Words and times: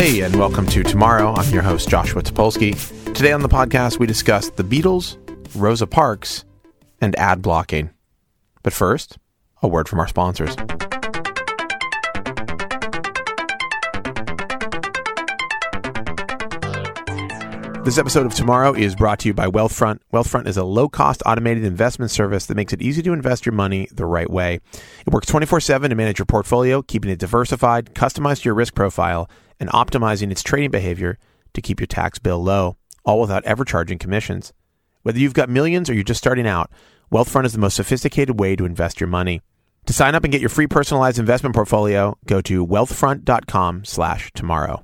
Hey, 0.00 0.22
and 0.22 0.34
welcome 0.36 0.66
to 0.68 0.82
Tomorrow. 0.82 1.34
I'm 1.34 1.52
your 1.52 1.60
host, 1.60 1.90
Joshua 1.90 2.22
Topolsky. 2.22 2.74
Today 3.12 3.32
on 3.32 3.42
the 3.42 3.50
podcast, 3.50 3.98
we 3.98 4.06
discuss 4.06 4.48
the 4.48 4.64
Beatles, 4.64 5.18
Rosa 5.54 5.86
Parks, 5.86 6.46
and 7.02 7.14
ad 7.16 7.42
blocking. 7.42 7.90
But 8.62 8.72
first, 8.72 9.18
a 9.62 9.68
word 9.68 9.90
from 9.90 10.00
our 10.00 10.08
sponsors. 10.08 10.56
This 17.84 17.98
episode 17.98 18.24
of 18.24 18.34
Tomorrow 18.34 18.72
is 18.72 18.96
brought 18.96 19.18
to 19.18 19.28
you 19.28 19.34
by 19.34 19.48
Wealthfront. 19.48 19.98
Wealthfront 20.14 20.46
is 20.46 20.56
a 20.56 20.64
low 20.64 20.88
cost 20.88 21.22
automated 21.26 21.64
investment 21.64 22.10
service 22.10 22.46
that 22.46 22.54
makes 22.54 22.72
it 22.72 22.80
easy 22.80 23.02
to 23.02 23.12
invest 23.12 23.44
your 23.44 23.52
money 23.52 23.86
the 23.92 24.06
right 24.06 24.30
way. 24.30 24.60
It 25.06 25.12
works 25.12 25.26
24 25.26 25.60
7 25.60 25.90
to 25.90 25.94
manage 25.94 26.18
your 26.18 26.24
portfolio, 26.24 26.80
keeping 26.80 27.10
it 27.10 27.18
diversified, 27.18 27.94
customized 27.94 28.40
to 28.40 28.44
your 28.46 28.54
risk 28.54 28.74
profile, 28.74 29.28
and 29.60 29.70
optimizing 29.70 30.32
its 30.32 30.42
trading 30.42 30.70
behavior 30.70 31.18
to 31.54 31.62
keep 31.62 31.78
your 31.78 31.86
tax 31.86 32.18
bill 32.18 32.42
low, 32.42 32.76
all 33.04 33.20
without 33.20 33.44
ever 33.44 33.64
charging 33.64 33.98
commissions. 33.98 34.52
Whether 35.02 35.20
you've 35.20 35.34
got 35.34 35.48
millions 35.48 35.88
or 35.88 35.94
you're 35.94 36.02
just 36.02 36.18
starting 36.18 36.48
out, 36.48 36.72
Wealthfront 37.12 37.44
is 37.44 37.52
the 37.52 37.58
most 37.58 37.76
sophisticated 37.76 38.40
way 38.40 38.56
to 38.56 38.64
invest 38.64 39.00
your 39.00 39.08
money. 39.08 39.42
To 39.86 39.92
sign 39.92 40.14
up 40.14 40.24
and 40.24 40.32
get 40.32 40.40
your 40.40 40.50
free 40.50 40.66
personalized 40.66 41.18
investment 41.18 41.54
portfolio, 41.54 42.16
go 42.26 42.40
to 42.42 42.66
wealthfront.com/tomorrow. 42.66 44.82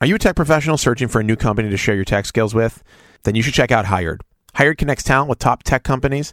Are 0.00 0.06
you 0.06 0.14
a 0.14 0.18
tech 0.18 0.36
professional 0.36 0.76
searching 0.76 1.08
for 1.08 1.20
a 1.20 1.24
new 1.24 1.36
company 1.36 1.70
to 1.70 1.76
share 1.76 1.94
your 1.94 2.04
tech 2.04 2.26
skills 2.26 2.54
with? 2.54 2.82
Then 3.24 3.34
you 3.34 3.42
should 3.42 3.54
check 3.54 3.72
out 3.72 3.86
Hired. 3.86 4.22
Hired 4.54 4.78
connects 4.78 5.02
talent 5.02 5.28
with 5.28 5.38
top 5.38 5.62
tech 5.62 5.82
companies. 5.82 6.32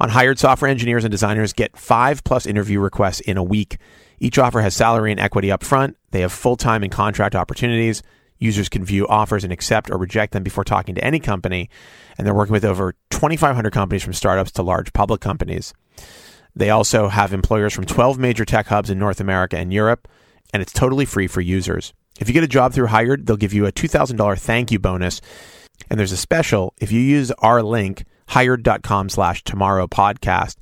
On 0.00 0.10
Hired, 0.10 0.38
software 0.38 0.70
engineers 0.70 1.04
and 1.04 1.10
designers 1.10 1.52
get 1.52 1.76
five 1.76 2.24
plus 2.24 2.46
interview 2.46 2.80
requests 2.80 3.20
in 3.20 3.36
a 3.36 3.42
week. 3.42 3.78
Each 4.22 4.38
offer 4.38 4.60
has 4.60 4.76
salary 4.76 5.10
and 5.10 5.18
equity 5.18 5.50
up 5.50 5.64
front. 5.64 5.96
They 6.12 6.20
have 6.20 6.30
full 6.30 6.56
time 6.56 6.84
and 6.84 6.92
contract 6.92 7.34
opportunities. 7.34 8.04
Users 8.38 8.68
can 8.68 8.84
view 8.84 9.08
offers 9.08 9.42
and 9.42 9.52
accept 9.52 9.90
or 9.90 9.98
reject 9.98 10.32
them 10.32 10.44
before 10.44 10.62
talking 10.62 10.94
to 10.94 11.04
any 11.04 11.18
company. 11.18 11.68
And 12.16 12.24
they're 12.24 12.32
working 12.32 12.52
with 12.52 12.64
over 12.64 12.94
2,500 13.10 13.72
companies 13.72 14.04
from 14.04 14.12
startups 14.12 14.52
to 14.52 14.62
large 14.62 14.92
public 14.92 15.20
companies. 15.20 15.74
They 16.54 16.70
also 16.70 17.08
have 17.08 17.32
employers 17.32 17.72
from 17.72 17.84
12 17.84 18.16
major 18.16 18.44
tech 18.44 18.68
hubs 18.68 18.90
in 18.90 18.98
North 19.00 19.18
America 19.18 19.58
and 19.58 19.72
Europe, 19.72 20.06
and 20.52 20.62
it's 20.62 20.72
totally 20.72 21.04
free 21.04 21.26
for 21.26 21.40
users. 21.40 21.92
If 22.20 22.28
you 22.28 22.34
get 22.34 22.44
a 22.44 22.48
job 22.48 22.72
through 22.72 22.88
Hired, 22.88 23.26
they'll 23.26 23.36
give 23.36 23.54
you 23.54 23.66
a 23.66 23.72
$2,000 23.72 24.38
thank 24.38 24.70
you 24.70 24.78
bonus. 24.78 25.20
And 25.90 25.98
there's 25.98 26.12
a 26.12 26.16
special 26.16 26.74
if 26.80 26.92
you 26.92 27.00
use 27.00 27.32
our 27.38 27.60
link, 27.60 28.04
hired.com 28.28 29.08
slash 29.08 29.42
tomorrow 29.42 29.88
podcast, 29.88 30.58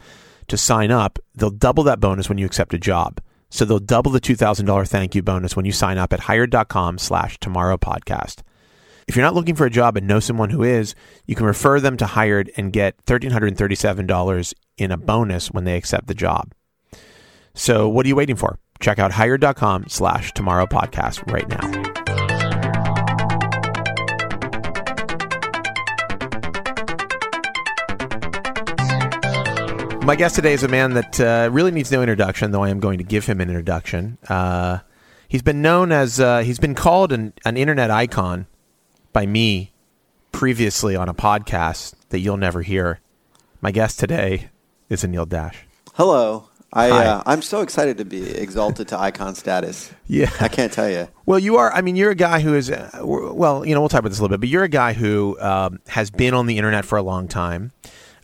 to 0.49 0.57
sign 0.57 0.91
up, 0.91 1.19
they'll 1.35 1.51
double 1.51 1.85
that 1.85 2.01
bonus 2.01 2.31
when 2.31 2.39
you 2.39 2.47
accept 2.47 2.73
a 2.73 2.79
job. 2.79 3.21
So 3.51 3.65
they'll 3.65 3.79
double 3.79 4.11
the 4.13 4.21
$2,000 4.21 4.89
thank 4.89 5.15
you 5.15 5.23
bonus 5.23 5.57
when 5.57 5.65
you 5.65 5.73
sign 5.73 5.99
up 5.99 6.13
at 6.13 6.21
hired.com 6.21 6.99
slash 6.99 7.39
tomorrow 7.39 7.77
podcast. 7.77 8.43
If 9.09 9.17
you're 9.17 9.25
not 9.25 9.35
looking 9.35 9.57
for 9.57 9.67
a 9.67 9.71
job 9.71 9.97
and 9.97 10.07
know 10.07 10.21
someone 10.21 10.51
who 10.51 10.63
is, 10.63 10.95
you 11.27 11.35
can 11.35 11.47
refer 11.47 11.81
them 11.81 11.97
to 11.97 12.07
Hired 12.07 12.51
and 12.57 12.73
get 12.73 13.05
$1,337 13.07 14.55
in 14.79 14.93
a 14.93 14.97
bonus 14.97 15.51
when 15.51 15.65
they 15.65 15.77
accept 15.77 16.07
the 16.07 16.15
job. 16.15 16.53
So 17.55 17.89
what 17.89 18.07
are 18.07 18.09
you 18.09 18.17
waiting 18.17 18.37
for? 18.37 18.61
Check 18.79 19.01
out 19.01 19.13
hired.com 19.13 19.89
slash 19.89 20.33
tomorrow 20.33 20.67
podcast 20.67 21.31
right 21.31 21.49
now. 21.49 21.90
My 30.03 30.17
guest 30.17 30.35
today 30.35 30.55
is 30.55 30.63
a 30.63 30.69
man 30.69 30.95
that 30.95 31.21
uh, 31.21 31.51
really 31.53 31.71
needs 31.71 31.93
no 31.93 32.03
introduction, 32.03 32.51
though 32.51 32.65
I 32.65 32.71
am 32.71 32.81
going 32.81 32.99
to 32.99 33.05
give 33.05 33.27
him 33.27 33.41
an 33.41 33.49
introduction. 33.49 34.19
Uh, 34.29 34.79
he's 35.29 35.43
been 35.43 35.63
known 35.63 35.93
as, 35.93 36.19
uh, 36.19 36.41
he's 36.41 36.59
been 36.59 36.75
called 36.75 37.13
an, 37.13 37.33
an 37.45 37.57
internet 37.57 37.91
icon 37.91 38.47
by 39.13 39.27
me 39.27 39.73
previously 40.33 40.97
on 40.97 41.09
a 41.09 41.15
podcast 41.15 41.93
that 42.09 42.19
you'll 42.21 42.39
never 42.39 42.63
hear. 42.63 43.01
My 43.61 43.71
guest 43.71 44.01
today 44.01 44.49
is 44.89 45.05
Anil 45.05 45.29
Dash. 45.29 45.65
Hello. 45.95 46.49
I, 46.73 46.91
uh, 46.91 47.23
I'm 47.27 47.43
so 47.43 47.61
excited 47.61 47.99
to 47.99 48.05
be 48.05 48.31
exalted 48.31 48.89
to 48.89 48.99
icon 48.99 49.35
status. 49.35 49.93
Yeah. 50.07 50.31
I 50.41 50.49
can't 50.49 50.73
tell 50.73 50.91
you. 50.91 51.07
Well, 51.25 51.39
you 51.39 51.57
are. 51.57 51.73
I 51.73 51.83
mean, 51.83 51.95
you're 51.95 52.11
a 52.11 52.17
guy 52.17 52.41
who 52.41 52.55
is. 52.55 52.69
Uh, 52.69 52.91
well, 53.05 53.65
you 53.65 53.77
know, 53.77 53.81
we'll 53.81 53.89
talk 53.89 54.01
about 54.01 54.09
this 54.09 54.19
a 54.19 54.23
little 54.23 54.37
bit, 54.37 54.41
but 54.41 54.49
you're 54.49 54.65
a 54.65 54.69
guy 54.69 54.93
who 54.93 55.39
um, 55.41 55.79
has 55.87 56.11
been 56.11 56.35
on 56.35 56.47
the 56.47 56.59
internet 56.59 56.85
for 56.85 56.99
a 56.99 57.03
long 57.03 57.29
time. 57.29 57.71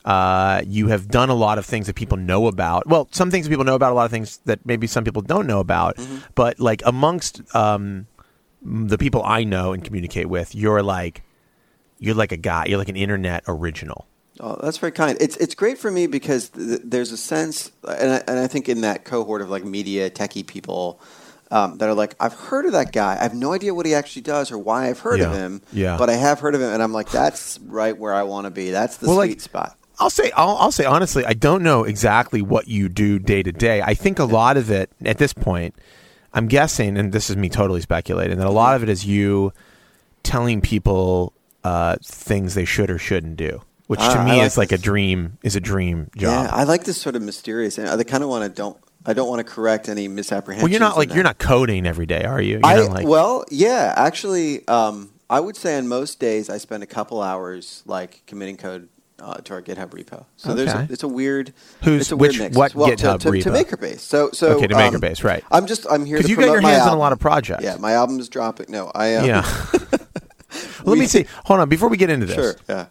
Uh, 0.06 0.62
you 0.64 0.86
have 0.86 1.08
done 1.08 1.28
a 1.30 1.34
lot 1.34 1.58
of 1.58 1.66
things 1.66 1.88
that 1.88 1.96
people 1.96 2.16
know 2.16 2.46
about. 2.46 2.86
Well, 2.86 3.08
some 3.10 3.30
things 3.30 3.44
that 3.46 3.50
people 3.50 3.64
know 3.64 3.74
about, 3.74 3.90
a 3.90 3.94
lot 3.94 4.04
of 4.04 4.12
things 4.12 4.38
that 4.44 4.64
maybe 4.64 4.86
some 4.86 5.02
people 5.02 5.20
don't 5.20 5.46
know 5.48 5.58
about. 5.58 5.96
But 6.36 6.60
like 6.60 6.80
amongst 6.86 7.42
um, 7.56 8.06
the 8.62 8.98
people 8.98 9.22
I 9.24 9.42
know 9.42 9.72
and 9.72 9.82
communicate 9.84 10.28
with, 10.28 10.54
you're 10.54 10.80
like, 10.82 11.22
you're 11.98 12.14
like 12.14 12.30
a 12.30 12.36
guy. 12.36 12.66
You're 12.66 12.78
like 12.78 12.88
an 12.88 12.96
internet 12.96 13.42
original. 13.48 14.06
Oh, 14.38 14.56
that's 14.62 14.78
very 14.78 14.92
kind. 14.92 15.16
It's 15.20 15.36
it's 15.38 15.54
great 15.54 15.78
for 15.78 15.90
me 15.90 16.06
because 16.06 16.50
th- 16.50 16.80
there's 16.84 17.10
a 17.10 17.16
sense, 17.16 17.72
and 17.88 18.12
I, 18.12 18.22
and 18.28 18.38
I 18.38 18.46
think 18.46 18.68
in 18.68 18.82
that 18.82 19.04
cohort 19.06 19.40
of 19.40 19.48
like 19.48 19.64
media 19.64 20.10
techie 20.10 20.46
people 20.46 21.00
um, 21.50 21.78
that 21.78 21.88
are 21.88 21.94
like, 21.94 22.14
I've 22.20 22.34
heard 22.34 22.66
of 22.66 22.72
that 22.72 22.92
guy. 22.92 23.16
I 23.18 23.22
have 23.22 23.34
no 23.34 23.54
idea 23.54 23.72
what 23.74 23.86
he 23.86 23.94
actually 23.94 24.22
does 24.22 24.52
or 24.52 24.58
why 24.58 24.88
I've 24.88 24.98
heard 25.00 25.20
of 25.20 25.32
him. 25.32 25.62
Yeah. 25.72 25.96
But 25.96 26.10
I 26.10 26.14
have 26.14 26.38
heard 26.40 26.54
of 26.54 26.60
him, 26.60 26.70
and 26.70 26.82
I'm 26.82 26.92
like, 26.92 27.10
that's 27.10 27.58
right 27.64 27.96
where 27.96 28.12
I 28.14 28.24
want 28.24 28.44
to 28.44 28.50
be. 28.50 28.70
That's 28.70 28.98
the 28.98 29.06
Well, 29.08 29.16
sweet 29.16 29.30
like- 29.30 29.40
spot. 29.40 29.78
I'll 29.98 30.10
say 30.10 30.30
I'll, 30.36 30.56
I'll 30.56 30.72
say 30.72 30.84
honestly, 30.84 31.24
I 31.24 31.32
don't 31.32 31.62
know 31.62 31.84
exactly 31.84 32.42
what 32.42 32.68
you 32.68 32.88
do 32.88 33.18
day 33.18 33.42
to 33.42 33.52
day. 33.52 33.82
I 33.82 33.94
think 33.94 34.18
a 34.18 34.24
lot 34.24 34.56
of 34.56 34.70
it 34.70 34.90
at 35.04 35.18
this 35.18 35.32
point, 35.32 35.74
I'm 36.34 36.48
guessing, 36.48 36.96
and 36.98 37.12
this 37.12 37.30
is 37.30 37.36
me 37.36 37.48
totally 37.48 37.80
speculating, 37.80 38.38
that 38.38 38.46
a 38.46 38.50
lot 38.50 38.76
of 38.76 38.82
it 38.82 38.88
is 38.88 39.06
you 39.06 39.52
telling 40.22 40.60
people 40.60 41.32
uh, 41.64 41.96
things 42.04 42.54
they 42.54 42.64
should 42.64 42.90
or 42.90 42.98
shouldn't 42.98 43.36
do, 43.36 43.62
which 43.86 44.00
to 44.00 44.18
Ah, 44.18 44.24
me 44.24 44.38
like 44.38 44.46
is 44.46 44.58
like 44.58 44.72
a 44.72 44.78
dream 44.78 45.38
is 45.42 45.56
a 45.56 45.60
dream 45.60 46.10
job. 46.16 46.46
Yeah, 46.46 46.54
I 46.54 46.64
like 46.64 46.84
this 46.84 47.00
sort 47.00 47.16
of 47.16 47.22
mysterious, 47.22 47.78
and 47.78 47.88
I 47.88 48.02
kind 48.04 48.22
of 48.22 48.28
want 48.28 48.44
to 48.44 48.50
don't. 48.50 48.76
I 49.08 49.12
don't 49.12 49.28
want 49.28 49.38
to 49.38 49.44
correct 49.44 49.88
any 49.88 50.08
misapprehensions. 50.08 50.64
well, 50.64 50.70
you're 50.70 50.80
not 50.80 50.96
like 50.96 51.14
you're 51.14 51.22
not 51.24 51.38
coding 51.38 51.86
every 51.86 52.06
day, 52.06 52.24
are 52.24 52.40
you? 52.40 52.56
You're 52.56 52.66
I 52.66 52.80
like 52.80 53.06
well, 53.06 53.44
yeah, 53.50 53.94
actually, 53.96 54.66
um, 54.66 55.12
I 55.30 55.38
would 55.38 55.56
say 55.56 55.78
on 55.78 55.86
most 55.86 56.18
days 56.18 56.50
I 56.50 56.58
spend 56.58 56.82
a 56.82 56.86
couple 56.86 57.22
hours 57.22 57.84
like 57.86 58.22
committing 58.26 58.56
code 58.56 58.88
uh, 59.18 59.34
to 59.38 59.54
our 59.54 59.62
GitHub 59.62 59.88
repo. 59.90 60.24
So 60.36 60.54
there's 60.54 60.72
a, 60.72 60.86
it's 60.90 61.02
a 61.02 61.08
weird, 61.08 61.52
Who's- 61.84 62.02
it's 62.02 62.12
a 62.12 62.16
weird 62.16 62.32
which- 62.34 62.40
mix. 62.40 62.56
what 62.56 62.74
well, 62.74 62.88
GitHub 62.90 63.20
to, 63.20 63.30
to, 63.30 63.40
to 63.40 63.50
repo? 63.50 63.64
MakerBase. 63.64 64.00
So 64.00 64.30
so 64.32 64.56
Okay, 64.56 64.66
to 64.66 64.74
um, 64.76 64.80
MakerBase, 64.94 65.24
right. 65.24 65.42
I'm 65.50 65.66
just 65.66 65.86
I'm 65.90 66.04
here 66.04 66.18
because 66.18 66.30
you 66.30 66.36
got 66.36 66.46
your 66.46 66.60
hands 66.60 66.82
on 66.86 66.94
a 66.94 66.98
lot 67.00 67.12
of 67.12 67.18
projects. 67.18 67.64
Yeah, 67.64 67.76
my 67.76 67.92
album 67.92 68.18
is 68.20 68.28
dropping. 68.28 68.66
No, 68.70 68.90
I 68.94 69.14
um, 69.16 69.26
yeah. 69.26 69.66
Let 70.84 70.98
me 70.98 71.06
see. 71.06 71.26
Hold 71.44 71.60
on, 71.60 71.68
before 71.68 71.88
we 71.88 71.96
get 71.96 72.08
into 72.10 72.26
this, 72.26 72.36
Sure, 72.36 72.54
yeah. 72.68 72.86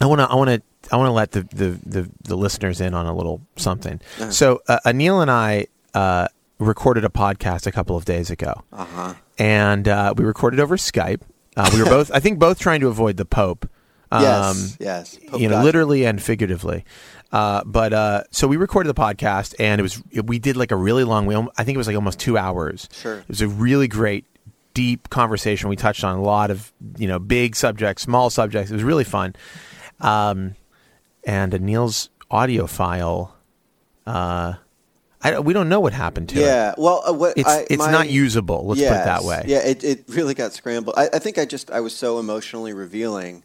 I 0.00 0.06
want 0.06 0.20
to 0.20 0.26
I 0.30 0.34
want 0.34 0.50
to 0.50 0.62
I 0.92 0.96
want 0.96 1.08
to 1.08 1.12
let 1.12 1.32
the, 1.32 1.42
the, 1.54 1.78
the, 1.84 2.10
the 2.24 2.36
listeners 2.36 2.80
in 2.80 2.92
on 2.94 3.06
a 3.06 3.14
little 3.14 3.40
something. 3.56 4.00
Uh-huh. 4.20 4.30
So 4.30 4.62
uh, 4.68 4.78
Anil 4.84 5.22
and 5.22 5.30
I 5.30 5.66
uh, 5.94 6.28
recorded 6.58 7.04
a 7.04 7.08
podcast 7.08 7.66
a 7.66 7.72
couple 7.72 7.96
of 7.96 8.04
days 8.04 8.30
ago, 8.30 8.62
Uh 8.72 8.84
huh. 8.84 9.14
and 9.38 9.88
uh, 9.88 10.14
we 10.16 10.24
recorded 10.24 10.60
over 10.60 10.76
Skype. 10.76 11.22
Uh, 11.56 11.70
we 11.72 11.80
were 11.82 11.88
both 11.90 12.10
I 12.12 12.20
think 12.20 12.38
both 12.38 12.58
trying 12.58 12.80
to 12.80 12.88
avoid 12.88 13.16
the 13.16 13.24
Pope. 13.24 13.68
Um, 14.12 14.22
yes, 14.22 14.76
yes. 14.80 15.18
Pope 15.28 15.40
you 15.40 15.48
know, 15.48 15.56
Gotcha. 15.56 15.64
literally 15.64 16.06
and 16.06 16.22
figuratively. 16.22 16.84
Uh, 17.32 17.62
but 17.64 17.92
uh, 17.92 18.22
so 18.30 18.46
we 18.46 18.56
recorded 18.56 18.88
the 18.88 19.00
podcast, 19.00 19.54
and 19.58 19.80
it 19.80 19.82
was 19.82 20.00
we 20.24 20.38
did 20.38 20.56
like 20.56 20.70
a 20.70 20.76
really 20.76 21.04
long. 21.04 21.26
We 21.26 21.34
I 21.34 21.64
think 21.64 21.74
it 21.74 21.78
was 21.78 21.86
like 21.88 21.96
almost 21.96 22.18
two 22.20 22.38
hours. 22.38 22.88
Sure. 22.92 23.18
it 23.18 23.28
was 23.28 23.40
a 23.40 23.48
really 23.48 23.88
great, 23.88 24.24
deep 24.74 25.10
conversation. 25.10 25.68
We 25.68 25.76
touched 25.76 26.04
on 26.04 26.16
a 26.16 26.22
lot 26.22 26.50
of 26.52 26.72
you 26.96 27.08
know 27.08 27.18
big 27.18 27.56
subjects, 27.56 28.02
small 28.02 28.30
subjects. 28.30 28.70
It 28.70 28.74
was 28.74 28.84
really 28.84 29.04
fun. 29.04 29.34
Um, 30.00 30.54
and 31.24 31.60
Neil's 31.60 32.10
audio 32.30 32.66
file, 32.68 33.34
uh, 34.06 34.54
I, 35.22 35.40
we 35.40 35.52
don't 35.52 35.68
know 35.68 35.80
what 35.80 35.92
happened 35.92 36.28
to 36.30 36.38
it. 36.38 36.42
Yeah. 36.42 36.74
Well, 36.78 37.02
uh, 37.06 37.12
what 37.12 37.36
It's 37.36 37.48
I, 37.48 37.66
it's 37.68 37.78
my- 37.84 37.90
not 37.90 38.08
usable. 38.08 38.66
Let's 38.66 38.80
put 38.80 38.86
it 38.88 39.04
that 39.04 39.24
way. 39.24 39.42
Yeah, 39.46 39.58
it, 39.66 39.82
it 39.82 40.04
really 40.08 40.34
got 40.34 40.52
scrambled. 40.52 40.94
I, 40.96 41.08
I 41.12 41.18
think 41.18 41.38
I 41.38 41.44
just 41.44 41.70
I 41.72 41.80
was 41.80 41.94
so 41.94 42.20
emotionally 42.20 42.72
revealing 42.72 43.42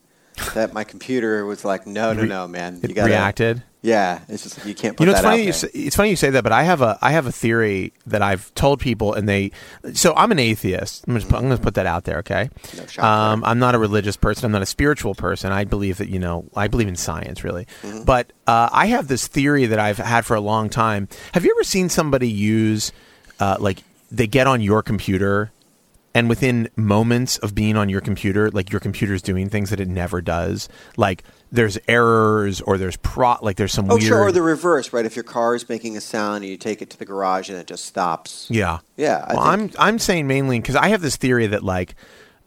that 0.53 0.73
my 0.73 0.83
computer 0.83 1.45
was 1.45 1.63
like, 1.65 1.85
no, 1.87 2.13
no, 2.13 2.23
no, 2.23 2.47
man, 2.47 2.79
you 2.81 2.93
got 2.93 3.05
reacted. 3.05 3.63
Yeah, 3.83 4.19
it's 4.27 4.43
just 4.43 4.63
you 4.63 4.75
can't 4.75 4.95
put 4.95 5.03
You 5.03 5.07
know, 5.07 5.13
that 5.13 5.17
it's 5.17 5.25
funny. 5.25 5.41
out 5.41 5.45
You 5.47 5.53
say, 5.53 5.67
it's 5.73 5.95
funny 5.95 6.09
you 6.11 6.15
say 6.15 6.29
that, 6.29 6.43
but 6.43 6.51
I 6.51 6.61
have 6.61 6.81
a 6.81 6.99
I 7.01 7.13
have 7.13 7.25
a 7.25 7.31
theory 7.31 7.93
that 8.05 8.21
I've 8.21 8.53
told 8.53 8.79
people, 8.79 9.15
and 9.15 9.27
they. 9.27 9.51
So 9.93 10.13
I'm 10.15 10.31
an 10.31 10.37
atheist. 10.37 11.03
I'm, 11.07 11.15
just, 11.15 11.33
I'm 11.33 11.47
going 11.47 11.57
to 11.57 11.63
put 11.63 11.73
that 11.73 11.87
out 11.87 12.03
there. 12.03 12.19
Okay. 12.19 12.51
No 12.77 13.03
um. 13.03 13.43
I'm 13.43 13.57
not 13.57 13.73
a 13.73 13.79
religious 13.79 14.15
person. 14.17 14.45
I'm 14.45 14.51
not 14.51 14.61
a 14.61 14.67
spiritual 14.67 15.15
person. 15.15 15.51
I 15.51 15.63
believe 15.63 15.97
that 15.97 16.09
you 16.09 16.19
know. 16.19 16.45
I 16.55 16.67
believe 16.67 16.89
in 16.89 16.95
science, 16.95 17.43
really. 17.43 17.65
Mm-hmm. 17.81 18.03
But 18.03 18.31
uh, 18.45 18.69
I 18.71 18.85
have 18.85 19.07
this 19.07 19.25
theory 19.25 19.65
that 19.65 19.79
I've 19.79 19.97
had 19.97 20.27
for 20.27 20.35
a 20.35 20.41
long 20.41 20.69
time. 20.69 21.07
Have 21.33 21.43
you 21.43 21.51
ever 21.57 21.63
seen 21.63 21.89
somebody 21.89 22.29
use, 22.29 22.91
uh, 23.39 23.57
like, 23.59 23.81
they 24.11 24.27
get 24.27 24.45
on 24.45 24.61
your 24.61 24.83
computer 24.83 25.51
and 26.13 26.27
within 26.29 26.69
moments 26.75 27.37
of 27.37 27.55
being 27.55 27.77
on 27.77 27.87
your 27.89 28.01
computer, 28.01 28.49
like 28.51 28.71
your 28.71 28.79
computer's 28.81 29.21
doing 29.21 29.49
things 29.49 29.69
that 29.69 29.79
it 29.79 29.87
never 29.87 30.21
does. 30.21 30.67
Like 30.97 31.23
there's 31.51 31.77
errors 31.87 32.59
or 32.61 32.77
there's 32.77 32.97
pro 32.97 33.35
like 33.41 33.55
there's 33.57 33.71
some 33.73 33.85
weird 33.87 33.91
Oh, 33.93 33.95
weird 33.97 34.07
sure. 34.07 34.19
Or 34.21 34.31
the 34.31 34.41
reverse, 34.41 34.91
right? 34.93 35.05
If 35.05 35.15
your 35.15 35.23
car 35.23 35.55
is 35.55 35.67
making 35.69 35.95
a 35.97 36.01
sound 36.01 36.43
and 36.43 36.45
you 36.51 36.57
take 36.57 36.81
it 36.81 36.89
to 36.91 36.97
the 36.99 37.05
garage 37.05 37.49
and 37.49 37.57
it 37.57 37.67
just 37.67 37.85
stops. 37.85 38.47
Yeah. 38.49 38.79
Yeah, 38.97 39.23
I 39.27 39.33
Well, 39.35 39.51
think- 39.57 39.75
I'm 39.79 39.87
I'm 39.93 39.99
saying 39.99 40.27
mainly 40.27 40.59
because 40.59 40.75
I 40.75 40.89
have 40.89 41.01
this 41.01 41.15
theory 41.15 41.47
that 41.47 41.63
like 41.63 41.95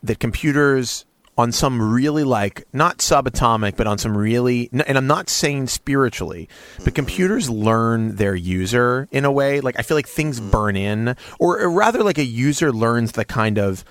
that 0.02 0.18
computers 0.20 1.04
on 1.36 1.50
some 1.52 1.82
really 1.82 2.24
like 2.24 2.64
not 2.72 2.98
subatomic, 2.98 3.76
but 3.76 3.86
on 3.86 3.98
some 3.98 4.16
really, 4.16 4.68
and 4.72 4.96
I'm 4.96 5.06
not 5.06 5.28
saying 5.28 5.66
spiritually, 5.66 6.48
but 6.84 6.94
computers 6.94 7.50
learn 7.50 8.16
their 8.16 8.34
user 8.36 9.08
in 9.10 9.24
a 9.24 9.32
way. 9.32 9.60
Like 9.60 9.78
I 9.78 9.82
feel 9.82 9.96
like 9.96 10.06
things 10.06 10.40
burn 10.40 10.76
in, 10.76 11.16
or 11.40 11.68
rather, 11.68 12.02
like 12.02 12.18
a 12.18 12.24
user 12.24 12.72
learns 12.72 13.12
the 13.12 13.24
kind 13.24 13.58
of 13.58 13.84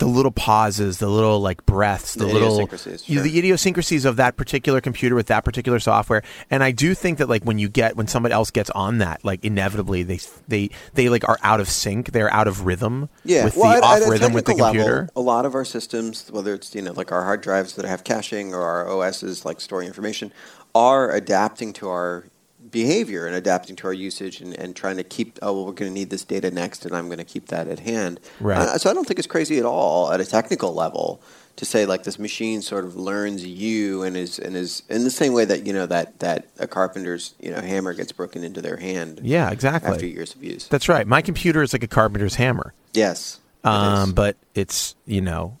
the 0.00 0.06
little 0.06 0.32
pauses, 0.32 0.98
the 0.98 1.08
little 1.08 1.40
like 1.40 1.64
breaths, 1.66 2.14
the, 2.14 2.24
The 2.24 2.32
little 2.32 2.48
idiosyncrasies, 2.54 3.04
sure. 3.04 3.22
the 3.22 3.38
idiosyncrasies 3.38 4.04
of 4.04 4.16
that 4.16 4.36
particular 4.36 4.80
computer 4.80 5.14
with 5.14 5.26
that 5.28 5.44
particular 5.44 5.78
software. 5.78 6.22
And 6.50 6.64
I 6.64 6.72
do 6.72 6.94
think 6.94 7.18
that 7.18 7.28
like 7.28 7.44
when 7.44 7.58
you 7.58 7.68
get 7.68 7.96
when 7.96 8.06
somebody 8.08 8.32
else 8.32 8.50
gets 8.50 8.70
on 8.70 8.98
that, 8.98 9.24
like 9.24 9.44
inevitably 9.44 10.02
they 10.02 10.18
they 10.48 10.70
they 10.94 11.08
like 11.08 11.28
are 11.28 11.38
out 11.42 11.60
of 11.60 11.68
sync. 11.68 12.10
They're 12.12 12.32
out 12.32 12.48
of 12.48 12.66
rhythm 12.66 13.08
Yeah, 13.24 13.44
with 13.44 13.56
well, 13.56 13.70
the 13.70 13.76
at- 13.76 13.82
off 13.84 14.02
at 14.02 14.08
rhythm 14.08 14.32
with 14.32 14.46
the 14.46 14.54
computer. 14.54 15.00
Level, 15.00 15.12
a 15.16 15.20
lot 15.20 15.44
of 15.46 15.54
our 15.54 15.64
systems, 15.64 16.28
whether 16.32 16.54
it's 16.54 16.74
you 16.74 16.82
know 16.82 16.92
like 16.92 17.12
our 17.12 17.22
hard 17.24 17.42
drives 17.42 17.74
that 17.76 17.84
have 17.84 18.02
caching 18.02 18.52
or 18.54 18.62
our 18.62 18.88
OSs 18.88 19.44
like 19.44 19.60
storing 19.60 19.86
information, 19.86 20.32
are 20.74 21.10
adapting 21.12 21.72
to 21.74 21.88
our 21.88 22.24
behavior 22.70 23.26
and 23.26 23.34
adapting 23.34 23.76
to 23.76 23.86
our 23.86 23.92
usage 23.92 24.40
and, 24.40 24.54
and 24.54 24.74
trying 24.76 24.96
to 24.96 25.04
keep. 25.04 25.38
Oh, 25.42 25.52
well, 25.52 25.66
we're 25.66 25.72
going 25.72 25.90
to 25.90 25.94
need 25.94 26.10
this 26.10 26.24
data 26.24 26.50
next, 26.50 26.84
and 26.86 26.94
I'm 26.94 27.06
going 27.06 27.18
to 27.18 27.24
keep 27.24 27.46
that 27.48 27.68
at 27.68 27.80
hand. 27.80 28.20
Right. 28.40 28.58
Uh, 28.58 28.78
so 28.78 28.90
I 28.90 28.94
don't 28.94 29.06
think 29.06 29.18
it's 29.18 29.28
crazy 29.28 29.58
at 29.58 29.64
all 29.64 30.12
at 30.12 30.20
a 30.20 30.24
technical 30.24 30.72
level 30.74 31.20
to 31.56 31.64
say 31.66 31.84
like 31.84 32.04
this 32.04 32.18
machine 32.18 32.62
sort 32.62 32.84
of 32.86 32.96
learns 32.96 33.44
you 33.44 34.02
and 34.02 34.16
is 34.16 34.38
and 34.38 34.56
is 34.56 34.82
in 34.88 35.04
the 35.04 35.10
same 35.10 35.32
way 35.34 35.44
that 35.44 35.66
you 35.66 35.72
know 35.74 35.84
that 35.84 36.18
that 36.20 36.46
a 36.58 36.66
carpenter's 36.66 37.34
you 37.38 37.50
know 37.50 37.60
hammer 37.60 37.92
gets 37.92 38.12
broken 38.12 38.42
into 38.44 38.62
their 38.62 38.78
hand 38.78 39.20
Yeah, 39.22 39.50
exactly. 39.50 39.90
after 39.90 40.06
years 40.06 40.34
of 40.34 40.42
use. 40.42 40.68
That's 40.68 40.88
right. 40.88 41.06
My 41.06 41.20
computer 41.20 41.62
is 41.62 41.72
like 41.74 41.82
a 41.82 41.88
carpenter's 41.88 42.36
hammer. 42.36 42.72
yes. 42.94 43.40
Um, 43.62 44.08
is. 44.08 44.12
but 44.14 44.36
it's 44.54 44.94
you 45.04 45.20
know, 45.20 45.58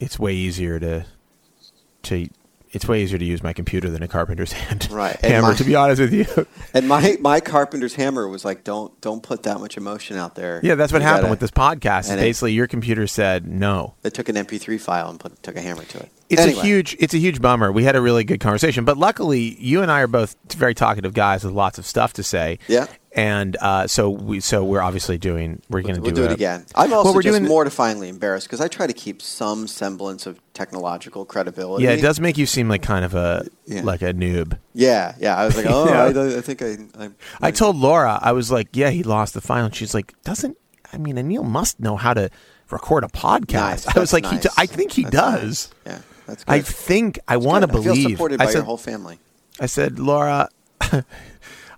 it's 0.00 0.18
way 0.18 0.34
easier 0.34 0.80
to 0.80 1.06
to 2.04 2.28
it's 2.72 2.86
way 2.86 3.02
easier 3.02 3.18
to 3.18 3.24
use 3.24 3.42
my 3.42 3.52
computer 3.52 3.90
than 3.90 4.02
a 4.02 4.08
carpenter's 4.08 4.52
hand 4.60 4.88
Right. 4.90 5.16
Hammer. 5.24 5.48
my- 5.48 5.54
to 5.54 5.64
be 5.64 5.74
honest 5.74 6.00
with 6.00 6.12
you, 6.12 6.26
And 6.74 6.86
my 6.88 7.16
my 7.20 7.40
carpenter's 7.40 7.94
hammer 7.94 8.28
was 8.28 8.44
like, 8.44 8.62
don't 8.64 8.98
don't 9.00 9.22
put 9.22 9.42
that 9.44 9.58
much 9.60 9.76
emotion 9.76 10.16
out 10.16 10.34
there. 10.36 10.60
yeah, 10.62 10.74
that's 10.76 10.92
what 10.92 11.02
You 11.02 11.08
happened 11.08 11.22
gotta- 11.24 11.30
with 11.32 11.40
this 11.40 11.50
podcast. 11.50 12.10
And 12.10 12.20
it- 12.20 12.24
basically, 12.24 12.52
your 12.52 12.66
computer 12.66 13.06
said 13.06 13.46
no. 13.46 13.94
They 14.02 14.10
took 14.10 14.28
an 14.28 14.36
MP3 14.36 14.80
file 14.80 15.10
and 15.10 15.18
put 15.18 15.42
took 15.42 15.56
a 15.56 15.60
hammer 15.60 15.82
to 15.84 15.98
it. 15.98 16.08
It's 16.28 16.40
Anyway. 16.42 16.60
a 16.60 16.62
huge, 16.62 16.96
it's 17.00 17.12
a 17.12 17.18
huge 17.18 17.42
bummer. 17.42 17.72
We 17.72 17.82
had 17.82 17.96
a 17.96 18.00
really 18.00 18.22
good 18.22 18.38
conversation, 18.38 18.84
but 18.84 18.96
luckily, 18.96 19.56
you 19.60 19.82
and 19.82 19.90
I 19.90 20.02
are 20.02 20.06
both 20.06 20.36
very 20.54 20.74
talkative 20.74 21.12
guys 21.12 21.42
with 21.42 21.52
lots 21.52 21.76
of 21.78 21.84
stuff 21.86 22.12
to 22.14 22.22
say. 22.22 22.60
Yeah. 22.68 22.86
And 23.12 23.56
uh, 23.60 23.86
so 23.88 24.08
we, 24.10 24.40
so 24.40 24.62
we're 24.64 24.80
obviously 24.80 25.18
doing. 25.18 25.60
We're 25.68 25.82
going 25.82 25.96
to 25.96 26.00
We'll 26.00 26.10
do, 26.12 26.16
do 26.16 26.24
it 26.26 26.30
a- 26.30 26.34
again. 26.34 26.66
I'm 26.74 26.92
also 26.92 27.06
Well, 27.06 27.14
we're 27.14 27.22
just 27.22 27.38
doing- 27.38 27.50
mortifyingly 27.50 28.08
embarrassed 28.08 28.46
because 28.46 28.60
I 28.60 28.68
try 28.68 28.86
to 28.86 28.92
keep 28.92 29.20
some 29.20 29.66
semblance 29.66 30.26
of 30.26 30.40
technological 30.54 31.24
credibility. 31.24 31.84
Yeah, 31.84 31.90
it 31.90 32.02
does 32.02 32.20
make 32.20 32.38
you 32.38 32.46
seem 32.46 32.68
like 32.68 32.82
kind 32.82 33.04
of 33.04 33.14
a 33.14 33.46
Yeah. 33.66 33.82
like 33.82 34.02
a 34.02 34.12
noob. 34.12 34.58
Yeah, 34.74 35.14
yeah. 35.18 35.36
I 35.36 35.44
was 35.46 35.56
like, 35.56 35.66
oh, 35.68 35.88
Yeah. 35.88 36.20
I, 36.20 36.38
I 36.38 36.40
think 36.40 36.62
I. 36.62 36.76
I, 37.04 37.10
I 37.40 37.50
told 37.50 37.76
Laura, 37.76 38.18
I 38.22 38.32
was 38.32 38.50
like, 38.52 38.68
"Yeah, 38.74 38.90
he 38.90 39.02
lost 39.02 39.34
the 39.34 39.40
file," 39.40 39.64
and 39.64 39.74
she's 39.74 39.92
like, 39.94 40.14
"Doesn't 40.22 40.56
I 40.92 40.98
mean, 40.98 41.16
Anil 41.16 41.44
must 41.44 41.80
know 41.80 41.96
how 41.96 42.14
to 42.14 42.30
record 42.70 43.02
a 43.04 43.08
podcast?" 43.08 43.52
Nice. 43.52 43.86
I 43.88 43.98
was 44.00 44.10
That's 44.10 44.12
like, 44.12 44.26
he 44.26 44.34
nice. 44.36 44.42
d- 44.44 44.48
"I 44.56 44.66
think 44.66 44.92
he 44.92 45.02
That's 45.02 45.14
does." 45.14 45.42
nice. 45.42 45.96
Yeah, 45.96 46.02
that's 46.26 46.44
good. 46.44 46.52
I 46.52 46.60
think 46.60 47.18
I 47.26 47.36
want 47.38 47.62
to 47.62 47.66
Good. 47.66 47.80
I 47.80 47.82
feel 47.82 47.94
believe. 47.94 48.10
supported 48.10 48.40
I 48.40 48.44
by 48.44 48.50
said, 48.52 48.58
your 48.58 48.64
whole 48.66 48.76
family. 48.76 49.18
I 49.58 49.66
said, 49.66 49.98
Laura, 49.98 50.48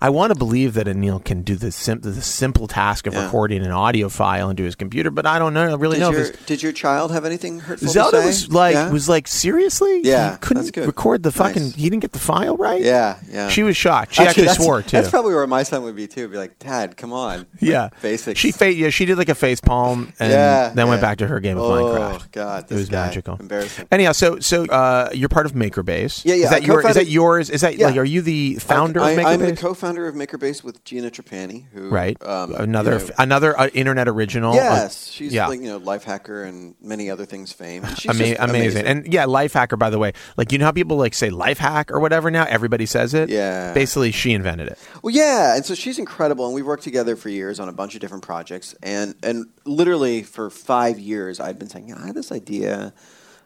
I 0.02 0.10
want 0.10 0.32
to 0.32 0.38
believe 0.38 0.74
that 0.74 0.86
Anil 0.86 1.24
can 1.24 1.42
do 1.42 1.54
the, 1.56 1.70
sim- 1.72 2.00
the 2.00 2.20
simple 2.20 2.66
task 2.66 3.06
of 3.06 3.14
Yeah. 3.14 3.24
recording 3.24 3.62
an 3.64 3.70
audio 3.70 4.08
file 4.08 4.50
into 4.50 4.62
his 4.64 4.74
computer, 4.74 5.10
but 5.10 5.26
I 5.26 5.38
don't 5.38 5.54
know. 5.54 5.70
I 5.70 5.74
really 5.76 5.96
Did 5.98 6.00
know 6.02 6.10
your, 6.10 6.30
did 6.46 6.62
your 6.62 6.72
child 6.72 7.12
have 7.12 7.24
anything 7.24 7.60
hurtful 7.60 7.88
Zelda 7.88 8.16
to 8.18 8.20
say? 8.22 8.26
was 8.26 8.50
like 8.52 8.74
Yeah? 8.74 8.90
was 8.90 9.08
like 9.08 9.28
seriously. 9.28 10.00
Yeah, 10.02 10.32
he 10.32 10.38
couldn't 10.38 10.76
record 10.76 11.22
the 11.22 11.30
fucking. 11.32 11.62
Nice. 11.62 11.74
He 11.76 11.88
didn't 11.88 12.00
get 12.02 12.12
the 12.12 12.18
file 12.18 12.56
right. 12.56 12.80
Yeah, 12.82 13.18
yeah. 13.30 13.48
She 13.48 13.62
was 13.62 13.76
shocked. 13.76 14.14
She 14.14 14.22
actually, 14.22 14.44
that's- 14.44 14.62
swore 14.64 14.82
too. 14.82 14.96
That's 14.96 15.10
probably 15.10 15.34
where 15.34 15.46
my 15.46 15.62
son 15.62 15.82
would 15.84 15.96
be 15.96 16.06
too. 16.08 16.28
Be 16.28 16.36
like, 16.36 16.58
Dad, 16.58 16.96
come 16.96 17.12
on. 17.12 17.38
Like, 17.38 17.46
yeah, 17.60 17.88
basics. 18.02 18.38
She 18.40 18.50
fa- 18.52 18.72
yeah, 18.72 18.90
she 18.90 19.04
did 19.04 19.16
like 19.18 19.28
a 19.28 19.34
face 19.34 19.60
palm 19.60 20.12
and 20.18 20.32
Yeah, 20.32 20.70
then 20.74 20.88
went 20.88 21.00
back 21.00 21.18
to 21.18 21.26
her 21.26 21.38
game 21.40 21.56
of 21.58 21.64
Oh, 21.64 21.70
Minecraft. 21.70 22.20
Oh 22.22 22.26
God, 22.32 22.70
it 22.70 22.74
was 22.74 22.88
guy. 22.88 23.06
magical. 23.06 23.36
Embarrassing. 23.38 23.86
Anyhow, 23.92 24.12
so 24.12 24.40
so 24.40 24.64
uh, 24.66 25.10
you're 25.14 25.28
part 25.28 25.46
of 25.46 25.52
MakerBase. 25.52 26.24
Yeah, 26.24 26.34
yeah, 26.34 26.44
Is 26.46 26.50
that 26.50 26.62
your? 26.64 26.86
Is 26.88 26.94
that 26.96 27.06
yours? 27.06 27.50
Is 27.50 27.60
that 27.60 27.78
like? 27.78 27.96
Are 27.96 28.04
you 28.04 28.20
the 28.22 28.56
founder 28.56 29.00
I, 29.00 29.10
of 29.12 29.18
I'm 29.18 29.38
the 29.40 29.46
MakerBase? 29.46 29.58
Co-founder 29.92 30.08
of 30.08 30.14
MakerBase 30.14 30.64
with 30.64 30.82
Gina 30.84 31.10
Trapani, 31.10 31.66
who 31.72 31.88
right. 31.90 32.16
um, 32.24 32.54
another 32.54 32.98
you 32.98 33.06
know, 33.06 33.10
another 33.18 33.58
uh, 33.58 33.68
internet 33.68 34.08
original. 34.08 34.54
yes, 34.54 35.08
Uh, 35.08 35.12
she's 35.12 35.32
yeah. 35.34 35.46
like 35.48 35.60
you 35.60 35.66
know 35.66 35.80
Lifehacker 35.80 36.46
and 36.46 36.74
many 36.80 37.10
other 37.10 37.24
things 37.26 37.52
fame. 37.52 37.84
She's 37.96 38.10
Ama- 38.10 38.24
just 38.24 38.40
amazing. 38.40 38.86
and 38.86 39.12
yeah, 39.12 39.24
Lifehacker. 39.26 39.78
By 39.78 39.90
the 39.90 39.98
way, 39.98 40.12
like 40.36 40.52
you 40.52 40.58
know 40.58 40.64
how 40.66 40.72
people 40.72 40.96
like 40.96 41.14
say 41.14 41.30
life 41.30 41.58
hack 41.58 41.90
or 41.90 42.00
whatever 42.00 42.30
now. 42.30 42.44
Everybody 42.48 42.86
says 42.86 43.12
it. 43.14 43.28
Yeah. 43.28 43.72
Basically, 43.74 44.12
she 44.12 44.32
invented 44.32 44.68
it. 44.68 44.78
Well, 45.02 45.14
yeah, 45.14 45.56
and 45.56 45.64
so 45.64 45.74
she's 45.74 45.98
incredible, 45.98 46.46
and 46.46 46.54
we've 46.54 46.66
worked 46.66 46.84
together 46.84 47.16
for 47.16 47.28
years 47.28 47.60
on 47.60 47.68
a 47.68 47.72
bunch 47.72 47.94
of 47.94 48.00
different 48.00 48.22
projects, 48.24 48.74
and 48.82 49.14
and 49.22 49.46
literally 49.64 50.22
for 50.22 50.48
five 50.50 50.98
years, 50.98 51.38
I'd 51.40 51.58
been 51.58 51.68
saying, 51.68 51.92
I 51.92 52.06
had 52.06 52.14
this 52.14 52.32
idea 52.32 52.94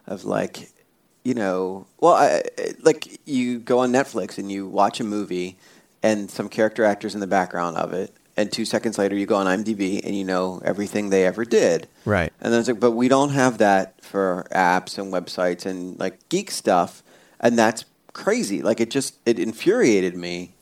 of 0.05 0.23
like, 0.23 0.71
you 1.23 1.33
know, 1.33 1.87
well, 1.99 2.13
I- 2.13 2.43
like 2.81 3.19
you 3.25 3.59
go 3.59 3.79
on 3.79 3.91
Netflix 3.91 4.37
and 4.37 4.49
you 4.51 4.65
watch 4.67 4.99
a 4.99 5.03
movie, 5.03 5.57
and 6.07 6.29
some 6.31 6.47
character 6.49 6.83
actors 6.85 7.13
in 7.15 7.19
the 7.21 7.27
background 7.27 7.77
of 7.77 7.93
it, 7.93 8.09
and 8.37 8.51
two 8.51 8.65
seconds 8.65 8.97
later, 8.97 9.15
you 9.15 9.25
go 9.25 9.35
on 9.35 9.45
IMDb 9.47 9.99
and 10.05 10.15
you 10.15 10.23
know 10.23 10.61
everything 10.63 11.09
they 11.09 11.25
ever 11.25 11.43
did. 11.43 11.87
Right. 12.05 12.31
And 12.41 12.53
then 12.53 12.59
it's 12.59 12.69
like, 12.69 12.79
but 12.79 12.91
we 12.91 13.07
don't 13.07 13.31
have 13.31 13.57
that 13.57 13.99
for 14.03 14.45
apps 14.51 14.97
and 14.97 15.11
websites 15.11 15.65
and 15.65 15.99
like 15.99 16.15
geek 16.29 16.51
stuff, 16.51 17.03
and 17.39 17.57
that's 17.57 17.85
crazy. 18.13 18.61
Like 18.61 18.79
it 18.79 18.89
just 18.91 19.17
it 19.25 19.39
infuriated 19.39 20.15
me, 20.15 20.53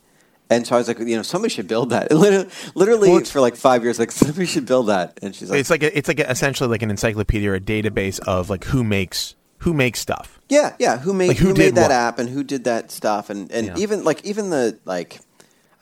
and 0.50 0.66
so 0.66 0.74
I 0.74 0.78
was 0.78 0.88
like, 0.88 0.98
you 1.00 1.16
know, 1.16 1.22
somebody 1.22 1.52
should 1.54 1.68
build 1.68 1.90
that. 1.90 2.10
literally, 2.24 2.48
literally 2.74 3.10
Well, 3.10 3.24
for 3.24 3.40
like 3.40 3.56
five 3.56 3.82
years, 3.84 3.98
like 3.98 4.10
somebody 4.24 4.46
should 4.46 4.66
build 4.66 4.86
that. 4.88 5.18
And 5.22 5.34
she's 5.34 5.50
like, 5.50 5.60
It's 5.60 5.70
like 5.70 5.82
a, 5.82 5.96
it's 5.96 6.08
like 6.08 6.20
a, 6.20 6.30
essentially 6.30 6.68
like 6.70 6.82
an 6.82 6.90
encyclopedia 6.90 7.50
or 7.50 7.54
a 7.56 7.60
database 7.60 8.18
of 8.20 8.48
like 8.50 8.64
who 8.64 8.82
makes 8.84 9.34
who 9.60 9.72
makes 9.72 10.00
stuff. 10.00 10.38
yeah, 10.50 10.74
yeah. 10.78 10.98
Who 10.98 11.12
made 11.14 11.28
Like, 11.28 11.38
who 11.38 11.48
who, 11.48 11.54
made 11.54 11.74
that 11.76 11.82
what? 11.84 11.90
app 11.90 12.18
and 12.18 12.28
who 12.28 12.42
did 12.44 12.64
that 12.64 12.90
stuff, 12.90 13.30
and 13.30 13.50
and 13.52 13.66
Yeah. 13.68 13.76
even 13.78 14.02
like 14.04 14.24
even 14.24 14.50
the 14.50 14.78
like. 14.86 15.20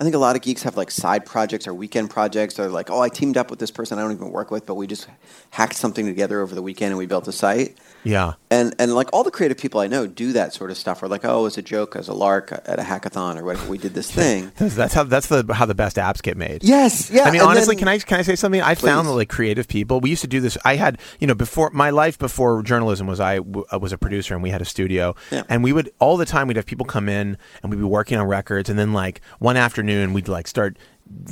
I 0.01 0.03
think 0.03 0.17
a 0.17 0.19
lot 0.19 0.35
of 0.35 0.43
geeks 0.43 0.65
have 0.65 0.77
like 0.77 0.91
side 0.91 1.25
projects 1.25 1.69
or 1.69 1.73
weekend 1.75 2.11
projects. 2.11 2.59
Or 2.59 2.69
like, 2.69 2.91
oh, 2.91 3.01
I 3.01 3.09
teamed 3.09 3.37
up 3.37 3.49
with 3.49 3.61
this 3.61 3.71
person 3.71 3.97
I 3.99 4.03
don't 4.03 4.13
even 4.13 4.31
work 4.33 4.51
with, 4.51 4.67
but 4.67 4.75
we 4.75 4.87
just 4.89 5.07
hacked 5.51 5.77
something 5.77 6.05
together 6.05 6.41
over 6.41 6.53
the 6.55 6.63
weekend 6.63 6.89
and 6.91 6.99
we 6.99 7.07
built 7.07 7.29
a 7.29 7.33
site. 7.33 7.79
Yeah. 8.03 8.33
And 8.51 8.75
and 8.81 8.95
like 8.95 9.09
all 9.13 9.23
the 9.23 9.31
creative 9.31 9.57
people 9.57 9.81
I 9.81 9.87
know 9.87 10.07
do 10.09 10.33
that 10.33 10.53
sort 10.53 10.71
of 10.73 10.77
stuff. 10.77 11.03
Or 11.03 11.09
like, 11.09 11.25
oh, 11.25 11.47
as 11.47 11.57
a 11.59 11.63
joke, 11.63 11.95
as 11.95 12.09
a 12.09 12.13
lark 12.13 12.51
at 12.53 12.79
a 12.81 12.83
hackathon 12.83 13.37
or 13.39 13.45
whatever, 13.45 13.71
we 13.71 13.79
did 13.79 13.95
this 13.95 14.11
thing. 14.11 14.51
That's, 14.59 14.93
how 14.95 15.05
that's 15.05 15.29
the 15.29 15.47
how 15.55 15.65
the 15.65 15.75
best 15.77 15.97
apps 15.97 16.21
get 16.21 16.37
made. 16.37 16.65
yes, 16.65 17.09
yeah. 17.11 17.23
I 17.23 17.31
mean, 17.31 17.41
and 17.41 17.51
honestly, 17.51 17.77
then- 17.77 17.81
can 17.81 17.89
I 17.89 17.99
can 17.99 18.19
I 18.19 18.23
say 18.23 18.35
something? 18.37 18.61
I 18.61 18.75
found 18.75 19.07
that 19.09 19.13
like 19.13 19.29
creative 19.29 19.69
people. 19.69 20.01
We 20.01 20.11
used 20.11 20.23
to 20.23 20.29
do 20.29 20.41
this. 20.41 20.59
I 20.65 20.75
had 20.77 20.99
you 21.21 21.27
know 21.29 21.35
before 21.37 21.71
my 21.71 21.91
life 21.91 22.19
before 22.19 22.63
journalism 22.65 23.07
was 23.07 23.21
I 23.21 23.37
w- 23.37 23.65
I 23.71 23.77
was 23.77 23.93
a 23.93 23.99
producer 23.99 24.35
and 24.35 24.43
we 24.43 24.51
had 24.51 24.61
a 24.61 24.65
studio 24.67 25.15
Yeah. 25.31 25.45
and 25.49 25.63
we 25.63 25.73
would 25.73 25.91
all 26.01 26.17
the 26.17 26.27
time 26.27 26.49
we'd 26.49 26.57
have 26.57 26.67
people 26.67 26.85
come 26.85 27.09
in 27.09 27.39
and 27.63 27.71
we'd 27.71 27.79
be 27.79 27.85
working 27.85 28.19
on 28.19 28.27
records 28.27 28.69
and 28.69 28.77
then 28.79 28.93
like 28.93 29.21
one 29.39 29.57
afternoon 29.57 29.85
we'd 30.13 30.29
like 30.29 30.47
start 30.47 30.77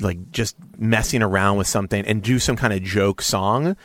like 0.01 0.31
just 0.31 0.57
messing 0.79 1.23
around 1.23 1.57
with 1.57 1.67
something 1.67 2.05
and 2.05 2.23
do 2.23 2.39
some 2.39 2.57
kind 2.57 2.73
of 2.73 2.83
joke 2.83 3.23
song 3.23 3.77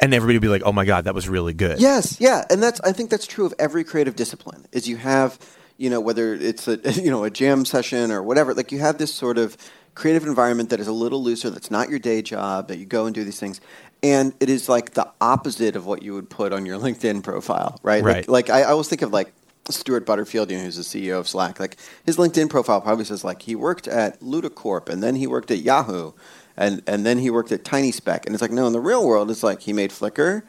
and 0.00 0.12
everybody 0.12 0.36
would 0.36 0.42
be 0.42 0.48
like, 0.48 0.62
oh 0.64 0.72
my 0.72 0.84
god, 0.84 1.04
that 1.04 1.14
was 1.14 1.28
really 1.28 1.54
good. 1.54 1.80
Yes, 1.80 2.20
yeah, 2.20 2.44
and 2.50 2.62
that's 2.62 2.80
I 2.80 2.92
think 2.92 3.10
that's 3.10 3.26
true 3.26 3.46
of 3.46 3.54
every 3.58 3.84
creative 3.84 4.16
discipline. 4.16 4.66
Is 4.72 4.88
you 4.88 4.96
have 4.96 5.38
you 5.78 5.90
know 5.90 6.00
whether 6.00 6.34
it's 6.34 6.68
a 6.68 6.76
you 7.02 7.10
know 7.10 7.24
a 7.24 7.30
jam 7.30 7.64
session 7.64 8.10
or 8.10 8.22
whatever, 8.22 8.54
like 8.54 8.72
you 8.72 8.78
have 8.80 8.98
this 8.98 9.14
sort 9.14 9.38
of 9.38 9.56
creative 9.94 10.26
environment 10.26 10.70
that 10.70 10.80
is 10.80 10.88
a 10.88 10.92
little 10.92 11.22
looser. 11.22 11.50
That's 11.50 11.70
not 11.70 11.88
your 11.88 11.98
day 11.98 12.22
job. 12.22 12.68
That 12.68 12.78
you 12.78 12.86
go 12.86 13.06
and 13.06 13.14
do 13.14 13.24
these 13.24 13.40
things. 13.40 13.60
And 14.02 14.34
it 14.40 14.50
is 14.50 14.68
like 14.68 14.92
the 14.92 15.10
opposite 15.20 15.74
of 15.74 15.86
what 15.86 16.02
you 16.02 16.14
would 16.14 16.28
put 16.28 16.52
on 16.52 16.66
your 16.66 16.78
LinkedIn 16.80 17.22
profile, 17.22 17.80
right? 17.82 18.04
Right. 18.04 18.28
Like, 18.28 18.48
like 18.48 18.50
I, 18.50 18.68
I 18.68 18.72
always 18.72 18.88
think 18.88 19.02
of 19.02 19.12
like 19.12 19.32
Stewart 19.70 20.06
Butterfield, 20.06 20.50
you 20.50 20.56
know, 20.58 20.64
who's 20.64 20.76
the 20.76 20.82
CEO 21.08 21.18
of 21.18 21.28
Slack. 21.28 21.58
Like 21.60 21.76
his 22.04 22.16
LinkedIn 22.16 22.48
profile 22.50 22.80
probably 22.80 23.04
says 23.04 23.24
like 23.24 23.42
he 23.42 23.54
worked 23.56 23.88
at 23.88 24.20
Ludicorp 24.20 24.88
and 24.88 25.02
then 25.02 25.16
he 25.16 25.26
worked 25.26 25.50
at 25.50 25.58
Yahoo, 25.58 26.12
and 26.56 26.82
and 26.86 27.04
then 27.04 27.18
he 27.18 27.30
worked 27.30 27.52
at 27.52 27.64
Tiny 27.64 27.90
TinySpec. 27.92 28.26
And 28.26 28.34
it's 28.34 28.42
like 28.42 28.50
no, 28.52 28.66
in 28.66 28.72
the 28.72 28.80
real 28.80 29.06
world, 29.06 29.30
it's 29.30 29.42
like 29.42 29.60
he 29.62 29.72
made 29.72 29.90
Flickr, 29.90 30.42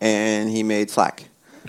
and 0.00 0.50
he 0.50 0.62
made 0.62 0.90
Slack. 0.90 1.24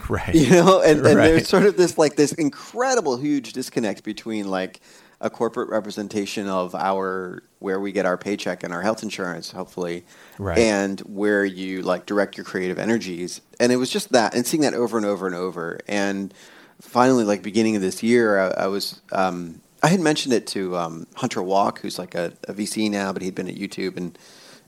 Right. 0.08 0.34
You 0.34 0.50
know, 0.52 0.82
and, 0.82 1.06
and 1.06 1.18
Right. 1.18 1.28
there's 1.28 1.50
sort 1.50 1.64
of 1.66 1.76
this 1.78 1.98
like 1.98 2.16
this 2.16 2.32
incredible 2.34 3.18
huge 3.18 3.52
disconnect 3.54 4.04
between 4.04 4.50
like 4.50 4.80
a 5.20 5.30
corporate 5.30 5.70
representation 5.70 6.48
of 6.48 6.74
our 6.74 7.44
where 7.60 7.80
we 7.80 7.92
get 7.92 8.06
our 8.08 8.18
paycheck 8.18 8.64
and 8.64 8.74
our 8.74 8.82
health 8.82 9.04
insurance, 9.04 9.52
hopefully, 9.52 10.04
Right. 10.40 10.58
and 10.58 11.00
where 11.02 11.44
you 11.46 11.82
like 11.84 12.06
direct 12.06 12.38
your 12.38 12.46
creative 12.46 12.80
energies. 12.80 13.42
And 13.60 13.72
it 13.72 13.76
was 13.76 13.90
just 13.92 14.12
that, 14.14 14.34
and 14.34 14.48
seeing 14.48 14.62
that 14.62 14.74
over 14.74 14.98
and 14.98 15.06
over 15.06 15.28
and 15.28 15.36
over. 15.36 15.80
And 15.88 16.34
finally, 16.82 17.24
like 17.24 17.42
beginning 17.42 17.76
of 17.76 17.82
this 17.82 18.04
year, 18.04 18.40
I, 18.40 18.64
I 18.64 18.68
was 18.68 19.02
um, 19.12 19.62
I 19.84 19.88
had 19.88 20.00
mentioned 20.00 20.34
it 20.34 20.48
to 20.48 20.78
um, 20.78 21.08
Hunter 21.16 21.42
Walk, 21.42 21.80
who's 21.80 21.98
like 21.98 22.16
a, 22.16 22.34
a 22.48 22.54
VC 22.54 22.90
now, 22.90 23.14
but 23.14 23.22
he'd 23.22 23.36
been 23.36 23.48
at 23.48 23.56
YouTube 23.56 23.98
and 23.98 24.18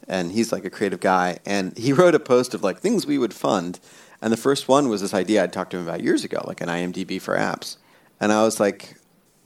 and 0.08 0.32
he's 0.32 0.51
like 0.51 0.65
a 0.65 0.70
creative 0.70 1.00
guy. 1.00 1.39
And 1.46 1.77
he 1.77 1.93
wrote 2.00 2.15
a 2.15 2.20
post 2.20 2.53
of 2.53 2.63
like 2.63 2.79
things 2.79 3.05
we 3.05 3.17
would 3.17 3.34
fund. 3.34 3.79
And 4.22 4.32
the 4.32 4.38
first 4.38 4.67
one 4.67 4.89
was 4.89 5.01
this 5.01 5.13
idea 5.13 5.43
I'd 5.43 5.53
talked 5.53 5.72
to 5.72 5.77
him 5.77 5.88
about 5.88 6.01
years 6.01 6.24
ago, 6.24 6.43
like 6.48 6.62
an 6.62 6.70
IMDb 6.70 7.22
for 7.22 7.38
apps. 7.38 7.77
And 8.20 8.32
I 8.32 8.43
was 8.43 8.60
like, 8.60 8.96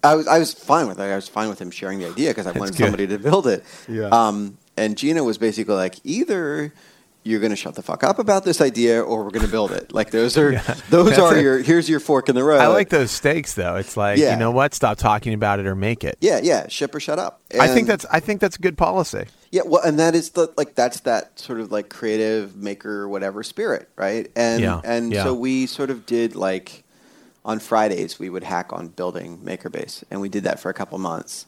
I 0.04 0.16
was 0.16 0.28
I 0.28 0.40
was 0.40 0.54
fine 0.54 0.88
with 0.88 1.00
it. 1.00 1.04
I 1.04 1.16
was 1.16 1.28
fine 1.28 1.50
with 1.50 1.60
him 1.60 1.72
sharing 1.72 2.00
the 2.00 2.08
idea 2.08 2.30
because 2.30 2.48
I 2.48 2.52
wanted 2.52 2.76
good. 2.76 2.86
somebody 2.86 3.08
to 3.08 3.18
build 3.18 3.48
it. 3.48 3.64
Yeah. 3.88 4.10
Um, 4.10 4.58
and 4.78 4.96
Gina 4.96 5.24
was 5.24 5.38
basically 5.40 5.74
like, 5.74 5.96
either 6.04 6.72
you're 7.28 7.40
going 7.40 7.50
to 7.52 7.56
shut 7.56 7.76
the 7.76 7.82
fuck 7.82 8.04
up 8.04 8.20
about 8.20 8.44
this 8.46 8.62
idea, 8.62 9.02
or 9.02 9.24
we're 9.24 9.32
going 9.32 9.46
to 9.46 9.52
build 9.52 9.72
it. 9.72 9.92
Like 9.94 10.12
those 10.12 10.38
are 10.38 10.58
those 10.90 11.18
are 11.18 11.40
your 11.40 11.60
here's 11.60 11.90
your 11.90 12.00
fork 12.00 12.30
in 12.30 12.36
the 12.36 12.44
road. 12.44 12.62
I 12.62 12.68
like 12.68 12.90
those 12.90 13.12
stakes 13.12 13.54
though. 13.54 13.76
It's 13.76 13.98
like 13.98 14.18
Yeah. 14.18 14.32
you 14.34 14.40
know 14.40 14.52
what? 14.52 14.74
Stop 14.74 14.98
talking 14.98 15.34
about 15.34 15.60
it 15.60 15.68
or 15.68 15.76
make 15.76 16.04
it. 16.04 16.18
Yeah, 16.22 16.40
yeah. 16.42 16.68
Ship 16.68 16.94
or 16.96 17.00
shut 17.00 17.20
up. 17.20 17.42
I 17.60 17.68
think 17.68 17.88
that's 17.88 18.06
I 18.12 18.20
think 18.20 18.42
that's 18.42 18.56
a 18.56 18.60
good 18.62 18.78
policy. 18.78 19.26
Yeah, 19.52 19.62
well, 19.66 19.82
and 19.84 19.98
that 20.00 20.16
is 20.16 20.32
the 20.32 20.52
like 20.58 20.76
that's 20.76 21.02
that 21.02 21.40
sort 21.40 21.60
of 21.60 21.72
like 21.72 21.90
creative 21.90 22.56
maker 22.56 23.08
whatever 23.08 23.44
spirit, 23.44 23.90
right? 23.96 24.30
And 24.36 24.62
Yeah, 24.62 24.82
and 24.84 25.12
yeah. 25.14 25.24
so 25.24 25.34
we 25.34 25.66
sort 25.68 25.90
of 25.90 26.06
did 26.06 26.36
like 26.36 26.84
on 27.46 27.60
Fridays 27.60 28.20
we 28.20 28.30
would 28.30 28.44
hack 28.44 28.74
on 28.74 28.90
building 28.90 29.38
Makerbase, 29.40 30.04
and 30.12 30.20
we 30.20 30.28
did 30.30 30.44
that 30.44 30.60
for 30.60 30.70
a 30.70 30.74
couple 30.74 30.98
months, 30.98 31.46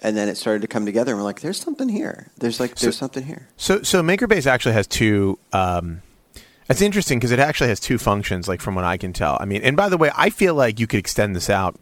and 0.00 0.16
then 0.16 0.28
it 0.28 0.36
started 0.36 0.62
to 0.62 0.68
come 0.68 0.84
together, 0.86 1.12
and 1.12 1.20
we're 1.20 1.24
like, 1.24 1.40
there's 1.40 1.60
something 1.60 1.88
here. 1.88 2.28
There's 2.38 2.60
like 2.60 2.76
there's 2.76 2.98
something 2.98 3.24
here. 3.24 3.48
So 3.56 3.82
so 3.82 4.02
MakerBase 4.02 4.46
actually 4.46 4.74
has 4.74 4.86
two. 4.86 5.38
Um, 5.52 6.02
it's 6.68 6.80
interesting 6.80 7.18
because 7.18 7.30
it 7.30 7.38
actually 7.38 7.68
has 7.68 7.78
two 7.78 7.98
functions, 7.98 8.48
like 8.48 8.60
from 8.60 8.74
what 8.74 8.84
I 8.84 8.96
can 8.96 9.12
tell. 9.12 9.36
I 9.40 9.44
mean, 9.44 9.62
and 9.62 9.76
by 9.76 9.88
the 9.88 9.96
way, 9.96 10.10
I 10.16 10.30
feel 10.30 10.54
like 10.54 10.80
you 10.80 10.86
could 10.86 10.98
extend 10.98 11.36
this 11.36 11.48
out. 11.48 11.78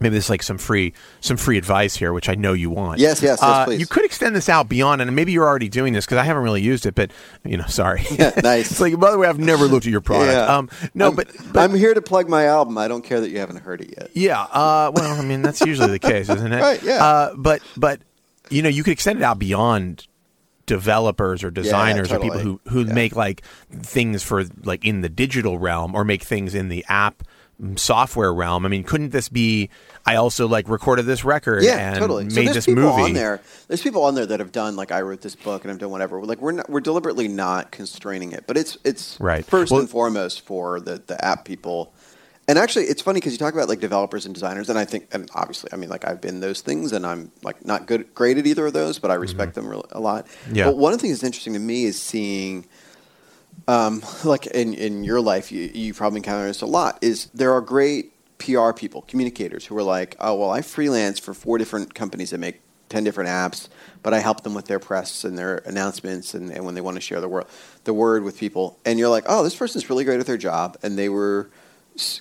Maybe 0.00 0.12
there's 0.12 0.30
like 0.30 0.44
some 0.44 0.58
free 0.58 0.92
some 1.20 1.36
free 1.36 1.58
advice 1.58 1.96
here, 1.96 2.12
which 2.12 2.28
I 2.28 2.34
know 2.36 2.52
you 2.52 2.70
want. 2.70 3.00
Yes, 3.00 3.20
yes, 3.20 3.38
yes, 3.40 3.42
Uh, 3.42 3.64
please. 3.64 3.80
You 3.80 3.86
could 3.86 4.04
extend 4.04 4.36
this 4.36 4.48
out 4.48 4.68
beyond, 4.68 5.02
and 5.02 5.14
maybe 5.16 5.32
you're 5.32 5.46
already 5.46 5.68
doing 5.68 5.92
this 5.92 6.06
because 6.06 6.18
I 6.18 6.22
haven't 6.24 6.44
really 6.44 6.62
used 6.62 6.86
it. 6.86 6.94
But 6.94 7.10
you 7.44 7.56
know, 7.56 7.66
sorry. 7.66 8.04
Yeah, 8.18 8.32
nice. 8.42 8.70
it's 8.70 8.80
like, 8.80 8.98
by 8.98 9.10
the 9.10 9.18
way, 9.18 9.26
I've 9.28 9.38
never 9.40 9.66
looked 9.66 9.86
at 9.86 9.92
your 9.92 10.00
product. 10.00 10.32
Yeah. 10.32 10.56
Um, 10.56 10.70
no, 10.94 11.08
I'm, 11.08 11.14
but, 11.16 11.28
but 11.52 11.60
I'm 11.60 11.74
here 11.74 11.94
to 11.94 12.02
plug 12.02 12.28
my 12.28 12.46
album. 12.46 12.78
I 12.78 12.86
don't 12.88 13.02
care 13.02 13.20
that 13.20 13.30
you 13.30 13.38
haven't 13.38 13.58
heard 13.62 13.80
it 13.80 13.94
yet. 13.98 14.10
Yeah. 14.14 14.40
Uh, 14.42 14.92
well, 14.94 15.20
I 15.20 15.24
mean, 15.24 15.42
that's 15.42 15.60
usually 15.62 15.90
the 15.90 15.98
case, 15.98 16.28
isn't 16.28 16.52
it? 16.52 16.60
Right, 16.62 16.82
yeah. 16.82 17.04
Uh, 17.04 17.34
but 17.36 17.60
but 17.76 18.00
you 18.50 18.62
know, 18.62 18.68
you 18.68 18.82
could 18.84 18.92
extend 18.92 19.18
it 19.18 19.24
out 19.24 19.38
beyond 19.38 20.06
developers 20.66 21.42
or 21.42 21.50
designers 21.50 22.12
or 22.12 22.20
people 22.20 22.38
who 22.38 22.60
who 22.68 22.84
Yeah. 22.84 22.92
make 22.92 23.16
like 23.16 23.42
things 23.70 24.22
for 24.22 24.44
like 24.64 24.84
in 24.84 25.00
the 25.00 25.08
digital 25.08 25.58
realm 25.58 25.94
or 25.94 26.04
make 26.04 26.22
things 26.22 26.54
in 26.54 26.68
the 26.68 26.84
app 26.88 27.22
mm, 27.62 27.78
software 27.78 28.32
realm. 28.34 28.66
I 28.66 28.68
mean, 28.68 28.84
couldn't 28.84 29.10
this 29.12 29.28
be? 29.28 29.70
I 30.08 30.16
also 30.16 30.48
like 30.48 30.68
recorded 30.68 31.04
this 31.06 31.24
record 31.24 31.62
Yeah, 31.64 31.90
and 31.90 31.98
totally. 31.98 32.24
made 32.24 32.48
so 32.48 32.52
this 32.54 32.66
people 32.66 32.82
movie. 32.84 33.02
on 33.02 33.12
there. 33.12 33.40
There's 33.68 33.82
people 33.82 34.02
on 34.04 34.14
there 34.14 34.26
that 34.26 34.40
have 34.40 34.52
done 34.52 34.76
like 34.76 34.90
I 34.92 35.02
wrote 35.02 35.20
this 35.20 35.34
book 35.36 35.64
and 35.64 35.70
I've 35.72 35.78
done 35.78 35.90
whatever. 35.90 36.20
Like 36.24 36.40
we're 36.40 36.52
not, 36.52 36.68
we're 36.70 36.80
deliberately 36.80 37.28
not 37.28 37.70
constraining 37.70 38.32
it, 38.32 38.44
but 38.46 38.56
it's 38.56 38.76
it's 38.84 39.18
Right. 39.20 39.44
first 39.44 39.70
Well- 39.70 39.80
and 39.80 39.90
foremost 39.90 40.40
for 40.46 40.80
the 40.80 41.02
the 41.06 41.22
app 41.24 41.44
people. 41.44 41.92
And 42.50 42.58
actually, 42.58 42.86
it's 42.86 43.02
funny 43.02 43.18
because 43.20 43.32
you 43.34 43.38
talk 43.38 43.52
about 43.52 43.68
like 43.68 43.78
developers 43.80 44.24
and 44.24 44.34
designers, 44.34 44.70
and 44.70 44.78
I 44.78 44.86
think, 44.86 45.08
and 45.12 45.28
obviously, 45.34 45.68
I 45.70 45.76
mean, 45.76 45.90
like 45.90 46.06
I've 46.08 46.22
been 46.22 46.40
those 46.40 46.62
things, 46.62 46.92
and 46.94 47.04
I'm 47.04 47.30
like 47.42 47.62
not 47.66 47.84
good, 47.86 48.14
great 48.14 48.38
at 48.38 48.46
either 48.46 48.64
of 48.68 48.72
those, 48.72 48.98
but 48.98 49.10
I 49.10 49.14
respect 49.16 49.54
them 49.54 49.68
real, 49.68 49.84
a 49.92 50.00
lot. 50.00 50.24
Mm-hmm. 50.26 50.54
Yeah. 50.56 50.64
But 50.64 50.78
one 50.78 50.94
of 50.94 50.98
the 50.98 51.02
things 51.02 51.18
that's 51.18 51.24
interesting 51.26 51.52
to 51.52 51.58
me 51.58 51.84
is 51.84 52.00
seeing 52.00 52.64
um, 53.66 54.02
like 54.24 54.46
in, 54.46 54.72
in 54.72 55.04
your 55.04 55.20
life, 55.20 55.52
you, 55.52 55.70
you 55.74 55.92
probably 55.92 56.18
encounter 56.20 56.46
this 56.46 56.62
a 56.62 56.66
lot, 56.66 56.98
is 57.02 57.26
there 57.34 57.52
are 57.52 57.60
great 57.60 58.12
PR 58.38 58.72
people, 58.72 59.02
communicators 59.02 59.66
who 59.66 59.76
are 59.76 59.82
like, 59.82 60.16
oh, 60.20 60.34
well, 60.34 60.50
I 60.50 60.62
freelance 60.62 61.18
for 61.18 61.34
four 61.34 61.58
different 61.58 61.94
companies 61.94 62.30
that 62.30 62.38
make 62.38 62.60
10 62.88 63.04
different 63.04 63.28
apps, 63.28 63.68
but 64.02 64.14
I 64.14 64.20
help 64.20 64.42
them 64.42 64.54
with 64.54 64.66
their 64.66 64.78
press 64.78 65.24
and 65.24 65.36
their 65.36 65.58
announcements 65.66 66.34
and, 66.34 66.50
and 66.50 66.64
when 66.64 66.74
they 66.74 66.80
want 66.80 66.96
to 66.96 67.00
share 67.00 67.20
the, 67.20 67.28
wor- 67.28 67.46
the 67.84 67.92
word 67.92 68.22
with 68.22 68.38
people. 68.38 68.78
And 68.84 68.98
you're 68.98 69.08
like, 69.08 69.24
oh, 69.26 69.42
this 69.42 69.54
person's 69.54 69.90
really 69.90 70.04
great 70.04 70.20
at 70.20 70.26
their 70.26 70.38
job, 70.38 70.78
and 70.82 70.96
they 70.98 71.08
were 71.08 71.50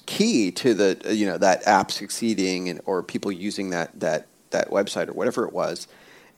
key 0.06 0.52
to 0.52 0.74
the, 0.74 1.16
you 1.16 1.26
know, 1.26 1.38
that 1.38 1.66
app 1.68 1.92
succeeding 1.92 2.68
and, 2.68 2.82
or 2.86 3.04
people 3.04 3.32
using 3.32 3.70
that, 3.70 3.98
that, 4.00 4.28
that 4.50 4.70
website 4.70 5.08
or 5.08 5.14
whatever 5.14 5.46
it 5.46 5.54
was 5.54 5.88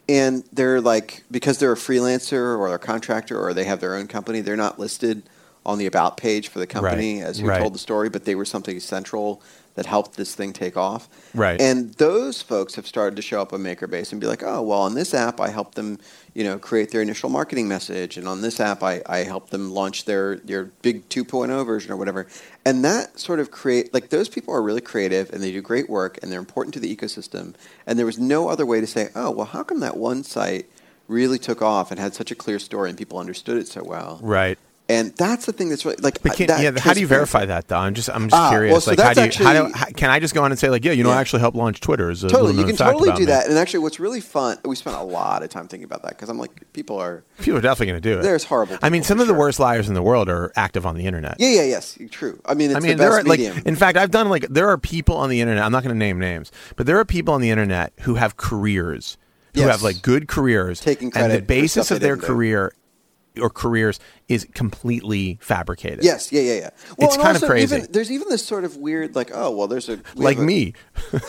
and 0.09 0.43
they're 0.51 0.81
like 0.81 1.23
because 1.29 1.59
they're 1.59 1.71
a 1.71 1.77
freelancer 1.77 2.57
or 2.57 2.73
a 2.73 2.79
contractor 2.79 3.39
or 3.39 3.53
they 3.53 3.63
have 3.63 3.79
their 3.79 3.95
own 3.95 4.07
company 4.07 4.41
they're 4.41 4.57
not 4.57 4.79
listed 4.79 5.23
on 5.65 5.77
the 5.77 5.85
about 5.85 6.17
page 6.17 6.47
for 6.47 6.59
the 6.59 6.67
company 6.67 7.21
Right, 7.21 7.27
as 7.27 7.39
who 7.39 7.47
right. 7.47 7.59
told 7.59 7.75
the 7.75 7.79
story 7.79 8.09
but 8.09 8.25
they 8.25 8.35
were 8.35 8.45
something 8.45 8.79
central 8.79 9.41
that 9.79 9.85
helped 9.85 10.17
this 10.17 10.35
thing 10.35 10.51
take 10.51 10.75
off. 10.75 11.07
Right. 11.33 11.61
and 11.61 11.93
those 11.93 12.41
folks 12.41 12.75
have 12.75 12.85
started 12.85 13.15
to 13.15 13.21
show 13.21 13.41
up 13.41 13.53
on 13.53 13.61
makerbase 13.61 14.11
and 14.11 14.19
be 14.19 14.27
like 14.27 14.43
oh 14.43 14.61
well 14.61 14.79
on 14.79 14.93
this 14.93 15.13
app 15.13 15.39
i 15.39 15.49
helped 15.49 15.75
them 15.75 15.99
you 16.33 16.43
know 16.43 16.59
create 16.59 16.91
their 16.91 17.01
initial 17.01 17.29
marketing 17.29 17.69
message. 17.69 18.17
And 18.17 18.27
on 18.27 18.41
this 18.41 18.59
app 18.59 18.83
i, 18.83 19.01
I 19.05 19.19
helped 19.19 19.51
them 19.51 19.71
launch 19.71 20.03
their 20.03 20.35
their 20.35 20.65
big 20.81 21.07
2.0 21.07 21.65
version 21.65 21.93
or 21.93 21.95
whatever. 21.95 22.27
And 22.65 22.83
that 22.83 23.19
sort 23.19 23.39
of 23.39 23.51
create 23.51 23.93
like 23.93 24.09
those 24.09 24.27
people 24.27 24.53
are 24.53 24.61
really 24.61 24.81
creative 24.81 25.31
and 25.31 25.41
they 25.41 25.53
do 25.53 25.61
great 25.61 25.89
work 25.89 26.19
and 26.21 26.29
they're 26.29 26.39
important 26.39 26.73
to 26.73 26.81
the 26.81 26.93
ecosystem. 26.93 27.55
And 27.87 27.97
there 27.97 28.05
was 28.05 28.19
no 28.19 28.49
other 28.49 28.65
way 28.65 28.81
to 28.81 28.87
say 28.87 29.09
oh 29.15 29.31
well 29.31 29.45
how 29.45 29.63
come 29.63 29.79
that 29.79 29.95
one 29.95 30.25
site 30.25 30.65
really 31.07 31.39
took 31.39 31.61
off 31.61 31.89
and 31.89 31.99
had 32.01 32.13
such 32.13 32.31
a 32.31 32.35
clear 32.35 32.59
story 32.59 32.89
and 32.89 32.97
people 32.97 33.17
understood 33.17 33.57
it 33.57 33.69
so 33.69 33.81
well? 33.81 34.19
Right. 34.21 34.59
And 34.89 35.15
that's 35.15 35.45
the 35.45 35.53
thing 35.53 35.69
that's 35.69 35.85
really 35.85 35.97
like 36.01 36.21
But 36.23 36.33
can, 36.35 36.47
that 36.47 36.61
yeah, 36.61 36.71
how 36.79 36.93
do 36.93 36.99
you 36.99 37.07
verify 37.07 37.45
that 37.45 37.67
though? 37.67 37.77
I'm 37.77 37.93
just 37.93 38.09
I'm 38.09 38.27
just 38.27 38.33
Ah, 38.41 38.49
curious. 38.49 38.71
well, 38.71 38.81
so 38.81 38.91
like, 38.91 38.99
how 38.99 39.13
do 39.13 39.23
you 39.23 39.31
how 39.31 39.53
do 39.67 39.71
how, 39.73 39.85
can 39.85 40.09
I 40.09 40.19
just 40.19 40.33
go 40.33 40.43
on 40.43 40.51
and 40.51 40.59
say 40.59 40.69
like, 40.69 40.83
yeah, 40.83 40.91
you 40.91 41.03
know, 41.03 41.11
I 41.11 41.21
actually 41.21 41.39
helped 41.41 41.55
launch 41.55 41.79
Twitter? 41.79 42.09
Is 42.09 42.23
a 42.23 42.27
Totally, 42.29 42.53
little 42.53 42.69
you 42.69 42.75
can 42.75 42.85
totally 42.85 43.11
do 43.13 43.19
me. 43.19 43.25
that. 43.27 43.47
And 43.47 43.57
actually, 43.57 43.79
what's 43.81 43.99
really 43.99 44.19
fun, 44.19 44.57
we 44.65 44.75
spent 44.75 44.95
a 44.97 45.03
lot 45.03 45.43
of 45.43 45.49
time 45.49 45.67
thinking 45.67 45.85
about 45.85 46.01
that 46.01 46.09
because 46.11 46.27
I'm 46.29 46.37
like, 46.39 46.73
people 46.73 46.97
are, 46.97 47.23
People 47.39 47.59
are 47.59 47.61
definitely 47.61 47.91
going 47.93 48.01
to 48.01 48.09
do 48.13 48.19
it. 48.19 48.23
There's 48.23 48.43
horrible 48.43 48.77
I 48.81 48.89
mean, 48.89 49.03
some 49.03 49.19
of 49.19 49.27
the 49.27 49.33
worst 49.33 49.59
liars 49.59 49.87
in 49.87 49.93
the 49.93 50.01
world 50.01 50.27
are 50.27 50.51
active 50.55 50.85
on 50.85 50.97
the 50.97 51.05
internet. 51.05 51.35
yeah, 51.39 51.49
yeah, 51.49 51.63
yes, 51.63 51.97
true. 52.09 52.41
I 52.45 52.55
mean, 52.55 52.71
it's 52.71 52.77
I 52.77 52.79
mean, 52.79 52.97
the 52.97 53.03
there 53.03 53.13
are 53.13 53.23
like, 53.23 53.39
in 53.39 53.75
fact, 53.75 53.97
I've 53.97 54.11
done 54.11 54.27
like, 54.29 54.47
there 54.49 54.69
are 54.69 54.77
people 54.77 55.15
on 55.15 55.29
the 55.29 55.39
internet. 55.39 55.63
I'm 55.63 55.71
not 55.71 55.83
going 55.83 55.93
to 55.93 55.99
name 55.99 56.17
names, 56.19 56.51
but 56.75 56.87
there 56.87 56.97
are 56.97 57.05
people 57.05 57.33
on 57.35 57.41
the 57.41 57.51
internet 57.51 57.93
who 58.01 58.15
have 58.15 58.37
careers, 58.37 59.17
who 59.53 59.61
Yes. 59.61 59.71
have 59.71 59.81
like 59.83 60.01
good 60.01 60.27
careers, 60.27 60.79
Taking 60.81 61.11
and 61.15 61.31
the 61.31 61.41
basis 61.41 61.91
of 61.91 61.99
their 62.01 62.17
career 62.17 62.73
or 63.39 63.49
careers 63.49 63.99
is 64.27 64.47
completely 64.53 65.37
fabricated. 65.41 66.03
yes, 66.03 66.31
yeah, 66.31 66.41
yeah, 66.41 66.53
yeah. 66.53 66.69
Well, 66.97 67.07
It's 67.09 67.17
kind 67.17 67.35
of 67.37 67.43
crazy. 67.43 67.75
Even, 67.75 67.91
there's 67.91 68.11
even 68.11 68.27
this 68.29 68.43
sort 68.45 68.63
of 68.63 68.77
weird, 68.77 69.15
like, 69.15 69.31
oh, 69.33 69.51
well, 69.51 69.67
there's 69.67 69.87
a 69.87 69.97
we 70.15 70.25
like 70.25 70.37
a- 70.37 70.41
me. 70.41 70.73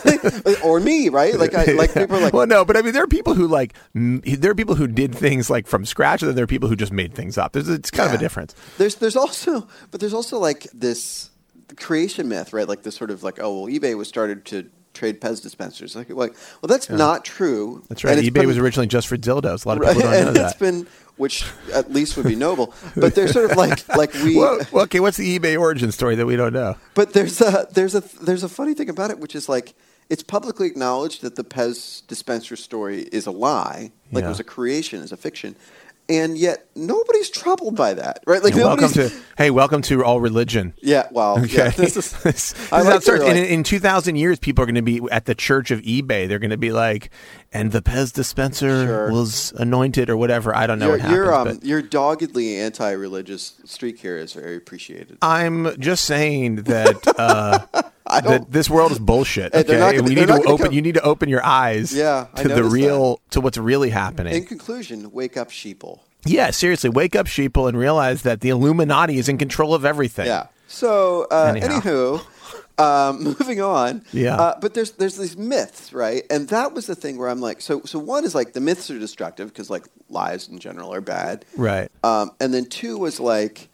or 0.65 0.81
me, 0.81 1.09
right? 1.09 1.35
Like, 1.39 1.55
I, 1.55 1.65
like 1.73 1.95
people 1.95 2.17
are 2.17 2.21
like, 2.21 2.33
well, 2.33 2.47
no, 2.47 2.65
but 2.65 2.77
I 2.77 2.83
mean, 2.83 2.93
there 2.93 3.03
are 3.03 3.09
people 3.09 3.35
who 3.35 3.47
like 3.47 3.75
m- 3.95 4.21
there 4.25 4.51
are 4.51 4.55
people 4.55 4.75
who 4.75 4.87
did 4.87 5.15
things 5.15 5.51
like 5.51 5.67
from 5.67 5.85
scratch, 5.85 6.23
and 6.23 6.29
then 6.29 6.37
there 6.37 6.45
are 6.45 6.49
people 6.49 6.69
who 6.69 6.77
just 6.77 6.93
made 6.93 7.15
things 7.15 7.39
up. 7.39 7.53
There's 7.53 7.69
it's 7.69 7.91
kind 7.91 8.09
of 8.09 8.15
a 8.15 8.19
difference. 8.19 8.55
There's 8.79 8.97
there's 8.97 9.17
also 9.17 9.69
but 9.91 10.01
there's 10.01 10.15
also 10.15 10.39
like 10.39 10.67
this 10.73 11.31
creation 11.77 12.29
myth, 12.29 12.53
right? 12.53 12.69
Like 12.69 12.83
this 12.83 12.97
sort 12.97 13.11
of 13.11 13.23
like 13.23 13.39
oh 13.41 13.63
well, 13.65 13.73
eBay 13.73 13.97
was 13.97 14.09
started 14.09 14.45
to 14.47 14.69
trade 14.93 15.21
Pez 15.21 15.41
dispensers. 15.43 15.95
Like 15.95 16.11
like 16.11 16.33
well, 16.63 16.69
that's 16.69 16.91
not 16.91 17.25
true. 17.25 17.85
That's 17.89 18.05
right. 18.05 18.19
And 18.19 18.27
eBay 18.27 18.33
been- 18.35 18.47
was 18.49 18.59
originally 18.59 18.89
just 18.89 19.07
for 19.09 19.17
dildos. 19.17 19.65
A 19.65 19.69
lot 19.69 19.77
of 19.79 19.83
right, 19.85 19.97
people 19.97 20.11
don't 20.11 20.21
know 20.23 20.27
and 20.29 20.37
that. 20.37 20.51
it's 20.51 20.59
been 20.61 20.87
which 21.21 21.45
at 21.73 21.93
least 21.93 22.17
would 22.17 22.27
be 22.27 22.35
noble. 22.35 22.75
But 22.97 23.15
they're 23.15 23.29
sort 23.29 23.51
of 23.51 23.57
like 23.57 23.87
like 23.97 24.13
we. 24.15 24.37
well, 24.37 24.59
okay, 24.73 25.01
what's 25.01 25.17
the 25.19 25.39
eBay 25.39 25.59
origin 25.61 25.93
story 25.93 26.15
that 26.17 26.27
we 26.27 26.35
don't 26.37 26.53
know? 26.53 26.77
But 26.95 27.13
there's 27.13 27.41
a 27.41 27.69
there's 27.73 27.95
a 27.95 28.01
there's 28.23 28.43
a 28.43 28.49
funny 28.49 28.75
thing 28.75 28.89
about 28.89 29.11
it, 29.11 29.19
which 29.21 29.35
is 29.37 29.49
like 29.49 29.75
it's 30.09 30.25
publicly 30.25 30.67
acknowledged 30.67 31.23
that 31.23 31.37
the 31.37 31.45
Pez 31.45 32.05
dispenser 32.09 32.57
story 32.57 33.03
is 33.13 33.27
a 33.27 33.31
lie, 33.31 33.93
like 34.11 34.23
Yeah. 34.23 34.27
it 34.27 34.29
was 34.31 34.41
a 34.41 34.45
creation, 34.45 35.03
is 35.03 35.13
a 35.13 35.17
fiction, 35.17 35.55
and 36.09 36.37
yet 36.37 36.67
nobody's 36.75 37.31
troubled 37.31 37.77
by 37.77 37.95
that, 37.95 38.23
right? 38.27 38.43
Like 38.43 38.55
welcome 38.55 38.91
to 38.93 39.11
hey, 39.39 39.51
welcome 39.51 39.83
to 39.83 40.05
all 40.05 40.21
religion. 40.21 40.75
yeah, 40.83 41.07
well, 41.13 41.39
Okay, 41.39 41.57
yeah, 41.57 41.71
this 41.77 41.97
is. 41.97 42.13
This- 42.23 42.53
this 42.53 42.73
like 42.73 42.83
is 42.83 42.87
how 42.89 42.91
it 42.91 42.93
your, 42.95 43.01
starts. 43.01 43.23
And 43.25 43.39
like- 43.39 43.47
in, 43.49 43.55
in 43.61 43.63
2,000 43.65 44.17
years, 44.17 44.39
people 44.39 44.63
are 44.63 44.67
going 44.67 44.75
to 44.75 44.83
be 44.83 45.01
at 45.11 45.25
the 45.27 45.35
church 45.35 45.71
of 45.71 45.81
eBay. 45.83 46.27
They're 46.29 46.39
going 46.39 46.51
to 46.51 46.57
be 46.57 46.73
like, 46.73 47.11
and 47.53 47.71
the 47.73 47.81
Pez 47.83 48.13
dispenser 48.13 48.87
Sure. 48.87 49.13
was 49.13 49.53
anointed 49.57 50.11
or 50.11 50.17
whatever. 50.17 50.55
I 50.55 50.67
don't 50.67 50.79
know 50.79 50.87
Your, 50.87 50.95
what 50.95 51.01
happens. 51.01 51.17
your, 51.17 51.35
um, 51.35 51.59
your 51.63 51.83
doggedly 51.83 52.57
anti-religious 52.57 53.55
streak 53.65 53.99
here 54.01 54.17
is 54.19 54.33
very 54.33 54.57
appreciated. 54.57 55.19
I'm 55.23 55.79
just 55.81 56.05
saying 56.05 56.57
that 56.65 57.07
uh, 57.19 57.67
I 58.11 58.21
don't. 58.21 58.33
that 58.43 58.53
this 58.53 58.69
world 58.71 58.93
is 58.93 58.99
bullshit. 58.99 59.55
Okay, 59.61 59.79
gonna- 59.79 60.03
we 60.03 60.15
need 60.15 60.27
to 60.29 60.35
open. 60.47 60.67
come- 60.67 60.73
You 60.73 60.83
need 60.83 60.95
to 60.95 61.03
open 61.03 61.29
your 61.29 61.45
eyes. 61.45 61.93
Yeah, 61.95 62.27
to 62.37 62.49
the 62.49 62.65
real, 62.65 63.21
to 63.31 63.41
what's 63.41 63.59
really 63.59 63.91
happening. 63.91 64.35
In 64.35 64.45
conclusion, 64.45 65.11
wake 65.13 65.37
up, 65.37 65.51
sheeple. 65.51 66.01
yeah, 66.27 66.51
seriously, 66.51 66.91
wake 66.91 67.15
up, 67.17 67.27
sheeple, 67.27 67.69
and 67.69 67.79
realize 67.79 68.23
that 68.23 68.41
the 68.41 68.49
Illuminati 68.51 69.19
is 69.19 69.29
in 69.29 69.39
control 69.39 69.75
of 69.75 69.85
everything. 69.85 70.27
Yeah. 70.27 70.47
So, 70.69 71.27
uh, 71.31 71.55
Anyhow. 71.57 71.81
anywho, 71.81 72.27
Um, 72.79 73.23
moving 73.39 73.61
on. 73.61 74.03
Yeah. 74.11 74.41
Uh, 74.41 74.59
but 74.59 74.73
there's 74.73 74.93
there's 74.93 75.17
these 75.19 75.37
myths, 75.37 75.93
right? 75.93 76.23
And 76.31 76.49
that 76.49 76.73
was 76.73 76.87
the 76.87 76.95
thing 76.95 77.19
where 77.19 77.29
I'm 77.29 77.41
like, 77.43 77.61
so 77.61 77.83
so 77.85 77.99
one 77.99 78.25
is 78.25 78.35
like 78.35 78.55
the 78.55 78.61
myths 78.61 78.91
are 78.91 78.99
destructive 78.99 79.49
because 79.49 79.69
like 79.69 79.85
lies 80.09 80.49
in 80.49 80.59
general 80.59 80.95
are 80.95 81.03
bad. 81.03 81.45
Right. 81.59 81.91
Um, 82.03 82.31
and 82.41 82.55
then 82.55 82.65
two 82.65 82.97
was 82.97 83.21
like 83.21 83.69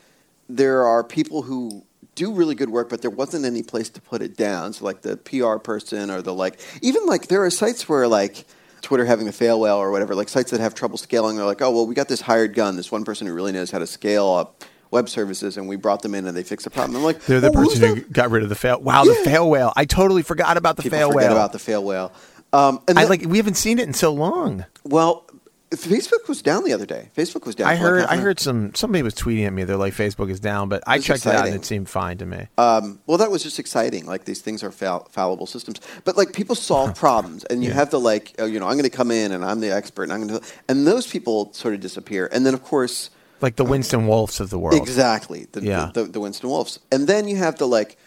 there 0.49 0.85
are 0.85 1.05
people 1.05 1.43
who 1.43 1.85
do 2.16 2.32
really 2.32 2.56
good 2.56 2.70
work, 2.70 2.88
but 2.88 3.00
there 3.02 3.11
wasn't 3.11 3.44
any 3.44 3.62
place 3.62 3.88
to 3.90 4.00
put 4.00 4.20
it 4.23 4.37
down. 4.37 4.73
So 4.73 4.85
like 4.85 5.02
the 5.02 5.16
PR 5.16 5.58
person 5.58 6.11
or 6.11 6.20
the 6.23 6.35
like, 6.35 6.58
even 6.82 7.06
like 7.06 7.28
there 7.28 7.44
are 7.44 7.50
sites 7.50 7.88
where 7.88 8.08
like 8.08 8.44
Twitter 8.82 9.04
having 9.04 9.26
the 9.26 9.32
fail 9.32 9.61
whale 9.61 9.76
or 9.76 9.92
whatever, 9.92 10.14
like 10.16 10.28
sites 10.28 10.50
that 10.50 10.61
have 10.61 10.75
trouble 10.75 10.99
scaling. 10.99 11.37
They're 11.37 11.44
like, 11.46 11.62
oh 11.62 11.70
well, 11.70 11.87
we 11.87 11.94
got 11.94 12.08
this 12.08 12.20
hired 12.20 12.54
gun, 12.54 12.75
this 12.76 12.90
one 12.90 13.04
person 13.04 13.26
who 13.28 13.35
really 13.35 13.52
knows 13.52 13.70
how 13.70 13.78
to 13.78 13.87
scale 13.87 14.28
up 14.28 14.64
web 14.90 15.08
services, 15.08 15.56
and 15.56 15.68
we 15.68 15.76
brought 15.76 16.02
them 16.02 16.14
in 16.14 16.26
and 16.26 16.37
they 16.37 16.42
fixed 16.42 16.64
the 16.64 16.70
problem. 16.70 16.96
I'm 16.96 17.02
like, 17.02 17.20
They're 17.23 17.40
the 17.40 17.50
person 17.52 17.82
who 17.88 17.94
that? 17.96 18.12
got 18.12 18.30
rid 18.30 18.42
of 18.42 18.49
the 18.49 18.54
fail. 18.54 18.80
Wow, 18.80 19.04
the 19.04 19.14
fail 19.14 19.49
whale. 19.50 19.73
I 19.76 19.85
totally 19.85 20.23
forgot 20.23 20.56
about 20.56 20.76
the 20.76 20.82
People 20.85 20.99
fail 20.99 21.12
forget 21.12 21.28
whale. 21.30 21.37
about 21.37 21.52
the 21.52 21.58
fail 21.58 21.85
whale. 21.85 22.12
Um, 22.52 22.80
and 22.88 22.99
I 22.99 23.04
like. 23.04 23.23
We 23.26 23.37
haven't 23.38 23.56
seen 23.56 23.78
it 23.78 23.87
in 23.87 23.92
so 23.92 24.12
long. 24.14 24.64
well, 24.85 25.26
Facebook 25.70 26.28
was 26.28 26.42
down 26.42 26.64
the 26.64 26.73
other 26.73 26.87
day. 26.87 27.11
Facebook 27.16 27.44
was 27.44 27.54
down. 27.54 27.68
I 27.68 27.76
for 27.76 27.82
like 27.82 27.90
heard. 27.90 28.04
I 28.04 28.16
heard 28.23 28.38
some. 28.40 28.75
Somebody 28.75 29.02
was 29.02 29.14
tweeting 29.14 29.46
at 29.46 29.52
me. 29.52 29.64
They're 29.64 29.76
like, 29.76 29.94
Facebook 29.94 30.30
is 30.30 30.38
down, 30.38 30.68
but 30.68 30.82
I 30.87 30.99
checked 31.00 31.26
it 31.26 31.35
out 31.35 31.46
and 31.46 31.54
it 31.56 31.64
seemed 31.64 31.88
fine 31.88 32.18
to 32.18 32.26
me. 32.26 32.46
Um, 32.56 33.00
well, 33.06 33.18
that 33.18 33.30
was 33.30 33.42
just 33.42 33.58
exciting. 33.58 34.06
Like 34.06 34.25
these 34.26 34.40
things 34.40 34.62
are 34.62 34.70
fall- 34.70 35.08
fallible 35.11 35.46
systems, 35.46 35.80
but 36.04 36.16
like 36.16 36.32
people 36.32 36.54
solve 36.54 36.94
problems, 36.99 37.44
and 37.44 37.62
you 37.64 37.70
Yeah. 37.70 37.75
have 37.76 37.90
to 37.90 37.99
like, 37.99 38.35
oh, 38.38 38.46
you 38.46 38.61
know, 38.61 38.66
I'm 38.66 38.75
going 38.78 38.88
to 38.88 38.96
come 38.96 39.11
in 39.11 39.32
and 39.32 39.44
I'm 39.44 39.61
the 39.61 39.70
expert, 39.75 40.04
and 40.04 40.12
I'm 40.12 40.26
going 40.26 40.40
to, 40.40 40.46
and 40.68 40.87
those 40.87 41.06
people 41.06 41.52
sort 41.52 41.75
of 41.75 41.80
disappear, 41.80 42.28
and 42.32 42.46
then 42.46 42.54
of 42.54 42.62
course, 42.62 43.11
like 43.40 43.56
the 43.56 43.64
Winston 43.64 44.06
Wolfs 44.06 44.40
of 44.40 44.50
the 44.50 44.58
world. 44.58 44.80
exactly, 44.80 45.46
the, 45.52 45.62
Yeah. 45.62 45.90
the, 45.92 46.04
the, 46.04 46.12
the 46.12 46.20
Winston 46.20 46.49
Wolves, 46.49 46.78
and 46.92 47.06
then 47.08 47.26
you 47.28 47.37
have 47.37 47.58
the 47.58 47.66
like, 47.66 47.99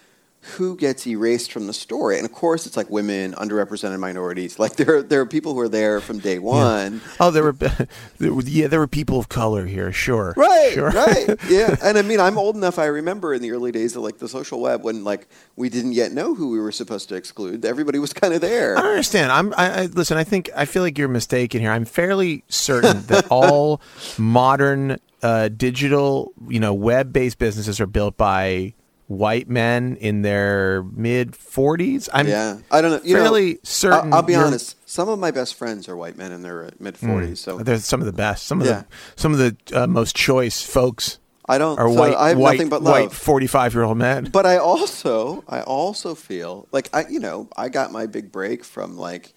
who 0.55 0.75
gets 0.77 1.05
erased 1.05 1.51
from 1.51 1.67
the 1.67 1.73
story, 1.73 2.17
and 2.17 2.25
of 2.25 2.31
course, 2.31 2.65
it's 2.65 2.77
like 2.77 2.89
women, 2.89 3.33
underrepresented 3.33 3.99
minorities. 3.99 4.57
Like 4.57 4.77
there, 4.77 5.03
there 5.03 5.19
are 5.21 5.25
people 5.25 5.53
who 5.53 5.59
are 5.59 5.67
there 5.69 5.99
from 5.99 6.19
day 6.19 6.39
one. 6.39 7.01
Oh, 7.19 7.29
there 7.29 7.43
were, 7.43 7.51
there 7.51 8.33
were- 8.33 8.41
yeah, 8.45 8.67
there 8.67 8.79
were 8.79 8.87
people 8.87 9.19
of 9.19 9.27
color 9.29 9.65
here. 9.65 9.91
Sure, 9.91 10.33
Right, 10.37 10.71
sure. 10.73 10.91
right, 10.91 11.35
yeah, 11.49 11.75
and 11.83 11.97
I 11.97 12.01
mean, 12.03 12.19
I'm 12.19 12.37
old 12.37 12.55
enough. 12.55 12.79
I 12.79 12.85
remember 12.85 13.33
in 13.33 13.41
the 13.41 13.51
early 13.51 13.71
days 13.73 13.95
of 13.95 14.03
like 14.03 14.19
the 14.19 14.27
social 14.29 14.61
web 14.61 14.83
when 14.83 15.03
like 15.03 15.27
we 15.57 15.67
didn't 15.69 15.91
yet 15.93 16.11
know 16.13 16.33
who 16.35 16.51
we 16.51 16.59
were 16.59 16.71
supposed 16.71 17.09
to 17.09 17.15
exclude. 17.15 17.65
Everybody 17.65 17.99
was 17.99 18.13
kind 18.13 18.33
of 18.33 18.39
there. 18.41 18.77
I 18.77 18.81
don't 18.81 18.91
understand. 18.91 19.31
I'm. 19.31 19.53
I, 19.57 19.81
I 19.81 19.85
listen. 19.87 20.17
I 20.17 20.23
think. 20.23 20.49
I 20.55 20.65
feel 20.65 20.83
like 20.83 20.97
you're 20.97 21.07
mistaken 21.09 21.59
here. 21.61 21.71
I'm 21.71 21.85
fairly 21.85 22.43
certain 22.47 23.01
that 23.07 23.27
all 23.29 23.81
modern 24.17 24.97
uh, 25.21 25.49
digital, 25.49 26.31
you 26.47 26.59
know, 26.59 26.73
web-based 26.73 27.37
businesses 27.39 27.79
are 27.81 27.85
built 27.87 28.15
by 28.15 28.73
white 29.09 29.49
men 29.49 29.95
in 29.95 30.21
their 30.21 30.83
mid 30.83 31.31
40s. 31.31 32.07
I'm 32.13 32.27
Yeah, 32.27 32.59
I 32.69 32.79
don't 32.81 32.91
know. 32.91 33.01
You 33.03 33.15
fairly 33.15 33.53
know, 33.53 33.59
certain. 33.63 34.13
I'll, 34.13 34.19
I'll 34.19 34.21
be 34.21 34.35
honest. 34.35 34.77
Some 34.87 35.09
of 35.09 35.17
my 35.17 35.31
best 35.31 35.55
friends 35.55 35.89
are 35.89 35.97
white 35.97 36.15
men 36.15 36.31
in 36.31 36.43
their 36.43 36.69
mid 36.79 36.95
forties. 36.95 37.39
So 37.39 37.57
They're 37.57 37.79
some 37.79 37.99
of 38.01 38.05
the 38.05 38.13
best. 38.13 38.45
Some 38.45 38.61
of 38.61 38.67
Yeah. 38.67 38.81
the 38.81 38.85
some 39.15 39.33
of 39.33 39.39
the 39.39 39.57
uh, 39.73 39.87
most 39.87 40.15
choice 40.15 40.61
folks 40.61 41.17
I 41.47 41.57
don't. 41.57 41.79
are 41.79 41.89
so 41.89 41.99
white. 41.99 42.13
I 42.15 42.29
have 42.29 42.37
white, 42.37 42.53
nothing 42.53 42.69
but 42.69 42.83
love. 42.83 42.91
white 42.93 43.03
love. 43.05 43.13
forty-five-year-old 43.17 43.97
men. 43.97 44.25
But 44.31 44.45
I 44.45 44.57
also, 44.57 45.43
I 45.47 45.61
also 45.61 46.13
feel 46.13 46.67
like 46.71 46.89
I, 46.93 47.05
you 47.09 47.19
know, 47.19 47.49
I 47.57 47.69
got 47.69 47.91
my 47.91 48.05
big 48.05 48.31
break 48.31 48.63
from 48.63 48.95
like 48.95 49.33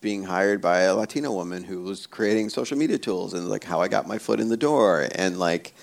being 0.00 0.24
hired 0.24 0.62
by 0.62 0.80
a 0.80 0.94
Latino 0.96 1.32
woman 1.32 1.64
who 1.64 1.82
was 1.82 2.06
creating 2.06 2.48
social 2.48 2.78
media 2.78 2.96
tools 2.98 3.34
and 3.34 3.48
like 3.48 3.64
how 3.64 3.80
I 3.82 3.88
got 3.88 4.08
my 4.08 4.16
foot 4.18 4.40
in 4.40 4.48
the 4.48 4.56
door 4.56 5.06
and 5.14 5.38
like 5.38 5.74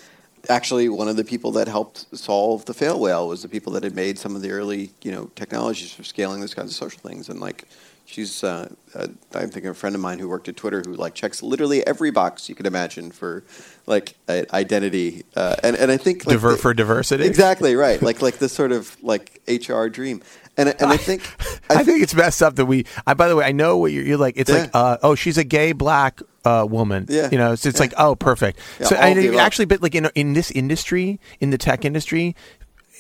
actually 0.48 0.90
one 0.90 1.08
of 1.08 1.16
the 1.16 1.24
people 1.24 1.52
that 1.52 1.68
helped 1.68 2.06
solve 2.18 2.66
the 2.66 2.74
fail 2.74 3.00
whale 3.00 3.28
was 3.28 3.42
the 3.42 3.50
people 3.50 3.74
that 3.74 3.84
had 3.84 3.96
made 3.96 4.18
some 4.18 4.36
of 4.36 4.42
the 4.42 4.52
early 4.52 4.92
you 5.02 5.12
know 5.12 5.30
technologies 5.36 5.92
for 5.92 6.04
scaling 6.04 6.40
those 6.40 6.54
kinds 6.54 6.72
of 6.72 6.76
social 6.76 7.00
things 7.02 7.30
and 7.30 7.40
like 7.40 7.66
she's 8.10 8.44
uh, 8.44 8.68
uh, 8.96 9.08
I'm 9.36 9.50
thinking 9.50 9.68
of 9.68 9.76
a 9.76 9.80
friend 9.80 9.96
of 9.96 10.02
mine 10.02 10.18
who 10.20 10.28
worked 10.28 10.50
at 10.50 10.58
Twitter 10.58 10.82
who 10.86 10.94
like 10.94 11.14
checks 11.14 11.44
literally 11.44 11.86
every 11.86 12.10
box 12.12 12.50
you 12.50 12.56
could 12.56 12.66
imagine 12.66 13.12
for 13.12 13.44
like 13.86 14.16
uh, 14.28 14.44
identity 14.52 15.24
uh, 15.36 15.56
and 15.64 15.76
and 15.76 15.92
I 15.92 15.98
think 15.98 16.26
like 16.26 16.34
Diver- 16.36 16.52
the- 16.54 16.58
for 16.58 16.74
diversity. 16.74 17.26
exactly 17.26 17.76
right 17.76 18.02
like 18.02 18.22
like 18.22 18.40
this 18.40 18.52
sort 18.52 18.72
of 18.72 18.98
like 19.04 19.42
HR 19.48 19.86
dream 19.88 20.22
and 20.58 20.70
and 20.70 20.92
I 20.92 20.98
think 20.98 21.22
I, 21.70 21.84
think, 21.84 22.02
it's 22.02 22.14
messed 22.16 22.42
up 22.44 22.56
that 22.56 22.66
we. 22.66 22.86
I, 23.08 23.14
by 23.14 23.30
the 23.30 23.36
way, 23.36 23.46
I 23.46 23.54
know 23.54 23.78
what 23.78 23.92
you're, 23.94 24.04
you're 24.04 24.18
like. 24.18 24.34
It's 24.36 24.50
Yeah. 24.50 24.62
like, 24.64 24.72
uh, 24.74 24.98
oh, 25.04 25.16
she's 25.16 25.38
a 25.38 25.44
gay 25.46 25.72
black 25.72 26.20
uh, 26.44 26.68
woman. 26.70 27.06
Yeah. 27.08 27.30
you 27.32 27.38
know, 27.38 27.54
so 27.56 27.70
it's 27.70 27.78
Yeah. 27.78 27.84
like, 27.84 27.94
oh, 27.96 28.16
perfect. 28.16 28.60
Yeah, 28.80 28.88
so 28.88 28.96
I 28.98 29.10
of 29.10 29.18
the 29.18 29.28
above. 29.30 29.40
actually, 29.40 29.66
but 29.66 29.82
like 29.82 29.96
in 29.96 30.10
in 30.16 30.34
this 30.34 30.52
industry, 30.52 31.20
in 31.40 31.52
the 31.52 31.58
tech 31.58 31.86
industry. 31.86 32.36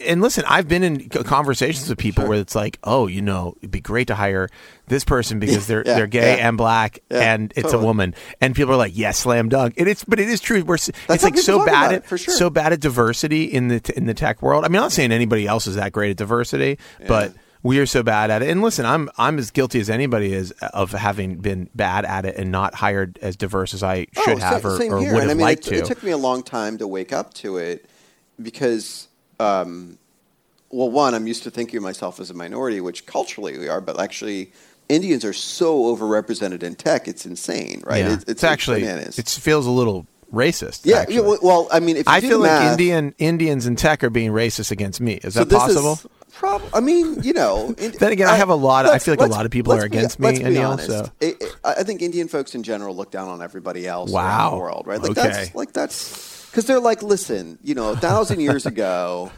And 0.06 0.22
listen, 0.22 0.44
I've 0.48 0.68
been 0.68 0.84
in 0.84 1.10
conversations 1.10 1.90
with 1.90 1.98
people 1.98 2.24
Sure. 2.24 2.30
where 2.30 2.40
it's 2.40 2.56
like, 2.56 2.80
oh, 2.84 3.08
you 3.08 3.22
know, 3.22 3.56
it'd 3.58 3.72
be 3.72 3.82
great 3.82 4.08
to 4.08 4.16
hire 4.16 4.50
this 4.88 5.04
person 5.04 5.40
because 5.40 5.68
they're 5.68 5.84
Yeah, 5.86 5.96
they're 5.96 6.08
gay 6.08 6.38
yeah. 6.38 6.48
and 6.48 6.58
black 6.58 7.00
Yeah, 7.12 7.34
and 7.34 7.52
it's 7.56 7.64
totally. 7.64 7.84
a 7.84 7.86
woman, 7.86 8.16
and 8.42 8.56
people 8.56 8.74
are 8.74 8.78
like, 8.78 8.96
yes, 8.98 9.18
slam 9.20 9.50
dunk. 9.50 9.76
And 9.78 9.88
it's, 9.88 10.04
but 10.04 10.20
it 10.20 10.30
is 10.30 10.40
true. 10.42 10.64
We're 10.64 10.78
That's 10.78 10.90
it's 11.10 11.24
like 11.24 11.38
so 11.38 11.66
bad 11.66 11.94
at 11.94 12.08
sure. 12.08 12.18
so 12.18 12.50
bad 12.50 12.72
at 12.74 12.80
diversity 12.80 13.44
in 13.44 13.68
the 13.68 13.80
t- 13.82 13.94
in 13.96 14.06
the 14.06 14.14
tech 14.14 14.42
world. 14.42 14.64
I 14.64 14.68
mean, 14.70 14.78
I'm 14.78 14.84
not 14.84 14.92
saying 14.94 15.12
anybody 15.12 15.46
else 15.48 15.68
is 15.68 15.76
that 15.76 15.92
great 15.92 16.12
at 16.12 16.18
diversity, 16.18 16.80
but 17.08 17.34
we 17.62 17.78
are 17.80 17.86
so 17.86 18.02
bad 18.02 18.32
at 18.32 18.42
it. 18.42 18.50
And 18.50 18.62
listen, 18.62 18.86
I'm 18.86 19.10
I'm 19.18 19.38
as 19.38 19.52
guilty 19.52 19.82
as 19.82 19.90
anybody 19.90 20.32
is 20.34 20.54
uh, 20.62 20.70
of 20.74 20.92
having 20.94 21.40
been 21.40 21.70
bad 21.76 22.06
at 22.06 22.26
it 22.26 22.38
and 22.38 22.52
not 22.54 22.74
hired 22.74 23.20
as 23.22 23.36
diverse 23.36 23.74
as 23.74 23.84
I 23.84 24.08
oh, 24.16 24.22
should 24.24 24.38
Oh, 24.38 24.40
have 24.40 24.64
or, 24.66 24.70
or 24.70 24.78
would 24.78 24.92
and 24.92 25.06
have 25.18 25.24
I 25.24 25.34
mean, 25.34 25.38
liked 25.40 25.68
it, 25.68 25.72
to. 25.72 25.76
it 25.80 25.86
took 25.86 26.02
me 26.02 26.12
a 26.12 26.18
long 26.18 26.42
time 26.42 26.78
to 26.78 26.88
wake 26.88 27.12
up 27.12 27.34
to 27.36 27.58
it 27.58 27.86
because, 28.42 29.09
um, 29.40 29.98
well, 30.72 30.90
one, 30.92 31.14
I'm 31.16 31.26
used 31.28 31.44
to 31.44 31.52
thinking 31.52 31.78
of 31.78 31.84
myself 31.84 32.20
as 32.20 32.30
a 32.30 32.34
minority, 32.34 32.80
which 32.82 33.06
culturally 33.06 33.58
we 33.58 33.68
are, 33.70 33.82
but 33.82 34.00
actually, 34.00 34.52
Indians 34.88 35.26
are 35.26 35.34
so 35.34 35.96
overrepresented 35.96 36.62
in 36.64 36.76
tech; 36.76 37.08
it's 37.08 37.26
insane, 37.26 37.82
right? 37.86 38.04
yeah. 38.04 38.14
It- 38.14 38.26
it's, 38.28 38.44
actually 38.44 38.82
bananas. 38.82 39.18
it 39.18 39.28
feels 39.30 39.66
a 39.66 39.72
little 39.72 40.06
racist. 40.34 40.82
yeah. 40.86 41.06
yeah, 41.10 41.22
well- 41.22 41.68
I 41.72 41.80
mean, 41.80 41.98
if 41.98 42.06
you 42.06 42.12
I 42.14 42.22
feel 42.22 42.40
the 42.42 42.48
like 42.48 42.72
Indian 42.72 43.16
Indians 43.18 43.66
in 43.66 43.76
tech 43.76 44.04
are 44.04 44.10
being 44.12 44.32
racist 44.32 44.70
against 44.72 45.02
me. 45.02 45.14
Is 45.16 45.34
so 45.34 45.40
that 45.40 45.50
this 45.50 45.58
possible? 45.58 45.94
Is 45.94 46.08
prob- 46.34 46.62
I 46.74 46.80
mean, 46.82 47.22
you 47.24 47.34
know. 47.34 47.74
in- 47.80 47.92
Then 48.00 48.12
again, 48.12 48.28
I 48.28 48.36
have 48.36 48.50
a 48.50 48.56
lot 48.56 48.86
of- 48.86 48.92
I 48.92 49.00
feel 49.00 49.14
like 49.16 49.28
a 49.28 49.32
lot 49.32 49.46
of 49.46 49.52
people 49.52 49.74
are 49.74 49.80
be- 49.80 49.86
against 49.98 50.20
me, 50.20 50.28
let's 50.28 50.40
be 50.40 50.58
honest. 50.60 50.88
so- 50.88 51.10
It- 51.20 51.38
it- 51.42 51.56
I 51.64 51.82
think 51.84 52.04
Indian 52.04 52.28
folks 52.28 52.54
in 52.54 52.62
general 52.62 52.96
look 52.96 53.10
down 53.10 53.28
on 53.28 53.42
everybody 53.42 53.88
else 53.88 54.12
Wow. 54.12 54.22
around 54.22 54.52
the 54.52 54.58
world, 54.60 54.84
right? 54.88 55.02
Like 55.02 55.12
Okay. 55.18 55.22
that's 55.24 55.56
like 55.56 55.74
that's 55.74 56.39
because 56.52 56.66
they're 56.66 56.80
like, 56.80 57.02
listen, 57.04 57.58
you 57.64 57.76
know, 57.76 57.92
a 57.92 57.98
thousand 57.98 58.40
years 58.40 58.66
ago, 58.74 59.32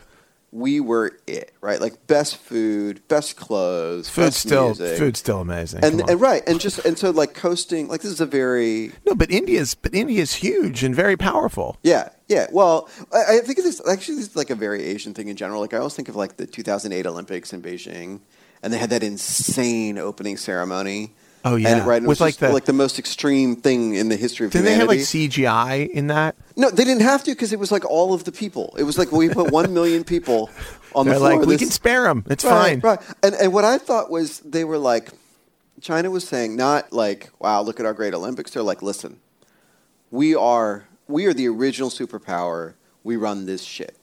we 0.54 0.80
were 0.82 1.17
it, 1.28 1.54
right? 1.62 1.80
Like 1.80 2.08
best 2.08 2.36
food, 2.38 3.08
best 3.08 3.38
clothes, 3.38 4.10
Food's 4.10 4.28
best 4.28 4.39
still 4.39 4.65
music. 4.65 4.97
food's 4.97 5.19
still 5.19 5.39
amazing. 5.39 5.84
and 5.84 6.02
and 6.10 6.19
right, 6.19 6.43
and 6.45 6.60
just 6.60 6.80
and 6.86 6.97
so 6.97 7.12
like 7.12 7.34
coasting, 7.34 7.88
like 7.88 8.02
this 8.02 8.12
is 8.12 8.19
a 8.19 8.26
very 8.26 8.91
no, 9.06 9.15
but 9.15 9.32
India's 9.32 9.76
but 9.76 9.93
India's 9.95 10.34
huge 10.34 10.84
and 10.84 10.93
very 10.93 11.15
powerful. 11.15 11.78
yeah, 11.84 12.10
yeah. 12.28 12.47
Well, 12.52 12.89
I, 13.13 13.38
I 13.38 13.39
think 13.39 13.60
this 13.60 13.82
actually 13.88 14.15
this 14.17 14.28
is 14.30 14.36
like 14.36 14.50
a 14.50 14.56
very 14.56 14.84
Asian 14.84 15.13
thing 15.13 15.30
in 15.30 15.38
general. 15.38 15.62
Like 15.62 15.74
I 15.74 15.78
always 15.78 15.95
think 15.95 16.10
of 16.10 16.17
like 16.17 16.36
the 16.38 16.45
2008 16.47 17.06
Olympics 17.06 17.54
in 17.54 17.62
Beijing, 17.62 18.19
and 18.62 18.74
they 18.74 18.78
had 18.78 18.89
that 18.89 19.04
insane 19.04 19.97
opening 19.97 20.36
ceremony. 20.36 21.13
Oh, 21.44 21.56
yeah. 21.56 21.78
and, 21.78 21.88
right, 21.88 21.98
and 21.98 22.06
it 22.06 22.08
With, 22.08 22.20
was 22.20 22.22
like, 22.22 22.32
just, 22.34 22.40
the- 22.42 22.52
like 22.54 22.66
the 22.66 22.74
most 22.74 23.00
extreme 23.00 23.56
thing 23.56 23.96
in 23.96 24.10
the 24.10 24.16
history 24.16 24.46
of 24.46 24.52
Did 24.52 24.64
they 24.64 24.76
have 24.76 24.88
like 24.88 25.00
CGI 25.00 25.90
in 25.90 26.08
that? 26.08 26.36
no, 26.56 26.70
they 26.70 26.84
didn't 26.84 27.02
have 27.02 27.24
to 27.24 27.32
because 27.32 27.52
it 27.52 27.60
was 27.60 27.72
like 27.72 27.84
all 27.86 28.14
of 28.14 28.24
the 28.26 28.32
people. 28.32 28.76
It 28.78 28.84
was 28.84 28.98
like 28.98 29.12
we 29.12 29.30
put 29.30 29.52
one 29.52 29.74
million 29.74 30.04
people 30.04 30.50
on 30.94 31.06
the 31.06 31.12
They're 31.12 31.20
floor. 31.20 31.38
like, 31.38 31.48
we 31.48 31.54
This- 31.56 31.62
can 31.62 31.72
spare 31.72 32.04
them. 32.04 32.24
It's 32.30 32.44
right, 32.46 32.80
fine. 32.80 32.80
right. 32.82 33.00
And 33.24 33.34
and 33.36 33.52
what 33.54 33.66
I 33.66 33.78
thought 33.80 34.12
was 34.12 34.40
they 34.42 34.64
were 34.64 34.78
like, 34.78 35.10
China 35.82 36.12
was 36.12 36.28
saying 36.28 36.56
not 36.56 36.94
like, 36.94 37.32
wow, 37.40 37.62
look 37.62 37.80
at 37.80 37.86
our 37.88 37.94
great 37.94 38.14
Olympics. 38.14 38.52
They're 38.52 38.62
like, 38.62 38.82
listen, 38.84 39.20
we 40.12 40.36
are 40.36 40.86
we 41.08 41.26
are 41.26 41.34
the 41.34 41.48
original 41.48 41.90
superpower. 41.90 42.76
We 43.04 43.16
run 43.16 43.48
this 43.48 43.64
shit. 43.64 43.98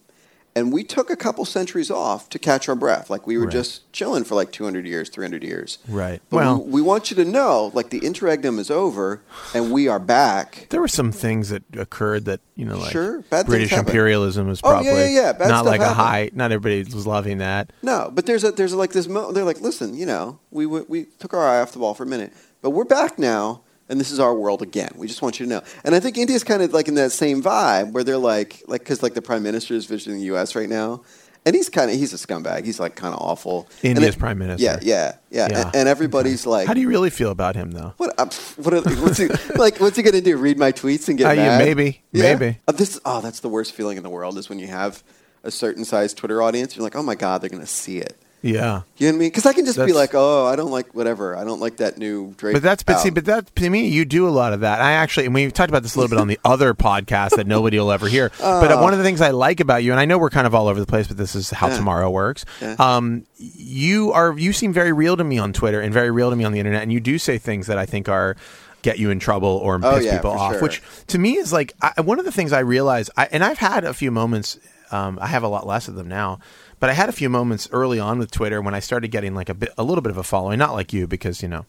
And 0.59 0.73
we 0.73 0.83
took 0.83 1.09
a 1.09 1.15
couple 1.17 1.45
centuries 1.45 1.89
off 1.91 2.29
to 2.31 2.39
catch 2.39 2.69
our 2.69 2.75
breath. 2.75 3.09
Like 3.11 3.27
we 3.27 3.39
were 3.39 3.45
Right. 3.45 3.53
just 3.53 3.91
chilling 3.93 4.25
for 4.25 4.35
like 4.35 4.51
200 4.51 4.87
years, 4.87 5.09
300 5.09 5.45
years. 5.45 5.79
Right. 5.89 6.21
But 6.31 6.37
Well- 6.37 6.63
we, 6.65 6.73
we 6.73 6.83
want 6.83 7.11
you 7.11 7.17
to 7.17 7.25
know, 7.25 7.71
like 7.75 7.91
the 7.91 7.99
interregnum 7.99 8.59
is 8.59 8.71
over 8.71 9.21
and 9.55 9.71
we 9.71 9.87
are 9.87 10.01
back. 10.01 10.67
There 10.71 10.81
were 10.81 10.89
some 10.89 11.13
things 11.13 11.51
that 11.51 11.63
occurred 11.77 12.25
that 12.25 12.41
you 12.57 12.65
know, 12.65 12.77
like 12.79 12.91
Sure, 12.91 13.21
bad 13.31 13.47
British 13.47 13.73
imperialism 13.73 14.49
was 14.49 14.61
Oh, 14.65 14.69
yeah, 14.69 14.73
probably 14.73 15.15
yeah, 15.15 15.21
yeah, 15.27 15.33
bad 15.33 15.49
not 15.49 15.65
like 15.65 15.81
a 15.81 15.95
high. 15.95 16.31
Not 16.35 16.51
everybody 16.51 16.83
was 16.93 17.07
loving 17.07 17.39
that. 17.39 17.73
No, 17.83 18.11
but 18.13 18.27
there's 18.27 18.43
a 18.43 18.51
there's 18.51 18.75
like 18.75 18.91
this. 18.93 19.07
Mo- 19.07 19.31
they're 19.31 19.45
like, 19.45 19.61
listen, 19.61 19.95
you 19.95 20.07
know, 20.07 20.41
we 20.51 20.67
we 20.67 20.81
we 20.89 21.05
took 21.21 21.33
our 21.35 21.47
eye 21.47 21.61
off 21.61 21.71
the 21.71 21.79
ball 21.79 21.95
for 21.95 22.03
a 22.03 22.07
minute, 22.07 22.33
but 22.61 22.71
we're 22.71 22.83
back 22.85 23.17
now, 23.17 23.61
and 23.89 23.99
this 24.01 24.11
is 24.11 24.21
our 24.21 24.35
world 24.35 24.63
again. 24.63 24.91
We 24.97 25.07
just 25.07 25.23
want 25.23 25.41
you 25.41 25.47
to 25.47 25.51
know. 25.51 25.63
And 25.85 25.95
I 25.95 26.01
think 26.01 26.19
India's 26.19 26.45
kind 26.45 26.63
of 26.63 26.73
like 26.73 26.89
in 26.89 26.95
that 26.95 27.11
same 27.13 27.43
vibe 27.43 27.93
where 27.93 28.05
they're 28.05 28.19
like, 28.19 28.63
like 28.67 28.81
because 28.83 29.03
like 29.03 29.15
the 29.15 29.23
prime 29.23 29.43
minister 29.43 29.75
is 29.75 29.87
visiting 29.87 30.19
the 30.19 30.25
U.S. 30.27 30.55
right 30.55 30.69
now, 30.69 31.03
and 31.47 31.55
he's 31.57 31.69
kind 31.69 31.91
of 31.91 31.97
he's 31.97 32.13
a 32.13 32.17
scumbag. 32.17 32.65
He's 32.65 32.79
like 32.81 32.97
kind 32.97 33.15
of 33.15 33.21
awful. 33.21 33.69
India's 33.83 34.17
it- 34.17 34.19
prime 34.19 34.39
minister. 34.39 34.65
Yeah, 34.65 34.79
yeah, 34.83 35.17
yeah. 35.31 35.49
Yeah. 35.51 35.67
And, 35.69 35.77
and 35.77 35.89
everybody's 35.89 36.47
like, 36.47 36.67
How 36.67 36.75
do 36.75 36.81
you 36.81 36.89
really 36.89 37.11
feel 37.11 37.31
about 37.31 37.57
him, 37.57 37.71
though? 37.71 37.95
what? 37.97 38.15
Uh, 38.19 38.27
what? 38.57 38.75
Are, 38.75 38.81
what's 39.03 39.19
he 39.19 39.29
like? 39.57 39.79
What's 39.79 39.97
he 39.97 40.03
gonna 40.03 40.21
do? 40.21 40.37
Read 40.37 40.59
my 40.59 40.73
tweets 40.73 41.09
and 41.09 41.17
get 41.17 41.29
Uh, 41.31 41.33
yeah, 41.33 41.57
mad? 41.59 41.65
maybe, 41.65 42.03
Yeah? 42.13 42.35
maybe. 42.35 42.59
Uh, 42.69 42.73
this. 42.73 43.01
Oh, 43.05 43.21
that's 43.21 43.41
the 43.41 43.49
worst 43.49 43.73
feeling 43.73 43.97
in 43.97 44.03
the 44.03 44.11
world 44.11 44.37
is 44.37 44.49
when 44.49 44.59
you 44.59 44.67
have 44.67 45.03
a 45.45 45.51
certain 45.51 45.85
size 45.85 46.13
Twitter 46.13 46.43
audience. 46.43 46.77
You're 46.77 46.83
like, 46.83 46.97
oh 46.97 47.03
my 47.03 47.15
god, 47.15 47.41
they're 47.41 47.49
gonna 47.51 47.65
see 47.67 47.99
it. 47.99 48.21
Yeah. 48.41 48.83
You 48.99 49.07
know 49.09 49.13
what 49.13 49.17
I 49.17 49.19
mean? 49.19 49.19
Because 49.31 49.47
I 49.47 49.53
can 49.53 49.65
just 49.65 49.79
be 49.85 49.93
like, 49.93 50.11
oh, 50.15 50.47
I 50.47 50.55
don't 50.55 50.71
like 50.71 50.95
whatever. 50.95 51.37
I 51.37 51.43
don't 51.45 51.61
like 51.61 51.79
that 51.79 51.99
new 51.99 52.35
Drake. 52.37 52.55
But 52.55 52.63
that's 52.63 52.83
but 52.85 52.99
see, 53.01 53.11
but 53.11 53.25
that 53.25 53.55
to 53.57 53.69
me, 53.71 53.89
you 53.89 54.05
do 54.05 54.29
a 54.29 54.31
lot 54.31 54.53
of 54.53 54.61
that. 54.61 54.81
I 54.81 54.93
actually, 54.93 55.27
and 55.27 55.35
we've 55.35 55.53
talked 55.53 55.71
about 55.71 55.83
this 55.83 55.97
a 55.97 55.99
little 55.99 56.15
bit 56.17 56.21
on 56.21 56.29
the 56.29 56.39
other 56.45 56.73
podcast 56.73 57.31
that 57.37 57.47
nobody 57.49 57.79
will 57.81 57.91
ever 57.91 58.07
hear. 58.09 58.31
but 58.39 58.71
uh, 58.71 58.79
one 58.79 58.93
of 58.93 58.99
the 58.99 59.05
things 59.05 59.21
I 59.21 59.31
like 59.31 59.59
about 59.59 59.83
you, 59.83 59.91
and 59.91 59.99
I 60.01 60.05
know 60.05 60.19
we're 60.19 60.31
kind 60.31 60.47
of 60.47 60.55
all 60.55 60.69
over 60.69 60.79
the 60.79 60.87
place, 60.87 61.09
but 61.09 61.17
this 61.17 61.35
is 61.35 61.51
how 61.51 61.67
Yeah. 61.69 61.77
tomorrow 61.79 62.09
works. 62.11 62.45
Yeah. 62.61 62.77
Um, 62.79 63.25
you 63.39 64.13
are 64.13 64.39
you 64.39 64.53
seem 64.53 64.73
very 64.73 64.93
real 64.93 65.17
to 65.17 65.25
me 65.25 65.39
on 65.39 65.53
Twitter 65.53 65.81
and 65.81 65.93
very 65.93 66.11
real 66.11 66.31
to 66.31 66.37
me 66.37 66.45
on 66.45 66.53
the 66.53 66.59
internet, 66.61 66.83
and 66.83 66.93
you 66.93 67.01
do 67.01 67.19
say 67.19 67.39
things 67.39 67.67
that 67.67 67.79
I 67.79 67.87
think 67.87 68.09
are 68.09 68.37
get 68.83 69.01
you 69.01 69.11
in 69.11 69.19
trouble 69.19 69.49
or 69.49 69.81
Oh, 69.83 69.97
piss 69.97 70.05
yeah, 70.05 70.17
people 70.17 70.31
off, 70.31 70.53
sure. 70.53 70.63
which 70.63 70.81
to 71.09 71.19
me 71.19 71.37
is 71.37 71.53
like 71.53 71.73
I, 71.83 72.01
one 72.03 72.21
of 72.21 72.25
the 72.25 72.31
things 72.33 72.53
I 72.53 72.61
realize. 72.61 73.11
I, 73.17 73.27
and 73.33 73.43
I've 73.43 73.59
had 73.59 73.83
a 73.85 73.93
few 73.93 74.13
moments. 74.13 74.59
Um, 74.91 75.19
I 75.21 75.27
have 75.27 75.43
a 75.43 75.49
lot 75.49 75.67
less 75.67 75.89
of 75.89 75.97
them 75.97 76.09
now. 76.09 76.39
But 76.81 76.91
I 76.91 76.93
had 76.93 77.09
a 77.09 77.13
few 77.13 77.29
moments 77.29 77.69
early 77.73 77.99
on 77.99 78.19
with 78.19 78.31
Twitter 78.31 78.61
when 78.63 78.75
I 78.75 78.81
started 78.81 79.09
getting 79.09 79.35
like 79.35 79.49
a 79.49 79.55
bit, 79.55 79.71
a 79.77 79.83
little 79.83 80.03
bit 80.03 80.11
of 80.11 80.19
a 80.19 80.23
following. 80.23 80.59
Not 80.59 80.73
like 80.73 80.93
you, 80.93 81.07
because 81.07 81.43
you 81.43 81.49
know, 81.49 81.67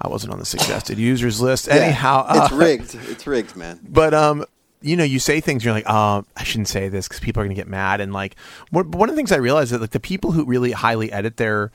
I 0.00 0.08
wasn't 0.08 0.32
on 0.32 0.38
the 0.38 0.44
suggested 0.44 0.98
users 0.98 1.40
list. 1.40 1.66
Yeah. 1.66 1.74
Anyhow, 1.74 2.26
it's 2.30 2.52
uh, 2.52 2.56
rigged. 2.56 2.94
It's 3.08 3.26
rigged, 3.26 3.56
man. 3.56 3.80
But 3.82 4.14
um, 4.14 4.44
you 4.80 4.96
know, 4.96 5.04
you 5.04 5.18
say 5.18 5.40
things, 5.40 5.64
you're 5.64 5.74
like, 5.74 5.88
oh, 5.88 6.24
I 6.36 6.44
shouldn't 6.44 6.68
say 6.68 6.88
this 6.88 7.08
because 7.08 7.20
people 7.20 7.42
are 7.42 7.44
going 7.44 7.54
to 7.54 7.60
get 7.60 7.68
mad. 7.68 8.00
And 8.00 8.12
like, 8.12 8.36
one 8.70 8.90
one 8.92 9.08
of 9.08 9.14
the 9.14 9.18
things 9.18 9.32
I 9.32 9.36
realized 9.36 9.66
is 9.66 9.70
that 9.72 9.80
like 9.80 9.90
the 9.90 10.00
people 10.00 10.32
who 10.32 10.44
really 10.44 10.72
highly 10.72 11.10
edit 11.12 11.36
their 11.36 11.72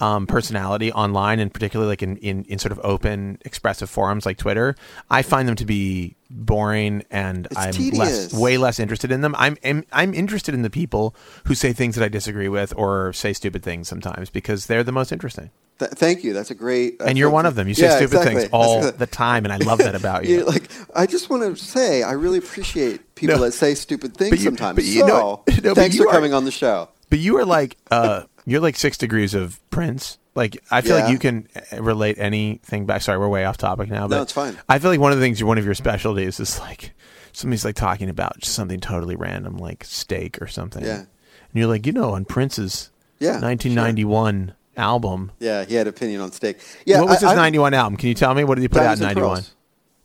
um, 0.00 0.26
personality 0.26 0.92
online, 0.92 1.38
and 1.40 1.52
particularly 1.52 1.90
like 1.90 2.02
in, 2.02 2.16
in 2.18 2.44
in 2.44 2.58
sort 2.58 2.72
of 2.72 2.80
open 2.82 3.38
expressive 3.44 3.88
forums 3.90 4.24
like 4.26 4.38
Twitter, 4.38 4.74
I 5.10 5.22
find 5.22 5.46
them 5.48 5.56
to 5.56 5.64
be 5.66 6.16
boring, 6.30 7.02
and 7.10 7.46
It's 7.46 7.56
I'm 7.56 7.72
tedious. 7.72 7.98
less 7.98 8.34
way 8.34 8.56
less 8.56 8.78
interested 8.80 9.12
in 9.12 9.20
them. 9.20 9.34
I'm, 9.38 9.56
I'm 9.64 9.84
I'm 9.92 10.14
interested 10.14 10.54
in 10.54 10.62
the 10.62 10.70
people 10.70 11.14
who 11.44 11.54
say 11.54 11.72
things 11.72 11.96
that 11.96 12.04
I 12.04 12.08
disagree 12.08 12.48
with 12.48 12.72
or 12.76 13.12
say 13.12 13.32
stupid 13.32 13.62
things 13.62 13.88
sometimes 13.88 14.30
because 14.30 14.66
they're 14.66 14.84
the 14.84 14.92
most 14.92 15.12
interesting. 15.12 15.50
Th- 15.78 15.90
thank 15.92 16.22
you. 16.24 16.32
That's 16.34 16.50
a 16.50 16.54
great. 16.54 16.96
And 17.00 17.16
you're 17.18 17.30
one 17.30 17.46
of 17.46 17.54
them. 17.54 17.66
You 17.68 17.74
say 17.74 17.84
Yeah, 17.84 17.96
stupid 17.96 18.16
exactly. 18.18 18.40
things 18.42 18.50
all 18.52 18.90
the 19.02 19.06
time, 19.06 19.44
and 19.44 19.52
I 19.52 19.56
love 19.58 19.78
that 19.78 19.94
about 19.94 20.24
you. 20.26 20.44
Like, 20.50 20.70
I 20.94 21.06
just 21.06 21.30
want 21.30 21.42
to 21.42 21.56
say, 21.62 22.02
I 22.02 22.12
really 22.12 22.38
appreciate 22.38 23.14
people 23.14 23.36
No. 23.36 23.42
that 23.44 23.52
say 23.52 23.74
stupid 23.74 24.16
things 24.16 24.30
But 24.30 24.38
you- 24.40 24.44
sometimes. 24.46 24.76
but 24.76 24.84
you 24.84 25.00
so, 25.00 25.06
know- 25.06 25.44
no, 25.64 25.74
thanks 25.74 25.96
you 25.96 26.02
for 26.04 26.08
are- 26.08 26.12
coming 26.12 26.32
on 26.34 26.44
the 26.44 26.50
show. 26.50 26.88
But 27.08 27.18
you 27.18 27.36
are 27.38 27.44
like 27.44 27.76
uh 27.90 28.22
you're 28.50 28.60
like 28.60 28.76
six 28.76 28.98
degrees 28.98 29.34
of 29.34 29.60
Prince. 29.70 30.18
Like 30.34 30.62
I 30.70 30.80
feel 30.80 30.96
Yeah. 30.96 31.04
like 31.04 31.12
you 31.12 31.18
can 31.18 31.48
uh, 31.72 31.82
relate 31.82 32.18
anything 32.18 32.86
back. 32.86 33.02
Sorry, 33.02 33.18
we're 33.18 33.28
way 33.28 33.44
off 33.44 33.56
topic 33.56 33.88
now. 33.90 34.08
But 34.08 34.22
it's 34.22 34.32
fine. 34.32 34.56
I 34.68 34.78
feel 34.78 34.90
like 34.90 35.00
one 35.00 35.12
of 35.12 35.18
the 35.18 35.24
things, 35.24 35.42
one 35.42 35.58
of 35.58 35.64
your 35.64 35.74
specialties 35.74 36.38
is 36.40 36.58
like 36.60 36.92
somebody's 37.32 37.64
like 37.64 37.74
talking 37.76 38.08
about 38.08 38.38
just 38.40 38.54
something 38.54 38.80
totally 38.80 39.16
random, 39.16 39.56
like 39.56 39.84
steak 39.84 40.40
or 40.42 40.46
something. 40.46 40.84
Yeah. 40.84 40.98
And 41.00 41.06
you're 41.54 41.66
like, 41.68 41.86
you 41.86 41.92
know, 41.92 42.10
on 42.14 42.24
Prince's 42.24 42.90
Yeah, 43.18 43.40
1991 43.40 44.54
album. 44.76 45.32
Yeah, 45.38 45.64
he 45.64 45.74
had 45.74 45.86
opinion 45.86 46.20
on 46.20 46.32
steak. 46.32 46.58
Yeah, 46.86 47.00
what 47.00 47.08
was 47.08 47.22
I- 47.24 47.30
his 47.30 47.38
I- 47.38 47.42
91 47.42 47.74
album? 47.74 47.96
Can 47.96 48.08
you 48.08 48.14
tell 48.14 48.34
me 48.34 48.44
what 48.44 48.54
did 48.56 48.62
he 48.62 48.68
put 48.68 48.78
Diamonds 48.78 49.02
out 49.02 49.04
in 49.12 49.18
and 49.18 49.26
91? 49.26 49.44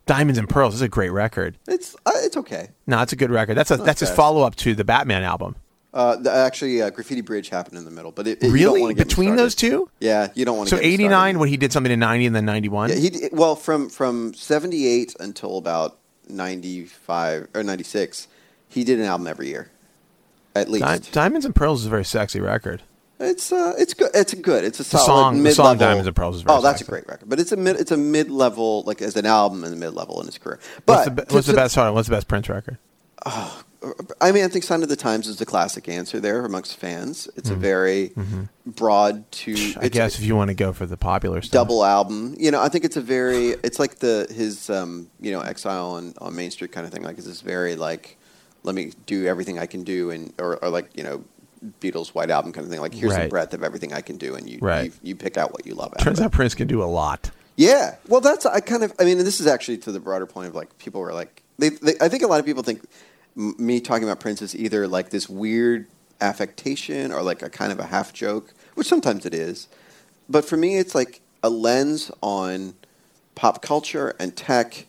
Diamonds 0.06 0.38
and 0.38 0.48
Pearls. 0.48 0.74
This 0.74 0.78
is 0.78 0.82
a 0.82 0.88
great 0.88 1.10
record. 1.10 1.56
It's 1.66 1.96
uh, 2.06 2.10
it's 2.16 2.36
okay. 2.36 2.68
No, 2.86 3.00
it's 3.02 3.12
a 3.12 3.16
good 3.16 3.30
record. 3.30 3.54
That's 3.56 3.72
a 3.72 3.76
that's 3.76 4.00
his 4.00 4.10
follow 4.10 4.42
up 4.42 4.54
to 4.56 4.74
the 4.74 4.84
Batman 4.84 5.24
album. 5.24 5.56
Uh, 5.96 6.14
the, 6.16 6.30
actually, 6.30 6.82
uh, 6.82 6.90
Graffiti 6.90 7.22
Bridge 7.22 7.48
happened 7.48 7.78
in 7.78 7.86
the 7.86 7.90
middle, 7.90 8.12
but 8.12 8.26
it, 8.26 8.42
it, 8.42 8.42
you 8.42 8.48
don't 8.48 8.52
Really? 8.52 8.80
wanna 8.82 8.92
get 8.92 9.06
me 9.06 9.08
Between 9.08 9.36
those 9.36 9.54
two? 9.54 9.88
Yeah, 9.98 10.28
you 10.34 10.44
don't 10.44 10.58
want 10.58 10.68
to. 10.68 10.76
So 10.76 10.82
me 10.82 10.88
89 10.88 11.38
when 11.38 11.48
he 11.48 11.56
did 11.56 11.72
something 11.72 11.90
in 11.90 11.98
90 12.00 12.26
and 12.26 12.36
then 12.36 12.44
91. 12.44 12.90
Yeah, 12.90 12.96
he 12.96 13.28
well 13.32 13.56
from 13.56 13.88
from 13.88 14.34
seventy 14.34 14.86
eight 14.86 15.16
until 15.18 15.56
about 15.56 15.96
ninety 16.28 16.84
five 16.84 17.48
or 17.54 17.62
ninety 17.62 17.84
six, 17.84 18.28
he 18.68 18.84
did 18.84 18.98
an 18.98 19.06
album 19.06 19.26
every 19.26 19.48
year, 19.48 19.70
at 20.54 20.68
least. 20.68 20.84
Di- 20.84 21.10
Diamonds 21.12 21.46
and 21.46 21.54
Pearls 21.54 21.80
is 21.80 21.86
a 21.86 21.90
very 21.90 22.04
sexy 22.04 22.40
record. 22.40 22.82
It's 23.18 23.50
uh, 23.50 23.72
it's 23.78 23.94
good. 23.94 24.10
It's 24.12 24.34
good. 24.34 24.64
It's 24.64 24.78
a 24.80 24.84
solid 24.84 25.06
song- 25.06 25.36
the 25.38 25.42
mid 25.44 25.54
song. 25.54 25.78
Diamonds 25.78 26.06
and 26.06 26.14
Pearls 26.14 26.36
is 26.36 26.42
very 26.42 26.58
oh, 26.58 26.60
that's 26.60 26.80
sexy. 26.80 26.90
a 26.90 26.92
great 26.92 27.08
record. 27.08 27.26
But 27.30 27.40
it's 27.40 27.52
a 27.52 27.56
mid. 27.56 27.76
It's 27.80 27.90
a 27.90 27.96
mid 27.96 28.30
level, 28.30 28.82
like 28.82 29.00
as 29.00 29.16
an 29.16 29.24
album 29.24 29.64
in 29.64 29.70
the 29.70 29.76
mid 29.78 29.94
level 29.94 30.20
in 30.20 30.26
his 30.26 30.36
career. 30.36 30.60
But 30.84 30.92
What's 30.92 31.04
the, 31.06 31.10
be- 31.10 31.34
what's 31.34 31.46
the 31.46 31.54
best? 31.54 31.78
On, 31.78 31.94
what's 31.94 32.08
the 32.08 32.14
best 32.14 32.28
Prince 32.28 32.50
record? 32.50 32.76
I 34.20 34.32
mean, 34.32 34.44
I 34.44 34.48
think 34.48 34.64
"Sign 34.64 34.82
of 34.82 34.88
the 34.88 34.96
Times" 34.96 35.26
is 35.28 35.36
the 35.36 35.46
classic 35.46 35.88
answer 35.88 36.20
there 36.20 36.44
amongst 36.44 36.76
fans. 36.76 37.28
It's 37.36 37.50
a 37.50 37.54
very 37.54 38.12
broad 38.64 39.30
to. 39.32 39.54
Mm-hmm. 39.54 39.80
I 39.80 39.88
guess 39.88 40.18
if 40.18 40.24
you 40.24 40.36
want 40.36 40.48
to 40.48 40.54
go 40.54 40.72
for 40.72 40.86
the 40.86 40.96
popular 40.96 41.42
stuff. 41.42 41.52
double 41.52 41.84
album. 41.84 42.34
You 42.38 42.50
know, 42.50 42.60
I 42.60 42.68
think 42.68 42.84
it's 42.84 42.96
a 42.96 43.00
very. 43.00 43.50
It's 43.62 43.78
like 43.78 43.96
the 43.96 44.26
his 44.30 44.70
um, 44.70 45.08
you 45.20 45.32
know 45.32 45.40
Exile 45.40 45.90
on, 45.92 46.14
on 46.18 46.34
Main 46.34 46.50
Street 46.50 46.72
kind 46.72 46.86
of 46.86 46.92
thing. 46.92 47.02
Like 47.02 47.18
it's 47.18 47.26
this 47.26 47.40
very 47.40 47.76
like, 47.76 48.16
let 48.62 48.74
me 48.74 48.92
do 49.06 49.26
everything 49.26 49.58
I 49.58 49.66
can 49.66 49.84
do, 49.84 50.10
and 50.10 50.32
or, 50.38 50.56
or 50.56 50.68
like 50.70 50.90
you 50.96 51.02
know. 51.02 51.24
Beatles 51.80 52.08
White 52.08 52.30
Album 52.30 52.52
kind 52.52 52.64
of 52.64 52.70
thing. 52.70 52.80
Like 52.80 52.94
here's 52.94 53.16
the 53.16 53.28
breadth 53.28 53.54
of 53.54 53.64
everything 53.64 53.92
I 53.92 54.00
can 54.00 54.18
do, 54.18 54.36
and 54.36 54.48
you 54.48 54.58
Right. 54.60 54.84
you, 54.84 54.92
you 55.02 55.16
pick 55.16 55.36
out 55.36 55.52
what 55.52 55.66
you 55.66 55.74
love. 55.74 55.92
Out 55.94 56.00
Turns 56.00 56.20
out 56.20 56.30
Prince 56.30 56.54
can 56.54 56.68
do 56.68 56.82
a 56.82 56.84
lot. 56.84 57.30
Yeah, 57.56 57.96
well, 58.06 58.20
that's 58.20 58.44
I 58.46 58.60
kind 58.60 58.84
of 58.84 58.92
I 59.00 59.04
mean, 59.04 59.18
and 59.18 59.26
this 59.26 59.40
is 59.40 59.46
actually 59.46 59.78
to 59.78 59.90
the 59.90 59.98
broader 59.98 60.26
point 60.26 60.48
of 60.48 60.54
like 60.54 60.76
people 60.78 61.00
were 61.00 61.14
like 61.14 61.42
they, 61.58 61.70
they 61.70 61.94
I 62.00 62.08
think 62.08 62.22
a 62.22 62.26
lot 62.26 62.38
of 62.38 62.46
people 62.46 62.62
think 62.62 62.82
m- 63.36 63.54
me 63.58 63.80
talking 63.80 64.04
about 64.04 64.20
Prince 64.20 64.42
is 64.42 64.54
either 64.56 64.86
like 64.88 65.10
this 65.10 65.28
weird 65.28 65.86
affectation 66.20 67.12
or 67.12 67.22
like 67.22 67.42
a 67.42 67.50
kind 67.50 67.72
of 67.72 67.78
a 67.78 67.86
half 67.86 68.12
joke, 68.12 68.52
which 68.74 68.86
sometimes 68.86 69.26
it 69.26 69.34
is, 69.34 69.68
but 70.28 70.44
for 70.44 70.56
me, 70.56 70.76
it's 70.78 70.94
like 70.94 71.20
a 71.42 71.50
lens 71.50 72.10
on 72.22 72.74
pop 73.34 73.62
culture 73.62 74.14
and 74.18 74.34
tech 74.36 74.86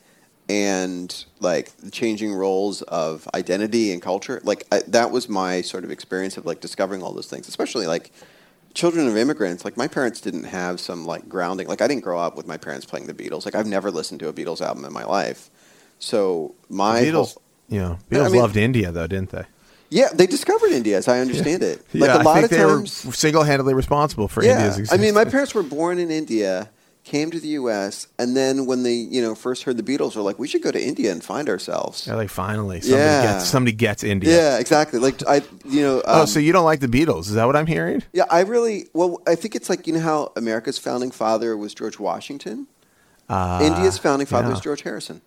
and 0.50 1.26
like 1.42 1.76
the 1.78 1.92
changing 1.92 2.34
roles 2.34 2.82
of 2.84 3.28
identity 3.34 3.92
and 3.92 4.02
culture. 4.02 4.40
Like 4.44 4.64
I, 4.72 4.82
that 4.88 5.12
was 5.12 5.28
my 5.28 5.62
sort 5.62 5.84
of 5.84 5.92
experience 5.92 6.38
of 6.38 6.46
like 6.46 6.62
discovering 6.62 7.04
all 7.04 7.12
those 7.14 7.28
things, 7.28 7.48
especially 7.50 7.86
like 7.86 8.12
children 8.74 9.08
of 9.08 9.18
immigrants. 9.18 9.66
Like 9.66 9.76
my 9.76 9.88
parents 9.90 10.22
didn't 10.22 10.46
have 10.46 10.80
some 10.80 11.06
like 11.06 11.28
grounding. 11.28 11.68
Like 11.68 11.82
I 11.82 11.88
didn't 11.88 12.04
grow 12.04 12.20
up 12.20 12.38
with 12.38 12.48
my 12.48 12.56
parents 12.58 12.86
playing 12.86 13.08
the 13.08 13.14
Beatles. 13.14 13.44
Like 13.44 13.56
I've 13.56 13.68
never 13.68 13.92
listened 13.92 14.22
to 14.22 14.30
a 14.30 14.34
Beatles 14.34 14.62
album 14.62 14.86
in 14.86 14.94
my 14.94 15.04
life. 15.04 15.50
So 16.00 16.56
my 16.70 17.02
Beatles, 17.04 17.34
whole- 17.34 17.42
you 17.70 17.80
know, 17.80 17.98
I 18.12 18.14
Beatles 18.14 18.32
mean- 18.32 18.42
loved 18.42 18.58
India 18.58 18.92
though, 18.92 19.08
didn't 19.08 19.30
they? 19.32 19.44
yeah, 19.90 20.10
they 20.14 20.28
discovered 20.28 20.72
India, 20.72 20.98
as 20.98 21.08
I 21.08 21.20
understand 21.20 21.64
it. 21.64 21.82
Like 21.94 22.10
yeah, 22.10 22.22
a 22.22 22.24
lot 22.24 22.28
I 22.38 22.42
think 22.42 22.46
of 22.46 22.50
they 22.52 22.58
times, 22.64 23.06
were 23.06 23.12
single-handedly 23.14 23.74
responsible 23.74 24.28
for 24.28 24.44
yeah. 24.44 24.68
India's 24.68 24.92
I 24.92 24.98
mean, 24.98 25.14
my 25.14 25.24
parents 25.26 25.56
were 25.56 25.64
born 25.64 25.98
in 25.98 26.12
India, 26.12 26.70
came 27.06 27.32
to 27.32 27.40
the 27.40 27.48
U.S., 27.50 28.08
and 28.20 28.36
then 28.36 28.66
when 28.66 28.84
they, 28.84 28.96
you 28.96 29.22
know, 29.22 29.34
first 29.34 29.64
heard 29.64 29.78
the 29.78 29.84
Beatles, 29.84 30.18
were 30.18 30.22
like, 30.22 30.38
we 30.38 30.46
should 30.46 30.62
go 30.62 30.72
to 30.72 30.82
India 30.84 31.10
and 31.10 31.24
find 31.24 31.48
ourselves. 31.48 32.04
They're 32.04 32.18
like, 32.18 32.30
finally, 32.30 32.82
somebody 32.82 33.02
Yeah. 33.02 33.22
gets 33.34 33.46
somebody 33.48 33.72
gets 33.78 34.04
India. 34.04 34.30
Yeah, 34.36 34.60
exactly. 34.60 35.00
Like 35.00 35.26
I, 35.26 35.42
you 35.64 35.82
know. 35.84 36.02
oh, 36.06 36.22
um, 36.24 36.28
so 36.28 36.40
you 36.40 36.52
don't 36.52 36.66
like 36.66 36.82
the 36.82 36.88
Beatles? 36.90 37.22
Is 37.30 37.36
that 37.36 37.46
what 37.46 37.56
I'm 37.56 37.68
hearing? 37.68 38.04
Yeah, 38.12 38.26
I 38.30 38.42
really. 38.42 38.88
Well, 38.94 39.22
I 39.26 39.36
think 39.36 39.56
it's 39.56 39.70
like 39.70 39.88
you 39.88 39.94
know 39.94 40.02
how 40.02 40.34
America's 40.36 40.78
founding 40.78 41.12
father 41.12 41.56
was 41.56 41.74
George 41.74 41.98
Washington. 41.98 42.68
Uh, 43.30 43.60
India's 43.64 43.98
founding 43.98 44.28
father 44.28 44.48
yeah. 44.48 44.54
Was 44.54 44.62
George 44.62 44.82
Harrison. 44.82 45.22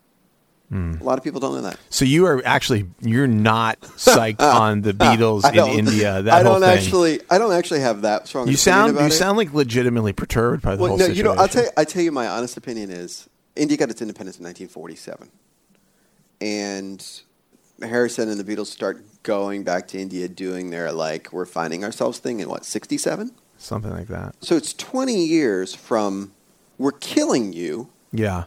A 0.73 1.03
lot 1.03 1.19
of 1.19 1.25
people 1.25 1.41
don't 1.41 1.55
know 1.57 1.63
that. 1.63 1.79
So 1.89 2.05
you 2.05 2.27
are 2.27 2.41
actually 2.45 2.87
you're 3.01 3.27
not 3.27 3.81
psyched 3.81 4.41
on 4.41 4.83
the 4.83 4.93
Beatles 4.93 5.45
in 5.53 5.79
India. 5.79 6.23
That 6.23 6.33
I 6.33 6.43
don't 6.45 6.63
actually. 6.63 7.21
I 7.29 7.39
don't 7.39 7.53
actually 7.53 7.81
have 7.81 8.03
that 8.03 8.29
strong. 8.29 8.47
You 8.47 8.57
sound 8.57 8.97
you 8.97 9.07
it. 9.07 9.11
sound 9.11 9.37
like 9.37 9.53
legitimately 9.53 10.13
perturbed 10.13 10.63
by 10.63 10.77
the 10.77 10.83
Well, 10.83 10.91
whole 10.91 10.99
no, 10.99 11.05
situation. 11.07 11.17
you 11.27 11.35
know, 11.35 11.41
I'll 11.41 11.49
tell 11.49 11.65
you, 11.65 11.71
I 11.77 11.85
tell 11.85 12.03
you 12.03 12.13
my 12.13 12.29
honest 12.29 12.57
opinion 12.57 12.91
is 12.91 13.29
India 13.57 13.77
got 13.77 13.91
its 13.91 14.01
independence 14.01 14.39
in 14.39 14.45
1947, 14.45 15.29
and 16.41 17.05
Harrison 17.83 18.29
and 18.29 18.39
the 18.39 18.45
Beatles 18.45 18.67
start 18.67 19.05
going 19.23 19.65
back 19.65 19.89
to 19.89 19.99
India 19.99 20.29
doing 20.29 20.71
their 20.71 20.93
like 20.93 21.33
we're 21.33 21.47
finding 21.47 21.85
ourselves 21.85 22.19
thing 22.19 22.41
in 22.41 22.49
what 22.49 22.65
67. 22.65 23.33
Something 23.59 23.91
like 23.93 24.09
that. 24.09 24.35
So 24.41 24.57
it's 24.57 24.73
20 24.75 25.25
years 25.25 25.75
from 25.75 26.33
we're 26.79 26.93
killing 26.93 27.53
you 27.53 27.91
Yeah. 28.13 28.45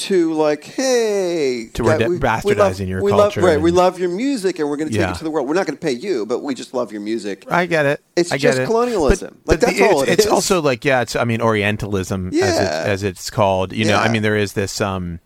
To 0.00 0.32
like, 0.34 0.64
hey, 0.64 1.68
To 1.74 1.84
yeah, 1.84 1.98
de- 1.98 2.08
bastardizing 2.18 2.56
love, 2.58 2.80
your 2.80 3.02
we 3.02 3.10
culture 3.10 3.40
Love, 3.40 3.48
right, 3.50 3.60
we 3.60 3.70
love 3.70 3.98
your 3.98 4.10
music, 4.10 4.58
and 4.58 4.68
we're 4.68 4.76
going 4.76 4.88
to 4.88 4.92
take 4.94 5.00
Yeah. 5.00 5.12
it 5.12 5.18
to 5.18 5.24
the 5.24 5.30
world. 5.30 5.48
We're 5.48 5.54
not 5.54 5.66
going 5.66 5.76
to 5.78 5.80
pay 5.82 5.92
you, 5.92 6.26
but 6.26 6.40
we 6.42 6.54
just 6.54 6.74
love 6.74 6.92
your 6.92 7.00
music. 7.00 7.44
I 7.50 7.66
get 7.66 7.86
it. 7.86 8.02
It's 8.16 8.32
I 8.32 8.36
get 8.36 8.48
just 8.48 8.58
it. 8.60 8.66
colonialism. 8.66 9.40
But, 9.44 9.52
Like, 9.52 9.60
but 9.60 9.66
that's 9.66 9.78
the- 9.78 9.84
all 9.88 10.02
it's, 10.02 10.10
it 10.10 10.18
it's 10.20 10.26
also 10.26 10.60
like 10.62 10.84
yeah, 10.84 11.02
it's 11.02 11.16
I 11.16 11.24
mean 11.24 11.40
Orientalism 11.40 12.28
as 12.28 12.34
it, 12.34 12.38
Yeah. 12.38 12.82
as 12.86 13.02
it's 13.02 13.30
called. 13.30 13.72
You 13.72 13.84
know, 13.86 13.96
I 13.96 14.08
mean 14.10 14.22
there 14.22 14.36
is 14.36 14.52
this 14.54 14.80
um 14.80 15.20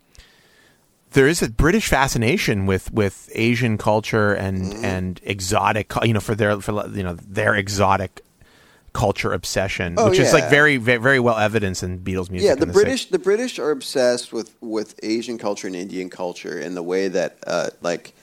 there 1.11 1.27
is 1.27 1.41
a 1.41 1.49
British 1.49 1.87
fascination 1.87 2.65
with 2.65 2.91
with 2.91 3.29
Asian 3.33 3.77
culture 3.77 4.33
and 4.33 4.57
Mm-hmm. 4.65 4.85
and 4.85 5.21
exotic 5.23 5.93
you 6.03 6.13
know 6.13 6.19
for 6.19 6.35
their 6.35 6.59
for 6.59 6.87
you 6.89 7.03
know 7.03 7.15
their 7.27 7.55
exotic 7.55 8.21
culture 8.95 9.33
obsession 9.33 9.95
Oh, 9.97 10.09
which 10.09 10.19
is 10.19 10.31
like 10.33 10.49
very 10.49 10.77
very, 10.77 10.97
very 10.99 11.19
well 11.19 11.37
evidenced 11.37 11.83
in 11.83 11.99
Beatles 11.99 12.31
music. 12.31 12.47
Yeah, 12.47 12.55
the 12.55 12.65
the 12.65 12.73
British 12.73 13.09
the 13.09 13.19
British 13.19 13.59
are 13.59 13.69
obsessed 13.71 14.31
with 14.33 14.55
with 14.61 14.95
Asian 15.03 15.37
culture 15.37 15.67
and 15.67 15.75
Indian 15.75 16.09
culture 16.09 16.57
in 16.59 16.75
the 16.75 16.81
way 16.83 17.09
that 17.09 17.37
uh, 17.45 17.69
like 17.81 18.13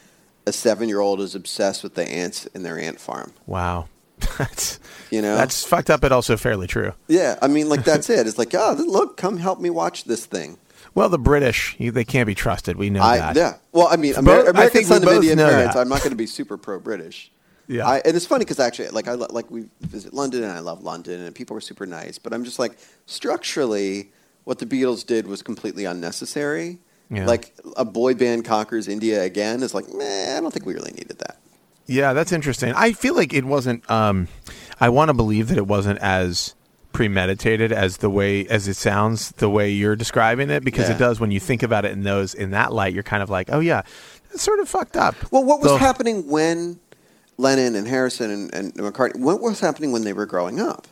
a 0.46 0.52
seven 0.52 0.88
year 0.88 1.00
old 1.00 1.20
is 1.20 1.35
obsessed 1.35 1.82
with 1.85 1.94
the 1.94 2.04
ants 2.08 2.46
in 2.46 2.62
their 2.62 2.78
ant 2.78 2.98
farm. 2.98 3.32
Wow. 3.46 3.88
That's 4.38 4.78
You 5.11 5.20
know? 5.20 5.37
that's 5.37 5.64
fucked 5.64 5.90
up, 5.90 6.00
but 6.00 6.12
also 6.12 6.37
fairly 6.37 6.66
true. 6.68 6.92
Yeah, 7.08 7.38
I 7.42 7.48
mean, 7.48 7.68
like 7.68 7.85
that's 7.85 8.08
it. 8.08 8.26
It's 8.26 8.38
like, 8.38 8.54
oh, 8.54 8.74
look, 8.78 9.16
come 9.16 9.37
help 9.38 9.61
me 9.61 9.68
watch 9.68 10.04
this 10.04 10.24
thing. 10.26 10.58
Well, 10.94 11.08
the 11.08 11.18
British, 11.18 11.76
they 11.78 12.04
can't 12.04 12.26
be 12.26 12.35
trusted. 12.35 12.76
We 12.76 12.88
know 12.88 13.02
I 13.02 13.18
that. 13.18 13.37
yeah. 13.37 13.54
Well, 13.72 13.88
I 13.90 13.96
mean, 13.96 14.14
Amer- 14.16 14.30
I 14.30 14.50
American 14.50 14.70
think 14.70 14.74
we 14.74 14.94
son 14.96 15.02
of 15.08 15.12
Indian 15.14 15.38
parents. 15.38 15.74
that. 15.74 15.80
I'm 15.80 15.88
not 15.88 15.98
going 16.00 16.11
to 16.11 16.16
be 16.16 16.26
super 16.26 16.56
pro 16.56 16.78
British. 16.78 17.30
Yeah. 17.68 17.87
I, 17.87 17.98
and 18.05 18.16
it's 18.16 18.27
funny 18.27 18.44
because 18.44 18.59
actually, 18.61 18.88
like 18.88 19.09
I 19.09 19.12
lo- 19.12 19.29
like 19.31 19.51
we 19.51 19.66
visit 19.81 20.12
London 20.12 20.42
and 20.42 20.53
I 20.53 20.59
love 20.59 20.83
London 20.83 21.20
and 21.20 21.35
people 21.35 21.55
were 21.55 21.61
super 21.61 21.87
nice, 21.87 22.18
but 22.18 22.33
I'm 22.35 22.44
just 22.44 22.59
like 22.59 22.77
structurally, 23.07 24.11
what 24.44 24.59
the 24.59 24.66
Beatles 24.66 25.07
did 25.07 25.27
was 25.27 25.42
completely 25.42 25.85
unnecessary. 25.85 26.79
Yeah. 27.09 27.27
Like 27.27 27.55
a 27.77 27.85
boy 27.85 28.14
band 28.14 28.44
conquers 28.44 28.88
India 28.88 29.22
again 29.22 29.62
is 29.62 29.75
like, 29.75 29.88
meh, 29.92 30.37
I 30.37 30.40
don't 30.40 30.51
think 30.53 30.66
we 30.66 30.75
really 30.75 30.92
needed 30.92 31.18
that. 31.20 31.37
Yeah, 31.87 32.12
that's 32.14 32.33
interesting. 32.33 32.72
I 32.75 32.92
feel 32.92 33.14
like 33.14 33.33
it 33.35 33.44
wasn't. 33.44 33.88
Um, 33.90 34.29
I 34.81 34.88
want 34.88 35.09
to 35.11 35.14
believe 35.14 35.48
that 35.48 35.59
it 35.59 35.66
wasn't 35.66 35.98
as 36.01 36.55
premeditated 36.92 37.72
as 37.72 37.98
the 37.98 38.11
way 38.11 38.46
as 38.48 38.68
it 38.68 38.75
sounds 38.77 39.31
the 39.33 39.48
way 39.48 39.70
you're 39.70 39.96
describing 39.96 40.51
it 40.51 40.62
because 40.64 40.88
Yeah. 40.88 40.96
it 40.96 40.98
does 40.98 41.20
when 41.20 41.31
you 41.31 41.40
think 41.40 41.62
about 41.62 41.85
it 41.87 41.92
in 41.92 42.03
those 42.03 42.35
in 42.35 42.51
that 42.51 42.70
light 42.70 42.92
you're 42.92 43.03
kind 43.03 43.22
of 43.22 43.31
like 43.31 43.48
oh 43.51 43.61
yeah 43.61 43.81
it's 44.31 44.42
sort 44.42 44.61
of 44.61 44.68
fucked 44.68 44.94
up 44.98 45.14
Well, 45.33 45.42
what 45.42 45.61
was 45.61 45.68
Though- 45.70 45.77
happening 45.79 46.29
when 46.29 46.79
Lennon 47.38 47.75
and 47.75 47.88
Harrison 47.88 48.31
and, 48.31 48.55
and 48.55 48.75
McCartney? 48.75 49.18
What 49.21 49.40
was 49.40 49.61
happening 49.61 49.92
when 49.92 50.05
they 50.05 50.12
were 50.12 50.27
growing 50.27 50.61
up? 50.61 50.87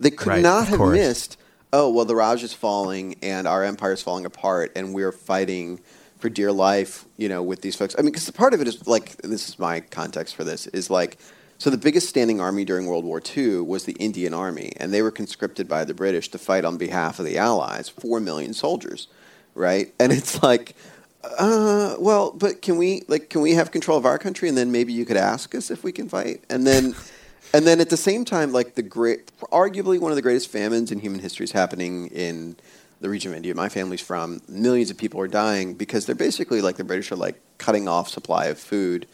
They 0.00 0.10
could 0.10 0.26
Right, 0.28 0.42
not 0.42 0.68
have 0.68 0.78
course. 0.78 0.96
missed. 0.96 1.36
Oh 1.72 1.90
well, 1.90 2.04
the 2.04 2.14
Raj 2.16 2.42
is 2.42 2.52
falling 2.54 3.16
and 3.22 3.46
our 3.46 3.64
empire 3.64 3.92
is 3.92 4.02
falling 4.02 4.24
apart, 4.24 4.72
and 4.76 4.94
we're 4.94 5.12
fighting 5.12 5.80
for 6.18 6.28
dear 6.28 6.52
life. 6.52 7.04
You 7.16 7.28
know, 7.28 7.42
with 7.42 7.62
these 7.62 7.76
folks. 7.76 7.94
I 7.98 8.02
mean, 8.02 8.12
because 8.12 8.30
part 8.30 8.54
of 8.54 8.60
it 8.60 8.68
is 8.68 8.86
like 8.86 9.16
this 9.18 9.48
is 9.48 9.58
my 9.58 9.80
context 9.80 10.34
for 10.36 10.44
this 10.44 10.66
is 10.68 10.90
like. 10.90 11.18
So 11.60 11.70
the 11.70 11.76
biggest 11.78 12.08
standing 12.08 12.40
army 12.40 12.64
during 12.64 12.86
World 12.86 13.04
War 13.04 13.20
II 13.36 13.62
was 13.62 13.84
the 13.84 13.94
Indian 13.94 14.32
Army, 14.32 14.72
and 14.76 14.94
they 14.94 15.02
were 15.02 15.10
conscripted 15.10 15.66
by 15.68 15.84
the 15.84 15.92
British 15.92 16.28
to 16.30 16.38
fight 16.38 16.64
on 16.64 16.76
behalf 16.76 17.18
of 17.18 17.24
the 17.24 17.36
Allies, 17.36 17.88
four 17.88 18.20
million 18.20 18.54
soldiers, 18.54 19.08
right? 19.56 19.92
And 19.98 20.12
it's 20.12 20.40
like, 20.40 20.76
uh, 21.24 21.96
well, 21.98 22.32
but 22.32 22.62
can 22.62 22.76
we 22.76 23.02
like 23.08 23.28
can 23.28 23.40
we 23.40 23.52
have 23.54 23.70
control 23.70 23.98
of 23.98 24.06
our 24.06 24.18
country, 24.18 24.48
and 24.48 24.56
then 24.56 24.70
maybe 24.70 24.92
you 24.92 25.04
could 25.04 25.16
ask 25.16 25.54
us 25.54 25.70
if 25.70 25.82
we 25.82 25.92
can 25.92 26.08
fight, 26.08 26.44
and 26.48 26.66
then, 26.66 26.94
and 27.54 27.66
then 27.66 27.80
at 27.80 27.90
the 27.90 27.96
same 27.96 28.24
time, 28.24 28.52
like 28.52 28.74
the 28.74 28.82
great, 28.82 29.32
arguably 29.50 29.98
one 29.98 30.12
of 30.12 30.16
the 30.16 30.22
greatest 30.22 30.48
famines 30.48 30.92
in 30.92 31.00
human 31.00 31.20
history 31.20 31.44
is 31.44 31.52
happening 31.52 32.06
in 32.08 32.56
the 33.00 33.08
region 33.08 33.32
of 33.32 33.36
India 33.36 33.54
my 33.54 33.68
family's 33.68 34.00
from. 34.00 34.40
Millions 34.48 34.90
of 34.90 34.98
people 34.98 35.20
are 35.20 35.28
dying 35.28 35.74
because 35.74 36.06
they're 36.06 36.14
basically 36.14 36.60
like 36.60 36.76
the 36.76 36.84
British 36.84 37.10
are 37.10 37.16
like 37.16 37.40
cutting 37.58 37.88
off 37.88 38.08
supply 38.08 38.46
of 38.46 38.58
food 38.58 39.06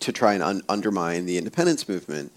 to 0.00 0.12
try 0.12 0.34
and 0.34 0.42
un- 0.42 0.62
undermine 0.68 1.26
the 1.26 1.38
independence 1.38 1.88
movement, 1.88 2.32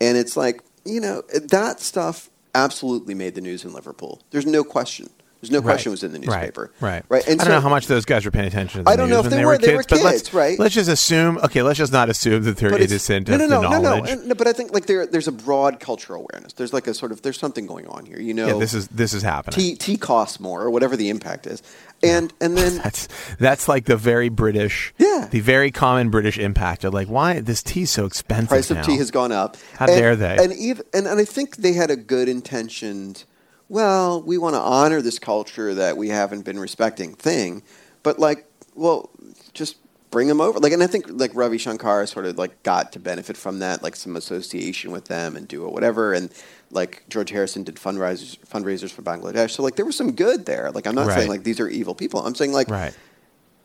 and 0.00 0.18
it's 0.18 0.36
like 0.36 0.62
you 0.84 1.00
know 1.00 1.22
that 1.32 1.80
stuff 1.80 2.28
absolutely 2.56 3.14
made 3.14 3.36
the 3.36 3.40
news 3.40 3.64
in 3.64 3.72
Liverpool. 3.72 4.20
There's 4.30 4.46
no 4.46 4.64
question. 4.64 5.10
There's 5.40 5.50
no 5.52 5.62
question 5.62 5.90
it 5.90 5.92
was 5.92 6.02
in 6.02 6.12
the 6.12 6.18
Right, 6.20 6.40
newspaper. 6.40 6.72
right 6.80 7.04
Right. 7.08 7.22
I 7.28 7.34
don't 7.36 7.48
know 7.48 7.60
how 7.60 7.68
much 7.68 7.86
those 7.86 8.04
guys 8.04 8.24
were 8.24 8.30
paying 8.32 8.46
attention 8.48 8.80
to 8.80 8.84
the 8.84 8.90
I 8.90 8.96
don't 8.96 9.08
know 9.08 9.20
if 9.20 9.30
they 9.30 9.36
they 9.36 9.44
were. 9.44 9.52
were 9.52 9.58
They 9.58 9.76
were 9.76 9.82
kids, 9.84 10.02
let's, 10.02 10.34
right? 10.34 10.58
let's 10.58 10.74
just 10.74 10.88
assume 10.90 11.38
okay 11.44 11.62
let's 11.62 11.78
just 11.78 11.92
not 11.92 12.08
assume 12.10 12.42
that 12.44 12.56
they're 12.56 12.76
innocent 12.76 13.28
no, 13.28 13.34
of 13.34 13.40
no, 13.40 13.46
no, 13.60 13.70
no, 13.70 13.80
no, 13.80 14.04
and- 14.04 14.26
no. 14.26 14.34
But 14.34 14.48
I 14.48 14.52
think 14.52 14.72
like 14.72 14.86
there, 14.86 15.06
there's 15.06 15.28
a 15.28 15.32
broad 15.32 15.78
cultural 15.80 16.26
awareness. 16.28 16.52
There's 16.54 16.72
like 16.72 16.86
a 16.88 16.94
sort 16.94 17.12
of 17.12 17.22
there's 17.22 17.38
something 17.38 17.66
going 17.66 17.86
on 17.86 18.04
here. 18.04 18.18
You 18.20 18.34
know, 18.34 18.48
yeah 18.48 18.54
this 18.58 18.74
is 18.74 18.88
this 18.88 19.12
is 19.14 19.22
happening 19.22 19.54
tea 19.56 19.74
tea 19.76 19.96
costs 19.96 20.40
more 20.40 20.60
or 20.62 20.70
whatever 20.70 20.96
the 20.96 21.08
impact 21.08 21.46
is, 21.46 21.62
and 22.02 22.32
and 22.40 22.56
then 22.56 22.78
That's 22.82 23.08
that's 23.38 23.68
like 23.68 23.84
the 23.84 23.96
very 23.96 24.28
British, 24.30 24.92
Yeah. 24.98 25.28
the 25.30 25.40
very 25.40 25.70
common 25.70 26.10
British 26.10 26.36
impact 26.38 26.82
of 26.84 26.92
like, 26.92 27.06
why 27.08 27.40
this 27.40 27.62
tea's 27.62 27.90
so 27.90 28.06
expensive? 28.06 28.48
price 28.48 28.70
of 28.72 28.82
tea 28.82 28.96
has 28.96 29.10
gone 29.12 29.30
up. 29.32 29.56
How 29.76 29.86
and, 29.86 29.96
dare 29.96 30.16
they? 30.16 30.36
And 30.38 30.52
even 30.54 30.84
and, 30.92 31.06
and 31.06 31.20
I 31.20 31.24
think 31.24 31.58
they 31.58 31.74
had 31.74 31.90
a 31.92 31.96
good 31.96 32.28
intentioned. 32.28 33.24
Well, 33.68 34.22
we 34.22 34.38
want 34.38 34.54
to 34.54 34.60
honor 34.60 35.02
this 35.02 35.18
culture 35.18 35.74
that 35.74 35.96
we 35.96 36.08
haven't 36.08 36.42
been 36.44 36.58
respecting 36.58 37.14
thing, 37.14 37.62
but 38.02 38.18
like, 38.18 38.46
well, 38.74 39.10
just 39.52 39.76
bring 40.10 40.28
them 40.28 40.40
over. 40.40 40.58
Like, 40.58 40.72
and 40.72 40.82
I 40.82 40.86
think 40.86 41.06
like 41.08 41.34
Ravi 41.34 41.58
Shankar 41.58 42.06
sort 42.06 42.24
of 42.24 42.38
like 42.38 42.62
got 42.62 42.92
to 42.92 42.98
benefit 42.98 43.36
from 43.36 43.58
that, 43.58 43.82
like 43.82 43.94
some 43.96 44.16
association 44.16 44.90
with 44.90 45.06
them 45.06 45.36
and 45.36 45.46
do 45.46 45.68
whatever. 45.68 46.14
And 46.14 46.30
like 46.70 47.02
George 47.08 47.30
Harrison 47.30 47.62
did 47.62 47.76
fundraisers 47.76 48.38
fundraisers 48.38 48.90
for 48.90 49.02
Bangladesh. 49.02 49.50
So 49.50 49.62
like 49.62 49.76
there 49.76 49.84
was 49.84 49.96
some 49.96 50.12
good 50.12 50.46
there. 50.46 50.70
Like 50.70 50.86
I'm 50.86 50.94
not 50.94 51.06
Right. 51.08 51.18
saying 51.18 51.28
like 51.28 51.44
these 51.44 51.60
are 51.60 51.68
evil 51.68 51.94
people. 51.94 52.24
I'm 52.26 52.34
saying 52.34 52.52
like 52.52 52.70
right. 52.70 52.94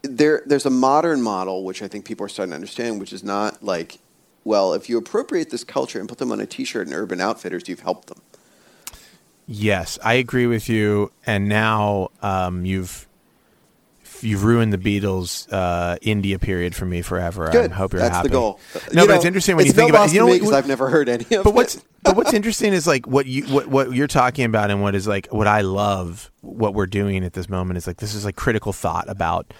there 0.01 0.43
there's 0.45 0.65
a 0.65 0.69
modern 0.69 1.21
model 1.21 1.63
which 1.63 1.81
I 1.81 1.87
think 1.87 2.03
people 2.05 2.25
are 2.25 2.29
starting 2.29 2.51
to 2.51 2.55
understand, 2.55 2.99
which 2.99 3.13
is 3.13 3.23
not 3.23 3.63
like, 3.63 3.99
well, 4.43 4.73
if 4.73 4.89
you 4.89 4.97
appropriate 4.97 5.49
this 5.49 5.63
culture 5.63 5.99
and 5.99 6.09
put 6.09 6.17
them 6.17 6.31
on 6.31 6.41
a 6.41 6.45
T-shirt 6.45 6.87
and 6.87 6.95
Urban 6.95 7.21
Outfitters, 7.21 7.69
you've 7.69 7.79
helped 7.79 8.07
them. 8.07 8.21
Yes, 9.45 9.99
I 10.03 10.13
agree 10.15 10.47
with 10.47 10.69
you. 10.69 11.11
And 11.25 11.49
now 11.49 12.09
um, 12.21 12.65
you've 12.65 13.07
you've 14.21 14.43
ruined 14.45 14.71
the 14.71 14.77
Beatles 14.77 15.51
uh, 15.51 15.97
India 16.01 16.39
period 16.39 16.73
for 16.73 16.85
me 16.85 17.01
forever. 17.01 17.49
Good. 17.51 17.71
I 17.71 17.75
hope 17.75 17.91
you're 17.93 18.01
That's 18.01 18.15
happy. 18.15 18.29
the 18.29 18.33
goal. 18.33 18.59
No, 18.93 19.01
You 19.01 19.07
but 19.07 19.13
know, 19.13 19.15
it's 19.15 19.25
interesting 19.25 19.57
when 19.57 19.65
it's 19.65 19.73
you 19.73 19.73
think 19.73 19.89
no 19.89 19.95
about 19.95 20.01
loss 20.03 20.13
you 20.13 20.19
know 20.21 20.27
because 20.27 20.53
I've 20.53 20.67
never 20.67 20.89
heard 20.89 21.09
any 21.09 21.25
of 21.35 21.43
but 21.43 21.53
what's 21.53 21.83
but 22.03 22.15
what's 22.15 22.33
interesting 22.33 22.71
is 22.73 22.87
like 22.87 23.05
what 23.05 23.25
you 23.25 23.43
what 23.45 23.67
what 23.67 23.91
you're 23.91 24.07
talking 24.07 24.45
about 24.45 24.71
and 24.71 24.81
what 24.81 24.95
is 24.95 25.07
like 25.07 25.27
what 25.27 25.47
I 25.47 25.61
love 25.61 26.31
what 26.41 26.73
we're 26.73 26.85
doing 26.85 27.23
at 27.25 27.33
this 27.33 27.49
moment 27.49 27.77
is 27.77 27.85
like 27.85 27.97
this 27.97 28.13
is 28.13 28.23
like 28.23 28.35
critical 28.37 28.71
thought 28.71 29.09
about 29.09 29.53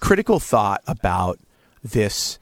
critical 0.00 0.40
thought 0.40 0.82
about 0.88 1.38
this 1.84 2.38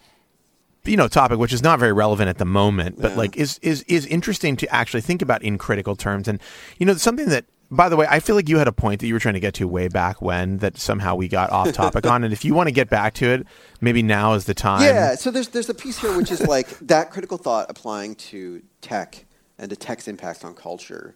you 0.86 0.96
know 0.96 1.08
topic 1.08 1.38
which 1.38 1.52
is 1.52 1.62
not 1.62 1.78
very 1.78 1.92
relevant 1.92 2.28
at 2.28 2.38
the 2.38 2.44
moment 2.44 3.00
but 3.00 3.12
Yeah. 3.12 3.16
like 3.18 3.36
is 3.36 3.58
is 3.62 3.82
is 3.88 4.06
interesting 4.06 4.56
to 4.56 4.74
actually 4.74 5.00
think 5.00 5.22
about 5.22 5.42
in 5.42 5.58
critical 5.58 5.96
terms 5.96 6.28
and 6.28 6.40
you 6.78 6.86
know 6.86 6.94
something 6.94 7.28
that 7.28 7.44
by 7.70 7.88
the 7.88 7.96
way 7.96 8.06
I 8.08 8.20
feel 8.20 8.36
like 8.36 8.48
you 8.48 8.58
had 8.58 8.68
a 8.68 8.72
point 8.72 9.00
that 9.00 9.08
you 9.08 9.14
were 9.14 9.18
trying 9.20 9.34
to 9.34 9.40
get 9.40 9.54
to 9.54 9.66
way 9.66 9.88
back 9.88 10.22
when 10.22 10.58
that 10.58 10.78
somehow 10.78 11.16
we 11.16 11.26
got 11.26 11.50
off 11.50 11.72
topic 11.72 12.06
on 12.12 12.22
and 12.24 12.32
if 12.32 12.44
you 12.44 12.54
want 12.54 12.68
to 12.68 12.72
get 12.72 12.88
back 12.88 13.14
to 13.14 13.26
it 13.26 13.46
maybe 13.80 14.02
now 14.02 14.34
is 14.34 14.44
the 14.44 14.54
time 14.54 14.82
Yeah, 14.82 15.14
so 15.16 15.30
there's 15.30 15.48
there's 15.48 15.68
a 15.68 15.74
piece 15.74 15.98
here 15.98 16.16
which 16.16 16.30
is 16.30 16.40
like 16.46 16.68
that 16.86 17.10
critical 17.10 17.38
thought 17.38 17.66
applying 17.68 18.14
to 18.30 18.62
tech 18.80 19.24
and 19.58 19.70
to 19.70 19.76
tech's 19.76 20.06
impact 20.06 20.44
on 20.44 20.54
culture 20.54 21.14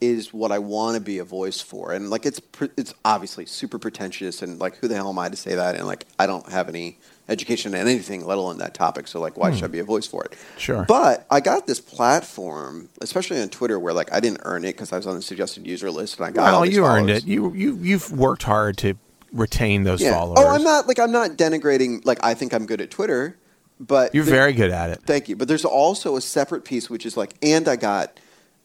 is 0.00 0.32
what 0.32 0.52
I 0.52 0.60
want 0.60 0.94
to 0.94 1.00
be 1.00 1.18
a 1.18 1.24
voice 1.24 1.60
for, 1.60 1.92
and 1.92 2.08
like 2.08 2.24
it's 2.24 2.40
it's 2.76 2.94
obviously 3.04 3.46
super 3.46 3.80
pretentious, 3.80 4.42
and 4.42 4.60
like 4.60 4.76
who 4.76 4.86
the 4.86 4.94
hell 4.94 5.08
am 5.08 5.18
I 5.18 5.28
to 5.28 5.34
say 5.34 5.56
that? 5.56 5.74
And 5.74 5.88
like 5.88 6.06
I 6.20 6.28
don't 6.28 6.48
have 6.52 6.68
any 6.68 6.98
education 7.28 7.74
and 7.74 7.88
anything, 7.88 8.24
let 8.24 8.38
alone 8.38 8.58
that 8.58 8.74
topic. 8.74 9.06
So 9.06 9.20
like, 9.20 9.36
why 9.36 9.50
hmm. 9.50 9.56
should 9.56 9.64
I 9.64 9.68
be 9.68 9.78
a 9.78 9.84
voice 9.84 10.06
for 10.06 10.24
it? 10.24 10.34
Sure. 10.56 10.84
But 10.84 11.26
I 11.30 11.40
got 11.40 11.66
this 11.66 11.80
platform, 11.80 12.88
especially 13.00 13.40
on 13.40 13.48
Twitter, 13.48 13.78
where 13.78 13.92
like 13.92 14.12
I 14.12 14.20
didn't 14.20 14.40
earn 14.44 14.64
it 14.64 14.72
because 14.72 14.92
I 14.92 14.96
was 14.96 15.06
on 15.06 15.14
the 15.14 15.22
suggested 15.22 15.66
user 15.66 15.90
list, 15.90 16.18
and 16.18 16.26
I 16.26 16.30
got 16.30 16.46
all 16.46 16.60
well 16.60 16.68
these 16.68 16.76
you 16.76 16.84
earned 16.84 17.10
it 17.10 17.26
you 17.26 17.52
you 17.54 17.76
you've 17.76 18.10
worked 18.12 18.42
hard 18.42 18.76
to 18.78 18.94
retain 19.32 19.82
those 19.82 20.00
Yeah. 20.00 20.12
followers 20.12 20.38
Oh, 20.40 20.48
I'm 20.48 20.62
not 20.62 20.86
like 20.86 20.98
I'm 20.98 21.12
not 21.12 21.32
denigrating. 21.32 22.04
Like 22.04 22.18
I 22.22 22.34
think 22.34 22.54
I'm 22.54 22.66
good 22.66 22.80
at 22.80 22.90
Twitter, 22.90 23.36
but 23.78 24.14
You're 24.14 24.24
the- 24.24 24.30
very 24.30 24.52
good 24.52 24.70
at 24.70 24.90
it. 24.90 25.00
Thank 25.04 25.28
you. 25.28 25.36
But 25.36 25.48
there's 25.48 25.64
also 25.64 26.16
a 26.16 26.20
separate 26.20 26.64
piece 26.64 26.88
which 26.88 27.04
is 27.04 27.16
like, 27.16 27.34
and 27.42 27.68
I 27.68 27.76
got 27.76 28.18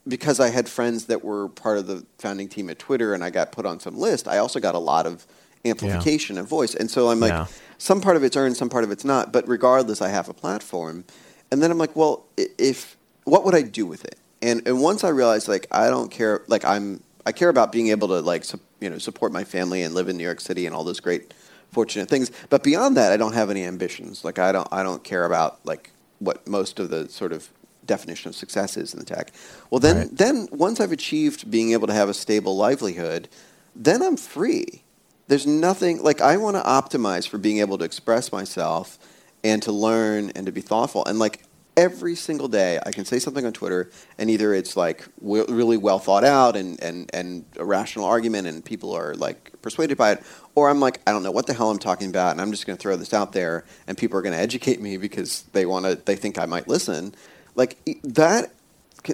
because 0.07 0.39
I 0.39 0.49
had 0.49 0.67
friends 0.67 1.05
that 1.05 1.23
were 1.23 1.47
part 1.47 1.77
of 1.77 1.87
the 1.87 2.05
founding 2.17 2.49
team 2.49 2.69
at 2.69 2.77
Twitter, 2.79 3.13
and 3.13 3.23
I 3.23 3.29
got 3.29 3.51
put 3.51 3.65
on 3.65 3.79
some 3.79 3.97
list. 3.97 4.27
I 4.27 4.37
also 4.37 4.59
got 4.59 4.75
a 4.75 4.79
lot 4.79 5.05
of 5.05 5.25
amplification 5.65 6.37
of 6.37 6.47
voice, 6.47 6.75
and 6.75 6.91
so 6.91 7.09
I'm 7.09 7.19
like, 7.19 7.31
Yeah. 7.31 7.47
Some 7.83 7.99
part 7.99 8.15
of 8.15 8.23
it's 8.23 8.37
earned, 8.37 8.55
some 8.55 8.69
part 8.69 8.85
of 8.85 8.91
it's 8.91 9.03
not. 9.03 9.33
But 9.33 9.45
regardless, 9.47 10.01
I 10.01 10.07
have 10.07 10.29
a 10.29 10.33
platform, 10.33 11.03
and 11.51 11.61
then 11.61 11.69
I'm 11.69 11.77
like, 11.77 11.95
well, 11.95 12.25
if 12.37 12.95
what 13.25 13.43
would 13.43 13.53
I 13.55 13.61
do 13.61 13.85
with 13.85 14.05
it? 14.05 14.17
And 14.41 14.65
and 14.67 14.81
once 14.81 15.03
I 15.03 15.09
realized 15.09 15.47
like 15.49 15.67
I 15.71 15.89
don't 15.89 16.09
care, 16.09 16.43
like 16.47 16.63
I'm 16.65 17.01
I 17.25 17.31
care 17.33 17.49
about 17.49 17.71
being 17.73 17.89
able 17.89 18.07
to 18.07 18.19
like 18.21 18.45
su- 18.45 18.59
you 18.79 18.89
know 18.89 18.97
support 18.99 19.31
my 19.33 19.43
family 19.43 19.81
and 19.83 19.93
live 19.93 20.07
in 20.07 20.15
New 20.17 20.23
York 20.23 20.39
City 20.39 20.65
and 20.65 20.73
all 20.75 20.83
those 20.85 21.01
great 21.01 21.33
fortunate 21.71 22.07
things. 22.09 22.31
But 22.49 22.63
beyond 22.63 22.95
that, 22.97 23.11
I 23.11 23.17
don't 23.17 23.33
have 23.33 23.49
any 23.49 23.63
ambitions. 23.65 24.23
Like 24.23 24.39
I 24.39 24.51
don't 24.53 24.67
I 24.71 24.81
don't 24.83 25.03
care 25.03 25.25
about 25.25 25.59
like 25.65 25.91
what 26.19 26.47
most 26.47 26.79
of 26.79 26.89
the 26.89 27.09
sort 27.09 27.33
of 27.33 27.49
definition 27.85 28.29
of 28.29 28.35
success 28.35 28.77
is 28.77 28.93
in 28.93 28.99
the 28.99 29.05
tech. 29.05 29.33
Well, 29.69 29.79
then 29.79 29.97
Right. 29.97 30.17
then 30.17 30.47
once 30.51 30.79
I've 30.79 30.93
achieved 30.93 31.51
being 31.51 31.73
able 31.73 31.87
to 31.87 31.93
have 31.93 32.07
a 32.07 32.13
stable 32.13 32.55
livelihood, 32.55 33.27
then 33.75 34.01
I'm 34.01 34.15
free. 34.17 34.83
There's 35.27 35.47
nothing 35.47 36.03
like 36.03 36.21
I 36.21 36.37
want 36.37 36.57
to 36.57 36.63
optimize 36.63 37.27
for 37.27 37.37
being 37.37 37.59
able 37.59 37.77
to 37.77 37.85
express 37.85 38.31
myself 38.31 38.99
and 39.43 39.61
to 39.63 39.71
learn 39.71 40.31
and 40.35 40.45
to 40.45 40.51
be 40.51 40.61
thoughtful. 40.61 41.05
And 41.05 41.19
like 41.19 41.43
every 41.75 42.15
single 42.15 42.47
day, 42.47 42.79
I 42.85 42.91
can 42.91 43.05
say 43.05 43.19
something 43.19 43.45
on 43.45 43.53
Twitter, 43.53 43.89
and 44.17 44.29
either 44.29 44.53
it's 44.53 44.77
like 44.77 45.07
w- 45.19 45.45
really 45.49 45.77
well 45.77 45.99
thought 45.99 46.23
out 46.23 46.55
and, 46.55 46.81
and, 46.83 47.09
and 47.13 47.45
a 47.57 47.65
rational 47.65 48.05
argument, 48.05 48.47
and 48.47 48.63
people 48.63 48.93
are 48.93 49.15
like 49.15 49.51
persuaded 49.61 49.97
by 49.97 50.13
it, 50.13 50.23
or 50.55 50.69
I'm 50.69 50.79
like, 50.79 51.01
I 51.07 51.11
don't 51.11 51.23
know 51.23 51.31
what 51.31 51.47
the 51.47 51.53
hell 51.53 51.71
I'm 51.71 51.79
talking 51.79 52.09
about, 52.09 52.31
and 52.31 52.41
I'm 52.41 52.51
just 52.51 52.67
going 52.67 52.77
to 52.77 52.81
throw 52.81 52.95
this 52.95 53.13
out 53.13 53.33
there, 53.33 53.65
and 53.87 53.97
people 53.97 54.17
are 54.17 54.21
going 54.21 54.35
to 54.35 54.39
educate 54.39 54.81
me 54.81 54.97
because 54.97 55.43
they 55.53 55.65
want 55.65 55.85
to, 55.85 55.95
they 55.95 56.15
think 56.15 56.37
I 56.37 56.45
might 56.45 56.67
listen. 56.67 57.15
Like 57.55 57.77
that 58.03 58.51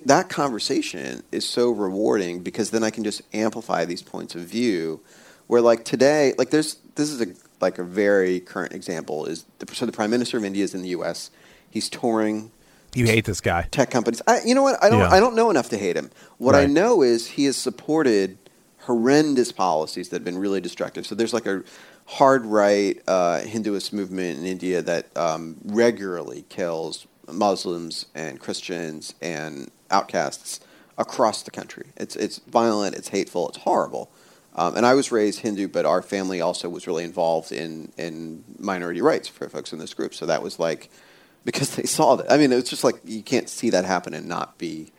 that 0.06 0.30
conversation 0.30 1.24
is 1.32 1.48
so 1.48 1.72
rewarding 1.72 2.44
because 2.44 2.70
then 2.70 2.84
I 2.84 2.92
can 2.92 3.04
just 3.04 3.24
amplify 3.34 3.86
these 3.86 4.04
points 4.04 4.36
of 4.36 4.42
view. 4.42 5.02
Where 5.50 5.62
like 5.62 5.84
today, 5.84 6.36
like 6.38 6.52
there's 6.52 6.76
this 6.94 7.10
is 7.10 7.22
a 7.22 7.34
like 7.60 7.80
a 7.80 7.84
very 7.84 8.40
current 8.40 8.72
example 8.72 9.26
is 9.26 9.46
the, 9.58 9.74
so 9.74 9.88
the 9.88 9.92
prime 9.92 10.12
minister 10.12 10.38
of 10.38 10.46
India 10.46 10.64
is 10.64 10.76
in 10.76 10.84
the 10.84 10.90
U.S. 10.90 11.32
He's 11.72 11.90
touring 11.90 12.52
You 12.94 13.08
hate 13.08 13.26
this 13.26 13.42
guy. 13.42 13.68
tech 13.72 13.90
companies. 13.90 14.22
I, 14.28 14.42
you 14.46 14.54
know 14.54 14.62
what? 14.62 14.78
I 14.84 14.92
don't. 14.92 15.00
Yeah. 15.00 15.10
I 15.10 15.20
don't 15.20 15.36
know 15.36 15.50
enough 15.50 15.70
to 15.70 15.78
hate 15.80 15.96
him. 15.98 16.12
What 16.38 16.54
I 16.54 16.68
know 16.68 17.02
is 17.02 17.30
he 17.30 17.46
has 17.46 17.58
supported 17.58 18.38
horrendous 18.82 19.52
policies 19.52 20.10
that 20.10 20.18
have 20.18 20.24
been 20.24 20.38
really 20.38 20.62
destructive. 20.62 21.08
So 21.08 21.16
there's 21.16 21.34
like 21.34 21.48
a 21.48 21.64
hard 22.06 22.46
right 22.46 23.02
uh, 23.08 23.40
Hinduist 23.42 23.92
movement 23.92 24.38
in 24.38 24.46
India 24.46 24.84
that 24.84 25.16
um, 25.18 25.58
regularly 25.66 26.46
kills 26.50 27.08
Muslims 27.28 28.06
and 28.14 28.40
Christians 28.40 29.16
and 29.20 29.72
outcasts 29.90 30.60
across 31.00 31.42
the 31.42 31.50
country. 31.50 31.88
It's 31.98 32.16
it's 32.16 32.38
violent, 32.38 32.96
it's 32.96 33.08
hateful, 33.08 33.50
it's 33.50 33.58
horrible. 33.60 34.12
Um, 34.60 34.76
and 34.76 34.86
I 34.86 34.94
was 34.94 35.10
raised 35.10 35.40
Hindu, 35.40 35.70
but 35.70 35.86
our 35.86 36.02
family 36.02 36.42
also 36.42 36.68
was 36.68 36.86
really 36.86 37.06
involved 37.06 37.54
in 37.54 37.94
in 37.98 38.44
minority 38.60 39.02
rights 39.02 39.30
for 39.30 39.48
folks 39.48 39.72
in 39.72 39.80
this 39.80 39.94
group. 39.94 40.14
So 40.14 40.26
that 40.26 40.44
was 40.44 40.60
like 40.60 40.90
because 41.46 41.78
they 41.78 41.84
saw 41.84 42.18
that. 42.18 42.30
I 42.30 42.38
mean, 42.38 42.52
it 42.52 42.56
was 42.56 42.70
just 42.70 42.84
like 42.84 42.96
you 43.06 43.24
can't 43.24 43.48
see 43.48 43.70
that 43.70 43.86
happen 43.86 44.14
and 44.14 44.28
not 44.28 44.58
be 44.58 44.92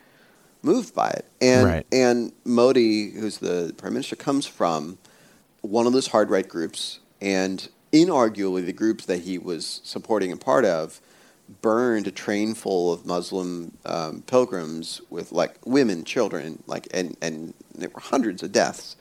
moved 0.63 0.95
by 0.95 1.11
it. 1.11 1.25
And 1.39 1.67
Right. 1.67 1.85
and 1.91 2.33
Modi, 2.43 3.11
who's 3.11 3.37
the 3.37 3.73
prime 3.77 3.93
minister, 3.93 4.15
comes 4.15 4.47
from 4.47 4.97
one 5.61 5.85
of 5.85 5.93
those 5.93 6.07
hard 6.07 6.31
right 6.31 6.47
groups, 6.47 6.99
and 7.21 7.69
inarguably 7.93 8.65
the 8.65 8.73
groups 8.73 9.05
that 9.05 9.19
he 9.19 9.37
was 9.37 9.79
supporting 9.83 10.31
and 10.31 10.41
part 10.41 10.65
of 10.65 10.99
burned 11.61 12.07
a 12.07 12.11
train 12.11 12.55
full 12.55 12.91
of 12.91 13.05
Muslim 13.05 13.77
um, 13.85 14.23
pilgrims 14.23 15.01
with 15.11 15.31
like 15.31 15.63
women, 15.67 16.03
children, 16.03 16.63
like 16.65 16.87
and 16.91 17.15
and 17.21 17.53
there 17.75 17.89
were 17.89 18.01
hundreds 18.01 18.41
of 18.41 18.51
deaths 18.51 18.95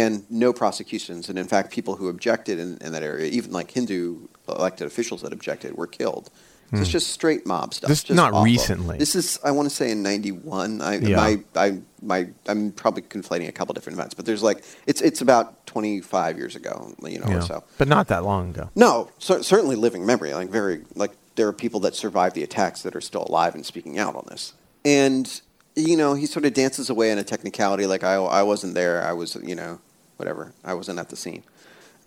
and 0.00 0.24
no 0.30 0.52
prosecutions. 0.52 1.28
And 1.28 1.38
in 1.38 1.46
fact, 1.46 1.70
people 1.70 1.96
who 1.96 2.08
objected 2.08 2.58
in, 2.58 2.78
in 2.80 2.92
that 2.92 3.02
area, 3.02 3.26
even 3.30 3.52
like 3.52 3.70
Hindu 3.70 4.26
elected 4.48 4.86
officials 4.86 5.20
that 5.22 5.32
objected, 5.32 5.76
were 5.76 5.86
killed. 5.86 6.30
So 6.74 6.78
it's 6.78 6.88
just 6.88 7.08
straight 7.08 7.44
mob 7.46 7.74
stuff. 7.74 7.88
Hmm. 7.88 7.92
This- 7.92 8.04
just 8.04 8.16
not 8.16 8.32
awful. 8.32 8.44
recently. 8.44 8.96
This 8.96 9.14
is, 9.14 9.38
I 9.44 9.50
want 9.50 9.68
to 9.68 9.74
say, 9.74 9.90
in 9.90 10.02
'91. 10.02 10.80
I, 10.80 10.96
Yeah. 10.96 11.16
my, 11.16 11.30
I, 11.54 11.78
my, 12.00 12.28
I'm 12.46 12.72
probably 12.72 13.02
conflating 13.02 13.46
a 13.46 13.52
couple 13.52 13.74
different 13.74 13.98
events, 13.98 14.14
but 14.14 14.24
there's 14.24 14.42
like 14.42 14.64
it's 14.86 15.02
it's 15.02 15.20
about 15.20 15.66
25 15.66 16.38
years 16.38 16.56
ago, 16.56 16.94
you 17.04 17.18
know, 17.18 17.26
Yeah. 17.28 17.38
or 17.38 17.42
so. 17.42 17.64
But 17.76 17.88
not 17.88 18.08
that 18.08 18.24
long 18.24 18.48
ago. 18.54 18.70
No, 18.74 19.10
cer- 19.18 19.42
certainly 19.42 19.76
living 19.76 20.06
memory. 20.06 20.32
Like 20.32 20.48
very, 20.48 20.80
like 20.94 21.12
there 21.34 21.46
are 21.46 21.52
people 21.52 21.80
that 21.80 21.94
survived 21.94 22.34
the 22.36 22.42
attacks 22.42 22.80
that 22.84 22.96
are 22.96 23.02
still 23.02 23.26
alive 23.28 23.54
and 23.54 23.66
speaking 23.66 23.98
out 23.98 24.16
on 24.16 24.24
this. 24.30 24.54
And 24.82 25.42
you 25.74 25.96
know, 25.96 26.14
he 26.14 26.26
sort 26.26 26.44
of 26.44 26.54
dances 26.54 26.90
away 26.90 27.10
in 27.10 27.18
a 27.18 27.24
technicality, 27.24 27.86
like 27.86 28.04
I, 28.04 28.14
I 28.14 28.42
wasn't 28.42 28.74
there. 28.74 29.02
I 29.02 29.12
was, 29.12 29.36
you 29.42 29.54
know, 29.54 29.80
whatever. 30.16 30.52
I 30.64 30.74
wasn't 30.74 30.98
at 30.98 31.08
the 31.08 31.16
scene. 31.16 31.42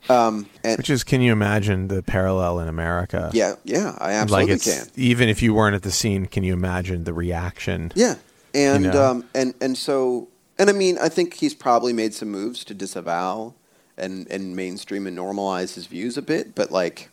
Um, 0.08 0.48
and 0.64 0.78
Which 0.78 0.92
is, 0.92 1.04
can 1.04 1.22
you 1.22 1.32
imagine 1.32 1.88
the 1.88 2.04
parallel 2.04 2.60
in 2.60 2.68
America? 2.68 3.32
yeah, 3.34 3.56
yeah, 3.64 3.96
I 4.00 4.08
like 4.14 4.50
absolutely 4.50 4.54
it's 4.54 4.66
can. 4.66 4.88
even 4.96 5.30
if 5.30 5.42
you 5.42 5.54
weren't 5.56 5.76
at 5.76 5.82
the 5.82 5.90
scene, 5.92 6.28
can 6.28 6.44
you 6.44 6.54
imagine 6.54 7.06
the 7.06 7.14
reaction? 7.14 7.92
Yeah, 7.96 8.16
and 8.54 8.86
You 8.86 8.92
know? 8.92 9.04
um, 9.12 9.26
and 9.34 9.56
and 9.62 9.76
so 9.76 10.28
and 10.60 10.70
I 10.70 10.74
mean, 10.74 10.98
I 11.02 11.10
think 11.10 11.34
he's 11.34 11.56
probably 11.56 11.92
made 11.92 12.14
some 12.14 12.30
moves 12.30 12.64
to 12.66 12.76
disavow 12.76 13.56
and 13.98 14.28
and 14.30 14.56
mainstream 14.56 15.08
and 15.08 15.18
normalize 15.18 15.74
his 15.74 15.88
views 15.88 16.18
a 16.18 16.22
bit, 16.22 16.54
but 16.54 16.72
like 16.72 17.10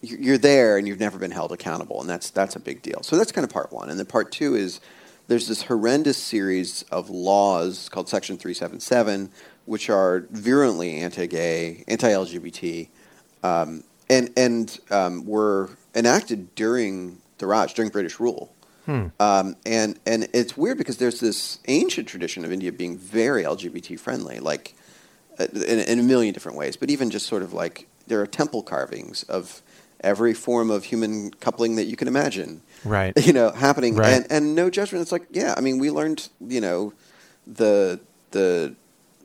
you- 0.00 0.18
you're 0.20 0.38
there 0.38 0.76
and 0.76 0.86
you've 0.86 1.00
never 1.00 1.18
been 1.18 1.32
held 1.32 1.50
accountable, 1.50 2.00
and 2.00 2.08
that's 2.08 2.30
that's 2.30 2.54
a 2.54 2.60
big 2.60 2.82
deal. 2.82 3.02
So 3.02 3.16
that's 3.16 3.32
kind 3.32 3.44
of 3.44 3.50
part 3.50 3.72
one, 3.72 3.90
and 3.90 3.98
then 3.98 4.06
part 4.06 4.30
two 4.30 4.54
is 4.54 4.78
there's 5.28 5.48
this 5.48 5.62
horrendous 5.62 6.18
series 6.18 6.82
of 6.90 7.10
laws 7.10 7.88
called 7.88 8.08
Section 8.08 8.36
three 8.36 8.54
seven 8.54 8.80
seven, 8.80 9.30
which 9.64 9.88
are 9.88 10.26
virulently 10.30 10.96
anti-gay, 10.96 11.84
anti-LGBT, 11.88 12.88
um, 13.42 13.84
and 14.10 14.30
and 14.36 14.78
um, 14.90 15.24
were 15.26 15.70
enacted 15.94 16.54
during 16.54 17.20
the 17.38 17.46
Raj, 17.46 17.74
during 17.74 17.90
British 17.90 18.18
rule. 18.20 18.54
Um, 19.20 19.56
and 19.64 19.98
and 20.06 20.28
it's 20.32 20.56
weird 20.56 20.78
because 20.78 20.96
there's 20.96 21.20
this 21.20 21.58
ancient 21.68 22.08
tradition 22.08 22.44
of 22.44 22.52
India 22.52 22.72
being 22.72 22.98
very 22.98 23.44
LGBT 23.44 23.98
friendly, 23.98 24.40
like 24.40 24.74
uh, 25.38 25.46
in, 25.54 25.78
in 25.78 25.98
a 26.00 26.02
million 26.02 26.34
different 26.34 26.58
ways. 26.58 26.76
But 26.76 26.90
even 26.90 27.10
just 27.10 27.26
sort 27.26 27.42
of 27.42 27.52
like 27.52 27.86
there 28.06 28.20
are 28.20 28.26
temple 28.26 28.62
carvings 28.62 29.22
of 29.24 29.62
every 30.02 30.34
form 30.34 30.70
of 30.70 30.84
human 30.84 31.30
coupling 31.40 31.76
that 31.76 31.84
you 31.84 31.96
can 31.96 32.08
imagine, 32.08 32.60
Right. 32.84 33.12
You 33.26 33.32
know, 33.32 33.50
happening, 33.50 33.94
Right. 33.96 34.12
and 34.12 34.26
and 34.30 34.54
no 34.54 34.68
judgment. 34.70 35.02
It's 35.02 35.12
like, 35.12 35.26
yeah, 35.30 35.54
I 35.56 35.60
mean, 35.60 35.78
we 35.78 35.90
learned, 35.90 36.28
you 36.40 36.60
know, 36.60 36.92
the 37.46 38.00
the 38.32 38.74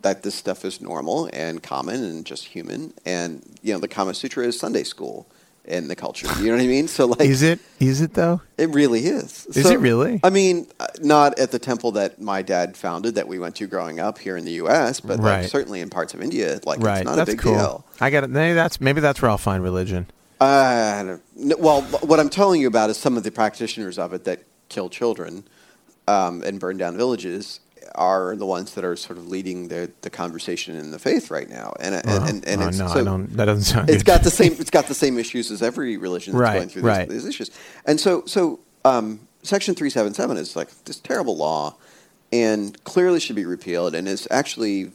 that 0.04 0.22
this 0.24 0.36
stuff 0.36 0.64
is 0.64 0.80
normal 0.80 1.30
and 1.34 1.62
common 1.64 2.04
and 2.04 2.26
just 2.26 2.46
human, 2.46 2.94
and 3.06 3.42
you 3.64 3.74
know, 3.74 3.80
the 3.80 3.88
Kama 3.88 4.14
Sutra 4.14 4.46
is 4.46 4.60
Sunday 4.60 4.84
school 4.84 5.26
in 5.66 5.88
the 5.90 5.96
culture. 5.98 6.28
You 6.40 6.46
know 6.46 6.52
what 6.56 6.64
I 6.64 6.68
mean? 6.68 6.88
So 6.88 7.08
like, 7.08 7.20
Is 7.22 7.42
it? 7.42 7.60
Is 7.80 8.00
it 8.00 8.14
though? 8.14 8.42
it 8.58 8.70
really 8.74 9.02
is. 9.08 9.46
Is 9.48 9.70
it 9.70 9.80
really? 9.80 10.20
I 10.24 10.30
mean, 10.30 10.68
not 11.02 11.38
at 11.40 11.52
the 11.52 11.60
temple 11.60 11.92
that 11.94 12.22
my 12.22 12.42
dad 12.42 12.78
founded 12.78 13.16
that 13.16 13.28
we 13.28 13.38
went 13.38 13.56
to 13.58 13.68
growing 13.68 14.00
up 14.00 14.18
here 14.18 14.38
in 14.38 14.46
the 14.46 14.54
U.S., 14.64 15.00
but 15.02 15.20
Right. 15.20 15.42
like 15.42 15.50
certainly 15.50 15.82
in 15.82 15.90
parts 15.90 16.14
of 16.14 16.22
India, 16.22 16.60
like 16.64 16.80
right. 16.80 17.00
it's 17.00 17.06
not 17.06 17.18
that's 17.18 17.30
a 17.30 17.34
big 17.34 17.40
cool. 17.40 17.56
deal. 17.56 17.86
I 18.00 18.10
got 18.12 18.24
it. 18.24 18.30
Maybe 18.30 18.54
that's 18.54 18.80
maybe 18.80 19.02
that's 19.02 19.22
where 19.22 19.30
I'll 19.32 19.38
find 19.38 19.62
religion. 19.62 20.06
Uh, 20.40 20.44
I 21.00 21.04
don't- 21.04 21.22
no, 21.36 21.56
well, 21.58 21.82
what 21.82 22.20
I'm 22.20 22.30
telling 22.30 22.62
you 22.62 22.68
about 22.68 22.90
is 22.90 22.98
some 22.98 23.18
of 23.18 23.24
the 23.24 23.32
practitioners 23.32 23.98
of 23.98 24.14
it 24.14 24.24
that 24.26 24.44
kill 24.70 24.90
children 24.90 25.44
um, 26.08 26.44
and 26.44 26.60
burn 26.60 26.78
down 26.78 26.96
villages 26.98 27.60
are 27.96 28.36
the 28.36 28.46
ones 28.46 28.74
that 28.76 28.84
are 28.84 28.96
sort 28.96 29.18
of 29.18 29.28
leading 29.28 29.70
the, 29.70 29.90
the 30.02 30.10
conversation 30.10 30.76
in 30.76 30.92
the 30.92 31.00
faith 31.00 31.32
right 31.32 31.50
now, 31.50 31.74
and 31.80 31.96
and, 31.96 32.08
Uh, 32.08 32.26
and, 32.28 32.48
and 32.48 32.62
oh, 32.62 32.68
it's, 32.68 32.78
no, 32.78 32.88
so 32.88 33.00
I 33.00 33.04
don't. 33.04 33.32
That 33.36 33.46
doesn't 33.46 33.64
sound. 33.64 33.90
it's 33.90 34.04
good. 34.04 34.12
got 34.12 34.24
the 34.24 34.30
same 34.30 34.54
it's 34.60 34.70
got 34.70 34.88
the 34.88 34.94
same 34.94 35.18
issues 35.18 35.50
as 35.52 35.64
every 35.64 35.98
religion 35.98 36.34
that's 36.34 36.42
Right, 36.42 36.56
going 36.58 36.70
through 36.70 36.84
these, 36.84 36.88
right. 36.90 37.10
these 37.10 37.26
issues. 37.26 37.50
And 37.86 38.00
so 38.00 38.24
so 38.26 38.60
um, 38.86 39.22
section 39.42 39.74
377 39.74 40.38
is 40.38 40.56
like 40.56 40.70
this 40.84 41.00
terrible 41.00 41.36
law 41.38 41.76
and 42.32 42.82
clearly 42.84 43.20
should 43.20 43.36
be 43.38 43.46
repealed 43.46 43.96
and 43.96 44.08
it's 44.08 44.28
actually 44.30 44.92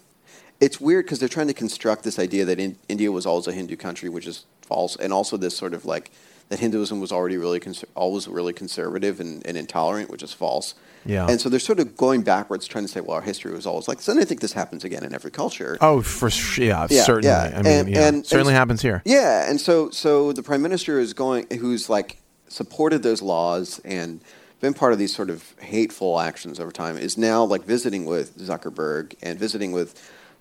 it's 0.62 0.80
weird 0.80 1.04
because 1.04 1.18
they're 1.18 1.28
trying 1.38 1.48
to 1.48 1.54
construct 1.64 2.00
this 2.04 2.18
idea 2.18 2.44
that 2.46 2.58
in, 2.58 2.76
India 2.88 3.10
was 3.18 3.26
always 3.26 3.46
a 3.48 3.52
Hindu 3.52 3.76
country 3.76 4.08
which 4.08 4.26
is 4.32 4.44
false 4.70 4.94
and 4.96 5.12
also 5.12 5.36
this 5.36 5.56
sort 5.56 5.74
of 5.74 5.84
like 5.84 6.10
that 6.48 6.58
Hinduism 6.60 7.00
was 7.00 7.10
already 7.12 7.36
really 7.36 7.60
always 7.94 8.28
really 8.28 8.52
conservative 8.52 9.20
and, 9.20 9.44
and 9.46 9.56
intolerant 9.56 10.08
which 10.10 10.22
is 10.22 10.32
false. 10.32 10.74
Yeah. 11.04 11.26
And 11.28 11.40
so 11.40 11.48
they're 11.48 11.58
sort 11.70 11.80
of 11.80 11.96
going 11.96 12.22
backwards 12.22 12.66
trying 12.68 12.84
to 12.84 12.92
say 12.94 13.00
well 13.00 13.16
our 13.16 13.22
history 13.32 13.52
was 13.52 13.66
always 13.66 13.88
like 13.88 13.98
this 13.98 14.08
and 14.08 14.20
I 14.20 14.24
think 14.24 14.40
this 14.40 14.52
happens 14.52 14.84
again 14.84 15.04
in 15.04 15.12
every 15.14 15.30
culture. 15.32 15.76
Oh, 15.80 16.00
for 16.02 16.30
sure. 16.30 16.64
Yeah, 16.64 16.86
Yeah, 16.90 17.02
certainly. 17.02 17.28
yeah. 17.28 17.58
I 17.58 17.62
mean, 17.62 17.72
And- 17.72 17.88
yeah, 17.88 18.08
and- 18.08 18.26
certainly 18.26 18.54
happens 18.54 18.80
here. 18.82 19.02
Yeah, 19.04 19.50
and 19.50 19.60
so 19.60 19.90
so 19.90 20.32
the 20.32 20.42
prime 20.42 20.62
minister 20.62 20.98
is 21.00 21.12
going, 21.12 21.46
who's 21.62 21.88
like 21.90 22.18
supported 22.48 23.02
those 23.02 23.20
laws 23.22 23.80
and 23.84 24.20
been 24.60 24.74
part 24.74 24.92
of 24.92 24.98
these 25.00 25.12
sort 25.14 25.28
of 25.30 25.54
hateful 25.60 26.20
actions 26.20 26.60
over 26.60 26.70
time, 26.70 26.96
is 26.96 27.18
now 27.18 27.42
like 27.42 27.64
visiting 27.64 28.04
with 28.04 28.38
Zuckerberg 28.38 29.14
and 29.22 29.36
visiting 29.38 29.72
with 29.72 29.90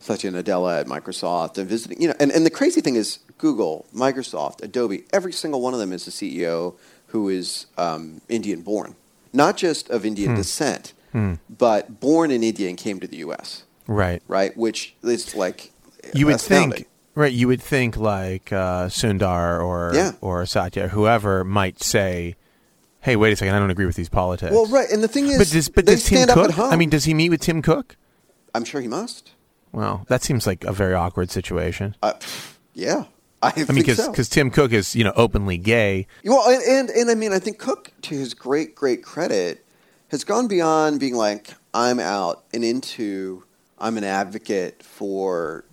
Satya 0.01 0.31
Nadella 0.31 0.81
at 0.81 0.87
Microsoft 0.87 1.57
and 1.57 1.69
visiting, 1.69 2.01
you 2.01 2.07
know, 2.09 2.15
and, 2.19 2.31
and 2.31 2.45
the 2.45 2.49
crazy 2.49 2.81
thing 2.81 2.95
is 2.95 3.19
Google, 3.37 3.85
Microsoft, 3.95 4.61
Adobe, 4.63 5.05
every 5.13 5.31
single 5.31 5.61
one 5.61 5.73
of 5.73 5.79
them 5.79 5.93
is 5.93 6.07
a 6.07 6.11
CEO 6.11 6.75
who 7.07 7.29
is 7.29 7.67
um, 7.77 8.21
Indian 8.27 8.61
born, 8.61 8.95
not 9.31 9.57
just 9.57 9.89
of 9.89 10.05
Indian 10.05 10.33
descent, 10.35 10.93
but 11.49 11.99
born 11.99 12.31
in 12.31 12.41
India 12.43 12.67
and 12.69 12.77
came 12.77 12.99
to 12.99 13.07
the 13.07 13.17
U.S. 13.17 13.63
Right. 13.87 14.21
Right, 14.27 14.55
which 14.57 14.95
is 15.03 15.35
like 15.35 15.71
You 16.13 16.25
would 16.27 16.41
think. 16.41 16.87
Right. 17.13 17.33
You 17.33 17.47
would 17.49 17.61
think 17.61 17.97
like 17.97 18.53
uh, 18.53 18.87
Sundar 18.87 19.61
or 19.63 19.91
Yeah. 19.93 20.13
or 20.21 20.45
Satya, 20.45 20.87
whoever 20.87 21.43
might 21.43 21.83
say, 21.83 22.37
"Hey, 23.01 23.17
wait 23.17 23.33
a 23.33 23.35
second. 23.35 23.53
I 23.53 23.59
don't 23.59 23.69
agree 23.69 23.85
with 23.85 23.97
these 23.97 24.07
politics." 24.07 24.53
Well, 24.53 24.65
right, 24.67 24.89
and 24.89 25.03
the 25.03 25.09
thing 25.09 25.27
is, 25.27 25.37
But 25.37 25.49
does 25.49 25.67
but 25.67 25.85
does 25.85 26.05
Tim 26.05 26.29
up 26.29 26.35
Cook? 26.35 26.57
I 26.57 26.77
mean, 26.77 26.89
does 26.89 27.03
he 27.03 27.13
meet 27.13 27.29
with 27.29 27.41
Tim 27.41 27.61
Cook? 27.61 27.97
I'm 28.55 28.63
sure 28.63 28.79
he 28.79 28.87
must. 28.87 29.31
Well, 29.71 30.05
that 30.09 30.23
seems 30.23 30.45
like 30.45 30.63
a 30.63 30.73
very 30.73 30.93
awkward 30.93 31.31
situation. 31.31 31.95
Uh, 32.03 32.13
yeah, 32.73 33.05
I, 33.41 33.47
I 33.47 33.55
mean, 33.55 33.65
think 33.65 33.77
because 33.79 33.97
so. 33.97 34.23
Tim 34.23 34.51
Cook 34.51 34.71
is 34.71 34.95
you 34.95 35.03
know 35.03 35.13
openly 35.15 35.57
gay. 35.57 36.07
well, 36.23 36.49
and, 36.49 36.61
and 36.63 36.89
and 36.89 37.09
I 37.09 37.15
mean, 37.15 37.33
I 37.33 37.39
think 37.39 37.57
Cook, 37.57 37.91
to 38.01 38.15
his 38.15 38.33
great 38.33 38.75
great 38.75 39.03
credit, 39.03 39.65
has 40.09 40.23
gone 40.23 40.47
beyond 40.47 40.99
being 40.99 41.15
like 41.15 41.51
I'm 41.73 41.99
out 41.99 42.43
and 42.53 42.63
into 42.63 43.43
I'm 43.79 43.97
an 43.97 44.03
advocate 44.03 44.83
for 44.83 45.65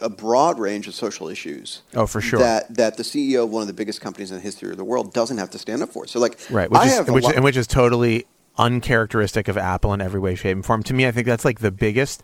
a 0.00 0.08
broad 0.08 0.58
range 0.58 0.86
of 0.86 0.94
social 0.94 1.28
issues. 1.28 1.82
Oh, 1.94 2.06
for 2.06 2.20
sure. 2.20 2.38
That 2.38 2.74
that 2.76 2.96
the 2.96 3.02
CEO 3.02 3.44
of 3.44 3.50
one 3.50 3.62
of 3.62 3.66
the 3.66 3.74
biggest 3.74 4.00
companies 4.00 4.30
in 4.30 4.36
the 4.36 4.42
history 4.42 4.70
of 4.70 4.76
the 4.76 4.84
world 4.84 5.12
doesn't 5.12 5.38
have 5.38 5.50
to 5.50 5.58
stand 5.58 5.82
up 5.82 5.90
for. 5.90 6.06
So, 6.06 6.20
like, 6.20 6.38
Right, 6.50 6.70
which 6.70 6.80
I 6.80 7.00
is 7.00 7.10
which, 7.10 7.24
and 7.24 7.42
which 7.42 7.56
is 7.56 7.66
totally 7.66 8.26
uncharacteristic 8.58 9.48
of 9.48 9.56
Apple 9.56 9.92
in 9.92 10.00
every 10.00 10.20
way, 10.20 10.34
shape, 10.34 10.54
and 10.54 10.64
form. 10.64 10.82
To 10.84 10.94
me, 10.94 11.06
I 11.06 11.10
think 11.10 11.26
that's 11.26 11.44
like 11.44 11.60
the 11.60 11.72
biggest 11.72 12.22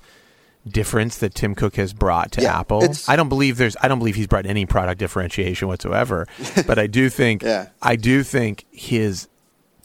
difference 0.67 1.19
that 1.19 1.35
Tim 1.35 1.55
Cook 1.55 1.77
has 1.77 1.93
brought 1.93 2.33
to 2.33 2.43
Yeah, 2.43 2.59
Apple. 2.61 2.85
I 3.07 3.17
don't 3.17 3.29
believe 3.29 3.57
there's 3.59 3.77
I 3.83 3.89
don't 3.89 3.99
believe 3.99 4.15
he's 4.15 4.27
brought 4.27 4.47
any 4.47 4.65
product 4.67 4.99
differentiation 4.99 5.69
whatsoever. 5.69 6.27
but 6.67 6.79
I 6.79 6.87
do 6.87 7.09
think 7.11 7.43
Yeah. 7.43 7.69
I 7.83 7.97
do 7.97 8.23
think 8.23 8.65
his 8.71 9.29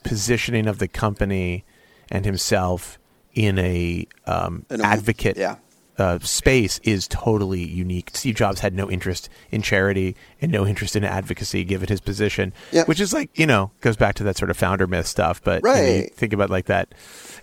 positioning 0.04 0.68
of 0.68 0.80
the 0.80 0.88
company 0.88 1.66
and 2.10 2.26
himself 2.26 2.98
in 3.34 3.60
a 3.60 4.08
um, 4.26 4.66
In 4.70 4.82
a- 4.82 4.84
advocate 4.86 5.38
yeah. 5.38 5.58
Uh, 6.00 6.20
space 6.20 6.80
is 6.84 7.08
totally 7.08 7.64
unique. 7.64 8.12
Steve 8.14 8.36
Jobs 8.36 8.62
had 8.62 8.74
no 8.74 8.90
interest 8.90 9.30
in 9.52 9.62
charity 9.62 10.16
and 10.42 10.52
no 10.52 10.66
interest 10.66 10.96
in 10.96 11.04
advocacy, 11.04 11.64
given 11.64 11.88
his 11.90 12.00
position, 12.02 12.54
Yep. 12.72 12.88
which 12.88 13.00
is 13.00 13.14
like 13.14 13.30
you 13.38 13.46
know 13.46 13.72
goes 13.82 13.96
back 13.98 14.16
to 14.16 14.24
that 14.24 14.38
sort 14.38 14.50
of 14.52 14.58
founder 14.58 14.88
myth 14.88 15.08
stuff. 15.08 15.42
But 15.44 15.62
you 15.64 15.70
know, 15.70 15.76
you 15.82 16.00
Right. 16.02 16.16
think 16.16 16.34
about 16.34 16.50
it 16.50 16.54
like 16.54 16.66
that. 16.66 16.94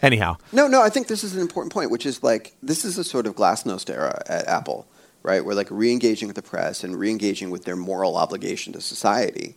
Anyhow, 0.03 0.37
No, 0.53 0.67
no, 0.69 0.83
I 0.83 0.89
think 0.91 1.07
this 1.09 1.25
is 1.25 1.35
an 1.35 1.41
important 1.41 1.73
point, 1.73 1.91
which 1.91 2.07
is 2.07 2.23
like 2.23 2.55
this 2.63 2.85
is 2.85 2.99
a 2.99 3.05
sort 3.05 3.27
of 3.27 3.35
glasnost 3.35 3.89
era 3.91 4.23
at 4.27 4.47
Apple, 4.47 4.87
right? 5.23 5.45
We're 5.45 5.55
like 5.55 5.69
re-engaging 5.71 6.29
with 6.29 6.37
the 6.37 6.43
press 6.43 6.85
and 6.85 6.97
re-engaging 6.99 7.51
with 7.51 7.65
their 7.65 7.77
moral 7.77 8.17
obligation 8.17 8.73
to 8.75 8.81
society. 8.81 9.57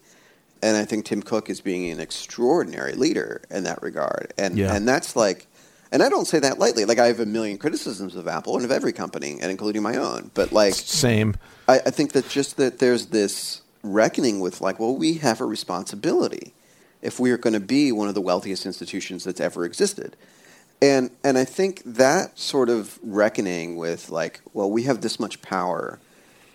and 0.61 0.75
I 0.75 0.83
think 0.83 1.05
Tim 1.05 1.21
Cook 1.21 1.49
is 1.49 1.61
being 1.61 1.89
an 1.89 2.01
extraordinary 2.01 2.91
leader 2.93 3.41
in 3.49 3.63
that 3.63 3.81
regard. 3.81 4.33
And 4.37 4.57
Yeah. 4.57 4.75
and 4.75 4.85
that's 4.85 5.15
like, 5.15 5.47
and 5.91 6.03
I 6.03 6.09
don't 6.09 6.25
say 6.25 6.39
that 6.39 6.59
lightly. 6.59 6.85
Like 6.85 6.99
I 6.99 7.07
have 7.07 7.19
a 7.19 7.25
million 7.25 7.57
criticisms 7.57 8.15
of 8.15 8.27
Apple 8.27 8.55
and 8.55 8.65
of 8.65 8.71
every 8.71 8.93
company, 8.93 9.37
and 9.41 9.49
including 9.51 9.81
my 9.81 9.95
own. 9.95 10.31
But 10.33 10.51
like, 10.51 10.73
Same. 10.73 11.35
I, 11.67 11.79
I 11.79 11.89
think 11.89 12.11
that 12.13 12.29
just 12.29 12.57
that 12.57 12.79
there's 12.79 13.07
this 13.07 13.61
reckoning 13.83 14.39
with 14.39 14.61
like, 14.61 14.79
well, 14.79 14.95
we 14.95 15.15
have 15.15 15.41
a 15.41 15.45
responsibility 15.45 16.53
if 17.01 17.19
we 17.19 17.31
are 17.31 17.37
going 17.37 17.53
to 17.53 17.59
be 17.59 17.91
one 17.91 18.07
of 18.07 18.13
the 18.13 18.21
wealthiest 18.21 18.65
institutions 18.65 19.23
that's 19.23 19.39
ever 19.39 19.65
existed. 19.65 20.15
And 20.81 21.11
and 21.23 21.37
I 21.37 21.45
think 21.45 21.81
that 21.85 22.37
sort 22.37 22.69
of 22.69 22.99
reckoning 23.01 23.75
with 23.75 24.09
like, 24.09 24.41
well, 24.53 24.69
we 24.69 24.83
have 24.83 25.01
this 25.01 25.19
much 25.19 25.41
power 25.41 25.99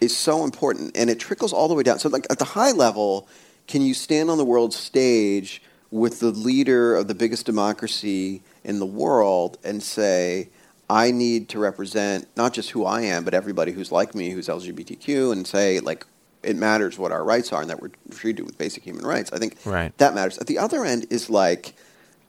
is 0.00 0.16
so 0.16 0.44
important 0.44 0.96
and 0.96 1.10
it 1.10 1.18
trickles 1.18 1.52
all 1.52 1.68
the 1.68 1.74
way 1.74 1.82
down. 1.82 1.98
So 1.98 2.08
like 2.08 2.26
at 2.30 2.38
the 2.38 2.44
high 2.44 2.72
level, 2.72 3.28
can 3.66 3.82
you 3.82 3.94
stand 3.94 4.30
on 4.30 4.38
the 4.38 4.44
world 4.44 4.72
stage 4.72 5.62
with 5.90 6.20
the 6.20 6.30
leader 6.30 6.94
of 6.94 7.08
the 7.08 7.14
biggest 7.14 7.46
democracy 7.46 8.42
in 8.64 8.78
the 8.78 8.86
world 8.86 9.58
and 9.62 9.82
say, 9.82 10.48
I 10.88 11.10
need 11.10 11.48
to 11.50 11.58
represent 11.58 12.28
not 12.36 12.52
just 12.52 12.70
who 12.70 12.84
I 12.84 13.02
am, 13.02 13.24
but 13.24 13.34
everybody 13.34 13.72
who's 13.72 13.92
like 13.92 14.14
me, 14.14 14.30
who's 14.30 14.48
LGBTQ, 14.48 15.32
and 15.32 15.46
say 15.46 15.80
like 15.80 16.06
it 16.42 16.56
matters 16.56 16.98
what 16.98 17.10
our 17.12 17.24
rights 17.24 17.52
are 17.52 17.62
and 17.62 17.70
that 17.70 17.80
we're 17.80 17.90
treated 18.10 18.44
with 18.44 18.58
basic 18.58 18.82
human 18.82 19.06
rights. 19.06 19.32
I 19.32 19.38
think 19.38 19.56
Right. 19.64 19.96
that 19.98 20.14
matters. 20.14 20.36
At 20.38 20.46
the 20.46 20.58
other 20.58 20.84
end 20.84 21.06
is 21.10 21.30
like 21.30 21.74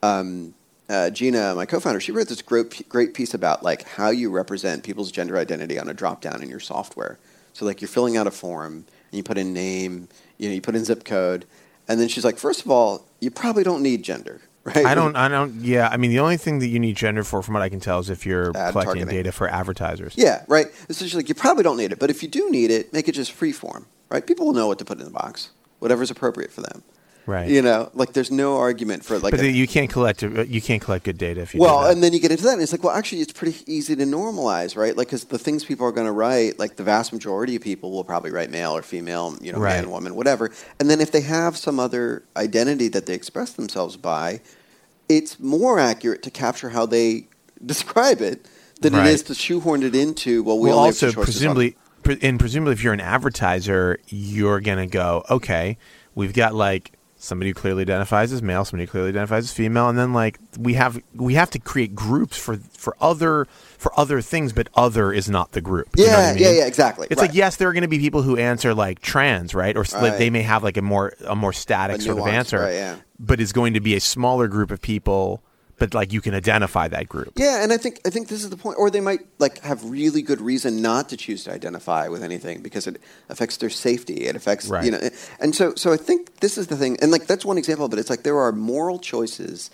um, 0.04 0.54
uh, 0.90 1.10
Gina, 1.10 1.56
my 1.56 1.66
co-founder, 1.66 2.00
she 2.00 2.12
wrote 2.12 2.28
this 2.28 2.42
great 2.42 2.88
great 2.88 3.14
piece 3.14 3.34
about 3.34 3.64
like 3.64 3.84
how 3.84 4.10
you 4.10 4.30
represent 4.30 4.84
people's 4.84 5.12
gender 5.12 5.38
identity 5.38 5.78
on 5.80 5.90
a 5.90 5.94
drop 5.94 6.22
down 6.22 6.42
in 6.42 6.50
your 6.50 6.60
software. 6.60 7.18
So 7.54 7.66
like 7.66 7.82
you're 7.82 7.88
filling 7.90 8.16
out 8.18 8.28
a 8.28 8.32
form 8.32 8.86
and 9.12 9.18
you 9.18 9.24
put 9.24 9.38
in 9.38 9.54
name, 9.54 10.08
you 10.38 10.48
know, 10.50 10.56
you 10.56 10.62
put 10.62 10.76
in 10.76 10.86
zip 10.86 11.04
code, 11.06 11.46
and 11.88 12.00
then 12.00 12.08
she's 12.08 12.24
like, 12.26 12.38
first 12.38 12.62
of 12.64 12.70
all, 12.72 13.06
you 13.20 13.32
probably 13.32 13.64
don't 13.64 13.82
need 13.82 14.04
gender, 14.04 14.42
right? 14.66 14.86
I 14.86 14.96
don't. 14.96 15.16
I 15.16 15.28
don't. 15.28 15.54
Yeah. 15.62 15.88
I 15.90 15.98
mean, 15.98 16.12
the 16.12 16.20
only 16.20 16.38
thing 16.38 16.60
that 16.60 16.68
you 16.68 16.80
need 16.80 16.98
gender 16.98 17.24
for, 17.24 17.42
from 17.42 17.54
what 17.54 17.64
I 17.64 17.70
can 17.70 17.80
tell, 17.80 18.00
is 18.00 18.10
if 18.10 18.26
you're 18.26 18.50
Ad 18.50 18.72
collecting 18.72 19.02
targeting. 19.02 19.08
data 19.08 19.32
for 19.32 19.48
advertisers. 19.48 20.16
Yeah, 20.18 20.44
right. 20.48 20.68
She's 20.92 21.16
like, 21.16 21.30
you 21.30 21.36
probably 21.36 21.64
don't 21.64 21.78
need 21.78 21.92
it, 21.92 22.00
but 22.00 22.10
if 22.10 22.22
you 22.22 22.30
do 22.30 22.50
need 22.52 22.72
it, 22.72 22.92
make 22.92 23.08
it 23.08 23.14
just 23.14 23.32
free 23.32 23.52
form, 23.52 23.86
right? 24.10 24.26
People 24.26 24.48
will 24.48 24.54
know 24.54 24.68
what 24.68 24.80
to 24.80 24.86
put 24.86 25.00
in 25.00 25.06
the 25.06 25.12
box, 25.12 25.52
whatever's 25.80 26.12
appropriate 26.12 26.52
for 26.52 26.62
them. 26.62 26.84
Right. 27.28 27.50
You 27.50 27.62
know, 27.64 27.90
like 27.96 28.14
there's 28.14 28.30
no 28.30 28.58
argument 28.58 29.04
for 29.04 29.18
like. 29.18 29.32
but 29.32 29.40
a- 29.40 29.52
you 29.52 29.68
can't 29.68 29.90
collect. 29.90 30.22
Uh, 30.24 30.44
you 30.44 30.62
can't 30.62 30.82
collect 30.82 31.06
good 31.06 31.18
data 31.18 31.42
if 31.42 31.56
you. 31.56 31.60
Well, 31.60 31.88
and 31.90 32.04
then 32.04 32.14
you 32.14 32.20
get 32.20 32.30
into 32.32 32.44
that, 32.44 32.54
and 32.54 32.62
it's 32.62 32.72
like, 32.72 32.84
well, 32.84 32.96
actually, 32.96 33.22
it's 33.22 33.34
pretty 33.34 33.58
easy 33.66 33.96
to 33.96 34.04
normalize, 34.04 34.78
right? 34.78 34.96
Like, 34.96 35.08
because 35.08 35.24
the 35.26 35.40
things 35.40 35.66
people 35.66 35.88
are 35.88 35.92
going 35.92 36.06
to 36.06 36.12
write, 36.12 36.60
like 36.60 36.76
the 36.76 36.84
vast 36.84 37.12
majority 37.14 37.56
of 37.56 37.64
people 37.64 37.92
will 37.92 38.04
probably 38.04 38.30
write 38.30 38.52
male 38.52 38.76
or 38.78 38.84
female, 38.84 39.36
you 39.42 39.52
know, 39.52 39.58
Right. 39.60 39.82
man, 39.82 39.90
woman, 39.90 40.16
whatever. 40.16 40.52
And 40.80 40.90
then 40.90 41.02
if 41.02 41.12
they 41.12 41.22
have 41.22 41.58
some 41.58 41.80
other 41.80 42.24
identity 42.38 42.90
that 42.90 43.08
they 43.08 43.14
express 43.16 43.54
themselves 43.54 43.98
by, 43.98 44.42
it's 45.10 45.40
more 45.40 45.80
accurate 45.80 46.22
to 46.24 46.30
capture 46.32 46.70
how 46.70 46.86
they 46.86 47.26
describe 47.66 48.22
it 48.22 48.46
than 48.82 48.94
Right. 48.94 49.08
it 49.08 49.14
is 49.14 49.24
to 49.24 49.34
shoehorn 49.34 49.82
it 49.82 49.96
into. 49.96 50.44
Well, 50.44 50.60
we 50.60 50.70
well, 50.70 50.78
also 50.80 51.08
have 51.08 51.16
two 51.16 51.22
choices 51.22 51.46
on- 51.46 51.56
presumably, 51.56 51.76
pre- 52.04 52.20
and 52.22 52.40
presumably, 52.40 52.74
if 52.74 52.84
you're 52.84 52.94
an 52.94 53.02
advertiser, 53.02 54.00
you're 54.10 54.60
gonna 54.60 54.86
go, 54.86 55.24
okay, 55.30 55.78
we've 56.14 56.34
got 56.34 56.54
like 56.54 56.92
somebody 57.26 57.50
who 57.50 57.54
clearly 57.56 57.82
identifies 57.82 58.32
as 58.32 58.42
male, 58.42 58.64
somebody 58.64 58.86
who 58.86 58.92
clearly 58.92 59.10
identifies 59.10 59.46
as 59.46 59.52
female, 59.52 59.90
and 59.90 59.98
then 59.98 60.14
like 60.14 60.40
we 60.58 60.76
have 60.76 61.02
we 61.14 61.34
have 61.34 61.50
to 61.52 61.60
create 61.60 61.96
groups 61.96 62.38
for 62.38 62.58
for 62.78 62.96
other 63.02 63.48
for 63.78 63.92
other 64.00 64.22
things, 64.22 64.54
but 64.54 64.70
other 64.76 65.12
is 65.12 65.30
not 65.30 65.52
the 65.52 65.62
group. 65.62 65.90
You 65.98 66.06
know 66.06 66.12
Yeah, 66.12 66.18
I 66.18 66.34
mean? 66.34 66.42
yeah, 66.44 66.52
yeah, 66.52 66.66
exactly. 66.66 67.08
It's 67.10 67.20
Right. 67.22 67.28
like 67.30 67.36
yes, 67.36 67.58
there 67.58 67.68
are 67.68 67.74
going 67.74 67.82
to 67.82 67.88
be 67.88 68.00
people 68.00 68.22
who 68.22 68.38
answer 68.38 68.74
like 68.74 69.02
trans, 69.02 69.54
right? 69.54 69.76
Or 69.76 69.82
s- 69.82 69.94
like 69.94 70.18
they 70.18 70.30
may 70.30 70.42
have 70.44 70.64
like 70.64 70.78
a 70.78 70.82
more 70.82 71.14
a 71.26 71.36
more 71.36 71.54
static 71.54 71.98
A 71.98 72.02
sort 72.02 72.20
of 72.20 72.28
answer, 72.28 72.60
right, 72.60 72.74
yeah. 72.74 72.96
but 73.20 73.40
is 73.40 73.52
going 73.54 73.74
to 73.74 73.80
be 73.82 73.96
a 73.96 74.00
smaller 74.00 74.48
group 74.48 74.72
of 74.72 74.82
people. 74.82 75.42
But 75.78 75.94
like 75.94 76.14
you 76.14 76.22
can 76.22 76.34
identify 76.34 76.88
that 76.88 77.10
group. 77.10 77.34
Yeah, 77.36 77.62
and 77.62 77.74
I 77.74 77.78
think 77.78 78.00
I 78.06 78.10
think 78.10 78.30
this 78.30 78.44
is 78.44 78.50
the 78.50 78.56
point. 78.58 78.78
Or 78.80 78.90
they 78.90 79.02
might 79.02 79.22
like 79.40 79.60
have 79.60 79.84
really 79.84 80.22
good 80.22 80.40
reason 80.40 80.82
not 80.82 81.10
to 81.10 81.18
choose 81.18 81.44
to 81.46 81.52
identify 81.52 82.08
with 82.08 82.24
anything 82.24 82.62
because 82.62 82.88
it 82.88 83.02
affects 83.28 83.58
their 83.58 83.70
safety. 83.70 84.26
It 84.26 84.36
affects 84.36 84.68
Right. 84.68 84.86
you 84.86 84.92
know, 84.92 85.00
and 85.40 85.54
so 85.54 85.76
so 85.76 85.92
I 85.92 85.98
think 85.98 86.40
this 86.40 86.58
is 86.58 86.68
the 86.68 86.78
thing. 86.78 86.98
And 87.02 87.12
like 87.12 87.28
that's 87.28 87.44
one 87.44 87.58
example, 87.58 87.90
but 87.90 88.00
it's 88.00 88.10
like 88.10 88.24
there 88.24 88.40
are 88.40 88.54
moral 88.54 89.00
choices 89.00 89.70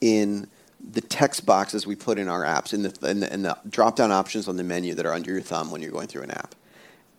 in 0.00 0.48
the 0.80 1.02
text 1.02 1.44
boxes 1.44 1.86
we 1.86 1.96
put 1.96 2.18
in 2.18 2.28
our 2.28 2.42
apps, 2.44 2.72
in 2.72 2.82
the 2.82 3.08
in 3.08 3.20
the, 3.20 3.32
in 3.32 3.42
the 3.42 3.56
drop 3.68 3.94
down 3.96 4.10
options 4.10 4.48
on 4.48 4.56
the 4.56 4.64
menu 4.64 4.94
that 4.94 5.04
are 5.04 5.12
under 5.12 5.30
your 5.30 5.42
thumb 5.42 5.70
when 5.70 5.82
you're 5.82 5.92
going 5.92 6.08
through 6.08 6.22
an 6.22 6.30
app. 6.30 6.54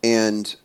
And 0.03 0.55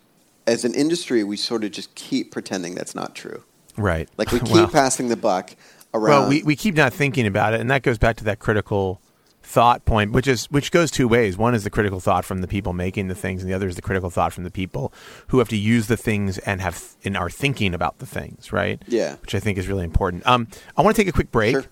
as 0.47 0.65
an 0.65 0.75
industry, 0.75 1.23
we 1.23 1.37
sort 1.37 1.65
of 1.65 1.71
just 1.71 1.95
keep 1.95 2.33
pretending 2.33 2.75
that's 2.75 2.95
not 2.95 3.15
true. 3.15 3.45
Right. 3.77 4.09
Like 4.17 4.33
we 4.33 4.41
keep 4.55 4.73
passing 4.73 5.09
the 5.09 5.17
buck 5.17 5.55
around. 5.95 6.21
Well, 6.23 6.29
we, 6.29 6.43
we 6.43 6.57
keep 6.57 6.75
not 6.75 6.93
thinking 6.93 7.27
about 7.27 7.55
it, 7.55 7.61
and 7.61 7.71
that 7.71 7.83
goes 7.83 7.99
back 7.99 8.17
to 8.17 8.25
that 8.25 8.39
critical 8.39 9.01
thought 9.43 9.85
point, 9.87 10.13
which 10.13 10.27
is 10.29 10.45
which 10.51 10.71
goes 10.71 10.91
two 10.91 11.09
ways. 11.09 11.39
One 11.39 11.55
is 11.55 11.65
the 11.65 11.71
critical 11.71 12.01
thought 12.01 12.25
from 12.25 12.41
the 12.43 12.49
people 12.49 12.73
making 12.75 13.09
the 13.09 13.15
things, 13.15 13.43
and 13.43 13.51
the 13.51 13.55
other 13.55 13.67
is 13.69 13.77
the 13.77 13.83
critical 13.83 14.11
thought 14.11 14.33
from 14.33 14.45
the 14.45 14.51
people 14.51 14.93
who 15.29 15.39
have 15.39 15.49
to 15.49 15.57
use 15.57 15.87
the 15.87 15.97
things 15.97 16.37
and 16.39 16.61
have 16.61 16.83
and 17.05 17.17
are 17.17 17.31
thinking 17.31 17.73
about 17.75 17.99
the 17.99 18.07
things, 18.07 18.53
right? 18.53 18.83
Yeah. 18.87 19.17
which 19.23 19.35
I 19.35 19.41
think 19.41 19.57
is 19.57 19.67
really 19.69 19.85
important. 19.85 20.27
Um, 20.27 20.49
I 20.77 20.83
want 20.83 20.95
to 20.97 21.03
take 21.03 21.09
a 21.09 21.13
quick 21.13 21.31
break, 21.31 21.53
Sure. 21.55 21.65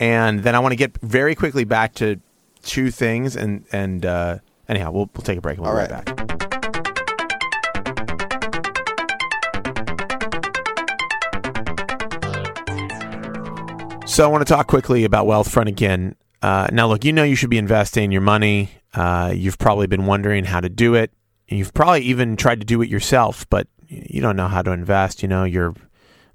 and 0.00 0.42
then 0.42 0.54
I 0.54 0.58
want 0.58 0.72
to 0.72 0.76
get 0.76 0.98
very 1.00 1.34
quickly 1.34 1.64
back 1.64 1.94
to 1.96 2.20
two 2.62 2.90
things, 2.90 3.36
and 3.36 3.64
and 3.70 4.04
uh, 4.04 4.38
anyhow, 4.68 4.90
we'll 4.90 5.08
we'll 5.14 5.22
take 5.22 5.38
a 5.38 5.40
break 5.40 5.58
and 5.58 5.64
we'll 5.66 5.70
All 5.76 5.76
be 5.76 5.82
right 5.92 5.92
right. 5.92 6.16
back. 6.16 6.31
So 14.12 14.24
I 14.24 14.26
want 14.26 14.46
to 14.46 14.52
talk 14.52 14.66
quickly 14.66 15.04
about 15.04 15.24
Wealthfront 15.26 15.68
again. 15.68 16.16
Uh, 16.42 16.68
now, 16.70 16.86
look, 16.86 17.02
you 17.02 17.14
know 17.14 17.22
you 17.22 17.34
should 17.34 17.48
be 17.48 17.56
investing 17.56 18.12
your 18.12 18.20
money. 18.20 18.68
Uh, 18.92 19.32
you've 19.34 19.56
probably 19.56 19.86
been 19.86 20.04
wondering 20.04 20.44
how 20.44 20.60
to 20.60 20.68
do 20.68 20.94
it. 20.94 21.12
You've 21.48 21.72
probably 21.72 22.02
even 22.02 22.36
tried 22.36 22.60
to 22.60 22.66
do 22.66 22.82
it 22.82 22.90
yourself, 22.90 23.48
but 23.48 23.68
you 23.88 24.20
don't 24.20 24.36
know 24.36 24.48
how 24.48 24.60
to 24.60 24.70
invest. 24.70 25.22
You 25.22 25.30
know 25.30 25.44
you're 25.44 25.74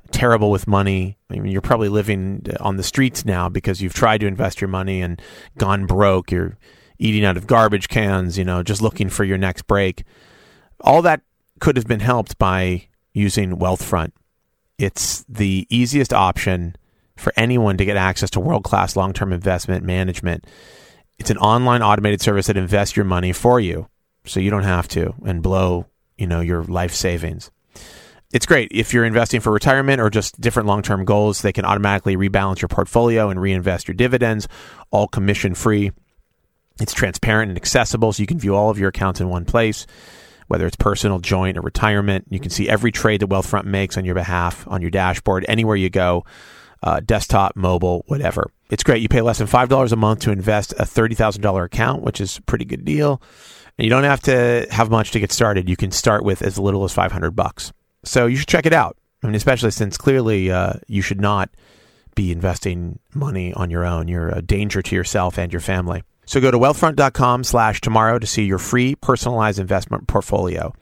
terrible 0.10 0.50
with 0.50 0.66
money. 0.66 1.20
I 1.30 1.36
mean, 1.36 1.52
you're 1.52 1.62
probably 1.62 1.90
living 1.90 2.48
on 2.60 2.78
the 2.78 2.84
streets 2.84 3.26
now 3.26 3.48
because 3.48 3.80
you've 3.80 3.94
tried 3.94 4.22
to 4.22 4.26
invest 4.28 4.60
your 4.60 4.70
money 4.70 5.04
and 5.04 5.22
gone 5.60 5.86
broke. 5.86 6.32
You're 6.32 6.58
eating 6.98 7.26
out 7.26 7.38
of 7.38 7.46
garbage 7.46 7.90
cans. 7.90 8.40
You 8.40 8.44
know, 8.44 8.64
just 8.64 8.82
looking 8.82 9.08
for 9.08 9.24
your 9.24 9.38
next 9.38 9.68
break. 9.68 10.04
All 10.82 11.04
that 11.04 11.22
could 11.60 11.78
have 11.78 11.86
been 11.86 12.00
helped 12.00 12.40
by 12.40 12.88
using 13.14 13.56
Wealthfront. 13.56 14.14
It's 14.80 15.24
the 15.30 15.68
easiest 15.70 16.12
option 16.12 16.76
for 17.18 17.34
anyone 17.36 17.78
to 17.78 17.86
get 17.86 17.98
access 17.98 18.30
to 18.32 18.40
world 18.40 18.64
class 18.64 18.96
long 18.96 19.14
term 19.14 19.34
investment 19.34 19.84
management. 19.84 20.46
It's 21.20 21.32
an 21.32 21.38
online 21.38 21.82
automated 21.82 22.22
service 22.22 22.48
that 22.48 22.58
invests 22.58 22.96
your 22.96 23.06
money 23.06 23.34
for 23.34 23.60
you 23.60 23.90
so 24.26 24.40
you 24.40 24.52
don't 24.52 24.64
have 24.64 24.88
to 24.90 25.14
and 25.26 25.42
blow, 25.42 25.88
you 26.18 26.28
know, 26.28 26.42
your 26.42 26.64
life 26.64 26.94
savings. 26.94 27.52
It's 28.34 28.46
great 28.46 28.72
if 28.72 28.94
you're 28.94 29.06
investing 29.06 29.40
for 29.40 29.54
retirement 29.54 30.02
or 30.02 30.10
just 30.10 30.40
different 30.40 30.68
long 30.68 30.82
term 30.82 31.06
goals. 31.06 31.42
They 31.42 31.54
can 31.54 31.66
automatically 31.66 32.18
rebalance 32.18 32.62
your 32.62 32.68
portfolio 32.68 33.30
and 33.30 33.42
reinvest 33.42 33.88
your 33.88 33.96
dividends, 33.96 34.48
all 34.92 35.08
commission 35.08 35.56
free. 35.56 35.92
It's 36.80 36.94
transparent 36.94 37.50
and 37.50 37.58
accessible, 37.58 38.14
so 38.14 38.22
you 38.22 38.28
can 38.28 38.38
view 38.38 38.56
all 38.56 38.70
of 38.70 38.78
your 38.78 38.90
accounts 38.90 39.22
in 39.22 39.30
one 39.30 39.46
place, 39.46 39.88
whether 40.48 40.68
it's 40.68 40.76
personal, 40.76 41.20
joint, 41.20 41.58
or 41.58 41.62
retirement. 41.62 42.26
You 42.30 42.40
can 42.40 42.52
see 42.52 42.70
every 42.70 42.92
trade 42.92 43.22
that 43.22 43.30
Wealthfront 43.30 43.66
makes 43.66 43.98
on 43.98 44.06
your 44.06 44.14
behalf 44.14 44.68
on 44.68 44.82
your 44.82 44.92
dashboard 44.92 45.46
anywhere 45.48 45.78
you 45.78 45.90
go, 45.90 46.26
uh, 46.84 47.00
desktop, 47.00 47.56
mobile, 47.56 48.04
whatever. 48.08 48.50
It's 48.70 48.84
great. 48.84 49.02
You 49.02 49.10
pay 49.10 49.22
less 49.22 49.38
than 49.38 49.48
$5 49.48 49.92
a 49.92 49.96
month 49.96 50.22
to 50.22 50.32
invest 50.32 50.74
a 50.74 50.84
$30,000 50.84 51.66
account, 51.66 52.04
which 52.04 52.20
is 52.20 52.38
a 52.38 52.42
pretty 52.42 52.66
good 52.66 52.86
deal. 52.86 53.22
And 53.78 53.86
you 53.86 53.90
don't 53.90 54.04
have 54.04 54.22
to 54.22 54.68
have 54.72 54.90
much 54.90 55.12
to 55.12 55.20
get 55.20 55.32
started. 55.32 55.70
You 55.70 55.78
can 55.78 55.92
start 55.92 56.24
with 56.24 56.42
as 56.42 56.58
little 56.58 56.84
as 56.84 56.94
500 56.94 57.32
bucks. 57.32 57.72
So 58.04 58.26
you 58.26 58.38
should 58.38 58.48
check 58.48 58.66
it 58.66 58.74
out. 58.74 58.98
I 59.24 59.28
mean, 59.28 59.36
especially 59.36 59.72
since 59.72 59.98
clearly 59.98 60.52
uh, 60.52 60.74
you 60.88 61.02
should 61.02 61.22
not 61.22 61.50
be 62.16 62.32
investing 62.32 63.00
money 63.14 63.54
on 63.54 63.70
your 63.70 63.86
own. 63.86 64.08
You're 64.08 64.30
a 64.30 64.42
danger 64.42 64.82
to 64.82 64.96
yourself 64.96 65.38
and 65.38 65.54
your 65.54 65.60
family. 65.60 66.04
So 66.26 66.42
go 66.42 66.52
to 66.52 66.60
wealthfront.com 66.60 67.44
slash 67.46 67.80
tomorrow 67.80 68.20
to 68.20 68.28
see 68.28 68.44
your 68.44 68.58
free 68.58 68.96
personalized 68.96 69.60
investment 69.60 70.08
portfolio. 70.08 70.74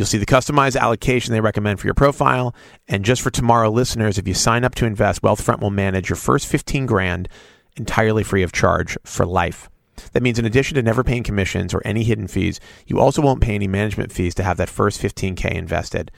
You'll 0.00 0.06
see 0.06 0.16
the 0.16 0.24
customized 0.24 0.80
allocation 0.80 1.34
they 1.34 1.42
recommend 1.42 1.78
for 1.78 1.86
your 1.86 1.92
profile. 1.92 2.54
And 2.88 3.04
just 3.04 3.20
for 3.20 3.30
tomorrow 3.30 3.68
listeners, 3.68 4.16
if 4.16 4.26
you 4.26 4.32
sign 4.32 4.64
up 4.64 4.74
to 4.76 4.86
invest, 4.86 5.20
Wealthfront 5.20 5.60
will 5.60 5.68
manage 5.68 6.08
your 6.08 6.16
first 6.16 6.46
15 6.46 6.86
grand 6.86 7.28
entirely 7.76 8.24
free 8.24 8.42
of 8.42 8.50
charge 8.50 8.96
for 9.04 9.26
life. 9.26 9.68
That 10.12 10.22
means 10.22 10.38
in 10.38 10.46
addition 10.46 10.76
to 10.76 10.82
never 10.82 11.04
paying 11.04 11.22
commissions 11.22 11.74
or 11.74 11.82
any 11.84 12.02
hidden 12.02 12.28
fees, 12.28 12.60
you 12.86 12.98
also 12.98 13.20
won't 13.20 13.42
pay 13.42 13.54
any 13.54 13.68
management 13.68 14.10
fees 14.10 14.34
to 14.36 14.42
have 14.42 14.56
that 14.56 14.70
first 14.70 15.02
15K 15.02 15.50
invested. 15.50 16.10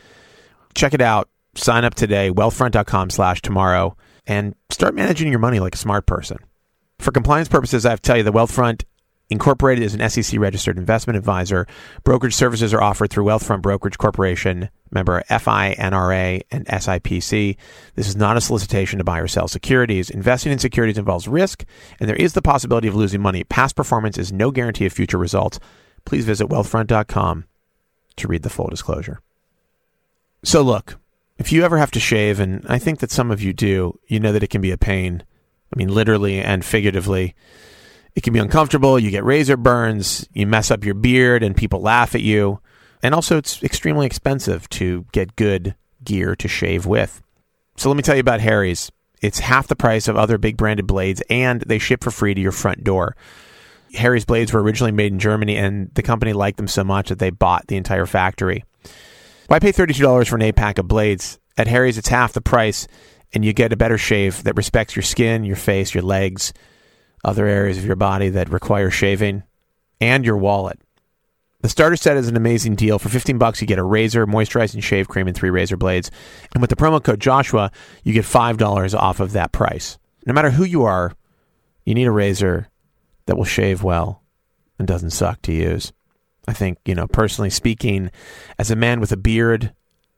Check 0.76 0.94
it 0.94 1.00
out. 1.00 1.28
Sign 1.56 1.84
up 1.84 1.94
today, 1.94 2.30
wealthfront.com 2.30 3.10
slash 3.10 3.42
tomorrow, 3.42 3.96
and 4.28 4.54
start 4.70 4.94
managing 4.94 5.28
your 5.28 5.40
money 5.40 5.58
like 5.58 5.74
a 5.74 5.78
smart 5.78 6.06
person. 6.06 6.38
For 7.00 7.10
compliance 7.10 7.48
purposes, 7.48 7.84
I 7.84 7.90
have 7.90 8.00
to 8.00 8.06
tell 8.06 8.16
you 8.18 8.22
that 8.22 8.32
Wealthfront 8.32 8.84
Incorporated 9.32 9.82
is 9.82 9.94
an 9.94 10.06
SEC 10.10 10.38
registered 10.38 10.76
investment 10.76 11.16
advisor. 11.16 11.66
Brokerage 12.04 12.34
services 12.34 12.74
are 12.74 12.82
offered 12.82 13.08
through 13.08 13.24
Wealthfront 13.24 13.62
Brokerage 13.62 13.96
Corporation, 13.96 14.68
member 14.90 15.22
FINRA 15.30 16.42
and 16.50 16.66
SIPC. 16.66 17.56
This 17.94 18.08
is 18.08 18.14
not 18.14 18.36
a 18.36 18.42
solicitation 18.42 18.98
to 18.98 19.04
buy 19.04 19.18
or 19.20 19.26
sell 19.26 19.48
securities. 19.48 20.10
Investing 20.10 20.52
in 20.52 20.58
securities 20.58 20.98
involves 20.98 21.28
risk, 21.28 21.64
and 21.98 22.10
there 22.10 22.16
is 22.16 22.34
the 22.34 22.42
possibility 22.42 22.88
of 22.88 22.94
losing 22.94 23.22
money. 23.22 23.42
Past 23.42 23.74
performance 23.74 24.18
is 24.18 24.34
no 24.34 24.50
guarantee 24.50 24.84
of 24.84 24.92
future 24.92 25.16
results. 25.16 25.58
Please 26.04 26.26
visit 26.26 26.48
wealthfront.com 26.48 27.46
to 28.16 28.28
read 28.28 28.42
the 28.42 28.50
full 28.50 28.68
disclosure. 28.68 29.22
So, 30.44 30.60
look, 30.60 30.98
if 31.38 31.52
you 31.52 31.64
ever 31.64 31.78
have 31.78 31.90
to 31.92 32.00
shave, 32.00 32.38
and 32.38 32.66
I 32.68 32.78
think 32.78 32.98
that 32.98 33.10
some 33.10 33.30
of 33.30 33.40
you 33.40 33.54
do, 33.54 33.98
you 34.08 34.20
know 34.20 34.32
that 34.32 34.42
it 34.42 34.50
can 34.50 34.60
be 34.60 34.72
a 34.72 34.76
pain. 34.76 35.22
I 35.74 35.78
mean, 35.78 35.88
literally 35.88 36.38
and 36.38 36.62
figuratively. 36.62 37.34
It 38.14 38.22
can 38.22 38.32
be 38.32 38.38
uncomfortable. 38.38 38.98
You 38.98 39.10
get 39.10 39.24
razor 39.24 39.56
burns. 39.56 40.28
You 40.32 40.46
mess 40.46 40.70
up 40.70 40.84
your 40.84 40.94
beard, 40.94 41.42
and 41.42 41.56
people 41.56 41.80
laugh 41.80 42.14
at 42.14 42.20
you. 42.20 42.60
And 43.02 43.14
also, 43.14 43.36
it's 43.36 43.62
extremely 43.62 44.06
expensive 44.06 44.68
to 44.70 45.06
get 45.12 45.36
good 45.36 45.74
gear 46.04 46.36
to 46.36 46.48
shave 46.48 46.86
with. 46.86 47.22
So, 47.76 47.88
let 47.88 47.96
me 47.96 48.02
tell 48.02 48.14
you 48.14 48.20
about 48.20 48.40
Harry's. 48.40 48.92
It's 49.22 49.38
half 49.38 49.68
the 49.68 49.76
price 49.76 50.08
of 50.08 50.16
other 50.16 50.36
big 50.36 50.56
branded 50.56 50.86
blades, 50.86 51.22
and 51.30 51.60
they 51.62 51.78
ship 51.78 52.02
for 52.02 52.10
free 52.10 52.34
to 52.34 52.40
your 52.40 52.52
front 52.52 52.84
door. 52.84 53.16
Harry's 53.94 54.24
blades 54.24 54.52
were 54.52 54.62
originally 54.62 54.92
made 54.92 55.12
in 55.12 55.18
Germany, 55.18 55.56
and 55.56 55.90
the 55.94 56.02
company 56.02 56.32
liked 56.32 56.56
them 56.56 56.68
so 56.68 56.82
much 56.82 57.08
that 57.08 57.18
they 57.18 57.30
bought 57.30 57.66
the 57.68 57.76
entire 57.76 58.06
factory. 58.06 58.64
Why 59.46 59.58
pay 59.58 59.72
$32 59.72 60.28
for 60.28 60.36
an 60.36 60.42
eight 60.42 60.56
pack 60.56 60.78
of 60.78 60.88
blades? 60.88 61.38
At 61.56 61.68
Harry's, 61.68 61.98
it's 61.98 62.08
half 62.08 62.32
the 62.32 62.40
price, 62.40 62.88
and 63.32 63.44
you 63.44 63.52
get 63.52 63.72
a 63.72 63.76
better 63.76 63.98
shave 63.98 64.42
that 64.44 64.56
respects 64.56 64.96
your 64.96 65.02
skin, 65.02 65.44
your 65.44 65.56
face, 65.56 65.94
your 65.94 66.02
legs, 66.02 66.52
other 67.24 67.46
areas 67.46 67.78
of 67.78 67.84
your 67.84 67.96
body 67.96 68.28
that 68.30 68.50
require 68.50 68.90
shaving, 68.90 69.42
and 70.00 70.24
your 70.24 70.36
wallet. 70.36 70.80
The 71.62 71.68
starter 71.68 71.94
set 71.94 72.16
is 72.16 72.26
an 72.26 72.36
amazing 72.36 72.74
deal. 72.74 72.98
For 72.98 73.08
15 73.08 73.38
bucks, 73.38 73.60
you 73.60 73.68
get 73.68 73.78
a 73.78 73.84
razor, 73.84 74.26
moisturizing 74.26 74.82
shave 74.82 75.06
cream, 75.06 75.28
and 75.28 75.36
three 75.36 75.50
razor 75.50 75.76
blades. 75.76 76.10
And 76.52 76.60
with 76.60 76.70
the 76.70 76.76
promo 76.76 77.02
code 77.02 77.20
Joshua, 77.20 77.70
you 78.02 78.12
get 78.12 78.24
$5 78.24 78.98
off 78.98 79.20
of 79.20 79.32
that 79.32 79.52
price. 79.52 79.96
No 80.26 80.32
matter 80.32 80.50
who 80.50 80.64
you 80.64 80.82
are, 80.82 81.14
you 81.84 81.94
need 81.94 82.06
a 82.06 82.12
razor 82.12 82.68
that 83.26 83.36
will 83.36 83.44
shave 83.44 83.84
well 83.84 84.22
and 84.78 84.88
doesn't 84.88 85.10
suck 85.10 85.40
to 85.42 85.52
use. 85.52 85.92
I 86.48 86.52
think, 86.52 86.78
you 86.84 86.96
know, 86.96 87.06
personally 87.06 87.50
speaking, 87.50 88.10
as 88.58 88.72
a 88.72 88.76
man 88.76 88.98
with 88.98 89.12
a 89.12 89.16
beard, 89.16 89.72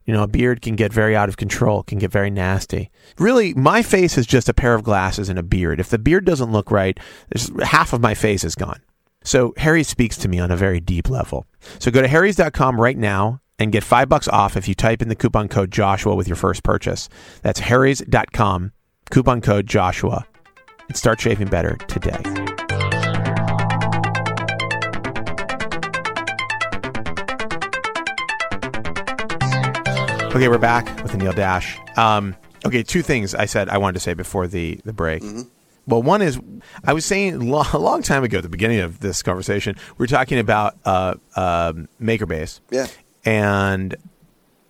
you 0.04 0.12
know, 0.12 0.22
a 0.22 0.28
beard 0.28 0.62
can 0.62 0.76
get 0.76 0.92
very 0.92 1.16
out 1.16 1.28
of 1.28 1.36
control, 1.36 1.82
can 1.82 1.98
get 1.98 2.10
very 2.10 2.30
nasty. 2.30 2.90
Really, 3.18 3.54
my 3.54 3.82
face 3.82 4.18
is 4.18 4.26
just 4.26 4.48
a 4.48 4.54
pair 4.54 4.74
of 4.74 4.84
glasses 4.84 5.28
and 5.28 5.38
a 5.38 5.42
beard. 5.42 5.80
If 5.80 5.88
the 5.88 5.98
beard 5.98 6.24
doesn't 6.24 6.52
look 6.52 6.70
right, 6.70 6.98
half 7.62 7.92
of 7.92 8.00
my 8.00 8.14
face 8.14 8.44
is 8.44 8.54
gone. 8.54 8.80
So 9.24 9.54
Harry 9.56 9.82
speaks 9.82 10.16
to 10.18 10.28
me 10.28 10.38
on 10.38 10.50
a 10.50 10.56
very 10.56 10.80
deep 10.80 11.08
level. 11.08 11.46
So 11.78 11.90
go 11.90 12.02
to 12.02 12.08
harrys.com 12.08 12.80
right 12.80 12.98
now 12.98 13.40
and 13.58 13.72
get 13.72 13.82
5 13.84 14.08
bucks 14.08 14.28
off 14.28 14.56
if 14.56 14.68
you 14.68 14.74
type 14.74 15.00
in 15.00 15.08
the 15.08 15.14
coupon 15.14 15.48
code 15.48 15.70
Joshua 15.70 16.14
with 16.14 16.28
your 16.28 16.36
first 16.36 16.62
purchase. 16.62 17.08
That's 17.42 17.60
harrys.com 17.60 18.72
coupon 19.10 19.40
code 19.40 19.66
Joshua. 19.66 20.26
And 20.88 20.96
start 20.98 21.18
shaving 21.20 21.48
better 21.48 21.76
today. 21.88 22.53
Okay, 30.34 30.48
we're 30.48 30.58
back 30.58 30.84
with 31.00 31.12
Anil 31.12 31.32
Dash. 31.32 31.78
Um, 31.96 32.34
okay, 32.66 32.82
two 32.82 33.02
things 33.02 33.36
I 33.36 33.44
said 33.44 33.68
I 33.68 33.78
wanted 33.78 33.92
to 33.92 34.00
say 34.00 34.14
before 34.14 34.48
the 34.48 34.80
the 34.84 34.92
break. 34.92 35.22
Well, 35.86 36.02
one 36.02 36.22
is 36.22 36.40
I 36.82 36.92
was 36.92 37.04
saying 37.04 37.48
lo- 37.48 37.62
a 37.72 37.78
long 37.78 38.02
time 38.02 38.24
ago 38.24 38.38
at 38.38 38.42
the 38.42 38.48
beginning 38.48 38.80
of 38.80 38.98
this 38.98 39.22
conversation, 39.22 39.76
we 39.96 40.02
were 40.02 40.08
talking 40.08 40.40
about 40.40 40.76
uh, 40.84 41.14
um 41.36 41.88
MakerBase. 42.02 42.58
Yeah. 42.72 42.88
And 43.24 43.94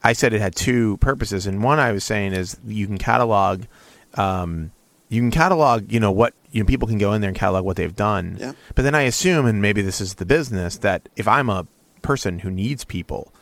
I 0.03 0.13
said 0.13 0.35
it 0.35 0.43
had 0.43 0.55
two 0.55 0.99
purposes, 0.99 1.47
and 1.47 1.65
one 1.65 1.79
I 1.79 1.93
was 1.93 2.05
saying 2.05 2.35
is 2.35 2.59
you 2.67 2.87
can 2.87 2.99
catalog, 2.99 3.65
um, 4.15 4.71
you 5.09 5.23
can 5.23 5.31
catalog, 5.31 5.91
you 5.91 5.99
know 5.99 6.13
what 6.13 6.35
you 6.51 6.63
know 6.63 6.67
people 6.67 6.87
can 6.87 6.99
go 6.99 7.15
in 7.15 7.23
there 7.23 7.29
and 7.29 7.39
catalog 7.39 7.65
what 7.65 7.77
they've 7.77 7.97
done. 7.97 8.37
Yeah. 8.39 8.53
But 8.75 8.83
then 8.83 8.95
I 8.95 9.03
assume, 9.03 9.47
and 9.47 9.63
maybe 9.63 9.81
this 9.81 10.03
is 10.03 10.17
the 10.17 10.27
business, 10.27 10.77
that 10.77 11.09
if 11.17 11.27
I'm 11.27 11.49
a 11.49 11.67
person 12.03 12.41
who 12.41 12.51
needs 12.51 12.85
people. 12.85 13.33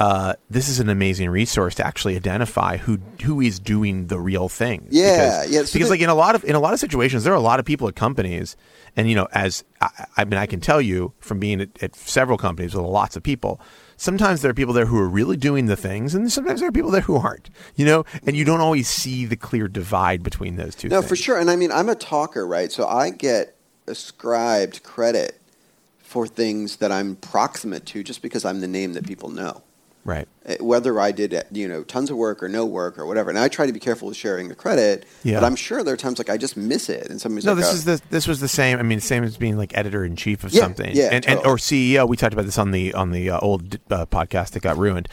Uh, 0.00 0.32
this 0.48 0.70
is 0.70 0.80
an 0.80 0.88
amazing 0.88 1.28
resource 1.28 1.74
to 1.74 1.86
actually 1.86 2.16
identify 2.16 2.78
who 2.78 2.98
who 3.22 3.38
is 3.38 3.60
doing 3.60 4.06
the 4.06 4.18
real 4.18 4.48
thing. 4.48 4.88
Yeah, 4.90 5.42
because, 5.42 5.50
yeah, 5.50 5.62
so 5.64 5.72
because 5.74 5.90
like 5.90 6.00
in 6.00 6.08
a 6.08 6.14
lot 6.14 6.34
of 6.34 6.42
in 6.44 6.54
a 6.54 6.58
lot 6.58 6.72
of 6.72 6.80
situations, 6.80 7.22
there 7.22 7.34
are 7.34 7.36
a 7.36 7.40
lot 7.40 7.60
of 7.60 7.66
people 7.66 7.86
at 7.86 7.96
companies, 7.96 8.56
and 8.96 9.10
you 9.10 9.14
know, 9.14 9.28
as 9.32 9.62
I, 9.82 10.06
I 10.16 10.24
mean, 10.24 10.38
I 10.38 10.46
can 10.46 10.58
tell 10.58 10.80
you 10.80 11.12
from 11.20 11.38
being 11.38 11.60
at, 11.60 11.82
at 11.82 11.94
several 11.94 12.38
companies 12.38 12.74
with 12.74 12.82
lots 12.86 13.14
of 13.14 13.22
people. 13.22 13.60
Sometimes 13.98 14.40
there 14.40 14.50
are 14.50 14.54
people 14.54 14.72
there 14.72 14.86
who 14.86 14.98
are 14.98 15.08
really 15.08 15.36
doing 15.36 15.66
the 15.66 15.76
things, 15.76 16.14
and 16.14 16.32
sometimes 16.32 16.60
there 16.60 16.70
are 16.70 16.72
people 16.72 16.90
there 16.90 17.02
who 17.02 17.16
aren't. 17.16 17.50
You 17.76 17.84
know, 17.84 18.06
and 18.26 18.34
you 18.34 18.46
don't 18.46 18.62
always 18.62 18.88
see 18.88 19.26
the 19.26 19.36
clear 19.36 19.68
divide 19.68 20.22
between 20.22 20.56
those 20.56 20.74
two. 20.74 20.88
No, 20.88 21.00
things. 21.02 21.10
for 21.10 21.16
sure. 21.16 21.38
And 21.38 21.50
I 21.50 21.56
mean, 21.56 21.70
I'm 21.70 21.90
a 21.90 21.94
talker, 21.94 22.46
right? 22.46 22.72
So 22.72 22.86
I 22.86 23.10
get 23.10 23.54
ascribed 23.86 24.82
credit 24.82 25.38
for 25.98 26.26
things 26.26 26.76
that 26.76 26.90
I'm 26.90 27.16
proximate 27.16 27.84
to 27.86 28.02
just 28.02 28.22
because 28.22 28.46
I'm 28.46 28.62
the 28.62 28.68
name 28.68 28.94
that 28.94 29.06
people 29.06 29.28
know. 29.28 29.62
Right. 30.04 30.26
Uh, 30.46 30.54
Whether 30.60 30.98
I 30.98 31.12
did, 31.12 31.34
uh, 31.34 31.42
you 31.52 31.68
know, 31.68 31.84
tons 31.84 32.10
of 32.10 32.16
work 32.16 32.42
or 32.42 32.48
no 32.48 32.64
work 32.64 32.98
or 32.98 33.04
whatever. 33.04 33.28
And 33.28 33.38
I 33.38 33.48
try 33.48 33.66
to 33.66 33.72
be 33.72 33.80
careful 33.80 34.08
with 34.08 34.16
sharing 34.16 34.48
the 34.48 34.54
credit. 34.54 35.04
Yeah. 35.22 35.40
But 35.40 35.46
I'm 35.46 35.56
sure 35.56 35.84
there 35.84 35.92
are 35.92 35.98
times 35.98 36.18
like 36.18 36.30
I 36.30 36.38
just 36.38 36.56
miss 36.56 36.88
it, 36.88 37.08
and 37.10 37.20
somebody's 37.20 37.44
No, 37.44 37.52
like, 37.52 37.60
this 37.64 37.70
oh, 37.70 37.74
is 37.74 37.84
the 37.84 38.00
this 38.08 38.26
was 38.26 38.40
the 38.40 38.48
same. 38.48 38.78
I 38.78 38.82
mean, 38.82 39.00
same 39.00 39.24
as 39.24 39.36
being 39.36 39.58
like 39.58 39.76
editor 39.76 40.04
in 40.04 40.16
chief 40.16 40.42
of 40.42 40.52
Yeah, 40.52 40.60
something, 40.60 40.96
yeah, 40.96 41.10
and, 41.12 41.26
and 41.28 41.38
or 41.40 41.56
CEO. 41.56 42.08
We 42.08 42.16
talked 42.16 42.32
about 42.32 42.46
this 42.46 42.58
on 42.58 42.70
the 42.70 42.94
on 42.94 43.10
the 43.10 43.30
uh, 43.30 43.38
old 43.40 43.78
uh, 43.90 44.06
podcast 44.06 44.52
that 44.52 44.62
got 44.62 44.78
ruined. 44.78 45.08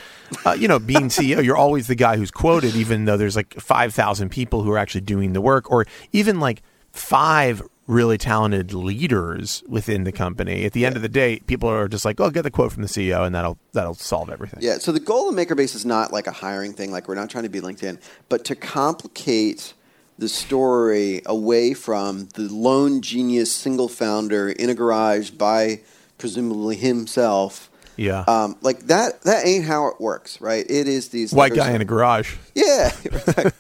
Uh, 0.46 0.54
you 0.54 0.68
know, 0.68 0.80
being 0.80 1.10
CEO, 1.10 1.44
you're 1.44 1.58
always 1.58 1.88
the 1.88 1.96
guy 1.96 2.16
who's 2.16 2.32
quoted, 2.32 2.76
even 2.76 3.06
though 3.06 3.18
there's 3.18 3.36
like 3.36 3.54
five 3.56 3.94
thousand 3.94 4.30
people 4.30 4.64
who 4.64 4.72
are 4.72 4.78
actually 4.78 5.02
doing 5.02 5.34
the 5.34 5.42
work, 5.42 5.70
or 5.70 5.86
even 6.14 6.40
like 6.40 6.62
five 6.92 7.62
really 7.88 8.18
talented 8.18 8.74
leaders 8.74 9.64
within 9.68 10.04
the 10.04 10.12
company. 10.12 10.66
At 10.66 10.74
the 10.74 10.86
end 10.86 10.96
of 10.98 11.02
the 11.02 11.10
day, 11.10 11.40
people 11.40 11.70
are 11.70 11.88
just 11.88 12.06
like, 12.06 12.20
"Oh, 12.20 12.30
get 12.30 12.44
the 12.44 12.52
quote 12.52 12.72
from 12.74 12.84
the 12.84 12.90
CEO," 12.90 13.26
and 13.26 13.34
that'll 13.34 13.58
that'll 13.74 13.96
solve 13.96 14.30
everything. 14.30 14.60
Yeah. 14.62 14.78
So 14.78 14.92
the 14.92 15.00
goal 15.00 15.30
of 15.30 15.36
MakerBase 15.36 15.74
is 15.74 15.86
not 15.86 16.12
like 16.12 16.28
a 16.28 16.32
hiring 16.32 16.74
thing. 16.74 16.92
Like 16.92 17.08
we're 17.08 17.16
not 17.16 17.30
trying 17.30 17.46
to 17.46 17.50
be 17.50 17.62
LinkedIn, 17.62 18.00
but 18.30 18.44
to 18.46 18.56
complicate 18.56 19.74
the 20.20 20.28
story 20.28 21.22
away 21.26 21.74
from 21.74 22.28
the 22.34 22.44
lone 22.50 23.02
genius, 23.02 23.52
single 23.52 23.88
founder 23.88 24.50
in 24.50 24.70
a 24.70 24.74
garage 24.74 25.30
by 25.32 25.82
presumably 26.18 26.76
himself. 26.76 27.70
Yeah. 27.96 28.26
Um, 28.28 28.58
like 28.62 28.82
that. 28.88 29.22
That 29.24 29.46
ain't 29.46 29.66
how 29.66 29.88
it 29.88 30.00
works, 30.00 30.40
right? 30.42 30.66
It 30.70 30.88
is 30.88 31.10
these 31.10 31.34
White 31.34 31.56
guy 31.56 31.72
in 31.72 31.82
a 31.82 31.86
garage. 31.86 32.36
Yeah. 32.54 32.92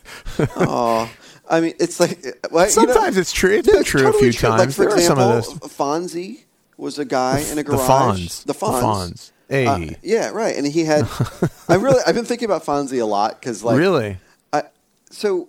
Oh, 0.55 1.09
I 1.49 1.61
mean, 1.61 1.73
it's 1.79 1.99
like 1.99 2.23
well, 2.51 2.63
you 2.69 2.75
know- 2.75 2.93
Sometimes 2.93 3.17
it's 3.17 3.31
true. 3.31 3.51
It's 3.51 3.67
been 3.71 3.83
true 3.83 4.07
a 4.07 4.13
few 4.13 4.31
true. 4.33 4.49
times. 4.49 4.59
Like 4.59 4.71
for 4.71 4.85
there 4.85 4.97
example, 4.97 5.23
are 5.25 5.41
some 5.41 5.53
of 5.55 5.59
those. 5.61 5.69
Fonzie 5.71 6.39
was 6.77 6.99
a 6.99 7.05
guy 7.05 7.39
in 7.51 7.57
a 7.57 7.63
garage. 7.63 7.87
The. 7.87 7.93
Fonz. 7.93 8.43
The 8.45 8.53
The 8.53 8.59
Fonz. 8.59 8.81
Fonz. 8.81 9.31
Hey. 9.49 9.65
Uh, 9.65 9.95
yeah, 10.03 10.29
right. 10.29 10.55
And 10.57 10.67
he 10.67 10.83
had. 10.83 11.07
I 11.69 11.75
really, 11.75 12.01
I've 12.05 12.15
been 12.15 12.25
thinking 12.25 12.45
about 12.45 12.65
Fonzie 12.65 13.01
a 13.01 13.05
lot 13.05 13.39
because, 13.39 13.63
like, 13.63 13.77
really? 13.79 14.17
I, 14.51 14.63
so, 15.09 15.47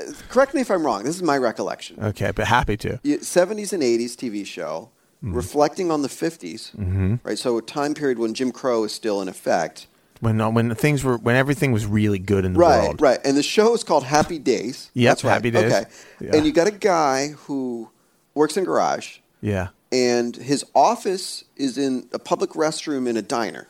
uh, 0.00 0.04
correct 0.28 0.54
me 0.54 0.60
if 0.60 0.70
I'm 0.70 0.86
wrong. 0.86 1.02
This 1.02 1.16
is 1.16 1.22
my 1.24 1.36
recollection. 1.38 1.98
Okay, 2.02 2.30
but 2.30 2.46
happy 2.46 2.76
to. 2.78 3.00
Yeah, 3.02 3.16
70s 3.16 3.72
and 3.72 3.82
80s 3.82 4.12
TV 4.14 4.46
show, 4.46 4.90
Mm-hmm. 5.24 5.34
reflecting 5.36 5.90
on 5.92 6.02
the 6.02 6.08
50s, 6.08 7.20
right? 7.24 7.38
So, 7.38 7.56
a 7.58 7.62
time 7.62 7.94
period 7.94 8.18
when 8.18 8.34
Jim 8.34 8.50
Crow 8.50 8.82
is 8.82 8.92
still 8.92 9.20
in 9.22 9.28
effect. 9.28 9.86
When 10.22 10.40
uh, 10.40 10.48
when 10.50 10.74
things 10.74 11.02
were 11.04 11.18
when 11.18 11.36
everything 11.36 11.72
was 11.72 11.84
really 11.84 12.18
good 12.18 12.44
in 12.44 12.54
the 12.54 12.58
Right, 12.58 12.82
world. 12.84 13.00
right. 13.02 13.16
right. 13.16 13.20
And 13.26 13.36
the 13.36 13.42
show 13.42 13.74
is 13.74 13.82
called 13.84 14.04
Happy 14.04 14.38
Days. 14.38 14.90
Yep, 14.94 15.10
That's 15.10 15.24
right. 15.24 15.32
Happy 15.32 15.50
Days. 15.50 15.72
Okay. 15.72 15.84
Yeah. 16.20 16.36
And 16.36 16.46
you 16.46 16.52
got 16.52 16.68
a 16.68 16.70
guy 16.70 17.28
who 17.46 17.90
works 18.34 18.56
in 18.56 18.62
a 18.62 18.66
garage, 18.66 19.18
Yeah. 19.40 19.68
and 19.90 20.34
his 20.36 20.64
office 20.74 21.44
is 21.56 21.76
in 21.76 22.08
a 22.12 22.18
public 22.18 22.50
restroom 22.50 23.08
in 23.08 23.16
a 23.16 23.22
diner. 23.22 23.66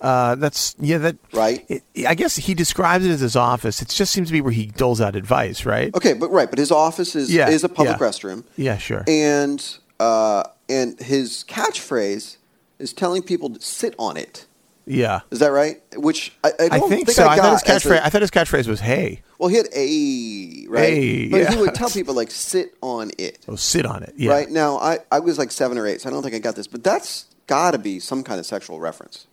Uh, 0.00 0.34
that's 0.34 0.74
yeah. 0.78 0.98
That 0.98 1.16
Right. 1.32 1.64
It, 1.68 1.82
I 2.06 2.14
guess 2.14 2.36
he 2.36 2.52
describes 2.52 3.06
it 3.06 3.10
as 3.10 3.20
his 3.20 3.36
office. 3.36 3.80
It 3.80 3.88
just 3.88 4.12
seems 4.12 4.28
to 4.28 4.32
be 4.32 4.40
where 4.42 4.52
he 4.52 4.66
doles 4.66 5.00
out 5.00 5.16
advice, 5.16 5.64
right? 5.64 5.94
Okay, 5.94 6.12
but 6.12 6.30
right, 6.30 6.50
but 6.50 6.58
his 6.58 6.70
office 6.70 7.14
is 7.16 7.32
Yeah, 7.32 7.48
is 7.48 7.64
a 7.64 7.68
public 7.68 7.98
yeah. 7.98 8.06
restroom. 8.06 8.44
Yeah, 8.56 8.76
sure. 8.76 9.04
And 9.08 9.64
uh, 10.00 10.42
and 10.68 10.98
his 11.00 11.44
catchphrase 11.48 12.36
is 12.78 12.92
telling 12.92 13.22
people 13.22 13.50
to 13.50 13.60
sit 13.62 13.94
on 13.98 14.16
it. 14.16 14.45
Yeah. 14.86 15.20
Is 15.30 15.40
that 15.40 15.48
right? 15.48 15.82
Which 15.96 16.32
I, 16.44 16.48
I 16.48 16.64
I 16.70 16.78
don't 16.78 16.88
think, 16.88 17.10
so. 17.10 17.26
I, 17.26 17.36
thought 17.36 17.42
got 17.42 17.52
his 17.52 17.70
as 17.70 17.82
catchphrase. 17.84 17.96
a- 17.98 18.06
I 18.06 18.08
thought 18.08 18.20
his 18.22 18.30
catchphrase 18.30 18.68
was 18.68 18.80
"Hey, 18.80 19.22
well, 19.38 19.48
he 19.48 19.56
had 19.56 19.66
a 19.74 20.66
right, 20.68 20.92
Hey, 20.92 21.28
but 21.28 21.48
he 21.52 21.56
would 21.56 21.74
tell 21.74 21.90
people 21.90 22.14
like 22.14 22.30
sit 22.30 22.74
on 22.80 23.10
it. 23.18 23.44
oh, 23.48 23.56
sit 23.56 23.84
on 23.84 24.02
it." 24.02 24.14
Yeah. 24.16 24.30
Right 24.30 24.48
now, 24.48 24.78
I, 24.78 24.98
I 25.10 25.18
was 25.20 25.38
like 25.38 25.50
seven 25.50 25.76
or 25.76 25.86
eight, 25.86 26.00
so 26.00 26.08
I 26.08 26.12
don't 26.12 26.22
think 26.22 26.34
I 26.34 26.38
got 26.38 26.54
this, 26.54 26.66
but 26.66 26.84
that's 26.84 27.26
got 27.46 27.72
to 27.72 27.78
be 27.78 27.98
some 28.00 28.22
kind 28.22 28.38
of 28.38 28.46
sexual 28.46 28.80
reference. 28.80 29.26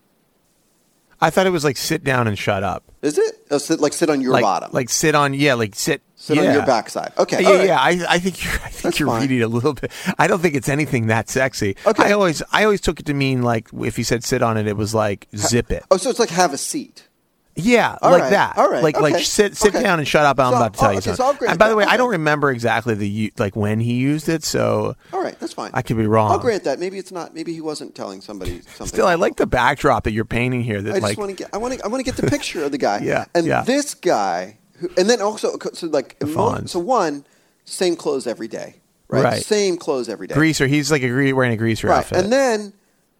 I 1.22 1.30
thought 1.30 1.48
it 1.48 1.52
was 1.52 1.64
like 1.64 1.78
sit 1.78 2.04
down 2.04 2.28
and 2.28 2.38
shut 2.38 2.64
up. 2.64 2.84
Is 3.02 3.18
it? 3.18 3.46
Oh, 3.50 3.58
sit, 3.58 3.80
like 3.80 3.94
sit 3.94 4.10
on 4.10 4.20
your 4.20 4.34
like, 4.34 4.42
bottom. 4.42 4.72
Like 4.74 4.90
sit 4.90 5.16
on. 5.16 5.34
Yeah. 5.34 5.54
Like 5.54 5.76
sit. 5.76 6.02
Sit 6.24 6.38
on 6.38 6.46
your 6.54 6.66
backside. 6.66 7.14
Okay, 7.18 7.42
Yeah, 7.44 7.50
right. 7.58 7.68
yeah. 7.68 7.80
I, 8.08 8.16
I 8.16 8.20
think 8.20 8.44
you're. 8.44 8.54
I 8.54 8.70
think 8.70 8.82
That's 8.84 9.00
you're 9.00 9.08
fine. 9.10 9.22
reading 9.22 9.42
a 9.44 9.48
little 9.48 9.74
bit. 9.74 9.92
I 10.18 10.28
don't 10.28 10.40
think 10.42 10.56
it's 10.56 10.70
anything 10.70 11.08
that 11.08 11.30
sexy. 11.30 11.76
Okay. 11.86 12.04
I 12.04 12.12
always, 12.14 12.42
I 12.52 12.64
always 12.64 12.82
took 12.82 13.00
it 13.00 13.06
to 13.08 13.14
mean 13.14 13.42
like 13.42 13.68
if 13.82 13.96
he 13.96 14.04
said 14.04 14.24
sit 14.24 14.42
on 14.42 14.58
it, 14.58 14.68
it 14.68 14.78
was 14.78 14.94
like 14.96 15.28
zip 15.36 15.72
it. 15.72 15.84
Oh, 15.92 15.98
so 15.98 16.10
it's 16.10 16.20
like 16.20 16.30
have 16.30 16.54
a 16.54 16.58
seat. 16.58 17.08
Yeah, 17.56 18.00
All 18.02 18.10
like 18.10 18.22
right, 18.24 18.30
that. 18.32 18.58
all 18.58 18.68
right, 18.68 18.82
Like 18.82 19.00
like 19.00 19.24
sit 19.24 19.56
sit 19.56 19.76
okay. 19.76 19.84
down 19.84 20.00
and 20.00 20.08
shut 20.08 20.26
up. 20.26 20.40
I'm 20.40 20.54
So- 20.54 20.58
about 20.58 20.74
to 20.74 20.80
tell 20.80 20.90
oh, 20.90 20.92
you 20.94 20.98
okay, 20.98 21.12
so 21.12 21.16
something. 21.16 21.38
Grant 21.38 21.52
and 21.52 21.60
by 21.60 21.70
the 21.70 21.76
way, 21.76 21.84
I 21.84 21.98
don't 21.98 22.10
remember 22.10 22.50
exactly 22.50 22.96
the 22.96 23.32
like 23.38 23.56
when 23.56 23.80
he 23.80 23.94
used 23.94 24.28
it. 24.28 24.44
So 24.44 24.96
All 25.14 25.22
right, 25.22 25.40
that's 25.40 25.54
fine. 25.54 25.70
I 25.72 25.84
could 25.84 25.98
be 25.98 26.08
wrong. 26.08 26.32
I'll 26.32 26.40
grant 26.40 26.64
that. 26.64 26.80
Maybe 26.80 26.98
it's 26.98 27.12
not. 27.12 27.36
Maybe 27.36 27.54
he 27.54 27.62
wasn't 27.62 27.94
telling 27.94 28.22
somebody 28.22 28.62
something. 28.62 28.88
Still, 28.88 29.06
I 29.06 29.14
like 29.16 29.36
the 29.36 29.46
backdrop 29.46 30.06
that 30.06 30.14
you're 30.14 30.26
painting 30.26 30.62
here. 30.64 30.82
That 30.82 30.90
I 30.90 30.94
just 30.96 31.04
like 31.04 31.18
want 31.20 31.30
to 31.30 31.36
get. 31.36 31.52
I 31.54 31.58
want 31.58 31.76
to. 31.78 31.86
I 31.86 31.90
want 31.90 32.04
to 32.04 32.12
get 32.12 32.20
the 32.20 32.28
picture 32.28 32.64
of 32.64 32.72
the 32.72 32.80
guy. 32.80 33.02
Yeah, 33.04 33.26
And 33.36 33.46
yeah. 33.46 33.62
this 33.62 33.94
guy, 33.94 34.58
who, 34.78 34.90
and 34.98 35.10
then 35.10 35.22
also, 35.22 35.58
so 35.74 35.88
like, 35.88 36.18
The 36.20 36.28
mo- 36.28 36.52
Fonz. 36.52 36.70
so 36.70 36.80
one, 36.80 37.26
same 37.66 37.96
clothes 37.96 38.28
every 38.28 38.48
day, 38.48 38.76
right? 39.08 39.24
Right. 39.24 39.44
Same 39.44 39.78
clothes 39.78 40.10
every 40.10 40.28
day. 40.28 40.36
greaser. 40.36 40.68
He's 40.68 40.92
like 40.92 41.02
a 41.04 41.34
wearing 41.34 41.54
a 41.54 41.58
greaser 41.58 41.88
right. 41.88 42.00
outfit. 42.00 42.18
And 42.18 42.32
then 42.32 42.74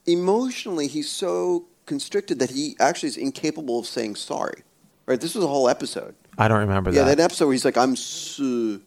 emotionally, 0.06 0.88
he's 0.88 1.10
so 1.10 1.66
constricted 1.86 2.40
that 2.40 2.50
he 2.52 2.76
actually 2.80 3.10
is 3.10 3.18
incapable 3.18 3.80
of 3.80 3.86
saying 3.86 4.16
sorry. 4.16 4.64
Right. 5.06 5.20
This 5.20 5.36
was 5.36 5.44
a 5.44 5.48
whole 5.48 5.68
episode. 5.70 6.16
I 6.38 6.48
don't 6.48 6.60
remember 6.60 6.90
Yeah, 6.92 7.04
that. 7.04 7.10
Yeah, 7.10 7.16
that 7.16 7.24
episode 7.24 7.46
where 7.48 7.54
he's 7.54 7.66
like, 7.66 7.78
"I'm." 7.78 7.96
So, 7.96 8.80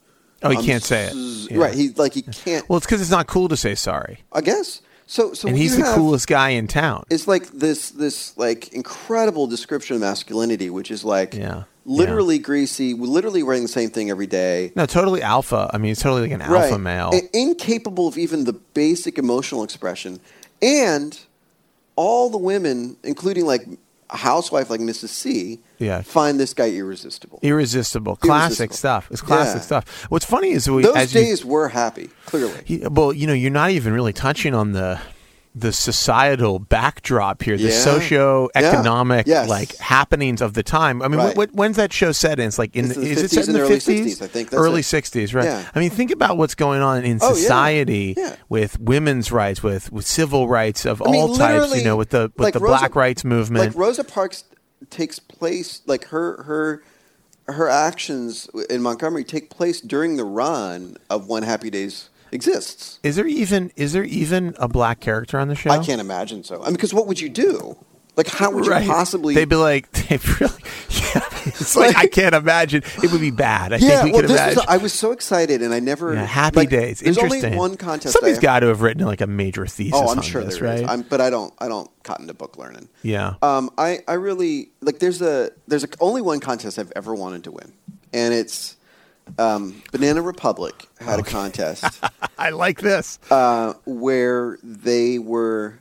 Oh, 0.42 0.50
he 0.50 0.56
I'm 0.58 0.64
can't 0.64 0.82
say 0.82 1.06
it. 1.06 1.14
Yeah. 1.50 1.58
Right. 1.58 1.74
He 1.74 1.90
like 1.90 2.12
he 2.14 2.22
can't. 2.22 2.68
well, 2.68 2.76
it's 2.78 2.86
because 2.86 3.00
it's 3.00 3.10
not 3.10 3.26
cool 3.26 3.48
to 3.48 3.56
say 3.56 3.74
sorry, 3.74 4.20
I 4.32 4.40
guess. 4.40 4.80
So 5.06 5.32
so 5.34 5.48
and 5.48 5.56
he's 5.56 5.76
the 5.76 5.84
have- 5.84 5.94
coolest 5.94 6.26
guy 6.26 6.50
in 6.50 6.66
town. 6.66 7.04
it's 7.10 7.28
like 7.28 7.46
this 7.52 7.90
this 7.90 8.36
like 8.36 8.72
incredible 8.72 9.46
description 9.46 9.94
of 9.96 10.00
masculinity, 10.02 10.68
which 10.70 10.90
is 10.90 11.04
like 11.04 11.34
Yeah. 11.34 11.62
literally 11.84 12.38
greasy, 12.38 12.92
literally 12.94 13.42
wearing 13.44 13.62
the 13.62 13.68
same 13.68 13.90
thing 13.90 14.10
every 14.10 14.26
day. 14.26 14.72
No, 14.74 14.84
totally 14.86 15.22
alpha. 15.22 15.70
I 15.72 15.78
mean, 15.78 15.92
it's 15.92 16.02
totally 16.02 16.22
like 16.22 16.32
an 16.32 16.42
alpha 16.42 16.78
male. 16.78 17.10
I- 17.12 17.28
incapable 17.32 18.08
of 18.08 18.18
even 18.18 18.44
the 18.44 18.52
basic 18.52 19.16
emotional 19.18 19.62
expression, 19.62 20.18
and 20.60 21.18
all 21.94 22.28
the 22.28 22.38
women, 22.38 22.96
including 23.04 23.46
like 23.46 23.62
a 24.10 24.16
housewife 24.16 24.70
like 24.70 24.80
Mrs. 24.80 25.08
C, 25.08 25.58
Yeah. 25.78 26.02
find 26.02 26.38
this 26.38 26.54
guy 26.54 26.70
irresistible. 26.70 27.38
Irresistible, 27.42 28.16
classic 28.16 28.58
Irresistible. 28.70 28.76
stuff. 28.76 29.08
It's 29.10 29.20
classic 29.20 29.56
Yeah. 29.56 29.60
stuff. 29.62 30.06
What's 30.08 30.24
funny 30.24 30.50
is 30.52 30.68
we, 30.70 30.82
Those 30.82 30.96
as 30.96 31.14
you- 31.14 31.20
days 31.20 31.44
were 31.44 31.68
happy, 31.70 32.10
clearly. 32.26 32.54
He, 32.64 32.78
well, 32.86 33.12
you 33.12 33.26
know, 33.26 33.32
you're 33.32 33.50
not 33.50 33.70
even 33.70 33.92
really 33.92 34.12
touching 34.12 34.54
on 34.54 34.72
the 34.72 35.00
the 35.58 35.72
societal 35.72 36.58
backdrop 36.58 37.42
here, 37.42 37.56
the 37.56 37.64
Yeah. 37.70 37.70
socio-economic 37.80 39.26
Yeah. 39.26 39.40
Yes. 39.40 39.48
like 39.48 39.76
happenings 39.78 40.42
of 40.42 40.52
the 40.52 40.62
time. 40.62 41.00
I 41.00 41.08
mean, 41.08 41.18
Right. 41.18 41.36
what, 41.36 41.54
when's 41.54 41.76
that 41.76 41.92
show 41.94 42.12
set 42.12 42.38
in? 42.38 42.46
It's 42.48 42.58
like 42.58 42.76
in 42.76 42.84
It's 42.84 42.94
the, 42.94 43.00
the 43.00 43.06
is 43.10 43.22
it 43.22 43.30
set 43.30 43.46
in 43.48 43.54
the 43.54 43.60
early 43.60 43.76
50s? 43.76 44.04
60s, 44.18 44.22
I 44.22 44.26
think. 44.26 44.50
That's 44.50 44.60
early 44.60 44.80
it. 44.80 44.84
60s, 44.84 45.34
right? 45.34 45.46
Yeah. 45.46 45.64
I 45.74 45.78
mean, 45.78 45.88
think 45.90 46.10
about 46.10 46.36
what's 46.36 46.54
going 46.54 46.82
on 46.82 47.04
in 47.04 47.18
Oh, 47.22 47.32
society 47.32 48.16
with 48.50 48.78
women's 48.78 49.32
rights, 49.32 49.62
with 49.62 49.90
with 49.90 50.06
civil 50.06 50.46
rights 50.48 50.84
of 50.84 51.00
I 51.02 51.10
mean, 51.10 51.20
all 51.22 51.34
types. 51.36 51.74
You 51.74 51.84
know, 51.84 51.96
with 51.96 52.10
the 52.10 52.30
with 52.36 52.44
like 52.44 52.52
the 52.54 52.60
Rosa- 52.60 52.78
black 52.78 52.94
rights 52.94 53.24
movement. 53.24 53.64
Like 53.74 53.74
Rosa 53.76 54.04
Parks 54.04 54.44
takes 54.90 55.18
place, 55.18 55.80
like 55.86 56.06
her 56.08 56.42
her 56.42 56.82
her 57.48 57.68
actions 57.68 58.48
in 58.68 58.82
Montgomery 58.82 59.24
take 59.24 59.48
place 59.50 59.80
during 59.80 60.16
the 60.16 60.24
run 60.24 60.96
of 61.08 61.28
One 61.28 61.44
Happy 61.44 61.70
Days 61.70 62.10
exists. 62.32 62.98
is 63.02 63.16
there 63.16 63.26
even 63.26 63.72
is 63.76 63.92
there 63.92 64.04
even 64.04 64.54
a 64.58 64.68
black 64.68 65.00
character 65.00 65.38
on 65.38 65.48
the 65.48 65.54
show? 65.54 65.70
I 65.70 65.84
can't 65.84 66.00
imagine 66.00 66.44
so. 66.44 66.60
I 66.62 66.66
mean, 66.66 66.74
because 66.74 66.92
what 66.94 67.06
would 67.06 67.20
you 67.20 67.28
do? 67.28 67.76
Like, 68.16 68.28
how 68.28 68.50
would 68.50 68.66
Right. 68.66 68.84
you 68.84 68.90
possibly? 68.90 69.34
They'd 69.34 69.48
be 69.48 69.56
like, 69.56 69.90
they 70.08 70.18
really. 70.40 70.52
Yeah, 71.14 71.22
it's 71.46 71.76
like, 71.76 71.94
Like- 71.94 72.04
I 72.04 72.06
can't 72.08 72.34
imagine. 72.34 72.82
It 73.02 73.12
would 73.12 73.20
be 73.20 73.30
bad. 73.30 73.72
I 73.72 73.76
yeah, 73.76 74.02
think 74.02 74.16
we 74.16 74.22
well, 74.22 74.30
imagine. 74.30 74.56
was, 74.56 74.66
I 74.68 74.76
was 74.78 74.92
so 74.92 75.12
excited, 75.12 75.62
and 75.62 75.72
I 75.72 75.80
never. 75.80 76.12
yeah, 76.14 76.24
happy 76.24 76.56
like, 76.56 76.70
days. 76.70 77.00
There's 77.00 77.16
Interesting. 77.16 77.44
only 77.46 77.56
one 77.58 77.76
contest. 77.76 78.12
Somebody's 78.14 78.38
I- 78.38 78.42
got 78.42 78.60
to 78.60 78.66
have 78.68 78.80
written 78.82 79.06
like 79.06 79.20
a 79.20 79.26
major 79.26 79.66
thesis. 79.66 79.94
Oh, 79.94 80.08
I'm 80.10 80.18
on 80.18 80.22
sure 80.22 80.42
this, 80.44 80.58
there 80.58 80.74
is. 80.74 80.82
right? 80.82 80.90
I'm, 80.90 81.02
but 81.02 81.20
I 81.20 81.30
don't. 81.30 81.54
I 81.58 81.68
don't 81.68 81.88
cotton 82.02 82.26
to 82.26 82.34
book 82.34 82.56
learning. 82.58 82.88
yeah. 83.02 83.34
Um, 83.42 83.70
I, 83.78 84.00
I 84.08 84.14
really 84.14 84.70
like. 84.80 84.98
There's 84.98 85.22
a 85.22 85.50
there's 85.68 85.84
a, 85.84 85.88
only 86.00 86.22
one 86.22 86.40
contest 86.40 86.78
I've 86.78 86.92
ever 86.96 87.14
wanted 87.14 87.44
to 87.44 87.50
win, 87.52 87.72
and 88.12 88.34
it's 88.34 88.75
um, 89.38 89.82
Banana 89.92 90.22
Republic 90.22 90.88
had 91.00 91.18
a 91.18 91.22
contest 91.22 91.84
I 92.38 92.50
like 92.50 92.80
this. 92.80 93.18
uh, 93.30 93.74
where 93.84 94.58
they 94.62 95.18
were. 95.18 95.78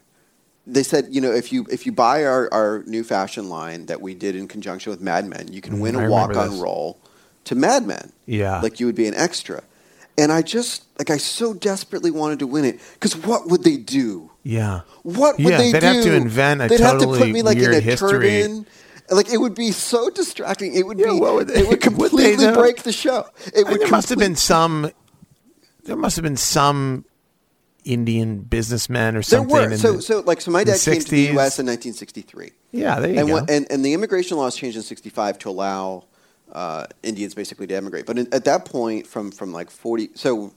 They 0.67 0.81
said, 0.81 1.09
you 1.11 1.21
know, 1.21 1.31
if 1.31 1.53
you 1.53 1.67
if 1.69 1.85
you 1.85 1.91
buy 1.91 2.25
our, 2.25 2.51
our 2.51 2.83
new 2.87 3.03
fashion 3.03 3.49
line 3.49 3.85
that 3.85 4.01
we 4.01 4.15
did 4.15 4.35
in 4.35 4.47
conjunction 4.47 4.89
with 4.89 4.99
Mad 4.99 5.25
Men, 5.27 5.51
you 5.53 5.61
can 5.61 5.79
win 5.79 5.93
Mm, 5.95 5.99
I 6.01 6.05
a 6.05 6.09
walk 6.09 6.35
on 6.35 6.59
role 6.59 6.97
to 7.43 7.53
Mad 7.55 7.85
Men. 7.85 8.11
Yeah. 8.25 8.61
like 8.61 8.79
you 8.79 8.87
would 8.87 8.95
be 8.95 9.05
an 9.07 9.13
extra. 9.13 9.63
And 10.17 10.31
I 10.31 10.41
just 10.41 10.85
like 10.97 11.11
I 11.11 11.17
so 11.17 11.53
desperately 11.53 12.09
wanted 12.09 12.39
to 12.39 12.47
win 12.47 12.65
it 12.65 12.79
because 12.93 13.15
what 13.15 13.47
would 13.47 13.63
they 13.63 13.77
do? 13.77 14.31
yeah. 14.43 14.81
What 15.03 15.37
would 15.37 15.45
Yeah, 15.49 15.57
they 15.57 15.71
they'd 15.73 15.81
do? 15.81 15.85
have 15.85 16.03
to 16.03 16.15
invent 16.15 16.61
a 16.61 16.67
They'd 16.67 16.79
have 16.79 16.99
to 16.99 17.05
put 17.05 17.29
me 17.29 17.43
like 17.43 17.57
in 17.59 17.71
a 17.71 17.79
history. 17.79 18.09
turban. 18.41 18.65
Like 19.09 19.29
it 19.31 19.37
would 19.37 19.53
be 19.55 19.71
so 19.71 20.09
distracting. 20.09 20.73
It 20.73 20.85
would 20.87 20.97
Yeah, 20.99 21.11
be. 21.13 21.19
would 21.19 21.47
they- 21.47 21.59
it 21.59 21.67
would 21.67 21.69
would 21.69 21.81
completely 21.81 22.35
though? 22.35 22.55
break 22.55 22.83
the 22.83 22.91
show. 22.91 23.27
It 23.53 23.67
would. 23.67 23.81
there 23.81 23.87
must 23.89 24.09
have 24.09 24.17
been 24.19 24.35
some. 24.35 24.91
There 25.83 25.95
must 25.95 26.15
have 26.15 26.23
been 26.23 26.37
some 26.37 27.05
Indian 27.83 28.39
businessmen 28.39 29.15
or 29.15 29.21
something. 29.21 29.47
There 29.55 29.67
were 29.67 29.71
in 29.73 29.77
so 29.77 29.93
the- 29.93 30.01
so 30.01 30.19
like 30.21 30.41
so. 30.41 30.49
My 30.51 30.63
dad 30.63 30.79
came 30.79 30.99
to 30.99 31.11
the 31.11 31.21
U.S. 31.33 31.59
in 31.59 31.67
1963. 31.67 32.51
yeah, 32.71 32.99
there 32.99 33.11
you 33.13 33.19
and, 33.19 33.27
go. 33.27 33.33
when- 33.35 33.45
and 33.49 33.67
and 33.69 33.85
the 33.85 33.93
immigration 33.93 34.37
laws 34.37 34.55
changed 34.55 34.75
in 34.77 34.81
'65 34.83 35.37
to 35.39 35.49
allow 35.49 36.05
uh, 36.51 36.87
Indians 37.03 37.35
basically 37.35 37.67
to 37.67 37.75
emigrate. 37.75 38.07
But 38.07 38.17
in, 38.17 38.33
at 38.33 38.45
that 38.45 38.65
point, 38.65 39.05
from 39.05 39.29
from 39.31 39.51
like 39.53 39.69
40, 39.69 40.09
so 40.15 40.51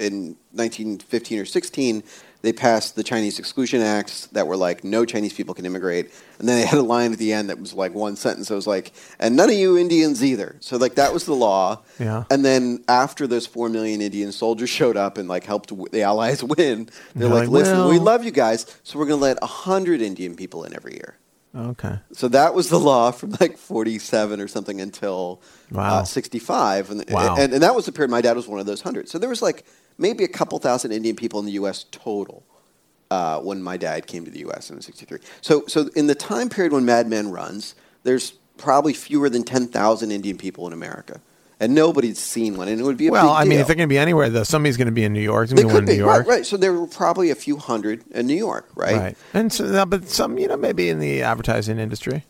in 0.00 0.36
1915 0.52 1.38
or 1.40 1.44
16, 1.44 2.02
they 2.42 2.52
passed 2.54 2.96
the 2.96 3.02
Chinese 3.02 3.38
Exclusion 3.38 3.82
Acts 3.82 4.26
that 4.28 4.46
were 4.46 4.56
like 4.56 4.82
no 4.82 5.04
Chinese 5.04 5.34
people 5.34 5.52
can 5.54 5.66
immigrate, 5.66 6.10
and 6.38 6.48
then 6.48 6.58
they 6.58 6.64
had 6.66 6.78
a 6.78 6.82
line 6.82 7.12
at 7.12 7.18
the 7.18 7.34
end 7.34 7.50
that 7.50 7.60
was 7.60 7.74
like 7.74 7.94
one 7.94 8.16
sentence. 8.16 8.50
It 8.50 8.54
was 8.54 8.66
like, 8.66 8.92
and 9.18 9.36
none 9.36 9.50
of 9.50 9.54
you 9.56 9.76
Indians 9.76 10.24
either. 10.24 10.56
So 10.60 10.78
like 10.78 10.94
that 10.94 11.12
was 11.12 11.26
the 11.26 11.34
law. 11.34 11.82
Yeah. 11.98 12.24
And 12.30 12.42
then 12.42 12.82
after 12.88 13.26
those 13.26 13.46
four 13.46 13.68
million 13.68 14.00
Indian 14.00 14.32
soldiers 14.32 14.70
showed 14.70 14.96
up 14.96 15.18
and 15.18 15.28
like 15.28 15.44
helped 15.44 15.68
w- 15.68 15.88
the 15.92 16.00
Allies 16.02 16.42
win, 16.56 16.88
they're 17.14 17.28
like, 17.28 17.40
like, 17.40 17.48
listen, 17.50 17.76
well- 17.76 17.90
we 17.90 17.98
love 17.98 18.24
you 18.24 18.30
guys, 18.30 18.64
so 18.84 18.98
we're 18.98 19.06
going 19.06 19.18
to 19.20 19.22
let 19.24 19.42
hundred 19.44 20.00
Indian 20.00 20.34
people 20.34 20.64
in 20.64 20.74
every 20.74 20.94
year. 20.94 21.16
okay. 21.54 21.98
So 22.12 22.28
that 22.28 22.54
was 22.54 22.70
the 22.70 22.78
law 22.80 23.10
from 23.10 23.32
like 23.38 23.58
47 23.58 24.40
or 24.40 24.48
something 24.48 24.80
until 24.80 25.42
Wow. 25.70 25.98
uh, 26.00 26.04
65. 26.04 26.90
And, 26.90 27.04
Wow. 27.10 27.36
and, 27.38 27.52
and 27.52 27.62
that 27.62 27.74
was 27.74 27.84
the 27.84 27.92
period 27.92 28.10
my 28.10 28.22
dad 28.22 28.34
was 28.34 28.48
one 28.48 28.60
of 28.60 28.66
those 28.66 28.80
hundred. 28.80 29.08
So 29.10 29.18
there 29.18 29.28
was 29.28 29.42
like 29.42 29.66
maybe 29.98 30.24
a 30.24 30.28
couple 30.28 30.58
thousand 30.58 30.92
Indian 30.92 31.16
people 31.16 31.40
in 31.40 31.46
the 31.46 31.52
U.S. 31.52 31.84
total 31.90 32.44
uh, 33.10 33.40
when 33.40 33.62
my 33.62 33.76
dad 33.76 34.06
came 34.06 34.24
to 34.24 34.30
the 34.30 34.40
U.S. 34.40 34.70
in 34.70 34.80
63. 34.80 35.18
So, 35.40 35.64
so 35.66 35.90
in 35.96 36.06
the 36.06 36.14
time 36.14 36.48
period 36.48 36.72
when 36.72 36.84
Mad 36.84 37.08
Men 37.08 37.30
runs, 37.30 37.74
there's 38.04 38.32
probably 38.56 38.92
fewer 38.92 39.28
than 39.28 39.42
10,000 39.42 40.10
Indian 40.10 40.38
people 40.38 40.66
in 40.66 40.72
America. 40.72 41.20
And 41.58 41.74
nobody's 41.74 42.18
seen 42.18 42.56
one. 42.56 42.68
And 42.68 42.80
it 42.80 42.84
would 42.84 42.96
be 42.96 43.08
a 43.08 43.10
Well, 43.10 43.30
I 43.30 43.44
mean, 43.44 43.58
if 43.58 43.66
they're 43.66 43.76
going 43.76 43.88
to 43.88 43.92
be 43.92 43.98
anywhere, 43.98 44.30
though, 44.30 44.44
somebody's 44.44 44.78
going 44.78 44.86
to 44.86 44.92
be 44.92 45.04
in 45.04 45.12
New 45.12 45.20
York. 45.20 45.50
they 45.50 45.62
could 45.62 45.84
be. 45.84 45.92
New 45.92 45.98
York. 45.98 46.20
Right, 46.20 46.26
right. 46.26 46.46
So 46.46 46.56
there 46.56 46.72
were 46.72 46.86
probably 46.86 47.30
a 47.30 47.34
few 47.34 47.58
hundred 47.58 48.02
in 48.12 48.26
New 48.26 48.36
York, 48.36 48.70
right? 48.74 48.96
Right. 48.96 49.16
And 49.34 49.52
so, 49.52 49.84
but 49.84 50.08
some, 50.08 50.38
you 50.38 50.48
know, 50.48 50.56
maybe 50.56 50.88
in 50.88 51.00
the 51.00 51.22
advertising 51.22 51.78
industry. 51.78 52.24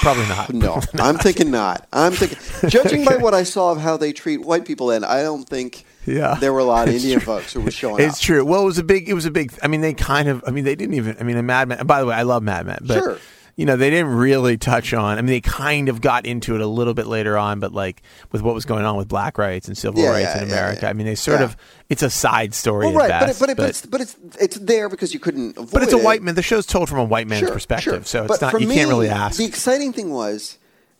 Probably 0.00 0.26
not. 0.26 0.52
No, 0.52 0.80
I'm 0.94 1.16
thinking 1.18 1.50
not. 1.50 1.86
I'm 1.92 2.12
thinking, 2.12 2.38
judging 2.68 3.04
by 3.04 3.18
what 3.18 3.34
I 3.34 3.44
saw 3.44 3.70
of 3.70 3.78
how 3.78 3.96
they 3.96 4.12
treat 4.12 4.38
white 4.38 4.64
people, 4.64 4.88
then 4.88 5.04
I 5.04 5.22
don't 5.22 5.48
think 5.48 5.84
Yeah. 6.06 6.34
there 6.40 6.52
were 6.52 6.58
a 6.60 6.64
lot 6.64 6.88
of 6.88 6.94
It's 6.94 7.04
Indian 7.04 7.20
true. 7.20 7.34
folks 7.36 7.52
who 7.52 7.60
were 7.60 7.70
showing 7.70 8.02
It's 8.04 8.16
up. 8.16 8.20
true. 8.22 8.44
Well, 8.44 8.62
it 8.62 8.66
was 8.66 8.78
a 8.78 8.84
big. 8.84 9.08
It 9.08 9.14
was 9.14 9.26
a 9.26 9.30
big. 9.30 9.52
I 9.62 9.68
mean, 9.68 9.80
they 9.80 9.94
kind 9.94 10.28
of. 10.28 10.42
I 10.46 10.50
mean, 10.50 10.64
they 10.64 10.74
didn't 10.74 10.94
even. 10.94 11.16
I 11.20 11.22
mean, 11.22 11.36
a 11.36 11.42
Mad 11.42 11.68
Men. 11.68 11.86
By 11.86 12.00
the 12.00 12.06
way, 12.06 12.14
I 12.14 12.22
love 12.22 12.42
Mad 12.42 12.66
Men, 12.66 12.78
but 12.82 12.98
Sure. 12.98 13.18
you 13.56 13.66
know, 13.66 13.76
they 13.76 13.90
didn't 13.90 14.12
really 14.14 14.56
touch 14.56 14.92
on. 14.94 15.18
I 15.18 15.20
mean, 15.20 15.26
they 15.28 15.40
kind 15.40 15.88
of 15.88 16.00
got 16.00 16.24
into 16.26 16.54
it 16.54 16.60
a 16.60 16.66
little 16.66 16.94
bit 16.94 17.06
later 17.06 17.36
on, 17.36 17.60
but 17.60 17.72
like 17.72 18.02
with 18.32 18.42
what 18.42 18.54
was 18.54 18.64
going 18.64 18.84
on 18.84 18.96
with 18.96 19.08
black 19.08 19.38
rights 19.38 19.68
and 19.68 19.76
civil 19.78 20.00
Yeah, 20.02 20.10
rights 20.10 20.30
yeah, 20.34 20.42
in 20.42 20.48
America. 20.48 20.80
yeah. 20.82 20.90
I 20.90 20.92
mean, 20.94 21.06
they 21.06 21.14
sort 21.14 21.40
of. 21.42 21.56
It's 21.88 22.02
a 22.02 22.10
side 22.10 22.54
story 22.54 22.86
Well, 22.86 23.02
at 23.02 23.10
right, 23.10 23.20
but, 23.20 23.22
it, 23.22 23.26
best. 23.28 23.40
but, 23.40 23.50
it, 23.50 23.56
but, 23.58 23.68
it's, 23.68 23.86
but 23.86 24.00
it's 24.00 24.16
it's 24.40 24.56
there 24.56 24.88
because 24.88 25.12
you 25.12 25.20
couldn't 25.20 25.58
avoid 25.58 25.70
but 25.72 25.82
it's 25.82 25.92
a 25.92 25.98
it. 25.98 26.02
white 26.04 26.22
man. 26.22 26.34
The 26.34 26.42
show's 26.42 26.64
told 26.66 26.88
from 26.88 26.98
a 26.98 27.04
white 27.04 27.26
man's 27.28 27.40
Sure, 27.40 27.52
perspective, 27.52 27.92
sure. 27.92 28.04
so 28.04 28.24
it's 28.24 28.38
But 28.38 28.52
not. 28.52 28.60
You 28.60 28.66
me, 28.66 28.74
can't 28.76 28.88
really 28.88 29.10
ask. 29.10 29.36
The 29.38 29.44
exciting 29.44 29.92
thing 29.92 30.10
was 30.10 30.56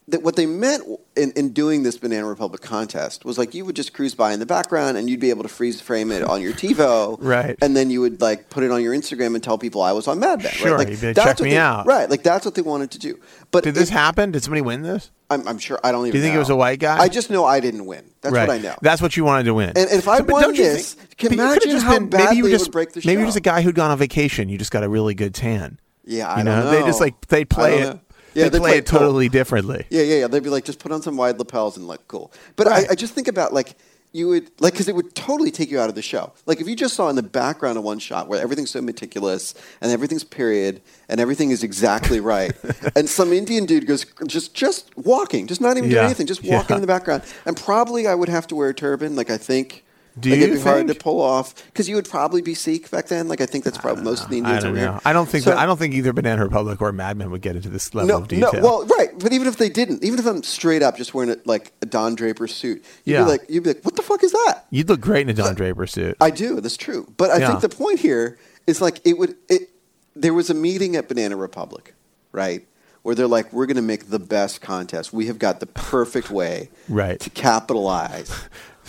that 0.09 0.23
what 0.23 0.35
they 0.35 0.47
meant 0.47 0.83
in, 1.17 1.31
in 1.33 1.51
doing 1.53 1.85
this 1.85 1.97
Banana 1.97 2.27
Republic 2.27 2.61
contest 2.61 3.25
was 3.25 3.39
like 3.39 3.55
you 3.55 3.65
would 3.65 3.77
just 3.77 3.95
cruise 3.95 4.15
by 4.17 4.33
in 4.33 4.41
the 4.41 4.47
background 4.47 4.97
and 4.97 5.09
you'd 5.09 5.21
be 5.21 5.31
able 5.31 5.45
to 5.45 5.49
freeze 5.49 5.81
frame 5.81 6.11
it 6.11 6.23
on 6.25 6.43
your 6.43 6.53
TiVo, 6.53 7.19
Right. 7.21 7.57
And 7.63 7.77
then 7.77 7.89
you 7.91 8.01
would 8.01 8.21
like 8.21 8.51
put 8.51 8.65
it 8.65 8.73
on 8.73 8.83
your 8.83 8.95
Instagram 8.95 9.35
and 9.37 9.43
tell 9.45 9.59
people 9.59 9.81
I 9.81 9.93
was 9.93 10.09
on 10.09 10.19
Mad 10.19 10.43
Men, 10.43 10.51
Sure, 10.53 10.77
right? 10.77 10.89
Like, 10.89 11.03
like, 11.03 11.17
"Check 11.17 11.41
me 11.41 11.51
they- 11.51 11.57
out." 11.57 11.87
right? 11.87 12.11
Like 12.11 12.25
that's 12.25 12.45
what 12.45 12.57
they 12.57 12.63
wanted 12.63 12.91
to 12.93 12.99
do. 12.99 13.19
But 13.53 13.63
Did 13.65 13.75
this 13.77 13.91
it- 13.91 13.93
happen? 13.93 14.33
Did 14.33 14.43
somebody 14.43 14.61
win 14.63 14.83
this? 14.83 15.11
I'm, 15.31 15.47
I'm 15.49 15.59
sure 15.59 15.79
I 15.85 15.93
don't 15.93 16.03
even. 16.07 16.13
Do 16.13 16.19
you 16.19 16.25
think 16.25 16.35
it 16.35 16.39
was 16.41 16.51
a 16.51 16.57
white 16.57 16.79
guy? 16.81 16.99
I 16.99 17.09
just 17.09 17.31
know 17.31 17.45
I 17.47 17.61
didn't 17.61 17.87
win. 17.87 18.05
That's 18.21 18.35
right. 18.35 18.49
what 18.49 18.55
I 18.55 18.59
know. 18.59 18.75
That's 18.83 19.01
what 19.01 19.17
you 19.17 19.25
wanted 19.25 19.45
to 19.45 19.55
win. 19.55 19.69
And- 19.71 19.79
and 19.79 19.93
if 19.93 20.09
I 20.09 20.21
but 20.21 20.33
won 20.33 20.53
this, 20.55 20.95
think- 20.95 21.17
can 21.17 21.33
you 21.33 21.41
imagine 21.43 21.71
just 21.71 21.87
how 21.87 21.93
been, 21.95 22.03
maybe 22.11 22.17
badly 22.25 22.37
you 22.39 22.49
just, 22.51 22.67
would 22.67 22.73
break 22.73 22.93
the 22.93 23.03
Maybe 23.05 23.21
you're 23.21 23.27
just 23.29 23.37
a 23.39 23.41
guy 23.41 23.63
who'd 23.63 23.75
gone 23.77 23.91
on 23.93 23.99
vacation. 23.99 24.49
You 24.49 24.59
just 24.59 24.73
got 24.73 24.83
a 24.83 24.89
really 24.89 25.15
good 25.15 25.33
tan. 25.35 25.79
yeah, 26.05 26.29
I 26.29 26.39
you 26.39 26.45
know, 26.45 26.65
know. 26.65 26.71
they 26.73 26.83
just 26.83 27.01
like 27.01 27.29
they 27.29 27.45
play 27.45 27.79
it. 27.79 27.85
know. 27.85 28.01
Yeah, 28.35 28.49
they, 28.49 28.59
play, 28.59 28.73
it 28.73 28.79
it 28.79 28.87
cool. 28.87 28.99
totally 29.01 29.29
differently. 29.29 29.87
Yeah, 29.91 30.03
yeah, 30.03 30.19
yeah. 30.21 30.27
They'd 30.29 30.43
be 30.43 30.51
like, 30.51 30.65
just 30.65 30.79
put 30.79 30.93
on 30.93 31.03
some 31.03 31.17
wide 31.17 31.39
lapels 31.39 31.77
and 31.77 31.87
look 31.87 32.07
cool. 32.09 32.33
But 32.57 32.67
Right. 32.67 32.87
I, 32.89 32.93
I 32.93 32.95
just 32.95 33.15
think 33.15 33.29
about 33.29 33.53
like 33.53 33.77
you 34.15 34.29
would 34.29 34.51
like 34.61 34.75
because 34.75 34.89
it 34.89 34.95
would 34.95 35.15
totally 35.15 35.51
take 35.51 35.71
you 35.71 35.81
out 35.81 35.89
of 35.89 35.95
the 35.95 36.03
show. 36.03 36.33
Like 36.45 36.61
if 36.61 36.69
you 36.69 36.77
just 36.77 36.95
saw 36.95 37.09
in 37.09 37.17
the 37.17 37.23
background 37.23 37.79
of 37.79 37.85
one 37.85 37.99
shot 37.99 38.29
where 38.29 38.39
everything's 38.41 38.71
so 38.71 38.83
meticulous 38.83 39.55
and 39.81 39.91
everything's 39.91 40.23
period 40.25 40.83
and 41.09 41.19
everything 41.19 41.51
is 41.51 41.63
exactly 41.63 42.21
right, 42.35 42.53
and 42.95 43.09
some 43.09 43.33
Indian 43.33 43.65
dude 43.65 43.87
goes 43.87 44.05
just 44.27 44.55
just 44.55 44.95
walking, 44.99 45.47
just 45.47 45.61
not 45.63 45.77
even 45.79 45.89
doing 45.89 46.05
anything, 46.05 46.27
just 46.27 46.43
walking 46.45 46.67
Yeah. 46.71 46.77
in 46.77 46.81
the 46.83 46.87
background, 46.87 47.23
and 47.47 47.57
probably 47.57 48.07
I 48.07 48.15
would 48.15 48.29
have 48.29 48.47
to 48.49 48.55
wear 48.57 48.69
a 48.69 48.75
turban. 48.75 49.17
Like 49.17 49.31
I 49.31 49.39
think. 49.39 49.85
Do 50.21 50.29
like, 50.31 50.39
you 50.41 50.45
it'd 50.45 50.57
be 50.59 50.63
hard 50.63 50.89
to 50.89 50.95
pull 50.95 51.21
off 51.23 51.55
because 51.67 51.89
you 51.89 51.95
would 51.97 52.09
probably 52.09 52.43
be 52.43 52.53
Sikh 52.55 52.91
back 52.91 53.07
then. 53.07 53.29
Like 53.29 53.41
I 53.41 53.47
think 53.47 53.65
that's 53.65 53.79
probably 53.79 54.03
most 54.05 54.25
of 54.25 54.31
the 54.31 54.43
I 54.43 54.61
don't 54.61 54.75
know. 54.75 54.81
here. 54.93 55.01
I 55.07 55.13
don't 55.15 55.27
think 55.29 55.45
So- 55.45 55.51
that, 55.51 55.59
I 55.59 55.65
don't 55.65 55.79
think 55.79 55.95
either 55.95 56.13
Banana 56.13 56.43
Republic 56.45 56.83
or 56.83 56.93
Mad 56.93 57.17
Men 57.17 57.31
would 57.31 57.41
get 57.41 57.57
into 57.57 57.71
this 57.71 57.95
level 57.95 58.09
no, 58.09 58.17
of 58.19 58.29
detail. 58.29 58.53
no, 58.53 58.61
well, 58.61 58.87
right. 58.99 59.09
But 59.19 59.33
even 59.33 59.49
if 59.49 59.57
they 59.57 59.71
didn't, 59.71 60.05
even 60.05 60.19
if 60.19 60.27
I'm 60.27 60.43
straight 60.43 60.83
up 60.83 60.97
just 60.99 61.15
wearing 61.15 61.31
a, 61.31 61.37
like 61.47 61.73
a 61.81 61.87
Don 61.87 62.15
Draper 62.15 62.47
suit, 62.47 62.85
you'd 63.05 63.15
Yeah. 63.15 63.25
be 63.25 63.31
like, 63.31 63.45
you'd 63.49 63.63
be 63.65 63.71
like, 63.71 63.83
what 63.85 63.97
the 63.97 64.03
fuck 64.03 64.23
is 64.23 64.33
that? 64.33 64.67
You'd 64.71 64.89
look 64.89 65.01
great 65.01 65.23
in 65.23 65.31
a 65.31 65.35
Don 65.35 65.55
Draper 65.55 65.87
suit. 65.87 66.17
I 66.21 66.31
do. 66.31 66.61
That's 66.61 66.77
true. 66.77 67.11
But 67.17 67.31
I 67.31 67.39
Yeah. 67.39 67.49
think 67.49 67.61
the 67.63 67.69
point 67.71 68.01
here 68.01 68.39
is 68.67 68.81
like 68.83 69.01
it 69.05 69.17
would. 69.19 69.35
It 69.49 69.71
there 70.15 70.35
was 70.35 70.51
a 70.51 70.55
meeting 70.55 70.95
at 70.95 71.09
Banana 71.09 71.37
Republic, 71.37 71.95
right, 72.33 72.67
where 73.01 73.15
they're 73.15 73.27
like, 73.27 73.51
we're 73.51 73.65
going 73.65 73.77
to 73.77 73.83
make 73.83 74.11
the 74.11 74.19
best 74.19 74.61
contest. 74.61 75.11
We 75.11 75.27
have 75.29 75.39
got 75.39 75.61
the 75.61 75.67
perfect 75.67 76.31
way, 76.31 76.69
Right. 76.87 77.19
to 77.21 77.31
capitalize. 77.31 78.31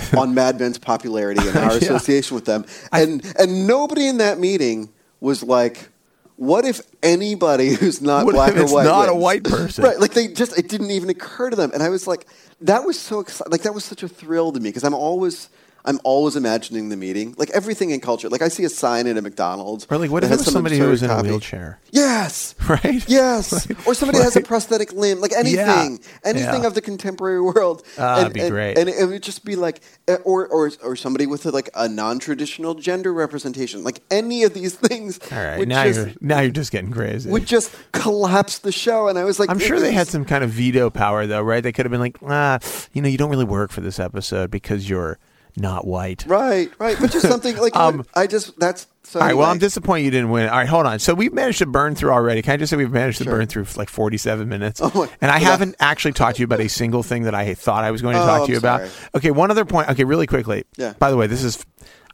on 0.17 0.33
Mad 0.33 0.59
Men's 0.59 0.77
popularity 0.77 1.47
and 1.47 1.57
our 1.57 1.71
Yeah. 1.73 1.77
association 1.77 2.35
with 2.35 2.45
them, 2.45 2.65
and 2.91 3.23
and 3.39 3.67
nobody 3.67 4.07
in 4.07 4.17
that 4.17 4.39
meeting 4.39 4.89
was 5.19 5.43
like, 5.43 5.89
"What 6.35 6.65
if 6.65 6.81
anybody 7.01 7.69
who's 7.73 8.01
not 8.01 8.25
What 8.25 8.35
black 8.35 8.55
or 8.55 8.61
it's 8.63 8.71
white 8.71 8.85
not 8.85 9.09
a 9.09 9.15
white 9.15 9.43
person? 9.43 9.83
right? 9.83 9.99
Like 9.99 10.13
they 10.13 10.27
just 10.27 10.57
it 10.57 10.67
didn't 10.69 10.91
even 10.91 11.09
occur 11.09 11.49
to 11.49 11.55
them, 11.55 11.71
and 11.73 11.81
I 11.83 11.89
was 11.89 12.07
like, 12.07 12.25
that 12.61 12.83
was 12.83 12.99
so 12.99 13.19
exciting. 13.19 13.51
Like 13.51 13.61
that 13.63 13.73
was 13.73 13.85
such 13.85 14.03
a 14.03 14.07
thrill 14.07 14.51
to 14.51 14.59
me 14.59 14.69
because 14.69 14.83
I'm 14.83 14.93
always. 14.93 15.49
I'm 15.85 15.99
always 16.05 16.35
imagining 16.37 16.89
the 16.89 16.95
meeting, 16.97 17.35
like 17.37 17.49
everything 17.49 17.91
in 17.91 17.99
culture. 17.99 18.29
Like 18.29 18.41
I 18.41 18.47
see 18.47 18.63
a 18.63 18.69
sign 18.69 19.05
at 19.07 19.17
a 19.17 19.21
McDonald's, 19.21 19.85
Or 19.89 19.97
like, 19.97 20.09
what 20.11 20.23
if 20.23 20.31
it 20.31 20.37
was 20.37 20.45
somebody 20.51 20.77
who 20.77 20.87
was 20.87 21.03
in 21.03 21.09
a 21.09 21.21
wheelchair? 21.21 21.79
Yes, 21.91 22.55
Right? 22.69 23.03
Yes, 23.09 23.51
Like- 23.69 23.85
or 23.87 23.93
somebody 23.93 24.19
has 24.19 24.35
a 24.37 24.41
prosthetic 24.41 24.93
limb, 24.93 25.19
like 25.19 25.33
anything, 25.33 25.57
Yeah. 26.01 26.07
anything 26.23 26.61
Yeah. 26.61 26.67
of 26.67 26.73
the 26.73 26.81
contemporary 26.81 27.41
world. 27.41 27.83
Ah, 27.97 28.15
and, 28.15 28.19
that'd 28.21 28.33
be 28.33 28.39
and- 28.41 28.49
great. 28.51 28.77
And 28.77 28.87
it 28.89 29.05
would 29.05 29.21
just 29.23 29.43
be 29.43 29.55
like, 29.57 29.81
uh, 30.07 30.15
or 30.23 30.47
or 30.47 30.71
or 30.83 30.95
somebody 30.95 31.25
with 31.25 31.45
a, 31.45 31.51
like 31.51 31.69
a 31.75 31.89
non-traditional 31.89 32.75
gender 32.75 33.13
representation, 33.13 33.83
like 33.83 34.01
any 34.09 34.43
of 34.43 34.53
these 34.53 34.75
things. 34.87 35.19
All 35.31 35.37
right, 35.37 35.67
now 35.67 35.83
just, 35.83 35.99
you're 35.99 36.15
now 36.21 36.39
you're 36.39 36.51
just 36.51 36.71
getting 36.71 36.91
crazy. 36.91 37.29
would 37.29 37.45
just 37.45 37.75
collapse 37.91 38.59
the 38.59 38.71
show. 38.71 39.07
And 39.09 39.19
I 39.19 39.23
was 39.25 39.39
like, 39.39 39.49
I'm 39.49 39.59
sure 39.59 39.79
they 39.79 39.91
had 39.91 40.07
some 40.07 40.23
kind 40.25 40.43
of 40.43 40.49
veto 40.51 40.89
power, 40.89 41.25
though, 41.27 41.41
right? 41.41 41.61
They 41.61 41.71
could 41.71 41.85
have 41.85 41.91
been 41.91 41.99
like, 41.99 42.17
ah, 42.25 42.59
you 42.93 43.01
know, 43.01 43.09
you 43.09 43.17
don't 43.17 43.29
really 43.29 43.43
work 43.45 43.71
for 43.71 43.81
this 43.81 43.99
episode 43.99 44.49
because 44.51 44.89
you're 44.89 45.19
not 45.55 45.85
white. 45.85 46.25
Right, 46.25 46.71
right, 46.79 46.97
but 46.99 47.11
just 47.11 47.27
something 47.27 47.55
like 47.57 47.75
Um, 47.83 48.05
I 48.15 48.27
just 48.27 48.59
that's 48.59 48.87
so. 49.03 49.19
All 49.19 49.25
right. 49.27 49.35
Well, 49.35 49.49
I'm 49.49 49.57
disappointed 49.59 50.05
you 50.05 50.11
didn't 50.11 50.29
win. 50.29 50.49
All 50.49 50.57
right, 50.57 50.67
hold 50.67 50.85
on. 50.85 50.99
So 50.99 51.13
we've 51.13 51.33
managed 51.33 51.59
to 51.59 51.65
burn 51.65 51.93
through 51.95 52.11
already. 52.11 52.41
Can 52.41 52.53
I 52.53 52.57
just 52.57 52.69
say 52.71 52.77
we've 52.77 52.91
managed 52.91 53.17
to 53.19 53.23
Sure. 53.25 53.37
burn 53.37 53.47
through 53.47 53.65
like 53.75 53.89
47 53.89 54.47
minutes? 54.49 54.79
Oh 54.81 54.91
my- 54.95 55.09
and 55.21 55.29
I 55.29 55.39
well, 55.39 55.51
haven't 55.51 55.75
actually 55.79 56.13
talked 56.13 56.37
to 56.37 56.39
you 56.41 56.45
about 56.45 56.61
a 56.61 56.69
single 56.69 57.03
thing 57.03 57.23
that 57.23 57.35
I 57.35 57.53
thought 57.53 57.83
I 57.83 57.91
was 57.91 58.01
going 58.01 58.15
to 58.15 58.23
Oh, 58.23 58.25
talk 58.25 58.39
I'm 58.41 58.45
to 58.47 58.51
you 58.53 58.57
about. 58.57 58.79
sorry. 58.87 59.09
Okay, 59.15 59.31
one 59.31 59.51
other 59.51 59.65
point. 59.65 59.89
Okay, 59.89 60.03
really 60.05 60.25
quickly. 60.27 60.63
Yeah. 60.77 60.93
By 60.99 61.11
the 61.11 61.17
way, 61.17 61.27
this 61.27 61.43
is. 61.43 61.63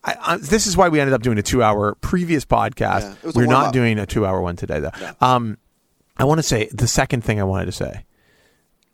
I, 0.03 0.15
I, 0.21 0.37
this 0.37 0.65
is 0.65 0.77
why 0.77 0.87
we 0.89 0.99
ended 1.01 1.13
up 1.13 1.21
doing 1.21 1.37
a 1.37 1.41
two-hour 1.43 1.95
previous 1.95 2.45
podcast. 2.45 3.01
Yeah, 3.01 3.13
it 3.13 3.23
was 3.23 3.35
a 3.35 3.39
We're 3.39 3.45
not 3.47 3.51
warm-up. 3.55 3.73
doing 3.73 3.99
a 3.99 4.05
two-hour 4.05 4.41
one 4.41 4.55
today, 4.55 4.79
though. 4.79 4.91
Yeah. 4.99 5.11
Um, 5.19 5.57
I 6.17 6.23
want 6.23 6.39
to 6.39 6.43
say 6.43 6.69
the 6.73 6.87
second 6.87 7.23
thing 7.25 7.39
I 7.39 7.43
wanted 7.43 7.65
to 7.65 7.71
say, 7.73 8.05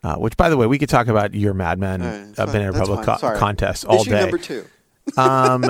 uh, 0.06 0.16
which, 0.18 0.38
by 0.38 0.50
the 0.50 0.58
way, 0.58 0.68
we 0.68 0.78
could 0.78 0.90
talk 0.90 1.08
about 1.08 1.34
your 1.34 1.54
Mad 1.56 1.80
Men 1.80 2.02
right, 2.02 2.40
uh. 2.40 2.46
Banana 2.46 2.72
Republic 2.72 3.06
co- 3.06 3.38
contest 3.38 3.86
all 3.86 4.02
Issue 4.02 4.12
day. 4.12 4.20
number 4.22 4.38
two. 4.38 4.66
Um, 5.18 5.64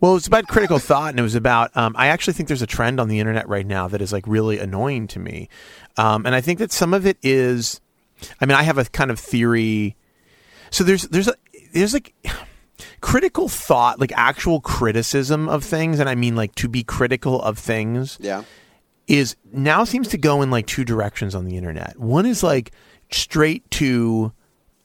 well, 0.00 0.16
it's 0.16 0.26
about 0.26 0.46
critical 0.48 0.78
thought, 0.78 1.10
and 1.10 1.18
it 1.18 1.22
was 1.22 1.34
about. 1.34 1.76
Um, 1.76 1.94
I 1.98 2.06
actually 2.08 2.32
think 2.34 2.48
there's 2.48 2.62
a 2.62 2.66
trend 2.66 3.00
on 3.00 3.08
the 3.08 3.18
internet 3.20 3.48
right 3.48 3.66
now 3.66 3.88
that 3.88 4.00
is 4.00 4.12
like 4.12 4.26
really 4.26 4.58
annoying 4.58 5.06
to 5.08 5.18
me, 5.18 5.48
um, 5.96 6.24
and 6.24 6.34
I 6.34 6.40
think 6.40 6.58
that 6.60 6.70
some 6.72 6.94
of 6.94 7.04
it 7.06 7.18
is. 7.22 7.80
I 8.40 8.46
mean, 8.46 8.56
I 8.56 8.62
have 8.62 8.78
a 8.78 8.84
kind 8.84 9.10
of 9.10 9.18
theory. 9.18 9.96
So 10.70 10.84
there's 10.84 11.02
there's 11.02 11.28
a 11.28 11.34
there's 11.72 11.92
like 11.92 12.14
critical 13.00 13.48
thought, 13.48 14.00
like 14.00 14.12
actual 14.16 14.60
criticism 14.60 15.48
of 15.48 15.64
things, 15.64 15.98
and 15.98 16.08
I 16.08 16.14
mean 16.14 16.36
like 16.36 16.54
to 16.56 16.68
be 16.68 16.82
critical 16.84 17.42
of 17.42 17.58
things 17.58 18.16
Yeah, 18.20 18.44
is 19.06 19.36
now 19.52 19.84
seems 19.84 20.08
to 20.08 20.18
go 20.18 20.42
in 20.42 20.50
like 20.50 20.66
two 20.66 20.84
directions 20.84 21.34
on 21.34 21.44
the 21.44 21.56
internet. 21.56 21.98
One 21.98 22.24
is 22.26 22.42
like 22.42 22.72
straight 23.10 23.68
to 23.72 24.32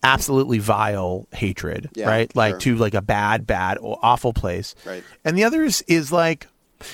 absolutely 0.03 0.59
vile 0.59 1.27
hatred, 1.33 1.89
Yeah, 1.95 2.07
right? 2.09 2.35
Like 2.35 2.53
sure. 2.53 2.59
to 2.59 2.75
like 2.77 2.93
a 2.93 3.01
bad, 3.01 3.47
bad, 3.47 3.77
or 3.79 3.97
awful 4.01 4.33
place. 4.33 4.75
Right. 4.85 5.03
And 5.23 5.37
the 5.37 5.43
other 5.45 5.63
is 5.63 5.81
is 5.87 6.11
like 6.11 6.47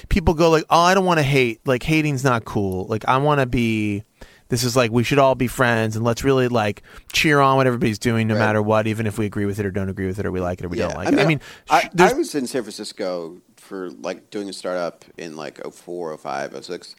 people 0.10 0.34
go 0.36 0.50
like, 0.52 0.66
"Oh, 0.70 0.80
I 0.82 0.94
don't 0.94 1.06
want 1.06 1.18
to 1.20 1.24
hate. 1.24 1.60
Like 1.66 1.84
hating's 1.84 2.24
not 2.24 2.46
cool. 2.46 2.86
Like 2.86 3.06
I 3.08 3.18
want 3.18 3.40
to 3.42 3.46
be 3.48 4.04
this 4.50 4.64
is 4.64 4.76
like 4.76 4.92
we 4.92 5.04
should 5.04 5.20
all 5.20 5.36
be 5.36 5.48
friends 5.48 5.96
and 5.96 6.04
let's 6.04 6.24
really 6.24 6.48
like 6.48 6.82
cheer 7.14 7.40
on 7.40 7.56
what 7.58 7.68
everybody's 7.68 8.00
doing 8.00 8.28
no 8.28 8.34
Right. 8.36 8.40
matter 8.40 8.62
what, 8.62 8.88
even 8.88 9.06
if 9.08 9.18
we 9.18 9.26
agree 9.28 9.46
with 9.46 9.60
it 9.60 9.66
or 9.66 9.72
don't 9.72 9.90
agree 9.90 10.08
with 10.08 10.18
it 10.20 10.26
or 10.26 10.32
we 10.32 10.40
like 10.40 10.60
it 10.60 10.66
or 10.66 10.70
we 10.70 10.78
don't 10.78 10.96
like 10.96 11.08
I 11.08 11.12
it. 11.12 11.20
I 11.20 11.26
mean, 11.26 11.40
I, 11.70 11.90
I 11.98 12.14
was 12.14 12.34
in 12.36 12.48
San 12.48 12.64
Francisco 12.64 13.42
for 13.58 13.92
like 13.92 14.30
doing 14.32 14.50
a 14.50 14.54
startup 14.54 15.06
in 15.18 15.36
like 15.36 15.60
04, 15.72 16.18
05, 16.18 16.66
06. 16.66 16.96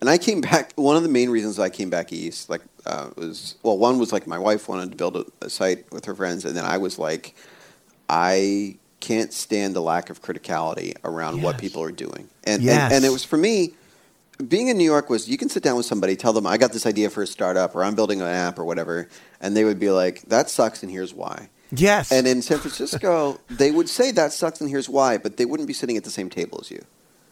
And 0.00 0.08
I 0.08 0.16
came 0.18 0.40
back. 0.40 0.72
One 0.76 0.96
of 0.96 1.02
the 1.02 1.08
main 1.10 1.30
reasons 1.30 1.58
I 1.58 1.68
came 1.68 1.90
back 1.90 2.12
east, 2.12 2.48
like, 2.48 2.62
uh, 2.86 3.10
was 3.16 3.56
well, 3.62 3.76
one 3.76 3.98
was 3.98 4.12
like 4.12 4.26
my 4.26 4.38
wife 4.38 4.68
wanted 4.68 4.90
to 4.92 4.96
build 4.96 5.16
a, 5.16 5.24
a 5.42 5.50
site 5.50 5.90
with 5.92 6.06
her 6.06 6.14
friends, 6.14 6.44
and 6.44 6.56
then 6.56 6.64
I 6.64 6.78
was 6.78 6.98
like, 6.98 7.34
I 8.08 8.76
can't 9.00 9.32
stand 9.32 9.74
the 9.74 9.80
lack 9.80 10.10
of 10.10 10.22
criticality 10.22 10.94
around 11.04 11.42
what 11.42 11.58
people 11.58 11.82
are 11.82 11.92
doing, 11.92 12.28
and, 12.44 12.62
Yes. 12.62 12.84
and 12.84 12.92
and 12.94 13.04
it 13.04 13.10
was 13.10 13.24
for 13.24 13.36
me. 13.36 13.74
Being 14.48 14.68
in 14.68 14.78
New 14.78 14.84
York 14.84 15.10
was 15.10 15.28
you 15.28 15.36
can 15.36 15.50
sit 15.50 15.62
down 15.62 15.76
with 15.76 15.84
somebody, 15.84 16.16
tell 16.16 16.32
them 16.32 16.46
I 16.46 16.56
got 16.56 16.72
this 16.72 16.86
idea 16.86 17.10
for 17.10 17.22
a 17.22 17.26
startup, 17.26 17.74
or 17.74 17.84
I'm 17.84 17.94
building 17.94 18.22
an 18.22 18.26
app, 18.26 18.58
or 18.58 18.64
whatever, 18.64 19.06
and 19.38 19.54
they 19.54 19.64
would 19.64 19.78
be 19.78 19.90
like, 19.90 20.22
"That 20.22 20.48
sucks," 20.48 20.82
and 20.82 20.90
here's 20.90 21.12
why. 21.12 21.50
yes. 21.70 22.10
And 22.10 22.26
in 22.26 22.40
San 22.40 22.58
Francisco, 22.58 23.38
they 23.50 23.70
would 23.70 23.88
say 23.90 24.10
that 24.12 24.32
sucks, 24.32 24.62
and 24.62 24.70
here's 24.70 24.88
why, 24.88 25.18
but 25.18 25.36
they 25.36 25.44
wouldn't 25.44 25.66
be 25.66 25.74
sitting 25.74 25.98
at 25.98 26.04
the 26.04 26.10
same 26.10 26.30
table 26.30 26.58
as 26.62 26.70
you. 26.70 26.82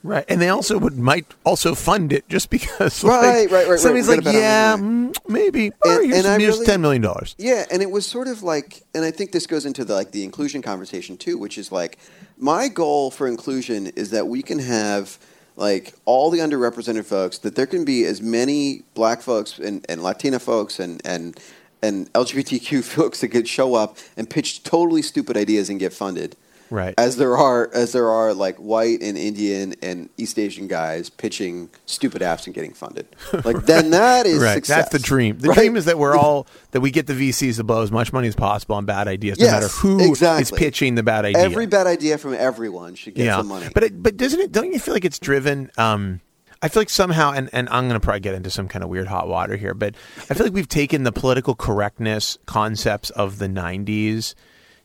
Right, 0.05 0.25
and 0.29 0.41
they 0.41 0.49
also 0.49 0.79
would 0.79 0.97
might 0.97 1.27
also 1.45 1.75
fund 1.75 2.13
it 2.13 2.29
just 2.29 2.51
because. 2.51 3.03
Right, 3.03 3.43
like, 3.43 3.51
right, 3.51 3.69
right, 3.69 3.79
Somebody's 3.81 4.07
right. 4.09 4.25
Like, 4.25 4.35
yeah, 4.35 4.77
mm, 4.77 5.17
maybe. 5.29 5.71
Right, 5.85 5.97
And- 6.03 6.13
here's, 6.13 6.25
and 6.25 6.41
here's 6.41 6.55
really- 6.55 6.67
ten 6.67 6.81
million 6.81 7.03
dollars. 7.03 7.35
Yeah, 7.37 7.67
and 7.71 7.83
it 7.83 7.91
was 7.91 8.07
sort 8.07 8.29
of 8.29 8.43
like, 8.43 8.83
and 8.95 9.05
I 9.05 9.11
think 9.11 9.33
this 9.33 9.47
goes 9.47 9.67
into 9.67 9.85
the 9.85 9.95
like 9.95 10.13
the 10.13 10.23
inclusion 10.23 10.63
conversation 10.63 11.17
too, 11.17 11.37
which 11.37 11.59
is 11.59 11.73
like, 11.73 11.99
my 12.39 12.69
goal 12.69 13.11
for 13.11 13.27
inclusion 13.27 13.89
is 13.89 14.11
that 14.11 14.29
we 14.29 14.41
can 14.43 14.61
have 14.61 15.19
like 15.57 15.95
all 16.05 16.31
the 16.31 16.39
underrepresented 16.39 17.05
folks, 17.05 17.39
that 17.39 17.57
there 17.57 17.67
can 17.67 17.85
be 17.85 18.05
as 18.05 18.23
many 18.23 18.83
Black 18.95 19.21
folks 19.21 19.59
and, 19.59 19.85
and 19.89 20.03
Latina 20.05 20.39
folks 20.39 20.79
and 20.79 21.03
and 21.05 21.39
and 21.83 22.13
LGBTQ 22.13 22.85
folks 22.97 23.21
that 23.21 23.29
could 23.29 23.49
show 23.49 23.75
up 23.75 23.97
and 24.17 24.31
pitch 24.31 24.63
totally 24.63 25.03
stupid 25.03 25.37
ideas 25.37 25.69
and 25.69 25.81
get 25.81 25.93
funded. 25.93 26.37
Right. 26.71 26.95
As 26.99 27.17
there 27.17 27.37
are 27.37 27.71
as 27.73 27.93
there 27.93 28.11
are 28.11 28.35
like 28.35 28.57
white 28.57 29.01
and 29.03 29.17
Indian 29.17 29.75
and 29.83 30.09
East 30.19 30.39
Asian 30.39 30.69
guys 30.69 31.09
pitching 31.11 31.71
stupid 31.87 32.21
apps 32.23 32.47
and 32.47 32.55
getting 32.55 32.75
funded. 32.75 33.07
Like 33.45 33.65
then 33.67 33.91
that 33.91 34.27
is 34.27 34.39
right, 34.43 34.55
success. 34.55 34.77
that's 34.77 34.93
the 34.93 34.99
dream. 34.99 35.39
The 35.39 35.49
Right? 35.49 35.57
dream 35.59 35.77
is 35.77 35.87
that 35.87 35.99
we're 35.99 36.17
all 36.19 36.47
that 36.73 36.81
we 36.81 36.91
get 36.91 37.07
the 37.07 37.15
VCs 37.15 37.57
to 37.57 37.65
blow 37.65 37.83
as 37.83 37.91
much 37.91 38.13
money 38.13 38.29
as 38.29 38.35
possible 38.35 38.75
on 38.77 38.85
bad 38.85 39.09
ideas, 39.09 39.39
no 39.39 39.47
matter 39.47 39.69
who 39.69 39.99
is 40.01 40.09
exactly. 40.09 40.59
pitching 40.59 40.95
the 40.97 41.03
bad 41.03 41.25
idea. 41.25 41.43
Every 41.43 41.67
bad 41.67 41.87
idea 41.87 42.19
from 42.19 42.35
everyone 42.35 42.95
should 42.95 43.15
get 43.15 43.33
some 43.35 43.49
money. 43.49 43.69
But 43.73 43.83
it, 43.85 44.03
but 44.03 44.17
doesn't 44.17 44.41
it? 44.41 44.53
Don't 44.53 44.73
you 44.73 44.79
feel 44.79 44.93
like 44.95 45.05
it's 45.05 45.19
driven? 45.19 45.71
Um, 45.79 46.21
I 46.61 46.69
feel 46.69 46.81
like 46.81 46.91
somehow, 46.91 47.33
and, 47.33 47.49
and 47.53 47.69
I'm 47.69 47.89
going 47.89 47.99
to 47.99 48.05
probably 48.05 48.19
get 48.21 48.35
into 48.35 48.51
some 48.51 48.67
kind 48.67 48.83
of 48.83 48.91
weird 48.91 49.07
hot 49.07 49.29
water 49.29 49.57
here, 49.57 49.75
but 49.75 49.95
I 50.29 50.35
feel 50.35 50.45
like 50.45 50.53
we've 50.55 50.69
taken 50.69 51.05
the 51.05 51.13
political 51.13 51.55
correctness 51.55 52.37
concepts 52.47 53.11
of 53.11 53.39
the 53.39 53.47
'90s 53.47 54.35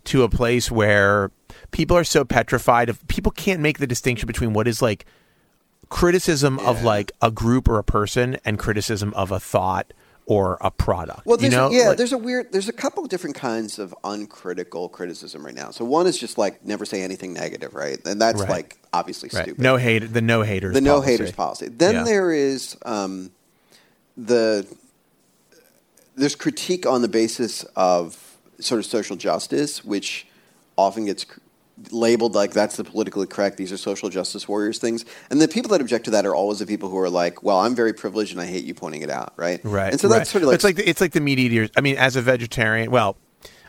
to 0.05 0.21
a 0.23 0.29
place 0.29 0.69
where 0.69 1.31
people 1.74 1.97
are 1.97 2.05
so 2.05 2.24
petrified 2.24 2.88
of 2.88 3.05
people 3.09 3.32
can't 3.34 3.59
make 3.59 3.80
the 3.80 3.88
distinction 3.88 4.26
between 4.28 4.53
what 4.53 4.65
is 4.67 4.82
like 4.82 5.05
criticism 5.89 6.57
of 6.59 6.84
like 6.84 7.11
a 7.21 7.30
group 7.30 7.67
or 7.67 7.78
a 7.78 7.84
person 7.84 8.38
and 8.45 8.57
criticism 8.57 9.13
of 9.15 9.32
a 9.32 9.39
thought 9.39 9.91
or 10.26 10.57
a 10.61 10.71
product. 10.71 11.26
Well, 11.26 11.38
you 11.41 11.49
know, 11.49 11.69
yeah, 11.69 11.89
Like- 11.89 11.97
there's 11.97 12.13
a 12.13 12.17
weird, 12.17 12.53
there's 12.53 12.69
a 12.69 12.74
couple 12.74 13.03
of 13.03 13.09
different 13.09 13.36
kinds 13.36 13.78
of 13.78 13.93
uncritical 14.05 14.88
criticism 14.88 15.45
right 15.45 15.53
now. 15.53 15.71
So 15.71 15.84
one 15.84 16.07
is 16.07 16.17
just 16.17 16.38
like 16.38 16.63
never 16.65 16.86
say 16.86 17.01
anything 17.01 17.34
negative, 17.34 17.74
right? 17.76 17.99
And 18.05 18.21
that's 18.21 18.39
Right. 18.39 18.49
like 18.49 18.78
obviously 18.93 19.30
right. 19.34 19.43
stupid. 19.43 19.61
no 19.61 19.76
hate, 19.76 19.99
the 20.13 20.21
no 20.21 20.43
haters, 20.43 20.74
the 20.76 20.80
no 20.82 21.01
haters 21.01 21.34
policy. 21.34 21.67
Then 21.67 21.95
Yeah. 21.95 22.03
there 22.05 22.32
is 22.32 22.78
um, 22.86 23.32
the 24.15 24.65
there's 26.15 26.36
critique 26.36 26.86
on 26.86 27.01
the 27.01 27.07
basis 27.09 27.63
of 27.76 28.38
sort 28.59 28.80
of 28.80 28.86
social 28.86 29.15
justice, 29.17 29.84
which 29.84 30.26
often 30.78 31.05
g's 31.05 31.26
labeled 31.91 32.36
like 32.36 32.51
that's 32.51 32.78
the 32.78 32.84
politically 32.84 33.26
correct. 33.28 33.57
These 33.57 33.71
are 33.71 33.78
social 33.78 34.09
justice 34.09 34.47
warriors 34.47 34.78
things, 34.80 35.05
and 35.30 35.41
the 35.41 35.47
people 35.47 35.69
that 35.71 35.82
object 35.82 36.05
to 36.05 36.11
that 36.11 36.26
are 36.26 36.36
always 36.36 36.59
the 36.59 36.65
people 36.65 36.89
who 36.89 36.97
are 36.99 37.09
like, 37.09 37.43
"Well, 37.43 37.59
I'm 37.59 37.76
very 37.76 37.93
privileged 37.93 38.32
and 38.32 38.41
I 38.41 38.45
hate 38.45 38.63
you 38.63 38.74
pointing 38.74 39.01
it 39.01 39.09
out." 39.09 39.34
Right. 39.38 39.59
Right. 39.63 39.91
And 39.91 39.99
so 39.99 40.07
right. 40.07 40.19
that's 40.19 40.30
sort 40.30 40.43
of 40.43 40.47
like 40.49 40.55
it's 40.55 40.63
like 40.63 40.76
the, 40.76 40.88
it's 40.89 41.01
like 41.01 41.11
the 41.13 41.21
meat 41.21 41.39
eaters. 41.39 41.69
I 41.76 41.82
mean, 41.82 41.97
as 41.97 42.15
a 42.15 42.21
vegetarian, 42.21 42.91
well, 42.91 43.17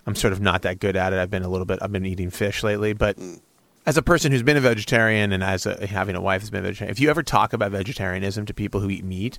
I'm 0.06 0.14
sort 0.14 0.32
of 0.32 0.40
not 0.40 0.62
that 0.62 0.80
good 0.80 0.96
at 0.96 1.12
it. 1.12 1.18
I've 1.18 1.30
been 1.30 1.42
a 1.44 1.48
little 1.48 1.64
bit. 1.66 1.78
I've 1.80 1.92
been 1.92 2.04
eating 2.06 2.30
fish 2.30 2.62
lately, 2.62 2.92
but 2.92 3.16
Mm. 3.18 3.40
as 3.86 3.96
a 3.96 4.02
person 4.02 4.32
who's 4.32 4.42
been 4.42 4.56
a 4.58 4.60
vegetarian 4.60 5.32
and 5.32 5.42
as 5.42 5.64
a, 5.66 5.86
having 5.86 6.14
a 6.14 6.20
wife 6.20 6.42
who's 6.42 6.50
been 6.50 6.60
a 6.60 6.68
vegetarian, 6.68 6.90
if 6.92 7.00
you 7.00 7.08
ever 7.08 7.22
talk 7.22 7.52
about 7.54 7.70
vegetarianism 7.72 8.44
to 8.46 8.52
people 8.54 8.80
who 8.80 8.90
eat 8.90 9.04
meat, 9.04 9.38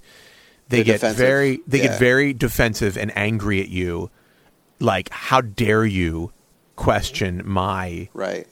they 0.70 0.78
They're 0.78 0.84
get 0.86 0.93
defensive. 0.93 1.18
very 1.18 1.59
they 1.68 1.78
Yeah. 1.78 1.84
get 1.89 1.99
very 1.99 2.34
defensive 2.34 2.97
and 2.97 3.16
angry 3.16 3.61
at 3.61 3.70
you. 3.70 4.09
Like, 4.80 5.09
how 5.11 5.41
dare 5.41 5.86
you 5.86 6.32
question 6.76 7.41
my 7.45 8.09
right. 8.13 8.47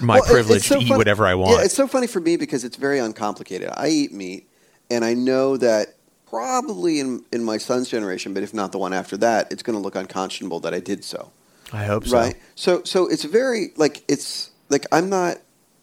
My 0.00 0.20
Well, 0.20 0.24
privilege 0.24 0.66
so 0.66 0.78
to 0.78 0.84
eat 0.84 0.90
whatever 0.90 1.26
I 1.26 1.34
want? 1.34 1.58
Yeah, 1.58 1.64
it's 1.64 1.74
so 1.74 1.86
funny 1.86 2.06
for 2.06 2.20
me 2.20 2.36
because 2.36 2.64
it's 2.64 2.76
very 2.76 2.98
uncomplicated. 2.98 3.70
I 3.74 3.88
eat 3.88 4.12
meat, 4.12 4.48
and 4.90 5.04
I 5.04 5.14
know 5.14 5.56
that 5.56 5.94
probably 6.28 7.00
in 7.00 7.24
in 7.32 7.44
my 7.44 7.58
son's 7.58 7.88
generation, 7.88 8.34
but 8.34 8.42
if 8.42 8.54
not 8.54 8.72
the 8.72 8.78
one 8.78 8.92
after 8.92 9.16
that, 9.18 9.50
it's 9.52 9.62
going 9.62 9.76
to 9.76 9.82
look 9.82 9.94
unconscionable 9.94 10.60
that 10.60 10.74
I 10.74 10.80
did 10.80 11.04
so. 11.04 11.32
I 11.72 11.84
hope 11.84 12.06
so. 12.06 12.16
Right. 12.16 12.36
So 12.54 12.82
so 12.84 13.06
it's 13.08 13.24
very 13.24 13.72
like 13.76 14.02
it's 14.08 14.50
like 14.68 14.86
I'm 14.92 15.08
not 15.08 15.38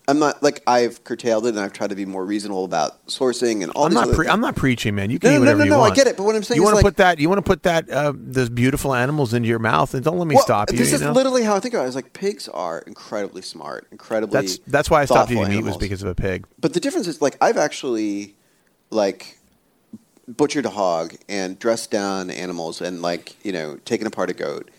I'm 0.08 0.20
not 0.20 0.44
like 0.44 0.62
I've 0.68 1.04
curtailed 1.04 1.46
it 1.48 1.50
and 1.50 1.60
I've 1.60 1.74
tried 1.74 1.90
to 1.90 1.96
be 1.96 2.06
more 2.06 2.24
reasonable 2.24 2.64
about 2.64 3.04
sourcing 3.08 3.64
and 3.64 3.72
all 3.72 3.86
I'm 3.88 3.94
not. 3.94 4.14
Pre- 4.14 4.28
I'm 4.28 4.40
not 4.40 4.56
preaching, 4.56 4.94
man. 4.94 5.10
You 5.10 5.18
can 5.18 5.32
No, 5.32 5.36
eat 5.38 5.40
no, 5.46 5.52
no, 5.58 5.64
no, 5.64 5.78
no 5.78 5.82
I 5.82 5.94
get 5.96 6.06
it, 6.06 6.16
but 6.16 6.24
what 6.24 6.36
I'm 6.36 6.44
saying 6.44 6.58
you 6.58 6.64
is, 6.64 6.66
want 6.66 6.74
to 6.74 6.86
like- 6.86 6.94
put 6.94 6.98
that. 6.98 7.20
You 7.20 7.28
want 7.28 7.40
to 7.40 7.50
put 7.50 7.64
that 7.64 7.90
uh, 7.90 8.14
those 8.16 8.50
beautiful 8.50 8.94
animals 8.94 9.34
into 9.34 9.48
your 9.50 9.58
mouth, 9.58 9.94
and 9.96 10.04
don't 10.04 10.20
let 10.20 10.28
me 10.28 10.36
Well, 10.36 10.44
stop 10.44 10.72
you. 10.72 10.78
This 10.78 10.90
you 10.90 10.96
is 10.96 11.02
know? 11.02 11.12
literally 11.12 11.42
how 11.44 11.56
I 11.56 11.60
think 11.60 11.74
about 11.74 11.86
it. 11.86 11.88
It's 11.88 11.96
like 11.96 12.14
pigs 12.14 12.48
are 12.50 12.80
incredibly 12.86 13.42
smart, 13.42 13.88
incredibly. 13.92 14.40
That's 14.42 14.60
that's 14.68 14.90
why 14.92 15.02
I 15.02 15.06
stopped 15.06 15.32
eating 15.32 15.48
meat 15.50 15.64
was 15.64 15.78
because 15.78 16.04
of 16.04 16.10
a 16.10 16.16
pig. 16.16 16.46
But 16.60 16.74
the 16.74 16.80
difference 16.80 17.08
is 17.08 17.22
like 17.22 17.38
I've 17.42 17.58
actually 17.58 18.36
like 18.92 19.40
butchered 20.28 20.66
a 20.66 20.70
hog 20.72 21.16
and 21.28 21.58
dressed 21.58 21.90
down 21.92 22.30
animals 22.30 22.80
and 22.82 23.02
like 23.02 23.36
you 23.44 23.52
know 23.52 23.78
taken 23.86 24.06
apart 24.08 24.30
a 24.30 24.34
goat 24.34 24.70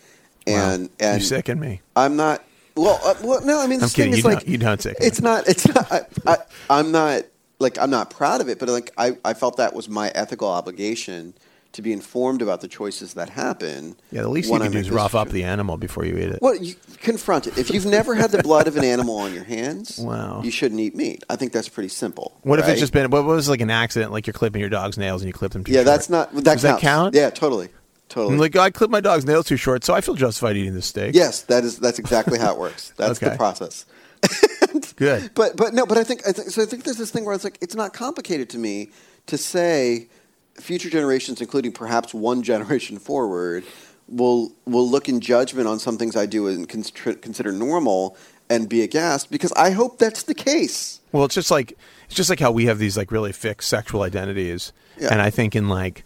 and 0.45 0.83
Wow. 0.83 0.89
and 1.01 1.21
you 1.21 1.27
sicken 1.27 1.59
me. 1.59 1.81
I'm 1.97 2.15
not. 2.15 2.43
Well, 2.77 2.99
uh, 3.03 3.15
well, 3.23 3.41
no. 3.45 3.59
I 3.59 3.67
mean, 3.67 3.73
I'm 3.75 3.79
this 3.81 3.93
thing 3.95 4.11
kidding. 4.11 4.13
is 4.13 4.19
You 4.19 4.23
like 4.29 4.39
don't- 4.39 4.47
you 4.47 4.57
don't 4.57 4.85
me. 4.85 4.93
It's 5.01 5.21
not. 5.21 5.47
It's 5.47 5.67
not. 5.67 5.91
I, 5.91 6.01
I, 6.25 6.37
I'm 6.69 6.91
not 6.91 7.23
like 7.59 7.77
I'm 7.79 7.89
not 7.89 8.09
proud 8.11 8.39
of 8.41 8.49
it, 8.49 8.59
but 8.59 8.69
like 8.69 8.91
I, 8.97 9.17
I 9.25 9.33
felt 9.33 9.57
that 9.57 9.73
was 9.73 9.89
my 9.89 10.09
ethical 10.15 10.47
obligation 10.47 11.33
to 11.73 11.81
be 11.81 11.91
informed 11.91 12.41
about 12.41 12.61
the 12.61 12.67
choices 12.67 13.13
that 13.15 13.29
happen. 13.29 13.95
Yeah, 14.11 14.21
the 14.21 14.29
least 14.29 14.47
you 14.47 14.53
when 14.53 14.61
can 14.61 14.67
I 14.67 14.69
do 14.71 14.75
make 14.75 14.81
is 14.85 14.87
this 14.87 14.95
rough 14.95 15.13
up 15.15 15.29
the 15.29 15.43
animal 15.43 15.77
before 15.77 16.05
you 16.05 16.17
eat 16.17 16.29
it. 16.29 16.39
Well, 16.41 16.55
you 16.55 16.75
confront 17.01 17.45
it. 17.45 17.57
If 17.57 17.69
you've 17.71 17.85
never 17.85 18.15
had 18.15 18.31
the 18.31 18.41
blood 18.41 18.67
of 18.67 18.77
an 18.77 18.83
animal 18.85 19.17
on 19.17 19.33
your 19.33 19.43
hands, 19.43 19.99
Wow. 20.01 20.41
you 20.43 20.49
shouldn't 20.49 20.79
eat 20.79 20.95
meat. 20.95 21.23
I 21.29 21.35
think 21.35 21.51
that's 21.51 21.69
pretty 21.69 21.89
simple. 21.89 22.37
What 22.43 22.57
if 22.59 22.65
right? 22.65 22.71
it's 22.71 22.79
just 22.79 22.93
been? 22.93 23.11
What 23.11 23.25
was 23.25 23.49
like 23.49 23.61
an 23.61 23.69
accident? 23.69 24.11
Like 24.11 24.25
you're 24.27 24.33
clipping 24.33 24.61
your 24.61 24.69
dog's 24.69 24.97
nails 24.97 25.21
and 25.21 25.27
you 25.27 25.33
clip 25.33 25.51
them 25.51 25.63
too 25.65 25.71
Yeah, 25.73 25.79
short? 25.79 25.85
that's 25.87 26.09
not. 26.09 26.33
That 26.35 26.43
Does 26.45 26.61
that 26.61 26.79
counts. 26.79 26.81
count? 26.83 27.15
Yeah, 27.15 27.29
totally, 27.31 27.69
totally. 28.09 28.37
Like, 28.37 28.55
I 28.55 28.69
clipped 28.69 28.91
my 28.91 28.99
dog's 29.01 29.25
nails 29.25 29.45
too 29.47 29.57
short, 29.57 29.83
so 29.83 29.93
I 29.93 30.01
feel 30.01 30.15
justified 30.15 30.55
eating 30.57 30.73
this 30.73 30.85
steak. 30.87 31.15
yes, 31.15 31.41
that 31.43 31.63
is. 31.63 31.77
That's 31.79 31.99
exactly 31.99 32.39
how 32.39 32.53
it 32.53 32.59
works. 32.59 32.93
That's 32.97 33.19
the 33.19 33.31
process. 33.35 33.85
Good. 34.95 35.31
But 35.35 35.55
but 35.57 35.73
no, 35.73 35.85
but 35.85 35.97
I 35.97 36.03
think 36.03 36.27
I 36.27 36.31
think 36.31 36.49
so. 36.49 36.61
I 36.61 36.65
think 36.65 36.83
there's 36.83 36.97
this 36.97 37.11
thing 37.11 37.25
where 37.25 37.35
it's 37.35 37.43
like 37.43 37.57
it's 37.61 37.75
not 37.75 37.93
complicated 37.93 38.49
to 38.51 38.57
me 38.57 38.89
to 39.27 39.37
say 39.37 40.07
future 40.55 40.89
generations, 40.89 41.39
including 41.41 41.71
perhaps 41.71 42.13
one 42.13 42.41
generation 42.51 42.97
forward, 42.99 43.63
will 44.07 44.51
will 44.65 44.89
look 44.89 45.07
in 45.07 45.19
judgment 45.19 45.67
on 45.67 45.79
some 45.79 45.97
things 45.97 46.15
I 46.15 46.25
do 46.25 46.47
and 46.47 46.67
cons- 46.67 46.91
consider 46.91 47.51
normal 47.51 48.17
and 48.49 48.67
be 48.69 48.81
aghast 48.81 49.29
because 49.29 49.51
I 49.53 49.71
hope 49.71 49.99
that's 49.99 50.23
the 50.23 50.33
case. 50.33 50.99
Well, 51.11 51.25
it's 51.25 51.35
just 51.35 51.51
like 51.51 51.77
it's 52.05 52.15
just 52.15 52.29
like 52.29 52.39
how 52.39 52.51
we 52.51 52.65
have 52.65 52.79
these 52.79 52.97
like 52.97 53.11
really 53.11 53.31
fixed 53.33 53.69
sexual 53.69 54.01
identities, 54.01 54.73
Yeah. 54.99 55.09
and 55.11 55.21
I 55.21 55.29
think 55.29 55.55
in 55.55 55.69
like 55.69 56.03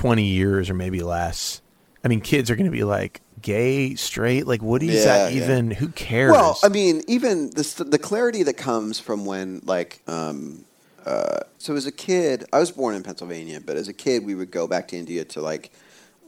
twenty 0.00 0.26
years 0.26 0.68
or 0.70 0.74
maybe 0.74 1.00
less, 1.00 1.62
I 2.04 2.08
mean, 2.08 2.20
kids 2.20 2.50
are 2.50 2.56
going 2.56 2.70
to 2.70 2.76
be 2.76 2.84
like 2.84 3.20
gay, 3.40 3.94
straight. 3.94 4.46
Like, 4.46 4.62
what 4.62 4.82
is 4.82 5.04
that 5.04 5.32
Yeah, 5.32 5.38
yeah. 5.38 5.44
even? 5.44 5.70
Who 5.70 5.88
cares? 5.88 6.32
Well, 6.32 6.58
I 6.62 6.68
mean, 6.68 7.02
even 7.08 7.50
the 7.50 7.84
the 7.88 7.98
clarity 7.98 8.42
that 8.44 8.56
comes 8.56 9.00
from 9.00 9.24
when 9.24 9.62
like. 9.64 10.00
Um, 10.06 10.64
uh, 11.04 11.40
so 11.58 11.76
as 11.76 11.86
a 11.86 11.92
kid, 11.92 12.44
I 12.52 12.58
was 12.58 12.72
born 12.72 12.96
in 12.96 13.04
Pennsylvania, 13.04 13.60
but 13.64 13.76
as 13.76 13.86
a 13.86 13.92
kid, 13.92 14.26
we 14.26 14.34
would 14.34 14.50
go 14.50 14.66
back 14.66 14.88
to 14.88 14.96
India 14.96 15.24
to 15.24 15.40
like 15.40 15.70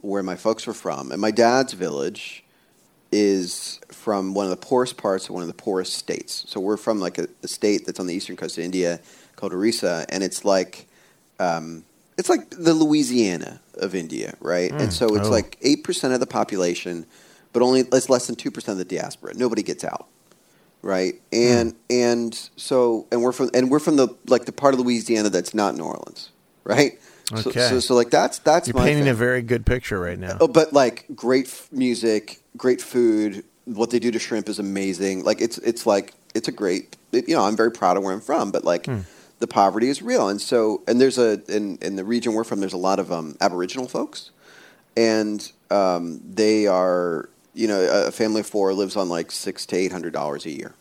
where 0.02 0.22
my 0.22 0.36
folks 0.36 0.66
were 0.68 0.74
from, 0.74 1.10
and 1.10 1.20
my 1.20 1.32
dad's 1.32 1.72
village 1.72 2.44
is 3.10 3.80
from 3.88 4.34
one 4.34 4.44
of 4.44 4.50
the 4.50 4.66
poorest 4.68 4.96
parts 4.96 5.24
of 5.28 5.34
one 5.34 5.42
of 5.42 5.48
the 5.48 5.54
poorest 5.54 5.94
states. 5.94 6.44
So 6.46 6.60
we're 6.60 6.76
from 6.76 7.00
like 7.00 7.18
a, 7.18 7.26
a 7.42 7.48
state 7.48 7.86
that's 7.86 7.98
on 7.98 8.06
the 8.06 8.14
eastern 8.14 8.36
coast 8.36 8.58
of 8.58 8.64
India 8.64 9.00
called 9.34 9.52
Orissa, 9.52 10.06
and 10.10 10.22
it's 10.22 10.44
like 10.44 10.86
um, 11.40 11.84
it's 12.18 12.28
like 12.28 12.50
the 12.50 12.74
Louisiana 12.74 13.60
of 13.74 13.94
India, 13.94 14.34
right? 14.40 14.70
and 14.70 14.90
mm, 14.90 14.92
so 14.92 15.14
it's 15.14 15.28
oh. 15.28 15.30
like 15.30 15.56
eight 15.62 15.84
percent 15.84 16.12
of 16.12 16.20
the 16.20 16.26
population, 16.26 17.06
but 17.52 17.62
only 17.62 17.80
it's 17.80 18.10
less 18.10 18.26
than 18.26 18.36
two 18.36 18.50
percent 18.50 18.78
of 18.78 18.86
the 18.86 18.96
diaspora. 18.96 19.34
Nobody 19.34 19.62
gets 19.62 19.84
out, 19.84 20.08
right? 20.82 21.14
And 21.32 21.72
mm. 21.74 21.76
and 21.88 22.50
so 22.56 23.06
and 23.12 23.22
we're 23.22 23.32
from 23.32 23.50
and 23.54 23.70
we're 23.70 23.78
from 23.78 23.96
the 23.96 24.08
like 24.26 24.44
the 24.44 24.52
part 24.52 24.74
of 24.74 24.80
Louisiana 24.80 25.30
that's 25.30 25.54
not 25.54 25.76
New 25.76 25.84
Orleans, 25.84 26.30
right? 26.64 26.98
So, 27.36 27.50
Okay. 27.50 27.68
so, 27.68 27.80
so 27.80 27.94
like 27.94 28.10
that's 28.10 28.38
that's 28.40 28.68
you're 28.68 28.74
my 28.74 28.84
painting 28.84 29.04
thing. 29.04 29.12
a 29.12 29.14
very 29.14 29.42
good 29.42 29.64
picture 29.64 30.00
right 30.00 30.18
now. 30.18 30.38
Oh, 30.40 30.48
but 30.48 30.72
like 30.72 31.04
great 31.14 31.46
f- 31.46 31.68
music, 31.70 32.42
great 32.56 32.80
food. 32.80 33.44
What 33.66 33.90
they 33.90 33.98
do 33.98 34.10
to 34.10 34.18
shrimp 34.18 34.48
is 34.48 34.58
amazing. 34.58 35.24
Like 35.24 35.40
it's 35.40 35.58
it's 35.58 35.86
like 35.86 36.14
it's 36.34 36.48
a 36.48 36.52
great. 36.52 36.96
It, 37.12 37.28
you 37.28 37.36
know, 37.36 37.42
I'm 37.42 37.56
very 37.56 37.70
proud 37.70 37.96
of 37.96 38.02
where 38.02 38.14
I'm 38.14 38.20
from, 38.22 38.50
but 38.50 38.64
like 38.64 38.86
hmm. 38.86 39.00
The 39.38 39.46
poverty 39.46 39.88
is 39.88 40.02
real, 40.02 40.28
and 40.28 40.40
so 40.40 40.82
and 40.88 41.00
there's 41.00 41.18
a 41.18 41.42
in 41.54 41.78
in 41.78 41.96
the 41.96 42.04
region 42.04 42.34
we're 42.34 42.44
from. 42.44 42.60
There's 42.60 42.72
a 42.72 42.78
lot 42.78 42.98
of 42.98 43.12
um, 43.12 43.36
Aboriginal 43.40 43.88
folks, 43.88 44.30
and 44.96 45.50
um, 45.70 46.20
they 46.24 46.66
are 46.66 47.28
you 47.54 47.68
know 47.68 48.06
a 48.06 48.10
family 48.10 48.40
of 48.40 48.46
four 48.46 48.72
lives 48.72 48.96
on 48.96 49.08
like 49.08 49.30
six 49.30 49.66
to 49.66 49.76
eight 49.76 49.92
hundred 49.92 50.12
dollars 50.12 50.46
a 50.46 50.50
year, 50.50 50.74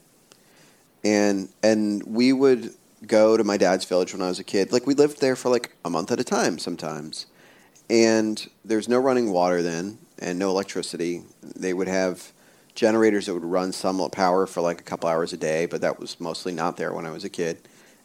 and 1.04 1.50
and 1.64 2.04
we 2.04 2.34
would 2.34 2.74
go 3.06 3.38
to 3.38 3.44
my 3.44 3.58
dad's 3.58 3.86
village 3.86 4.14
when 4.14 4.22
I 4.22 4.28
was 4.28 4.40
a 4.40 4.44
kid. 4.44 4.72
Like 4.72 4.88
we 4.88 4.96
lived 4.96 5.22
there 5.22 5.36
for 5.36 5.50
like 5.50 5.76
a 5.86 5.90
month 5.90 6.12
at 6.12 6.20
a 6.20 6.24
time 6.24 6.58
sometimes. 6.58 7.28
And 7.90 8.50
there's 8.66 8.90
no 8.90 8.98
running 8.98 9.32
water 9.32 9.62
then 9.62 10.00
and 10.20 10.38
no 10.38 10.50
electricity. 10.50 11.22
They 11.42 11.74
would 11.74 11.88
have 11.88 12.34
generators 12.78 13.26
that 13.26 13.34
would 13.34 13.44
run 13.44 13.72
some 13.72 14.08
power 14.12 14.46
for 14.46 14.62
like 14.62 14.80
a 14.80 14.84
couple 14.84 15.10
hours 15.10 15.34
a 15.34 15.38
day 15.38 15.66
but 15.66 15.82
that 15.82 16.00
was 16.00 16.20
mostly 16.20 16.54
not 16.54 16.78
there 16.78 16.94
when 16.94 17.08
i 17.08 17.10
was 17.10 17.24
a 17.24 17.30
kid 17.30 17.58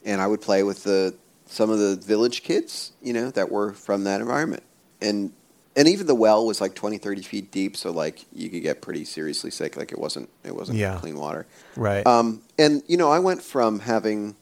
and 0.04 0.20
i 0.20 0.26
would 0.26 0.40
play 0.40 0.62
with 0.62 0.84
the 0.84 1.14
some 1.46 1.70
of 1.70 1.78
the 1.78 1.96
village 1.96 2.42
kids 2.42 2.92
you 3.02 3.12
know 3.12 3.30
that 3.30 3.50
were 3.50 3.72
from 3.72 4.04
that 4.04 4.20
environment 4.20 4.62
and 5.00 5.32
and 5.74 5.88
even 5.88 6.06
the 6.06 6.14
well 6.14 6.46
was 6.46 6.60
like 6.60 6.74
20 6.74 6.98
30 6.98 7.22
feet 7.22 7.50
deep 7.50 7.76
so 7.76 7.90
like 7.90 8.24
you 8.32 8.48
could 8.48 8.62
get 8.62 8.80
pretty 8.82 9.04
seriously 9.04 9.50
sick 9.50 9.76
like 9.76 9.92
it 9.92 9.98
wasn't 9.98 10.28
it 10.44 10.54
wasn't 10.54 10.78
Yeah. 10.78 10.98
clean 10.98 11.16
water 11.16 11.46
right. 11.76 12.06
um, 12.06 12.42
and 12.58 12.82
you 12.86 12.96
know 12.96 13.10
i 13.10 13.18
went 13.18 13.42
from 13.42 13.80
having 13.80 14.36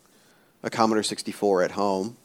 a 0.63 0.71
commodore 0.71 1.03
64 1.03 1.63
at 1.63 1.71
home 1.73 2.17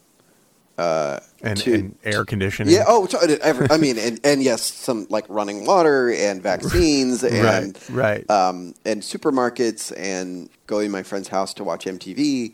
uh, 0.78 1.20
and, 1.42 1.58
to, 1.58 1.74
and 1.74 1.98
air 2.04 2.26
conditioning. 2.26 2.74
yeah. 2.74 2.84
Oh, 2.86 3.06
to, 3.06 3.40
every, 3.42 3.68
I 3.70 3.78
mean, 3.78 3.98
and, 3.98 4.20
and 4.26 4.44
yes, 4.44 4.62
some 4.62 5.08
like 5.10 5.24
running 5.30 5.66
water 5.66 6.12
and 6.12 6.44
vaccines 6.44 7.24
and 7.24 7.80
right. 7.92 8.30
um, 8.30 8.74
and 8.84 9.02
supermarkets 9.02 9.94
and 9.98 10.50
going 10.68 10.88
to 10.88 10.92
my 10.92 11.02
friend's 11.04 11.30
house 11.30 11.54
to 11.54 11.64
watch 11.64 11.86
MTV 11.86 12.54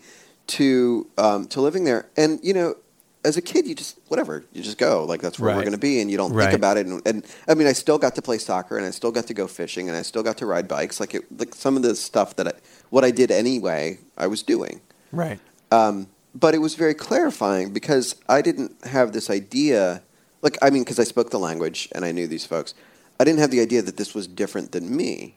to 0.57 1.07
um, 1.17 1.47
to 1.47 1.61
living 1.61 1.83
there. 1.83 2.07
And 2.17 2.39
you 2.43 2.53
know, 2.53 2.75
as 3.23 3.37
a 3.37 3.41
kid, 3.41 3.67
you 3.67 3.75
just 3.75 3.99
whatever 4.07 4.43
you 4.53 4.61
just 4.63 4.77
go 4.77 5.05
like 5.05 5.21
that's 5.21 5.39
where 5.39 5.55
we're 5.55 5.61
going 5.61 5.73
to 5.73 5.77
be, 5.79 6.01
and 6.01 6.09
you 6.11 6.17
don't 6.17 6.33
Right. 6.33 6.45
think 6.45 6.55
about 6.55 6.77
it. 6.77 6.85
And, 6.87 7.01
and 7.05 7.25
I 7.47 7.53
mean, 7.53 7.67
I 7.67 7.73
still 7.73 7.97
got 7.97 8.15
to 8.15 8.21
play 8.21 8.37
soccer, 8.37 8.77
and 8.77 8.85
I 8.85 8.91
still 8.91 9.11
got 9.11 9.27
to 9.27 9.33
go 9.33 9.47
fishing, 9.47 9.87
and 9.89 9.97
I 9.97 10.01
still 10.01 10.23
got 10.23 10.37
to 10.37 10.45
ride 10.45 10.67
bikes. 10.67 10.99
Like 10.99 11.13
it, 11.15 11.23
like 11.39 11.53
some 11.55 11.75
of 11.77 11.83
the 11.83 11.95
stuff 11.95 12.35
that 12.37 12.47
I, 12.47 12.53
what 12.89 13.03
I 13.03 13.11
did 13.11 13.31
anyway, 13.31 13.99
I 14.17 14.27
was 14.27 14.43
doing. 14.43 14.81
right. 15.11 15.39
Um, 15.71 16.07
but 16.33 16.53
it 16.53 16.59
was 16.59 16.75
very 16.75 16.93
clarifying 16.93 17.71
because 17.73 18.15
I 18.29 18.41
didn't 18.41 18.85
have 18.85 19.11
this 19.11 19.29
idea. 19.29 20.01
Like, 20.41 20.57
I 20.61 20.69
mean, 20.69 20.83
because 20.83 20.97
I 20.99 21.03
spoke 21.03 21.29
the 21.29 21.39
language 21.39 21.89
and 21.93 22.03
I 22.05 22.11
knew 22.13 22.25
these 22.27 22.45
folks. 22.45 22.73
I 23.19 23.23
didn't 23.25 23.39
have 23.39 23.51
the 23.51 23.59
idea 23.61 23.81
that 23.81 23.97
this 23.97 24.15
was 24.15 24.27
different 24.27 24.71
than 24.71 24.95
me. 24.95 25.35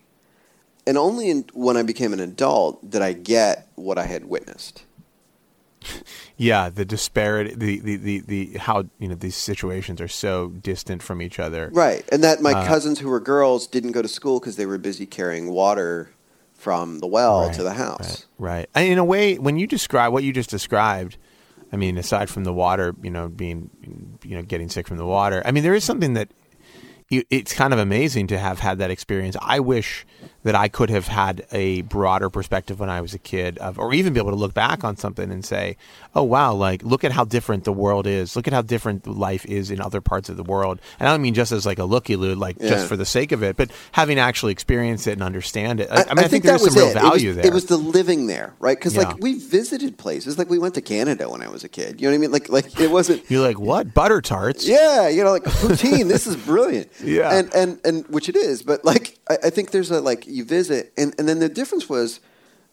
And 0.87 0.97
only 0.97 1.31
in, 1.31 1.45
when 1.53 1.77
I 1.77 1.83
became 1.83 2.13
an 2.13 2.21
adult 2.21 2.89
did 2.91 3.03
I 3.03 3.13
get 3.13 3.69
what 3.75 3.99
I 3.99 4.07
had 4.07 4.25
witnessed. 4.27 4.85
Yeah, 6.37 6.69
the 6.69 6.85
disparity, 6.85 7.55
the, 7.55 7.79
the, 7.81 7.97
the, 7.97 8.21
the 8.21 8.59
how 8.59 8.85
you 8.99 9.09
know 9.09 9.15
these 9.15 9.37
situations 9.37 10.01
are 10.01 10.09
so 10.09 10.49
distant 10.49 11.03
from 11.03 11.23
each 11.23 11.39
other. 11.39 11.71
Right. 11.73 12.05
And 12.11 12.25
that 12.25 12.41
my 12.41 12.53
Uh, 12.53 12.67
cousins 12.67 12.99
who 12.99 13.09
were 13.09 13.21
girls 13.21 13.67
didn't 13.67 13.93
go 13.93 14.03
to 14.03 14.09
school 14.09 14.41
because 14.41 14.57
they 14.57 14.67
were 14.67 14.79
busy 14.79 15.07
carrying 15.07 15.51
water 15.51 16.11
from 16.53 17.01
the 17.01 17.07
well 17.07 17.47
Right, 17.47 17.55
to 17.55 17.63
the 17.63 17.75
house. 17.75 18.27
Right. 18.39 18.53
right. 18.53 18.71
And 18.75 18.89
in 18.89 18.99
a 18.99 19.05
way, 19.05 19.39
when 19.39 19.59
you 19.59 19.67
describe 19.67 20.13
what 20.13 20.25
you 20.25 20.33
just 20.33 20.51
described, 20.51 21.19
I 21.73 21.77
mean, 21.77 21.99
aside 21.99 22.31
from 22.31 22.45
the 22.45 22.53
water, 22.53 22.95
you 23.03 23.11
know, 23.11 23.29
being, 23.29 23.71
you 24.25 24.37
know, 24.37 24.43
getting 24.43 24.69
sick 24.69 24.87
from 24.89 24.97
the 24.97 25.07
water, 25.07 25.43
I 25.45 25.51
mean, 25.53 25.63
there 25.63 25.75
is 25.75 25.85
something 25.85 26.15
that 26.15 26.31
it's 27.11 27.53
kind 27.53 27.73
of 27.73 27.79
amazing 27.79 28.29
to 28.29 28.39
have 28.39 28.61
had 28.61 28.79
that 28.79 28.91
experience. 28.91 29.37
I 29.43 29.61
wish 29.61 30.07
that 30.45 30.55
I 30.55 30.69
could 30.69 30.89
have 30.91 31.09
had 31.09 31.47
a 31.53 31.83
broader 31.83 32.31
perspective 32.31 32.79
when 32.79 32.89
I 32.91 33.01
was 33.01 33.13
a 33.15 33.19
kid 33.19 33.59
of, 33.59 33.79
or 33.79 33.93
even 33.93 34.13
be 34.13 34.21
able 34.21 34.31
to 34.31 34.37
look 34.37 34.55
back 34.55 34.85
on 34.85 34.97
something 34.97 35.31
and 35.31 35.45
say, 35.45 35.77
oh, 36.15 36.23
wow, 36.23 36.55
like, 36.55 36.83
look 36.83 37.03
at 37.03 37.13
how 37.13 37.25
different 37.25 37.65
the 37.65 37.73
world 37.73 38.07
is. 38.07 38.37
Look 38.37 38.47
at 38.47 38.53
how 38.53 38.63
different 38.63 39.07
life 39.07 39.45
is 39.47 39.71
in 39.71 39.81
other 39.81 40.01
parts 40.01 40.29
of 40.29 40.37
the 40.37 40.43
world. 40.45 40.81
And 41.01 41.09
I 41.09 41.13
don't 41.13 41.23
mean 41.23 41.35
just 41.35 41.51
as 41.51 41.67
like 41.67 41.79
a 41.79 41.85
looky 41.85 42.17
loo, 42.17 42.35
like 42.35 42.57
Yeah. 42.61 42.69
just 42.71 42.87
for 42.89 42.97
the 42.97 43.07
sake 43.07 43.33
of 43.33 43.43
it, 43.43 43.57
but 43.57 43.71
having 43.93 44.19
actually 44.19 44.53
experienced 44.53 45.07
it 45.07 45.13
and 45.13 45.23
understand 45.23 45.81
it. 45.81 45.89
I, 45.91 45.95
I, 45.95 46.15
mean, 46.15 46.25
I, 46.25 46.29
think, 46.29 46.45
that 46.45 46.51
there's 46.51 46.63
was 46.63 46.75
some 46.75 46.83
real 46.83 46.91
it. 46.91 46.95
value 46.95 47.25
it 47.25 47.29
was, 47.29 47.37
there. 47.37 47.47
It 47.47 47.53
was 47.55 47.65
the 47.67 47.77
living 47.79 48.27
there, 48.27 48.55
right? 48.61 48.77
Because 48.77 48.95
Yeah. 48.95 49.09
like 49.09 49.19
we 49.21 49.39
visited 49.39 49.97
places, 49.99 50.39
like 50.39 50.51
we 50.51 50.59
went 50.59 50.75
to 50.75 50.81
Canada 50.83 51.29
when 51.31 51.43
I 51.43 51.49
was 51.49 51.65
a 51.65 51.69
kid. 51.69 52.01
You 52.01 52.07
know 52.09 52.13
what 52.13 52.17
I 52.17 52.21
mean? 52.21 52.33
Like 52.33 52.49
like 52.51 52.79
it 52.79 52.91
wasn't. 52.91 53.29
You're 53.31 53.41
like, 53.47 53.59
what? 53.59 53.95
Butter 53.95 54.21
tarts? 54.21 54.69
Yeah, 54.69 55.09
you 55.09 55.25
know, 55.25 55.31
like 55.33 55.45
poutine. 55.45 56.09
this 56.09 56.27
is 56.27 56.37
brilliant. 56.37 56.91
Yeah. 57.03 57.33
and 57.35 57.55
and 57.55 57.81
and 57.85 58.07
which 58.09 58.29
it 58.29 58.37
is, 58.37 58.63
but 58.63 58.85
like 58.85 59.19
I, 59.31 59.39
I 59.45 59.51
think 59.51 59.71
there's 59.71 59.91
a 59.91 60.01
like 60.01 60.27
you 60.35 60.45
visit, 60.45 60.93
and 60.97 61.15
and 61.19 61.29
then 61.29 61.39
the 61.39 61.49
difference 61.49 61.89
was. 61.89 62.21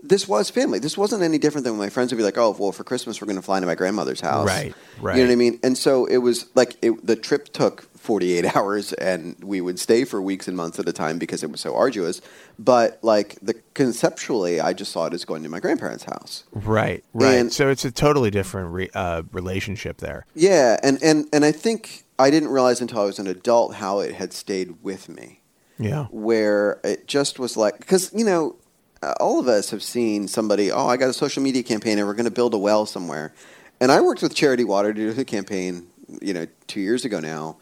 This 0.04 0.28
was 0.28 0.50
family. 0.50 0.80
This 0.80 0.98
wasn't 0.98 1.22
any 1.22 1.38
different 1.38 1.64
than 1.64 1.74
when 1.74 1.86
my 1.86 1.90
friends 1.92 2.12
would 2.12 2.18
be 2.18 2.24
like, 2.24 2.36
"Oh, 2.36 2.56
well, 2.58 2.72
for 2.72 2.84
Christmas 2.84 3.22
we're 3.22 3.28
going 3.28 3.36
to 3.36 3.42
fly 3.44 3.60
to 3.60 3.68
my 3.68 3.76
grandmother's 3.76 4.20
house." 4.20 4.48
Right, 4.48 4.74
right. 5.00 5.16
You 5.16 5.22
know 5.22 5.28
what 5.30 5.34
I 5.34 5.36
mean? 5.36 5.60
And 5.62 5.78
so 5.78 6.08
it 6.08 6.18
was 6.18 6.48
like 6.56 6.76
it, 6.82 7.06
the 7.06 7.16
trip 7.16 7.54
took 7.54 7.84
48 8.00 8.56
hours, 8.56 8.94
and 8.94 9.36
we 9.44 9.62
would 9.62 9.80
stay 9.80 10.04
for 10.06 10.20
weeks 10.20 10.48
and 10.48 10.58
months 10.58 10.80
at 10.80 10.90
a 10.90 10.92
time 10.92 11.20
because 11.20 11.44
it 11.44 11.52
was 11.52 11.62
so 11.62 11.76
arduous. 11.76 12.20
But 12.58 12.98
like 13.04 13.38
the 13.44 13.54
conceptually, 13.76 14.60
I 14.60 14.74
just 14.74 14.92
saw 14.92 15.06
it 15.06 15.14
as 15.14 15.24
going 15.24 15.44
to 15.44 15.50
my 15.50 15.60
grandparents' 15.60 16.06
house. 16.06 16.46
Right, 16.52 17.04
right. 17.14 17.36
And- 17.36 17.54
so 17.54 17.70
it's 17.70 17.86
a 17.86 17.92
totally 17.92 18.32
different 18.32 18.74
re- 18.74 18.90
uh, 18.96 19.22
relationship 19.32 19.98
there. 19.98 20.26
Yeah, 20.34 20.78
and, 20.82 20.98
and, 21.04 21.28
and 21.32 21.46
I 21.46 21.52
think 21.52 22.06
I 22.18 22.32
didn't 22.32 22.50
realize 22.50 22.82
until 22.82 23.02
I 23.02 23.06
was 23.06 23.20
an 23.20 23.28
adult 23.28 23.76
how 23.76 24.00
it 24.00 24.16
had 24.16 24.34
stayed 24.34 24.82
with 24.82 25.10
me. 25.10 25.41
Yeah. 25.82 26.06
Where 26.12 26.80
it 26.84 27.08
just 27.08 27.40
was 27.40 27.58
like, 27.58 27.80
because, 27.80 28.12
you 28.14 28.24
know, 28.26 28.56
uh, 29.04 29.14
all 29.20 29.40
of 29.40 29.48
us 29.48 29.72
have 29.72 29.82
seen 29.82 30.28
somebody, 30.28 30.72
oh, 30.72 30.88
I 30.88 30.98
got 30.98 31.10
a 31.10 31.14
social 31.14 31.42
media 31.42 31.64
campaign 31.64 31.98
and 31.98 32.08
we're 32.08 32.14
going 32.14 32.26
to 32.26 32.32
build 32.32 32.54
a 32.54 32.58
well 32.58 32.86
somewhere. 32.86 33.34
And 33.80 33.92
I 33.92 34.00
worked 34.02 34.22
with 34.22 34.36
Charity 34.36 34.64
Water 34.64 34.94
to 34.94 35.00
do 35.00 35.12
the 35.14 35.26
campaign, 35.26 35.88
you 36.22 36.34
know, 36.34 36.46
two 36.68 36.82
years 36.82 37.04
ago 37.04 37.20
now. 37.20 37.58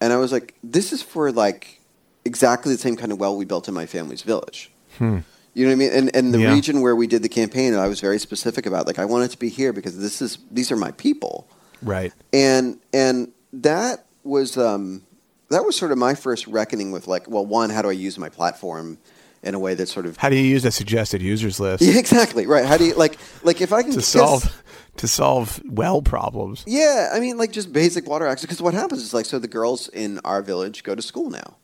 And 0.00 0.12
I 0.12 0.16
was 0.18 0.32
like, 0.32 0.54
this 0.62 0.92
is 0.92 1.00
for 1.02 1.32
like 1.32 1.80
exactly 2.24 2.72
the 2.72 2.78
same 2.78 2.96
kind 2.96 3.10
of 3.12 3.18
well 3.18 3.36
we 3.36 3.44
built 3.46 3.68
in 3.68 3.74
my 3.74 3.86
family's 3.86 4.22
village. 4.22 4.70
You 5.00 5.06
know 5.66 5.70
what 5.70 5.72
I 5.72 5.74
mean? 5.76 5.90
And 5.92 6.14
and 6.16 6.32
the 6.34 6.38
Hmm. 6.38 6.44
Yeah. 6.44 6.54
region 6.54 6.80
where 6.82 6.94
we 6.96 7.06
did 7.06 7.22
the 7.22 7.28
campaign, 7.28 7.74
I 7.74 7.86
was 7.88 8.00
very 8.00 8.18
specific 8.18 8.66
about. 8.66 8.86
Like, 8.86 8.98
I 8.98 9.04
want 9.04 9.24
it 9.24 9.30
to 9.32 9.38
be 9.38 9.48
here 9.48 9.72
because 9.72 9.98
this 9.98 10.20
is 10.22 10.38
these 10.50 10.70
are 10.72 10.76
my 10.76 10.92
people 10.92 11.46
Right. 11.82 12.12
and 12.32 12.78
and 12.92 13.32
that 13.52 14.06
was 14.24 14.56
um, 14.56 15.02
that 15.52 15.64
was 15.64 15.76
sort 15.76 15.92
of 15.92 15.98
my 15.98 16.14
first 16.14 16.46
reckoning 16.46 16.92
with 16.92 17.06
like, 17.06 17.28
well, 17.28 17.46
one, 17.46 17.70
how 17.70 17.82
do 17.82 17.88
I 17.88 17.92
use 17.92 18.18
my 18.18 18.28
platform 18.28 18.98
in 19.42 19.54
a 19.54 19.58
way 19.58 19.74
that 19.74 19.88
sort 19.88 20.06
of 20.06 20.16
How 20.16 20.28
do 20.28 20.36
you 20.36 20.44
use 20.44 20.64
a 20.64 20.70
suggested 20.70 21.20
users 21.22 21.58
list 21.58 21.82
yeah, 21.82 21.98
exactly 21.98 22.46
right? 22.46 22.64
How 22.64 22.76
do 22.76 22.84
you 22.84 22.94
like 22.94 23.18
like 23.42 23.60
if 23.60 23.72
I 23.72 23.82
can 23.82 23.92
to 23.92 24.02
solve 24.02 24.62
to 24.98 25.08
solve 25.08 25.60
well 25.64 26.02
problems? 26.02 26.62
Yeah, 26.66 27.10
I 27.12 27.18
mean, 27.20 27.38
like 27.38 27.50
just 27.52 27.72
basic 27.72 28.06
water 28.06 28.26
access. 28.26 28.42
Because 28.46 28.62
what 28.62 28.74
happens 28.74 29.02
is 29.02 29.14
like, 29.14 29.26
so 29.26 29.38
the 29.38 29.48
girls 29.48 29.88
in 29.88 30.18
our 30.24 30.42
village 30.42 30.82
go 30.84 30.94
to 30.94 31.02
school 31.02 31.30
now, 31.30 31.56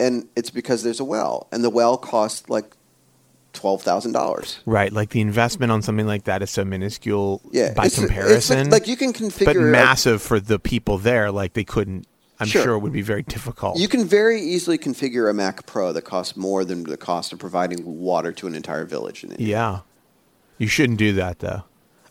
and 0.00 0.28
it's 0.34 0.50
because 0.50 0.82
there's 0.82 0.98
a 1.00 1.04
well, 1.04 1.46
and 1.52 1.62
the 1.62 1.70
well 1.70 1.96
costs 1.96 2.48
like 2.48 2.74
twelve 3.52 3.82
thousand 3.82 4.10
dollars. 4.12 4.58
Right, 4.66 4.92
like 4.92 5.10
the 5.10 5.20
investment 5.20 5.70
on 5.70 5.82
something 5.82 6.06
like 6.08 6.24
that 6.24 6.42
is 6.42 6.50
so 6.50 6.64
minuscule 6.64 7.40
Yeah, 7.52 7.74
by 7.74 7.86
it's- 7.86 7.86
it's 7.86 7.96
comparison. 7.96 8.70
like 8.70 8.88
you 8.88 8.96
can 8.96 9.12
configure 9.12 9.44
but 9.46 9.56
massive 9.56 10.20
for 10.22 10.40
the 10.40 10.58
people 10.58 10.98
there. 10.98 11.30
Like 11.30 11.52
they 11.52 11.64
couldn't. 11.64 12.06
I'm 12.40 12.46
Sure. 12.48 12.62
sure, 12.62 12.74
it 12.74 12.80
would 12.80 12.92
be 12.92 13.02
very 13.02 13.22
difficult. 13.22 13.78
You 13.78 13.86
can 13.88 14.04
very 14.04 14.40
easily 14.40 14.76
configure 14.76 15.30
a 15.30 15.32
Mac 15.34 15.66
Pro 15.66 15.92
that 15.92 16.02
costs 16.02 16.36
more 16.36 16.64
than 16.64 16.82
the 16.84 16.96
cost 16.96 17.32
of 17.32 17.38
providing 17.38 17.82
water 18.00 18.32
to 18.32 18.46
an 18.46 18.54
entire 18.54 18.84
village 18.84 19.22
in 19.24 19.30
India. 19.30 19.46
yeah, 19.46 19.78
you 20.58 20.66
shouldn't 20.66 20.98
do 20.98 21.12
that 21.14 21.38
though. 21.38 21.62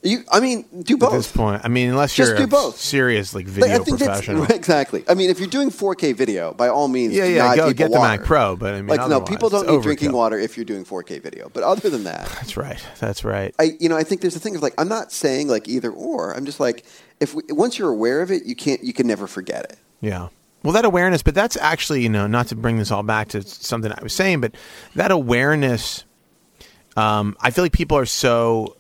You, 0.06 0.26
I 0.30 0.42
mean, 0.42 0.66
do 0.84 0.98
both. 0.98 1.14
At 1.14 1.16
this 1.16 1.32
point, 1.32 1.62
I 1.64 1.70
mean, 1.70 1.90
unless 1.90 2.14
Just 2.14 2.32
you're 2.32 2.38
do 2.40 2.44
a 2.44 2.48
both. 2.48 2.78
serious 2.78 3.34
like 3.34 3.46
Like, 3.46 3.54
video 3.56 3.76
I 3.76 3.78
think 3.86 4.00
that's- 4.00 4.18
professional. 4.26 4.44
exactly. 4.54 5.06
I 5.08 5.14
mean, 5.14 5.30
if 5.30 5.40
you're 5.40 5.48
doing 5.48 5.70
4K 5.70 6.12
video, 6.14 6.54
by 6.54 6.68
all 6.68 6.90
means, 6.90 7.14
Yeah, 7.14 7.24
yeah, 7.24 7.56
go 7.56 7.72
get 7.72 7.90
the 7.90 7.98
water. 8.00 8.18
Mac 8.18 8.26
Pro. 8.26 8.58
But 8.58 8.74
I 8.74 8.82
mean, 8.82 8.88
like, 8.98 9.10
no, 9.10 9.22
people 9.22 9.48
don't 9.48 9.66
need 9.66 9.82
drinking 9.82 10.12
water 10.12 10.38
if 10.38 10.58
you're 10.58 10.66
doing 10.66 10.84
4K 10.84 11.20
video. 11.24 11.50
But 11.54 11.64
other 11.64 11.90
than 11.90 12.04
that, 12.04 12.26
That's 12.36 12.58
right. 12.58 12.84
That's 13.00 13.24
right. 13.24 13.56
I, 13.60 13.78
you 13.80 13.88
know, 13.88 13.96
I 13.96 14.04
think 14.04 14.20
there's 14.20 14.36
a 14.36 14.42
thing 14.42 14.58
of 14.58 14.62
like, 14.62 14.74
I'm 14.78 14.90
not 14.90 15.14
saying 15.14 15.48
like 15.48 15.70
either 15.70 15.90
or. 15.92 16.34
I'm 16.36 16.44
just 16.46 16.60
like, 16.60 16.84
if 17.22 17.34
we, 17.34 17.44
once 17.48 17.80
you're 17.80 17.90
aware 17.90 18.22
of 18.22 18.30
it, 18.30 18.44
you 18.44 18.56
can't, 18.58 18.84
you 18.84 18.92
can 18.92 19.08
never 19.08 19.26
forget 19.26 19.64
it. 19.72 19.78
Yeah. 20.04 20.28
Well, 20.64 20.74
that 20.74 20.84
awareness, 20.84 21.24
but 21.24 21.34
that's 21.34 21.56
actually, 21.56 22.04
you 22.04 22.10
know, 22.10 22.28
not 22.28 22.48
to 22.48 22.56
bring 22.56 22.78
this 22.78 22.92
all 22.92 23.04
back 23.04 23.30
to 23.30 23.42
something 23.42 23.90
I 23.92 24.04
was 24.04 24.14
saying, 24.14 24.42
but 24.42 24.54
that 24.96 25.12
awareness, 25.12 26.04
um, 26.98 27.38
I 27.40 27.52
feel 27.52 27.64
like 27.64 27.72
people 27.72 27.98
are 27.98 28.06
so, 28.06 28.76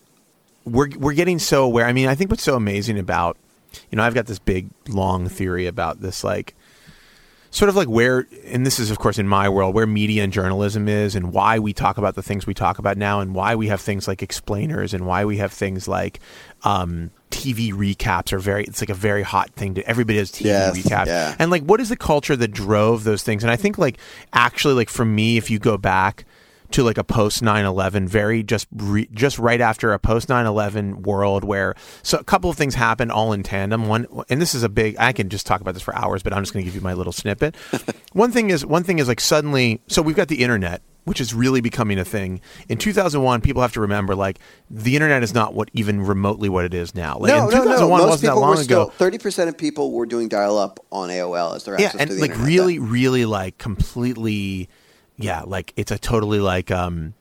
we're, 0.65 0.89
we're 0.97 1.13
getting 1.13 1.39
so 1.39 1.63
aware. 1.63 1.85
I 1.85 1.93
mean, 1.93 2.07
I 2.07 2.15
think 2.15 2.29
what's 2.29 2.43
so 2.43 2.55
amazing 2.55 2.99
about, 2.99 3.37
you 3.89 3.95
know, 3.95 4.03
I've 4.03 4.13
got 4.13 4.25
this 4.25 4.39
big, 4.39 4.69
long 4.89 5.29
theory 5.29 5.65
about 5.65 6.01
this, 6.01 6.25
like, 6.25 6.55
sort 7.51 7.69
of 7.69 7.75
like 7.75 7.87
where, 7.87 8.27
and 8.45 8.65
this 8.65 8.79
is, 8.79 8.91
of 8.91 8.99
course, 8.99 9.17
in 9.17 9.27
my 9.27 9.47
world, 9.47 9.73
where 9.73 9.87
media 9.87 10.23
and 10.23 10.33
journalism 10.33 10.89
is 10.89 11.15
and 11.15 11.31
why 11.31 11.59
we 11.59 11.71
talk 11.71 11.97
about 11.97 12.15
the 12.15 12.23
things 12.23 12.45
we 12.45 12.53
talk 12.53 12.79
about 12.79 12.97
now 12.97 13.21
and 13.21 13.33
why 13.33 13.55
we 13.55 13.67
have 13.67 13.79
things 13.79 14.07
like 14.07 14.21
explainers 14.23 14.93
and 14.93 15.05
why 15.05 15.23
we 15.23 15.37
have 15.37 15.53
things 15.53 15.87
like, 15.87 16.19
um, 16.63 17.11
TV 17.33 17.73
recaps 17.73 18.31
are 18.31 18.39
very, 18.39 18.63
it's 18.63 18.81
like 18.81 18.89
a 18.89 18.93
very 18.93 19.23
hot 19.23 19.49
thing 19.55 19.73
to, 19.75 19.87
everybody 19.87 20.19
has 20.19 20.31
TV 20.31 20.45
Yes, 20.45 20.77
recaps. 20.77 21.07
yeah. 21.07 21.35
And 21.39 21.49
like, 21.51 21.63
what 21.63 21.81
is 21.81 21.89
the 21.89 21.97
culture 21.97 22.35
that 22.35 22.49
drove 22.49 23.03
those 23.03 23.23
things? 23.23 23.43
And 23.43 23.51
I 23.51 23.55
think, 23.55 23.77
like, 23.77 23.97
actually, 24.31 24.75
like 24.75 24.89
for 24.89 25.03
me, 25.05 25.37
if 25.37 25.49
you 25.49 25.59
go 25.59 25.77
back 25.77 26.25
to 26.71 26.83
like 26.83 26.97
a 26.97 27.03
post 27.03 27.43
9-11, 27.43 28.07
very 28.07 28.41
just 28.43 28.67
re- 28.71 29.07
just 29.13 29.37
right 29.37 29.61
after 29.61 29.93
a 29.93 29.99
post 29.99 30.27
9-11 30.29 31.01
world 31.03 31.43
where 31.43 31.75
so 32.01 32.17
a 32.17 32.23
couple 32.23 32.49
of 32.49 32.57
things 32.57 32.73
happened 32.75 33.11
all 33.11 33.31
in 33.33 33.43
tandem. 33.43 33.87
One, 33.87 34.07
and 34.29 34.41
this 34.41 34.55
is 34.55 34.63
a 34.63 34.69
big. 34.69 34.95
I 34.97 35.11
can 35.13 35.29
just 35.29 35.45
talk 35.45 35.61
about 35.61 35.73
this 35.75 35.83
for 35.83 35.95
hours, 35.95 36.23
but 36.23 36.33
I'm 36.33 36.41
just 36.41 36.51
going 36.53 36.63
to 36.63 36.67
give 36.67 36.75
you 36.75 36.81
my 36.81 36.93
little 36.93 37.13
snippet. 37.13 37.55
one 38.13 38.31
thing 38.31 38.49
is 38.49 38.65
one 38.65 38.83
thing 38.83 38.97
is 38.99 39.07
like 39.07 39.19
suddenly, 39.19 39.81
so 39.87 40.01
we've 40.01 40.15
got 40.15 40.29
the 40.29 40.41
internet. 40.43 40.81
Which 41.05 41.19
is 41.19 41.33
really 41.33 41.59
becoming 41.59 41.99
a 41.99 42.05
thing. 42.05 42.39
In 42.69 42.77
2001, 42.77 43.41
people 43.41 43.61
have 43.61 43.73
to 43.73 43.81
remember, 43.81 44.15
like, 44.15 44.39
the 44.69 44.95
internet 44.95 45.21
is 45.21 45.33
not 45.33 45.53
what 45.53 45.69
even 45.73 45.99
remotely 46.01 46.47
what 46.47 46.63
it 46.63 46.73
is 46.73 46.95
now. 46.95 47.17
Like, 47.19 47.27
no, 47.27 47.49
in 47.49 47.53
no, 47.53 47.57
no. 47.57 47.63
2001 47.63 47.89
Most 47.99 48.09
wasn't 48.09 48.33
that 48.33 48.39
long 48.39 48.55
still, 48.57 48.83
ago. 48.83 48.93
30% 48.97 49.47
of 49.49 49.57
people 49.57 49.91
were 49.91 50.05
doing 50.05 50.29
dial 50.29 50.57
up 50.57 50.79
on 50.93 51.09
AOL 51.09 51.55
as 51.57 51.65
their 51.65 51.77
yeah 51.77 51.87
access 51.87 51.99
and 52.01 52.09
to 52.09 52.15
the 52.15 52.21
like 52.21 52.29
internet. 52.31 52.47
really 52.47 52.79
really 52.79 53.25
like 53.25 53.57
completely 53.57 54.69
yeah 55.17 55.41
like 55.45 55.73
it's 55.75 55.91
a 55.91 55.97
totally 55.99 56.39
like 56.39 56.71
um 56.71 57.13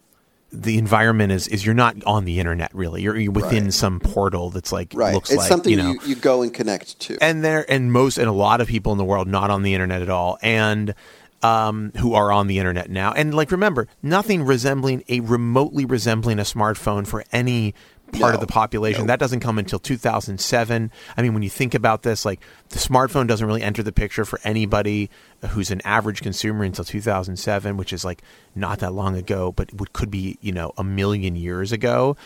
the 0.51 0.79
environment 0.79 1.33
is 1.33 1.49
is 1.49 1.65
you're 1.65 1.75
not 1.75 1.97
on 2.05 2.25
the 2.25 2.39
internet 2.39 2.75
really 2.75 3.03
you're, 3.03 3.17
you're 3.19 3.33
within 3.33 3.65
Right. 3.65 3.73
some 3.73 4.01
portal 4.01 4.51
that's 4.51 4.71
like 4.73 4.93
right. 4.95 5.15
looks 5.15 5.31
it's 5.31 5.39
like 5.39 5.49
something 5.49 5.71
you 5.73 5.77
know 5.79 5.93
you, 5.93 6.01
you 6.07 6.15
go 6.15 6.43
and 6.43 6.53
connect 6.55 6.99
to. 7.01 7.19
and 7.23 7.43
there 7.43 7.65
and 7.71 7.91
most 7.93 8.17
and 8.19 8.29
a 8.29 8.33
lot 8.33 8.61
of 8.61 8.69
people 8.69 8.93
in 8.93 8.99
the 8.99 9.05
world 9.05 9.27
not 9.29 9.51
on 9.51 9.63
the 9.63 9.75
internet 9.75 10.03
at 10.03 10.11
all 10.11 10.39
and 10.43 10.95
um, 11.43 11.93
who 11.99 12.15
are 12.15 12.31
on 12.33 12.47
the 12.47 12.59
internet 12.59 12.91
now. 12.91 13.13
And 13.13 13.35
like 13.35 13.51
remember 13.51 13.89
nothing 14.03 14.45
resembling 14.45 15.05
a 15.09 15.21
remotely 15.21 15.85
resembling 15.85 16.39
a 16.39 16.43
smartphone 16.43 17.07
for 17.07 17.25
any 17.33 17.75
part 18.13 18.35
of 18.35 18.41
the 18.41 18.47
population. 18.47 19.03
No. 19.03 19.07
that 19.07 19.19
doesn't 19.19 19.41
come 19.41 19.59
until 19.59 19.79
2007 19.79 20.91
i 21.17 21.23
mean 21.23 21.33
when 21.33 21.43
you 21.43 21.49
think 21.49 21.73
about 21.73 22.03
this 22.03 22.27
like 22.27 22.41
the 22.73 22.79
smartphone 22.79 23.27
doesn't 23.27 23.47
really 23.47 23.63
enter 23.63 23.83
the 23.83 23.93
picture 23.93 24.25
for 24.25 24.41
anybody 24.45 25.11
who's 25.51 25.71
an 25.71 25.81
average 25.85 26.23
consumer 26.23 26.65
until 26.65 26.85
2007 26.85 27.77
which 27.77 27.93
is 27.93 28.05
like 28.05 28.23
not 28.55 28.79
that 28.81 28.93
long 28.93 29.17
ago 29.17 29.53
but 29.53 29.73
would 29.75 29.93
could 29.93 30.11
be 30.11 30.39
you 30.41 30.53
know 30.53 30.73
a 30.77 30.85
million 30.85 31.37
years 31.37 31.73
ago. 31.73 32.17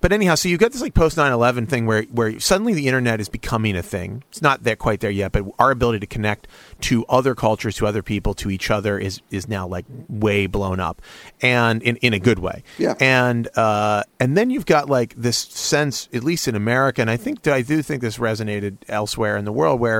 But 0.00 0.12
anyhow 0.12 0.34
so 0.36 0.48
you 0.48 0.58
get 0.58 0.72
this 0.72 0.80
like 0.80 0.94
post 0.94 1.16
9-11 1.16 1.68
thing 1.68 1.86
where 1.86 2.02
where 2.04 2.38
suddenly 2.40 2.74
the 2.74 2.86
internet 2.86 3.20
is 3.20 3.28
becoming 3.28 3.76
a 3.76 3.82
thing. 3.82 4.22
It's 4.30 4.42
not 4.42 4.62
there 4.62 4.76
quite 4.76 5.00
there 5.00 5.10
yet 5.10 5.32
but 5.32 5.44
our 5.58 5.70
ability 5.70 6.00
to 6.00 6.06
connect 6.06 6.48
to 6.82 7.04
other 7.06 7.34
cultures 7.34 7.76
to 7.76 7.86
other 7.86 8.02
people 8.02 8.34
to 8.34 8.50
each 8.50 8.70
other 8.70 8.98
is 8.98 9.20
is 9.30 9.48
now 9.48 9.66
like 9.66 9.84
way 10.08 10.46
blown 10.46 10.80
up 10.80 11.02
and 11.42 11.82
in, 11.82 11.96
in 11.96 12.12
a 12.12 12.18
good 12.18 12.38
way. 12.38 12.62
Yeah. 12.78 12.94
and 13.00 13.48
uh 13.56 14.04
and 14.20 14.36
then 14.36 14.50
you've 14.50 14.66
got 14.66 14.88
like 14.88 15.14
this 15.16 15.38
sense 15.38 16.08
at 16.12 16.22
least 16.22 16.46
in 16.46 16.54
america 16.54 17.00
and 17.00 17.10
i 17.10 17.16
think 17.16 17.46
i 17.48 17.62
do 17.62 17.82
think 17.82 18.02
this 18.02 18.18
resonated 18.18 18.76
elsewhere 18.88 19.36
in 19.36 19.44
the 19.44 19.52
world 19.52 19.80
where 19.80 19.95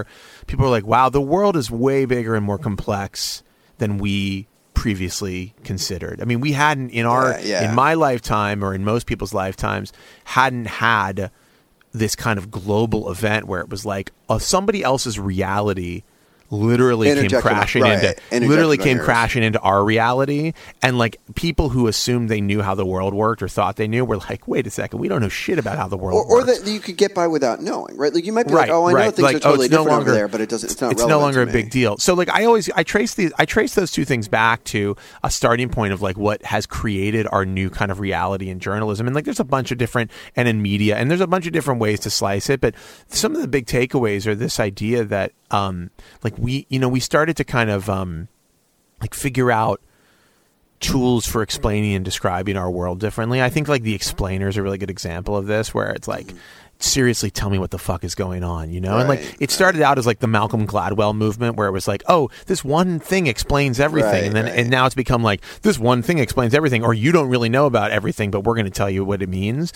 people 0.46 0.66
are 0.66 0.70
like 0.70 0.86
wow 0.86 1.08
the 1.08 1.20
world 1.20 1.56
is 1.56 1.70
way 1.70 2.04
bigger 2.04 2.34
and 2.34 2.44
more 2.44 2.58
complex 2.58 3.42
than 3.78 3.96
we 3.98 4.46
previously 4.74 5.54
considered 5.64 6.20
i 6.20 6.24
mean 6.24 6.40
we 6.40 6.52
hadn't 6.52 6.90
in 6.90 7.06
our 7.06 7.30
Yeah, 7.40 7.62
yeah. 7.62 7.68
in 7.70 7.74
my 7.74 7.94
lifetime 7.94 8.62
or 8.62 8.74
in 8.74 8.84
most 8.84 9.06
people's 9.06 9.32
lifetimes 9.32 9.92
hadn't 10.24 10.66
had 10.66 11.30
this 11.92 12.14
kind 12.14 12.38
of 12.38 12.50
global 12.50 13.10
event 13.10 13.46
where 13.46 13.60
it 13.60 13.70
was 13.70 13.86
like 13.86 14.12
uh, 14.28 14.38
somebody 14.38 14.82
else's 14.82 15.18
reality 15.18 16.02
literally 16.50 17.12
came 17.14 17.40
crashing 17.40 17.82
right, 17.82 18.18
into 18.30 18.48
literally 18.48 18.78
came 18.78 18.98
crashing 18.98 19.42
into 19.42 19.60
our 19.60 19.84
reality. 19.84 20.52
And 20.82 20.98
like 20.98 21.18
people 21.34 21.68
who 21.68 21.86
assumed 21.86 22.28
they 22.28 22.40
knew 22.40 22.62
how 22.62 22.74
the 22.74 22.86
world 22.86 23.14
worked 23.14 23.42
or 23.42 23.48
thought 23.48 23.76
they 23.76 23.88
knew 23.88 24.04
were 24.04 24.18
like 24.18 24.46
wait 24.46 24.66
a 24.66 24.70
second 24.70 25.00
we 25.00 25.08
don't 25.08 25.20
know 25.20 25.28
shit 25.28 25.58
about 25.58 25.76
how 25.76 25.88
the 25.88 25.96
world 25.96 26.18
or, 26.18 26.24
or 26.24 26.46
works. 26.46 26.60
that 26.60 26.70
you 26.70 26.80
could 26.80 26.96
get 26.96 27.14
by 27.14 27.26
without 27.26 27.60
knowing, 27.60 27.96
right? 27.96 28.12
Like 28.12 28.24
you 28.24 28.32
might 28.32 28.46
be 28.46 28.54
right 28.54 28.68
like, 28.68 28.70
oh, 28.70 28.86
I 28.86 28.92
know 28.92 29.10
things 29.10 29.18
like 29.18 29.36
are 29.36 29.40
totally 29.40 29.58
oh, 29.58 29.62
it's 29.64 29.72
no 29.72 29.78
different 29.78 29.96
longer 29.96 30.10
over 30.10 30.18
there, 30.18 30.28
but 30.28 30.40
it 30.40 30.48
doesn't. 30.48 30.70
It's 30.70 30.80
not. 30.80 30.92
it's 30.92 31.06
no 31.06 31.18
longer 31.20 31.42
a 31.42 31.46
big 31.46 31.70
deal. 31.70 31.96
So 31.98 32.14
like 32.14 32.28
i 32.30 32.44
always 32.44 32.70
i 32.70 32.82
trace 32.82 33.14
these 33.14 33.32
i 33.38 33.44
trace 33.44 33.74
those 33.74 33.90
two 33.90 34.04
things 34.04 34.28
back 34.28 34.62
to 34.64 34.96
a 35.22 35.30
starting 35.30 35.68
point 35.68 35.92
of 35.92 36.02
like 36.02 36.16
what 36.16 36.42
has 36.44 36.66
created 36.66 37.26
our 37.32 37.44
new 37.44 37.70
kind 37.70 37.90
of 37.90 38.00
reality 38.00 38.48
in 38.48 38.60
journalism. 38.60 39.06
And 39.06 39.14
like 39.14 39.24
there's 39.24 39.40
a 39.40 39.44
bunch 39.44 39.70
of 39.70 39.78
different 39.78 40.10
and 40.34 40.48
in 40.48 40.62
media 40.62 40.96
and 40.96 41.10
there's 41.10 41.20
a 41.20 41.26
bunch 41.26 41.46
of 41.46 41.52
different 41.52 41.80
ways 41.80 42.00
to 42.00 42.10
slice 42.10 42.50
it. 42.50 42.60
But 42.60 42.74
some 43.08 43.34
of 43.34 43.40
the 43.40 43.48
big 43.48 43.66
takeaways 43.66 44.26
are 44.26 44.34
this 44.34 44.60
idea 44.60 45.04
that 45.04 45.32
um 45.50 45.90
like 46.22 46.35
we 46.38 46.66
you 46.68 46.78
know 46.78 46.88
we 46.88 47.00
started 47.00 47.36
to 47.36 47.44
kind 47.44 47.70
of 47.70 47.88
um 47.88 48.28
like 49.00 49.14
figure 49.14 49.50
out 49.50 49.80
tools 50.80 51.26
for 51.26 51.42
explaining 51.42 51.94
and 51.94 52.04
describing 52.04 52.56
our 52.56 52.70
world 52.70 53.00
differently. 53.00 53.42
I 53.42 53.48
think 53.48 53.68
like 53.68 53.82
the 53.82 53.94
explainer 53.94 54.48
is 54.48 54.56
a 54.56 54.62
really 54.62 54.78
good 54.78 54.90
example 54.90 55.36
of 55.36 55.46
this 55.46 55.72
where 55.72 55.90
it's 55.90 56.06
like 56.06 56.26
seriously 56.78 57.30
tell 57.30 57.48
me 57.48 57.58
what 57.58 57.70
the 57.70 57.78
fuck 57.78 58.04
is 58.04 58.14
going 58.14 58.44
on, 58.44 58.70
you 58.70 58.80
know? 58.80 58.98
and 58.98 59.08
like 59.08 59.36
it 59.40 59.50
started 59.50 59.80
out 59.80 59.98
as 59.98 60.06
like 60.06 60.18
the 60.18 60.26
Malcolm 60.26 60.66
Gladwell 60.66 61.16
movement 61.16 61.56
where 61.56 61.68
it 61.68 61.72
was 61.72 61.88
like, 61.88 62.02
"Oh, 62.08 62.30
this 62.46 62.64
one 62.64 62.98
thing 63.00 63.26
explains 63.26 63.80
everything." 63.80 64.10
Right, 64.10 64.24
and 64.24 64.36
then 64.36 64.44
right. 64.44 64.58
and 64.58 64.70
now 64.70 64.86
it's 64.86 64.94
become 64.94 65.22
like 65.22 65.42
this 65.62 65.78
one 65.78 66.02
thing 66.02 66.18
explains 66.18 66.54
everything 66.54 66.84
or 66.84 66.92
you 66.92 67.12
don't 67.12 67.28
really 67.28 67.48
know 67.48 67.66
about 67.66 67.90
everything, 67.90 68.30
but 68.30 68.44
we're 68.44 68.54
going 68.54 68.66
to 68.66 68.70
tell 68.70 68.90
you 68.90 69.04
what 69.04 69.22
it 69.22 69.28
means. 69.28 69.72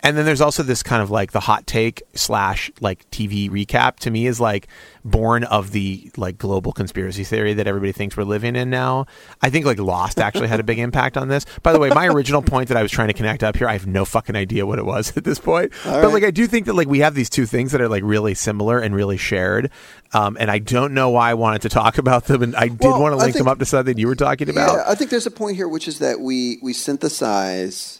And 0.00 0.16
then 0.16 0.24
there's 0.24 0.40
also 0.40 0.62
this 0.62 0.82
kind 0.82 1.02
of 1.02 1.10
like 1.10 1.32
the 1.32 1.40
hot 1.40 1.66
take 1.66 2.02
slash 2.14 2.70
like 2.80 3.10
TV 3.10 3.50
recap 3.50 3.96
to 4.00 4.10
me 4.10 4.26
is 4.26 4.40
like 4.40 4.68
born 5.04 5.44
of 5.44 5.72
the 5.72 6.10
like 6.16 6.38
global 6.38 6.72
conspiracy 6.72 7.24
theory 7.24 7.54
that 7.54 7.66
everybody 7.66 7.92
thinks 7.92 8.16
we're 8.16 8.24
living 8.24 8.54
in 8.54 8.70
now. 8.70 9.06
I 9.42 9.50
think 9.50 9.66
like 9.66 9.78
Lost 9.78 10.18
actually 10.20 10.48
had 10.48 10.60
a 10.60 10.62
big 10.62 10.78
impact 10.78 11.16
on 11.16 11.28
this. 11.28 11.44
By 11.62 11.72
the 11.72 11.80
way, 11.80 11.88
my 11.90 12.06
original 12.06 12.42
point 12.42 12.68
that 12.68 12.76
I 12.76 12.82
was 12.82 12.92
trying 12.92 13.08
to 13.08 13.14
connect 13.14 13.42
up 13.42 13.56
here, 13.56 13.68
I 13.68 13.72
have 13.72 13.86
no 13.86 14.04
fucking 14.04 14.36
idea 14.36 14.66
what 14.66 14.78
it 14.78 14.84
was 14.84 15.12
at 15.16 15.24
this 15.24 15.38
point. 15.38 15.72
but 15.84 16.02
right. 16.02 16.12
like 16.12 16.24
I 16.24 16.30
do 16.30 16.46
think 16.46 16.66
that 16.66 16.74
like 16.74 16.88
we 16.88 17.00
have 17.00 17.14
these 17.14 17.30
two 17.30 17.46
things 17.46 17.72
that 17.72 17.80
are 17.80 17.88
like 17.88 18.02
really 18.04 18.34
similar 18.34 18.78
and 18.78 18.94
really 18.94 19.16
shared. 19.16 19.70
Um, 20.14 20.36
and 20.40 20.50
I 20.50 20.58
don't 20.58 20.94
know 20.94 21.10
why 21.10 21.30
I 21.30 21.34
wanted 21.34 21.62
to 21.62 21.68
talk 21.68 21.98
about 21.98 22.24
them, 22.26 22.42
and 22.42 22.56
I 22.56 22.68
did 22.68 22.80
Well, 22.80 23.00
want 23.00 23.12
to 23.12 23.18
link 23.18 23.36
them 23.36 23.48
up 23.48 23.58
to 23.58 23.66
something 23.66 23.98
you 23.98 24.06
were 24.06 24.14
talking 24.14 24.48
about. 24.48 24.76
Yeah, 24.76 24.84
I 24.86 24.94
think 24.94 25.10
there's 25.10 25.26
a 25.26 25.30
point 25.30 25.56
here, 25.56 25.68
which 25.68 25.86
is 25.86 25.98
that 25.98 26.20
we 26.20 26.58
we 26.62 26.72
synthesize 26.72 27.97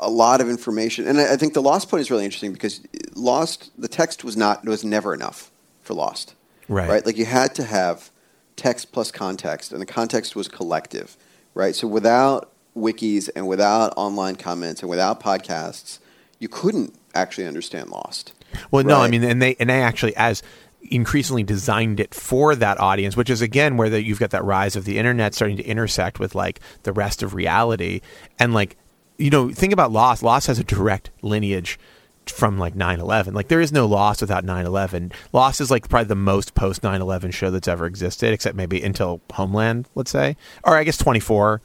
a 0.00 0.10
lot 0.10 0.40
of 0.40 0.48
information, 0.48 1.06
and 1.06 1.18
I, 1.20 1.34
I 1.34 1.36
think 1.36 1.54
the 1.54 1.62
Lost 1.62 1.88
point 1.88 2.00
is 2.00 2.10
really 2.10 2.24
interesting 2.24 2.52
because 2.52 2.80
Lost 3.14 3.70
the 3.78 3.88
text 3.88 4.24
was 4.24 4.36
not 4.36 4.64
was 4.64 4.84
never 4.84 5.14
enough 5.14 5.50
for 5.82 5.94
Lost, 5.94 6.34
Right. 6.68 6.88
Right, 6.88 7.06
like 7.06 7.18
you 7.18 7.26
had 7.26 7.54
to 7.56 7.64
have 7.64 8.10
text 8.56 8.92
plus 8.92 9.10
context, 9.10 9.72
and 9.72 9.80
the 9.80 9.86
context 9.86 10.34
was 10.34 10.48
collective, 10.48 11.16
right? 11.54 11.74
So 11.74 11.86
without 11.86 12.52
wikis 12.76 13.28
and 13.36 13.46
without 13.46 13.92
online 13.96 14.36
comments 14.36 14.80
and 14.80 14.90
without 14.90 15.20
podcasts, 15.20 15.98
you 16.38 16.48
couldn't 16.48 16.94
actually 17.14 17.46
understand 17.46 17.90
Lost. 17.90 18.32
Well, 18.70 18.84
no, 18.84 19.00
I 19.00 19.08
mean, 19.08 19.24
and 19.24 19.42
they 19.42 19.56
and 19.60 19.68
they 19.68 19.82
actually 19.82 20.16
as 20.16 20.42
increasingly 20.90 21.42
designed 21.42 21.98
it 22.00 22.14
for 22.14 22.54
that 22.54 22.78
audience, 22.78 23.16
which 23.16 23.30
is 23.30 23.42
again 23.42 23.76
where 23.76 23.88
the, 23.88 24.02
you've 24.02 24.20
got 24.20 24.30
that 24.30 24.44
rise 24.44 24.76
of 24.76 24.84
the 24.84 24.98
internet 24.98 25.34
starting 25.34 25.56
to 25.56 25.64
intersect 25.64 26.18
with 26.18 26.34
like 26.34 26.60
the 26.82 26.92
rest 26.92 27.22
of 27.22 27.34
reality, 27.34 28.00
and 28.38 28.54
like 28.54 28.76
you 29.18 29.30
know, 29.30 29.50
think 29.50 29.72
about 29.72 29.92
Lost. 29.92 30.22
Lost 30.22 30.46
has 30.46 30.58
a 30.58 30.64
direct 30.64 31.10
lineage 31.22 31.78
from 32.26 32.58
like 32.58 32.74
9-11 32.74 33.34
like 33.34 33.48
there 33.48 33.60
is 33.60 33.70
no 33.70 33.84
Lost 33.84 34.22
without 34.22 34.46
9-11 34.46 35.12
lost 35.34 35.60
is 35.60 35.70
like 35.70 35.86
probably 35.90 36.06
the 36.06 36.14
most 36.14 36.54
post 36.54 36.80
9-11 36.80 37.34
show 37.34 37.50
that's 37.50 37.68
ever 37.68 37.84
existed 37.84 38.32
except 38.32 38.56
maybe 38.56 38.82
until 38.82 39.20
homeland 39.34 39.86
let's 39.94 40.10
say 40.10 40.34
or 40.64 40.74
i 40.74 40.84
guess 40.84 40.96
24 40.96 41.60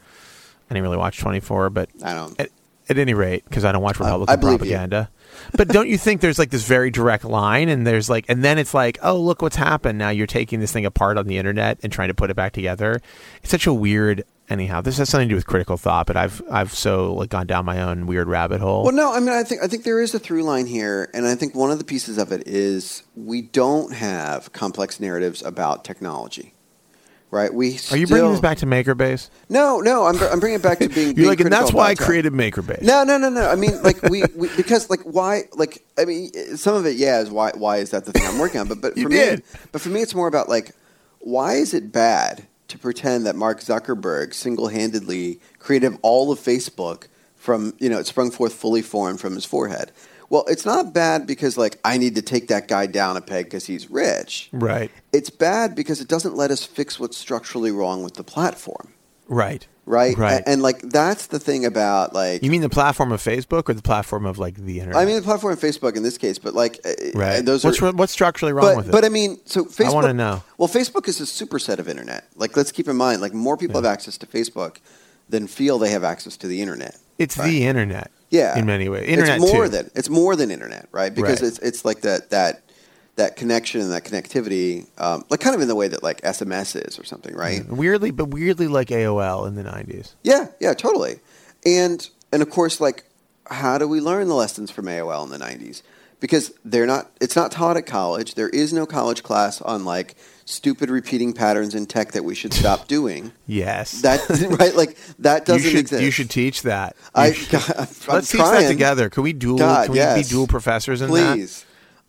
i 0.70 0.74
didn't 0.74 0.84
really 0.84 0.98
watch 0.98 1.18
24 1.18 1.70
but 1.70 1.90
I 2.04 2.14
don't. 2.14 2.38
at, 2.38 2.50
at 2.90 2.98
any 2.98 3.14
rate, 3.14 3.44
because 3.46 3.64
I 3.64 3.72
don't 3.72 3.84
watch 3.84 4.00
Republican 4.00 4.34
I 4.34 4.36
believe 4.36 4.54
you. 4.54 4.58
propaganda. 4.58 5.10
but 5.54 5.68
don't 5.68 5.88
you 5.88 5.98
think 5.98 6.22
there's 6.22 6.40
like 6.40 6.50
this 6.50 6.66
very 6.66 6.90
direct 6.90 7.24
line, 7.24 7.70
and 7.70 7.86
there's 7.86 8.10
like, 8.10 8.26
and 8.28 8.44
then 8.44 8.58
it's 8.58 8.74
like, 8.74 8.98
oh, 9.04 9.18
look 9.18 9.42
what's 9.42 9.56
happened. 9.56 10.00
Now 10.00 10.10
you're 10.10 10.28
taking 10.28 10.60
this 10.60 10.72
thing 10.72 10.86
apart 10.86 11.18
on 11.18 11.28
the 11.28 11.38
internet 11.38 11.80
and 11.84 11.94
trying 11.94 12.08
to 12.08 12.14
put 12.14 12.32
it 12.32 12.36
back 12.36 12.54
together. 12.54 13.00
It's 13.44 13.52
such 13.52 13.68
a 13.68 13.74
weird. 13.74 14.26
Anyhow, 14.50 14.82
this 14.82 14.98
has 14.98 15.10
something 15.10 15.28
to 15.28 15.34
do 15.34 15.36
with 15.36 15.46
critical 15.46 15.78
thought, 15.78 16.08
but 16.08 16.18
I've 16.18 16.42
I've 16.50 16.74
so 16.74 17.14
like 17.14 17.30
gone 17.30 17.46
down 17.46 17.66
my 17.66 17.82
own 17.84 18.08
weird 18.08 18.28
rabbit 18.28 18.62
hole. 18.62 18.84
Well, 18.84 18.94
no, 18.94 19.14
I 19.14 19.20
mean, 19.20 19.30
I 19.30 19.44
think 19.44 19.62
I 19.62 19.68
think 19.68 19.84
there 19.84 20.02
is 20.02 20.16
a 20.16 20.20
through 20.20 20.42
line 20.42 20.66
here, 20.66 21.08
and 21.14 21.28
I 21.28 21.36
think 21.36 21.54
one 21.54 21.70
of 21.70 21.78
the 21.78 21.84
pieces 21.84 22.18
of 22.18 22.32
it 22.32 22.48
is 22.48 23.04
we 23.16 23.44
don't 23.44 23.94
have 23.94 24.52
complex 24.52 25.00
narratives 25.00 25.44
about 25.44 25.86
technology, 25.86 26.56
right? 27.30 27.54
We 27.54 27.78
Are 27.92 27.98
you 27.98 28.08
bringing 28.08 28.32
this 28.32 28.40
back 28.40 28.58
to 28.60 28.66
Makerbase? 28.66 29.30
No, 29.50 29.82
no, 29.82 30.06
I'm, 30.06 30.20
I'm 30.24 30.40
bringing 30.40 30.60
it 30.60 30.64
back 30.64 30.80
to 30.80 30.90
being. 30.90 31.08
You're 31.10 31.16
being 31.16 31.28
like, 31.28 31.40
and 31.42 31.54
that's 31.54 31.72
why 31.72 31.90
I 31.90 31.96
created 31.96 32.34
Makerbase. 32.34 32.82
No, 32.82 33.04
no, 33.04 33.20
no, 33.20 33.30
no. 33.30 33.48
I 33.48 33.56
mean, 33.56 33.80
like 33.84 34.02
we, 34.02 34.24
we 34.36 34.50
because 34.58 34.90
like 34.90 35.02
why 35.02 35.44
like 35.54 35.86
I 35.96 36.06
mean 36.06 36.32
some 36.58 36.74
of 36.74 36.88
it 36.88 36.96
yeah 36.96 37.20
is 37.20 37.30
why 37.30 37.52
why 37.54 37.78
is 37.78 37.92
that 37.92 38.06
the 38.06 38.14
thing 38.14 38.26
I'm 38.26 38.40
working 38.40 38.60
on 38.60 38.68
but 38.68 38.82
but 38.82 38.94
for 39.00 39.10
did. 39.10 39.40
me 39.40 39.46
but 39.72 39.80
for 39.80 39.90
me 39.90 40.02
it's 40.02 40.16
more 40.16 40.28
about 40.28 40.50
like 40.50 40.72
why 41.20 41.54
is 41.54 41.76
it 41.76 41.92
bad 41.92 42.48
to 42.70 42.78
pretend 42.78 43.26
that 43.26 43.36
Mark 43.36 43.60
Zuckerberg 43.60 44.34
single-handedly 44.34 45.40
created 45.60 45.98
all 46.02 46.32
of 46.32 46.40
Facebook 46.40 47.08
from 47.36 47.74
you 47.80 47.90
know 47.90 48.00
it 48.00 48.08
sprung 48.08 48.32
forth 48.32 48.54
fully 48.54 48.82
formed 48.82 49.20
from 49.20 49.36
his 49.36 49.46
forehead. 49.46 49.92
Well, 50.30 50.46
it's 50.48 50.66
not 50.66 50.94
bad 50.94 51.26
because 51.26 51.58
like 51.58 51.80
I 51.84 51.98
need 51.98 52.16
to 52.16 52.22
take 52.22 52.50
that 52.50 52.68
guy 52.68 52.86
down 52.86 53.18
a 53.18 53.22
peg 53.22 53.46
because 53.46 53.66
he's 53.66 53.90
rich. 53.90 54.50
Right, 54.52 54.92
It's 55.12 55.30
bad 55.30 55.76
because 55.76 56.02
it 56.02 56.08
doesn't 56.08 56.36
let 56.36 56.52
us 56.52 56.64
fix 56.64 57.00
what's 57.00 57.18
structurally 57.18 57.72
wrong 57.72 58.04
with 58.04 58.14
the 58.14 58.24
platform, 58.24 58.94
right, 59.28 59.68
right? 59.90 60.16
Right. 60.18 60.42
A- 60.42 60.48
And, 60.50 60.62
like 60.62 60.80
that's 60.84 61.28
the 61.28 61.40
thing 61.40 61.66
about 61.66 62.14
like 62.14 62.44
You 62.44 62.52
mean 62.52 62.62
the 62.62 62.70
platform 62.70 63.12
of 63.12 63.22
Facebook 63.22 63.68
or 63.70 63.74
the 63.74 63.82
platform 63.82 64.26
of 64.26 64.38
like 64.38 64.56
the 64.56 64.80
internet? 64.80 65.02
I 65.02 65.06
mean, 65.06 65.16
the 65.16 65.22
platform 65.24 65.52
of 65.54 65.60
Facebook 65.60 65.98
in 65.98 66.04
this 66.04 66.18
case, 66.18 66.38
but 66.40 66.54
like, 66.54 66.80
uh, 66.86 66.92
right. 67.16 67.40
uh, 67.40 67.42
those 67.42 67.66
what's 67.66 67.82
are. 67.82 67.92
what's 67.92 68.14
structurally 68.14 68.54
wrong 68.54 68.66
but, 68.66 68.78
with 68.78 68.88
it? 68.90 68.92
but 68.92 69.04
I 69.04 69.10
mean, 69.10 69.40
so 69.46 69.66
Facebook. 69.66 69.86
I 69.92 69.94
wanna 69.94 70.14
know. 70.14 70.44
Well, 70.58 70.70
Facebook 70.70 71.08
is 71.08 71.20
a 71.20 71.26
superset 71.26 71.80
of 71.80 71.90
internet. 71.90 72.26
Like, 72.36 72.56
let's 72.56 72.72
keep 72.72 72.88
in 72.88 72.96
mind, 72.96 73.22
like, 73.22 73.34
more 73.34 73.58
people 73.58 73.76
have 73.82 73.92
access 73.92 74.18
to 74.20 74.28
Facebook 74.28 74.78
than 75.28 75.48
feel 75.48 75.78
they 75.80 75.90
have 75.92 76.04
access 76.04 76.38
to 76.38 76.48
the 76.48 76.62
internet. 76.62 76.98
it's 77.18 77.38
right. 77.38 77.48
the 77.50 77.66
internet. 77.66 78.12
Yeah, 78.32 78.58
in 78.60 78.66
many 78.68 78.88
ways, 78.90 79.08
internet 79.08 79.42
It's 79.42 79.52
more 79.52 79.64
too. 79.66 79.70
than 79.72 79.90
it's 79.96 80.10
more 80.10 80.36
than 80.36 80.52
internet, 80.52 80.88
right? 80.92 81.14
Because 81.14 81.42
Right. 81.42 81.48
it's 81.50 81.60
it's 81.60 81.84
like 81.84 82.02
that 82.02 82.30
that 82.30 82.62
that 83.20 83.36
connection 83.36 83.82
and 83.82 83.92
that 83.92 84.04
connectivity, 84.04 84.88
um, 84.98 85.24
like 85.30 85.40
kind 85.40 85.56
of 85.56 85.62
in 85.62 85.68
the 85.68 85.76
way 85.76 85.88
that 85.88 86.02
like 86.04 86.22
SMS 86.22 86.76
is 86.88 86.98
or 86.98 87.04
something, 87.04 87.36
right? 87.36 87.66
Weirdly, 87.68 88.12
but 88.12 88.26
weirdly 88.26 88.68
like 88.68 88.88
AOL 88.90 89.48
in 89.48 89.56
the 89.56 89.64
'90s. 89.64 90.16
Yeah, 90.24 90.48
yeah, 90.60 90.74
totally. 90.74 91.20
And 91.66 92.10
and 92.32 92.42
of 92.42 92.50
course, 92.50 92.80
like, 92.82 93.04
how 93.48 93.78
do 93.78 93.88
we 93.88 94.02
learn 94.02 94.28
the 94.28 94.36
lessons 94.36 94.72
from 94.72 94.86
AOL 94.86 95.24
in 95.26 95.30
the 95.30 95.38
'90s? 95.38 95.82
Because 96.20 96.52
they're 96.66 96.86
not. 96.88 97.12
It's 97.22 97.36
not 97.36 97.52
taught 97.52 97.78
at 97.78 97.86
college. 97.86 98.36
There 98.36 98.50
is 98.50 98.74
no 98.74 98.86
college 98.86 99.22
class 99.24 99.62
on 99.62 99.86
like 99.86 100.16
stupid 100.46 100.90
repeating 100.90 101.32
patterns 101.32 101.76
in 101.76 101.86
tech 101.86 102.12
that 102.14 102.24
we 102.26 102.34
should 102.36 102.54
stop 102.54 102.88
doing. 102.96 103.32
Yes, 103.48 104.02
That 104.02 104.20
right, 104.60 104.76
like 104.76 104.98
that 105.20 105.46
doesn't 105.46 105.70
should 105.70 105.80
exist. 105.80 106.04
you 106.04 106.12
should 106.12 106.30
teach 106.30 106.64
that. 106.64 106.96
You 107.16 107.22
I, 107.22 107.32
God, 107.52 107.64
I'm 107.78 107.88
let's 108.08 108.32
teach 108.32 108.42
trying. 108.42 108.62
that 108.64 108.68
together. 108.68 109.10
Can 109.10 109.24
we 109.24 109.32
dual? 109.34 109.58
God, 109.60 109.86
can 109.86 109.92
we 109.94 110.00
yes. 110.00 110.28
be 110.28 110.30
dual 110.34 110.48
professors 110.48 111.02
in 111.02 111.08
Please. 111.10 111.62
that? 111.62 111.66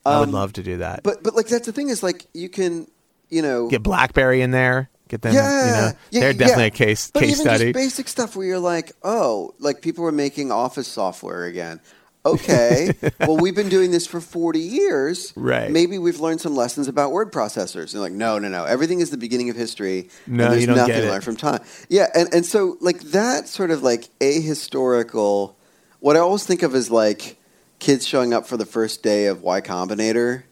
I 0.06 0.20
would 0.20 0.28
Um, 0.28 0.34
love 0.34 0.52
to 0.54 0.62
do 0.62 0.78
that. 0.78 1.02
But 1.02 1.22
but 1.22 1.34
like 1.34 1.46
that's 1.46 1.66
the 1.66 1.72
thing 1.72 1.88
is 1.90 2.02
like 2.02 2.26
you 2.34 2.48
can 2.48 2.86
you 3.28 3.42
know 3.42 3.68
get 3.68 3.82
BlackBerry 3.82 4.40
in 4.42 4.50
there. 4.50 4.88
Get 5.08 5.22
them. 5.22 5.34
yeah, 5.34 5.64
you 5.66 5.70
know, 5.72 5.98
yeah, 6.12 6.20
they're 6.20 6.30
yeah. 6.30 6.38
definitely 6.38 6.66
a 6.66 6.70
case 6.70 7.10
but 7.12 7.20
case 7.24 7.32
even 7.32 7.42
study. 7.42 7.64
Just 7.72 7.74
basic 7.74 8.08
stuff 8.08 8.36
where 8.36 8.46
you're 8.46 8.58
like, 8.60 8.92
oh, 9.02 9.54
like 9.58 9.82
people 9.82 10.04
are 10.06 10.12
making 10.12 10.52
Office 10.52 10.86
software 10.86 11.44
again. 11.46 11.80
Okay, 12.24 12.92
well 13.20 13.36
we've 13.36 13.54
been 13.56 13.68
doing 13.70 13.90
this 13.90 14.06
for 14.06 14.20
40 14.20 14.60
years. 14.60 15.32
Right. 15.34 15.70
Maybe 15.70 15.98
we've 15.98 16.20
learned 16.20 16.40
some 16.40 16.54
lessons 16.54 16.86
about 16.86 17.10
word 17.12 17.32
processors. 17.32 17.92
And 17.94 18.02
like, 18.02 18.12
no, 18.12 18.38
no, 18.38 18.48
no. 18.48 18.64
Everything 18.64 19.00
is 19.00 19.10
the 19.10 19.16
beginning 19.16 19.48
of 19.50 19.56
history. 19.56 20.10
No, 20.26 20.44
and 20.44 20.52
there's 20.52 20.60
you 20.60 20.66
don't 20.66 20.76
nothing 20.76 20.94
get 20.94 21.00
to 21.00 21.06
it. 21.08 21.10
learn 21.10 21.22
from 21.22 21.36
time. 21.36 21.60
Yeah, 21.88 22.06
and 22.14 22.32
and 22.32 22.46
so 22.46 22.76
like 22.80 23.00
that 23.00 23.48
sort 23.48 23.70
of 23.72 23.82
like 23.82 24.08
ahistorical. 24.20 25.54
What 26.00 26.16
I 26.16 26.20
always 26.20 26.44
think 26.44 26.62
of 26.62 26.74
is 26.74 26.90
like 26.90 27.36
kids 27.80 28.06
showing 28.06 28.32
up 28.32 28.46
for 28.46 28.56
the 28.56 28.66
first 28.66 29.02
day 29.02 29.26
of 29.26 29.42
Y 29.42 29.60
Combinator, 29.60 30.44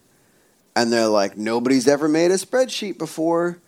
and 0.75 0.91
they're 0.91 1.07
like, 1.07 1.37
nobody's 1.37 1.87
ever 1.87 2.07
made 2.07 2.31
a 2.31 2.35
spreadsheet 2.35 2.97
before, 2.97 3.59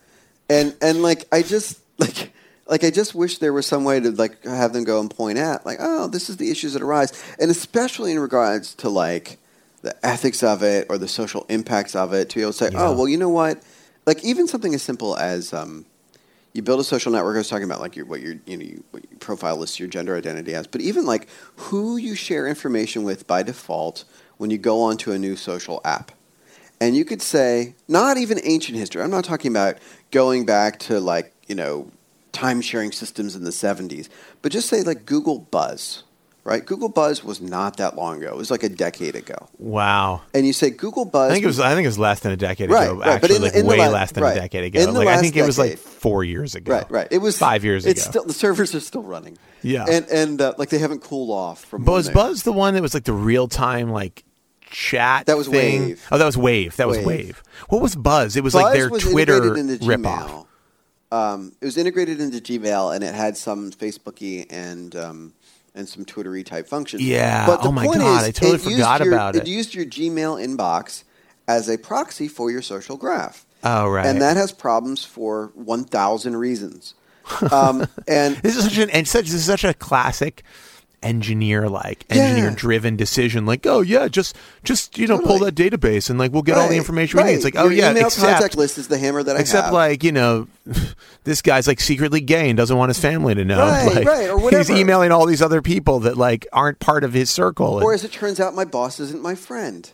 and 0.50 0.76
and 0.82 1.02
like 1.02 1.26
I 1.32 1.42
just 1.44 1.80
like 1.98 2.34
like 2.68 2.84
I 2.84 2.90
just 2.90 3.16
wish 3.16 3.38
there 3.38 3.54
was 3.54 3.66
some 3.66 3.84
way 3.84 4.00
to 4.00 4.12
like 4.12 4.44
have 4.44 4.74
them 4.74 4.84
go 4.84 5.00
and 5.00 5.10
point 5.10 5.38
at 5.38 5.66
like, 5.66 5.78
oh, 5.80 6.08
this 6.08 6.30
is 6.30 6.38
the 6.38 6.52
issues 6.52 6.74
that 6.74 6.82
arise, 6.82 7.12
and 7.40 7.50
especially 7.50 8.12
in 8.12 8.20
regards 8.20 8.76
to 8.76 8.90
like 8.90 9.38
the 9.82 9.96
ethics 10.06 10.44
of 10.44 10.62
it 10.62 10.88
or 10.90 10.98
the 10.98 11.08
social 11.08 11.46
impacts 11.50 11.96
of 11.96 12.14
it, 12.14 12.30
to 12.30 12.36
be 12.36 12.42
able 12.42 12.52
to 12.52 12.58
say, 12.58 12.70
Yeah. 12.72 12.90
oh, 12.90 12.94
well, 12.96 13.08
you 13.08 13.18
know 13.18 13.30
what, 13.30 13.62
like 14.06 14.24
even 14.24 14.48
something 14.48 14.74
as 14.76 14.84
simple 14.84 15.18
as 15.18 15.54
um, 15.54 15.86
you 16.54 16.62
build 16.62 16.80
a 16.80 16.84
social 16.84 17.12
network. 17.12 17.36
I 17.36 17.40
was 17.40 17.50
talking 17.50 17.66
about 17.66 17.80
like 17.80 17.96
your, 17.96 18.06
what 18.06 18.22
your 18.22 18.36
you 18.46 18.58
know 18.58 18.64
you, 18.64 18.84
what 18.92 19.04
your 19.10 19.20
profile 19.20 19.58
lists 19.58 19.80
your 19.80 19.88
gender 19.88 20.16
identity 20.16 20.54
as, 20.54 20.68
but 20.68 20.82
even 20.82 21.06
like 21.06 21.28
who 21.56 21.98
you 21.98 22.16
share 22.16 22.48
information 22.48 23.04
with 23.04 23.28
by 23.28 23.44
default 23.44 24.04
when 24.38 24.50
you 24.50 24.58
go 24.58 24.82
onto 24.82 25.12
a 25.12 25.20
new 25.20 25.36
social 25.36 25.82
app, 25.86 26.12
and 26.80 26.96
you 26.96 27.06
could 27.06 27.22
say 27.22 27.76
not 27.88 28.18
even 28.18 28.40
ancient 28.44 28.78
history. 28.78 29.02
I'm 29.02 29.12
not 29.12 29.24
talking 29.24 29.52
about 29.52 29.78
going 30.12 30.46
back 30.46 30.80
to 30.80 31.00
like 31.00 31.34
you 31.48 31.56
know 31.56 31.92
time 32.32 32.62
sharing 32.62 32.92
systems 32.92 33.36
in 33.36 33.44
the 33.44 33.52
70s, 33.52 34.08
but 34.42 34.52
just 34.52 34.70
say 34.70 34.84
like 34.84 35.06
Google 35.06 35.40
Buzz, 35.40 36.04
right? 36.44 36.66
Google 36.66 36.90
Buzz 36.90 37.24
was 37.24 37.40
not 37.42 37.78
that 37.78 37.96
long 37.96 38.18
ago. 38.22 38.30
It 38.32 38.38
was 38.38 38.52
like 38.52 38.64
a 38.64 38.70
decade 38.70 39.16
ago. 39.16 39.48
Wow. 39.60 40.22
And 40.34 40.46
you 40.46 40.54
say 40.54 40.70
Google 40.70 41.06
Buzz. 41.06 41.32
I 41.32 41.34
think 41.34 41.44
it 41.44 41.48
was. 41.48 41.60
I 41.60 41.74
think 41.76 41.86
it 41.86 41.90
was 41.90 42.00
less 42.00 42.20
than 42.22 42.32
a 42.32 42.38
decade 42.38 42.70
Right, 42.70 42.86
ago. 42.86 42.96
right, 43.00 43.22
but 43.22 43.30
Actually, 43.32 43.36
in 43.36 43.42
like 43.44 43.54
in 43.56 43.62
the 43.66 43.70
way 43.70 43.78
la- 43.78 43.88
less 43.90 44.12
than 44.12 44.24
right. 44.24 44.38
a 44.38 44.40
decade 44.42 44.64
ago. 44.66 44.80
In 44.82 44.94
Like 44.94 45.08
I 45.08 45.12
last 45.12 45.22
think 45.22 45.36
it 45.36 45.46
was 45.46 45.60
like 45.60 45.78
four 45.78 46.24
years 46.24 46.56
ago. 46.56 46.74
Right, 46.74 46.92
right. 46.92 47.08
It 47.12 47.20
was 47.20 47.38
five 47.38 47.64
years 47.64 47.86
It's 47.86 48.04
ago. 48.04 48.12
still 48.12 48.26
the 48.26 48.34
servers 48.34 48.74
are 48.76 48.80
still 48.80 49.04
running. 49.04 49.38
Yeah. 49.64 49.86
and 49.90 50.08
and 50.10 50.42
uh, 50.42 50.54
like 50.58 50.70
they 50.70 50.80
haven't 50.80 51.02
cooled 51.04 51.30
off 51.30 51.64
from. 51.66 51.84
But 51.84 51.92
was 51.92 52.06
when 52.08 52.14
they- 52.16 52.22
Buzz 52.22 52.44
the 52.44 52.54
one 52.54 52.74
that 52.74 52.82
was 52.82 52.94
like 52.94 53.04
the 53.04 53.14
real 53.14 53.48
time 53.48 53.92
like 53.92 54.24
chat? 54.72 55.26
That 55.28 55.38
was 55.38 55.48
thing? 55.48 55.82
Wave. 55.82 56.08
Oh, 56.12 56.18
that 56.18 56.26
was 56.26 56.38
Wave. 56.38 56.76
That 56.78 56.88
was 56.88 56.98
Wave. 56.98 57.06
Wave. 57.06 57.44
What 57.70 57.82
was 57.82 57.96
Buzz? 57.96 58.36
It 58.36 58.44
was 58.44 58.54
Buzz 58.54 58.64
like 58.64 58.74
their 58.74 58.90
was 58.90 59.04
Twitter 59.04 59.56
into 59.58 59.78
ripoff. 59.86 60.48
Um, 61.12 61.52
it 61.60 61.66
was 61.66 61.76
integrated 61.78 62.22
into 62.22 62.38
Gmail, 62.40 62.96
and 62.96 63.04
it 63.04 63.14
had 63.14 63.36
some 63.36 63.72
Facebooky 63.72 64.46
and 64.50 64.96
um, 64.96 65.34
and 65.76 65.88
some 65.88 66.06
Twittery 66.06 66.44
type 66.44 66.68
functions. 66.68 67.02
Yeah. 67.02 67.46
But 67.46 67.62
the 67.62 67.70
Oh 67.70 67.72
my 67.72 67.86
point 67.86 68.00
God, 68.00 68.22
is, 68.22 68.28
I 68.28 68.32
totally 68.32 68.56
it 68.56 68.64
used 68.66 68.74
forgot 68.76 69.04
your- 69.04 69.14
about 69.14 69.36
it. 69.36 69.44
It 69.44 69.48
used 69.48 69.74
your 69.74 69.86
Gmail 69.86 70.46
inbox 70.46 71.04
as 71.48 71.70
a 71.70 71.78
proxy 71.78 72.28
for 72.28 72.52
your 72.52 72.62
social 72.62 72.98
graph. 72.98 73.46
Oh 73.64 73.88
right. 73.90 74.06
And 74.06 74.22
that 74.22 74.38
has 74.38 74.52
problems 74.52 75.06
for 75.06 75.52
one 75.56 75.84
thousand 75.84 76.36
reasons. 76.38 76.94
Um, 77.52 77.88
and 78.08 78.36
this 78.38 78.58
is 78.58 78.64
such 78.66 78.78
an 78.78 78.90
and 78.90 79.08
such 79.08 79.26
this 79.26 79.36
is 79.36 79.46
such 79.46 79.64
a 79.64 79.74
classic 79.74 80.44
engineer 81.04 81.68
like 81.68 82.06
engineer 82.12 82.52
driven 82.52 82.96
decision 82.96 83.44
like 83.46 83.66
oh 83.66 83.82
yeah 83.82 84.08
just 84.08 84.36
just 84.64 84.98
you 85.00 85.08
know 85.08 85.18
pull 85.18 85.40
that 85.40 85.56
database 85.56 86.10
and 86.12 86.20
like 86.20 86.32
we'll 86.32 86.44
get 86.44 86.56
all 86.58 86.64
the 86.68 86.70
Right, 86.70 86.78
information 86.78 87.18
we 87.18 87.24
need 87.24 87.34
it's 87.34 87.44
like 87.44 87.56
oh 87.56 87.64
Your 87.64 87.72
yeah 87.74 87.92
email 87.92 88.06
except 88.06 88.28
contact 88.34 88.56
list 88.56 88.78
is 88.78 88.88
the 88.88 89.00
hammer 89.00 89.24
that 89.24 89.36
I 89.36 89.40
except 89.40 89.66
have. 89.66 89.74
like 89.74 90.04
you 90.04 90.12
know 90.12 90.48
this 91.24 91.42
guy's 91.42 91.68
like 91.68 91.80
secretly 91.80 92.22
gay 92.22 92.50
and 92.50 92.56
doesn't 92.58 92.78
want 92.78 92.90
his 92.90 93.00
family 93.00 93.34
to 93.34 93.44
know 93.44 93.58
Right, 93.68 93.96
like, 93.96 94.08
right, 94.08 94.30
or 94.30 94.36
he's 94.38 94.44
whatever. 94.44 94.74
emailing 94.74 95.12
all 95.12 95.26
these 95.26 95.42
other 95.42 95.62
people 95.62 96.02
that 96.02 96.18
like 96.18 96.46
aren't 96.54 96.80
part 96.80 97.04
of 97.04 97.14
his 97.14 97.30
circle 97.32 97.78
and- 97.78 97.84
or 97.84 97.94
as 97.94 98.04
it 98.04 98.12
turns 98.12 98.40
out, 98.40 98.54
my 98.54 98.66
boss 98.66 99.00
isn't 99.00 99.22
my 99.24 99.34
friend. 99.36 99.90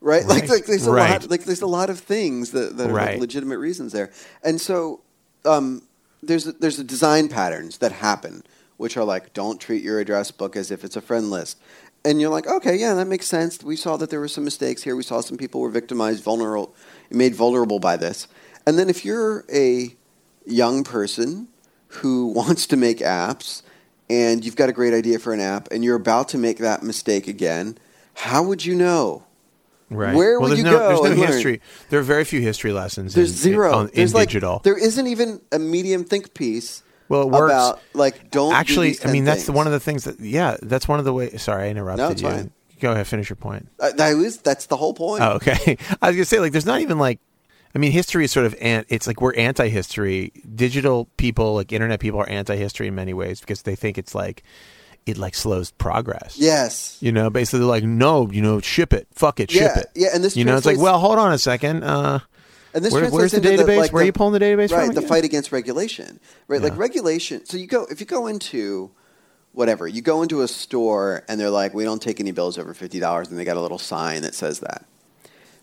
Right? 0.00 0.26
Like, 0.26 0.42
Right. 0.42 0.50
like 0.50 0.66
there's 0.66 0.86
a 0.86 0.90
Right. 0.90 1.10
lot 1.22 1.30
like 1.30 1.44
there's 1.44 1.62
a 1.62 1.66
lot 1.66 1.88
of 1.90 1.98
things 1.98 2.50
that, 2.52 2.76
that 2.76 2.88
are 2.90 2.92
like 2.92 3.06
Right. 3.08 3.20
legitimate 3.20 3.58
reasons 3.58 3.92
there. 3.92 4.10
And 4.42 4.60
so 4.60 5.00
um, 5.46 5.82
there's 6.22 6.46
a, 6.46 6.52
there's 6.52 6.78
a 6.78 6.84
design 6.84 7.28
patterns 7.28 7.78
that 7.78 7.92
happen 7.92 8.42
which 8.76 8.96
are 8.96 9.04
like 9.04 9.32
don't 9.32 9.60
treat 9.60 9.82
your 9.82 10.00
address 10.00 10.30
book 10.30 10.56
as 10.56 10.70
if 10.70 10.84
it's 10.84 10.96
a 10.96 11.00
friend 11.00 11.30
list. 11.30 11.58
And 12.06 12.20
you're 12.20 12.30
like, 12.30 12.46
okay, 12.46 12.76
yeah, 12.76 12.92
that 12.94 13.06
makes 13.06 13.26
sense. 13.26 13.62
We 13.62 13.76
saw 13.76 13.96
that 13.96 14.10
there 14.10 14.20
were 14.20 14.28
some 14.28 14.44
mistakes 14.44 14.82
here. 14.82 14.94
We 14.94 15.02
saw 15.02 15.20
some 15.22 15.38
people 15.38 15.62
were 15.62 15.70
victimized, 15.70 16.22
vulnerable, 16.22 16.74
made 17.10 17.34
vulnerable 17.34 17.78
by 17.78 17.96
this. 17.96 18.28
And 18.66 18.78
then 18.78 18.90
if 18.90 19.06
you're 19.06 19.44
a 19.52 19.96
young 20.44 20.84
person 20.84 21.48
who 21.88 22.26
wants 22.34 22.66
to 22.66 22.76
make 22.76 22.98
apps 22.98 23.62
and 24.10 24.44
you've 24.44 24.56
got 24.56 24.68
a 24.68 24.72
great 24.72 24.92
idea 24.92 25.18
for 25.18 25.32
an 25.32 25.40
app 25.40 25.68
and 25.70 25.82
you're 25.82 25.96
about 25.96 26.28
to 26.30 26.38
make 26.38 26.58
that 26.58 26.82
mistake 26.82 27.26
again, 27.26 27.78
how 28.14 28.42
would 28.42 28.64
you 28.64 28.74
know? 28.74 29.24
right 29.90 30.14
where 30.14 30.40
well, 30.40 30.48
would 30.48 30.56
there's 30.56 30.58
you 30.58 30.64
no, 30.64 30.78
go 30.78 30.88
there's 30.88 31.00
no 31.00 31.10
and 31.10 31.20
learn? 31.20 31.30
history 31.32 31.60
there 31.90 32.00
are 32.00 32.02
very 32.02 32.24
few 32.24 32.40
history 32.40 32.72
lessons 32.72 33.12
There's 33.12 33.30
in, 33.44 33.52
zero. 33.52 33.68
in, 33.68 33.74
on- 33.74 33.86
in 33.88 33.92
There's 33.94 34.14
like, 34.14 34.28
digital 34.28 34.60
There 34.64 34.78
isn't 34.78 35.06
even 35.06 35.42
a 35.52 35.58
medium 35.58 36.04
think 36.04 36.32
piece 36.32 36.82
Well, 37.08 37.22
it 37.22 37.28
works. 37.28 37.52
about 37.52 37.80
like 37.92 38.30
don't 38.30 38.50
do 38.50 38.54
actually 38.56 38.88
these 38.88 39.04
i 39.04 39.08
mean 39.12 39.22
10 39.22 39.24
that's 39.24 39.44
things. 39.44 39.54
one 39.56 39.66
of 39.66 39.72
the 39.72 39.80
things 39.80 40.04
that 40.04 40.18
yeah 40.20 40.56
that's 40.62 40.88
one 40.88 40.98
of 40.98 41.04
the 41.04 41.12
ways 41.12 41.42
sorry 41.42 41.64
i 41.64 41.68
interrupted 41.68 41.98
No, 42.04 42.10
it's 42.10 42.22
you 42.22 42.28
fine. 42.28 42.52
go 42.80 42.92
ahead 42.92 43.06
finish 43.06 43.28
your 43.28 43.36
point 43.36 43.68
Uh, 43.78 43.92
that 43.92 44.12
is 44.16 44.38
that's 44.38 44.66
the 44.66 44.76
whole 44.76 44.94
point. 44.94 45.22
Oh, 45.22 45.32
okay. 45.32 45.76
I 46.02 46.08
was 46.08 46.16
gonna 46.16 46.24
say 46.24 46.40
like 46.40 46.52
there's 46.52 46.66
not 46.66 46.80
even 46.80 46.98
like 46.98 47.20
I 47.74 47.78
mean 47.80 47.90
history 47.92 48.24
is 48.24 48.30
sort 48.30 48.46
of 48.46 48.54
an, 48.60 48.84
it's 48.88 49.06
like 49.08 49.20
we're 49.20 49.34
anti-history. 49.34 50.30
Digital 50.54 51.08
people 51.16 51.54
like 51.56 51.72
internet 51.72 51.98
people 51.98 52.20
are 52.20 52.28
anti-history 52.28 52.86
in 52.86 52.94
many 52.94 53.12
ways 53.12 53.40
because 53.40 53.62
they 53.62 53.74
think 53.74 53.98
it's 53.98 54.14
like 54.14 54.44
it 55.06 55.18
like 55.18 55.34
slows 55.34 55.72
progress. 55.72 56.36
Yes. 56.38 56.96
You 57.00 57.10
know, 57.10 57.30
basically 57.30 57.58
they're 57.58 57.68
like 57.68 57.82
no, 57.82 58.30
you 58.30 58.40
know, 58.42 58.60
ship 58.60 58.92
it, 58.92 59.08
fuck 59.12 59.40
it, 59.40 59.50
ship 59.50 59.72
Yeah, 59.74 59.80
it. 59.80 59.86
yeah, 59.96 60.08
and 60.14 60.22
this 60.22 60.36
you 60.36 60.44
know, 60.44 60.56
it's 60.56 60.64
like 60.66 60.78
well, 60.78 60.98
hold 61.00 61.18
on 61.18 61.32
a 61.32 61.38
second. 61.38 61.82
Uh, 61.82 62.20
And 62.74 62.84
this 62.84 62.92
Where- 62.92 63.02
translates 63.02 63.32
where's 63.32 63.42
the 63.42 63.48
database? 63.48 63.78
like, 63.78 63.92
Where 63.92 64.02
are 64.02 64.06
you 64.06 64.12
pulling 64.12 64.32
the 64.32 64.44
database 64.44 64.72
right, 64.72 64.86
from 64.86 64.96
the 64.96 65.02
fight 65.02 65.24
against 65.24 65.52
regulation. 65.52 66.18
Right, 66.48 66.60
like 66.60 66.76
regulation. 66.76 67.46
So 67.46 67.56
you 67.56 67.68
go 67.68 67.86
if 67.88 68.00
you 68.00 68.06
go 68.06 68.26
into 68.26 68.90
whatever 69.52 69.86
you 69.86 70.02
go 70.02 70.22
into 70.22 70.42
a 70.42 70.48
store 70.48 71.22
and 71.28 71.40
they're 71.40 71.50
like, 71.50 71.72
we 71.72 71.84
don't 71.84 72.02
take 72.02 72.18
any 72.18 72.32
bills 72.32 72.58
over 72.58 72.74
fifty 72.74 72.98
dollars, 72.98 73.30
and 73.30 73.38
they 73.38 73.44
got 73.44 73.56
a 73.56 73.60
little 73.60 73.78
sign 73.78 74.22
that 74.22 74.34
says 74.34 74.58
that. 74.60 74.84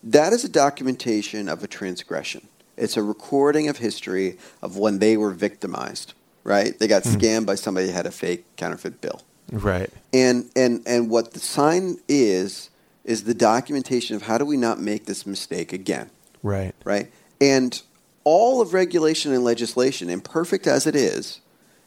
That 0.03 0.31
is 0.31 0.45
a 0.45 0.49
documentation 0.49 1.49
of 1.49 1.63
a 1.63 1.67
transgression. 1.67 2.47
It's 2.77 2.95
a 2.95 3.03
recording 3.03 3.67
of 3.67 3.77
history 3.77 4.37
of 4.61 4.77
when 4.77 4.99
they 4.99 5.17
were 5.17 5.31
victimized. 5.31 6.13
Right, 6.45 6.79
they 6.79 6.87
got 6.87 7.03
hmm. 7.03 7.09
scammed 7.09 7.45
by 7.45 7.55
somebody 7.55 7.87
who 7.87 7.93
had 7.93 8.05
a 8.05 8.11
fake 8.11 8.45
counterfeit 8.55 9.01
bill. 9.01 9.21
right. 9.51 9.89
And 10.13 10.49
and 10.55 10.81
and 10.87 11.09
what 11.09 11.33
the 11.33 11.39
sign 11.39 11.97
is 12.07 12.69
is 13.03 13.25
the 13.25 13.33
documentation 13.33 14.15
of 14.15 14.21
how 14.21 14.37
do 14.37 14.45
we 14.45 14.55
not 14.55 14.79
make 14.79 15.07
this 15.07 15.25
mistake 15.25 15.73
again 15.73 16.09
Right. 16.43 16.73
right? 16.83 17.11
And 17.39 17.81
all 18.23 18.61
of 18.61 18.73
regulation 18.73 19.33
and 19.33 19.43
legislation, 19.43 20.09
imperfect 20.09 20.67
as 20.67 20.85
it 20.85 20.95
is, 20.95 21.41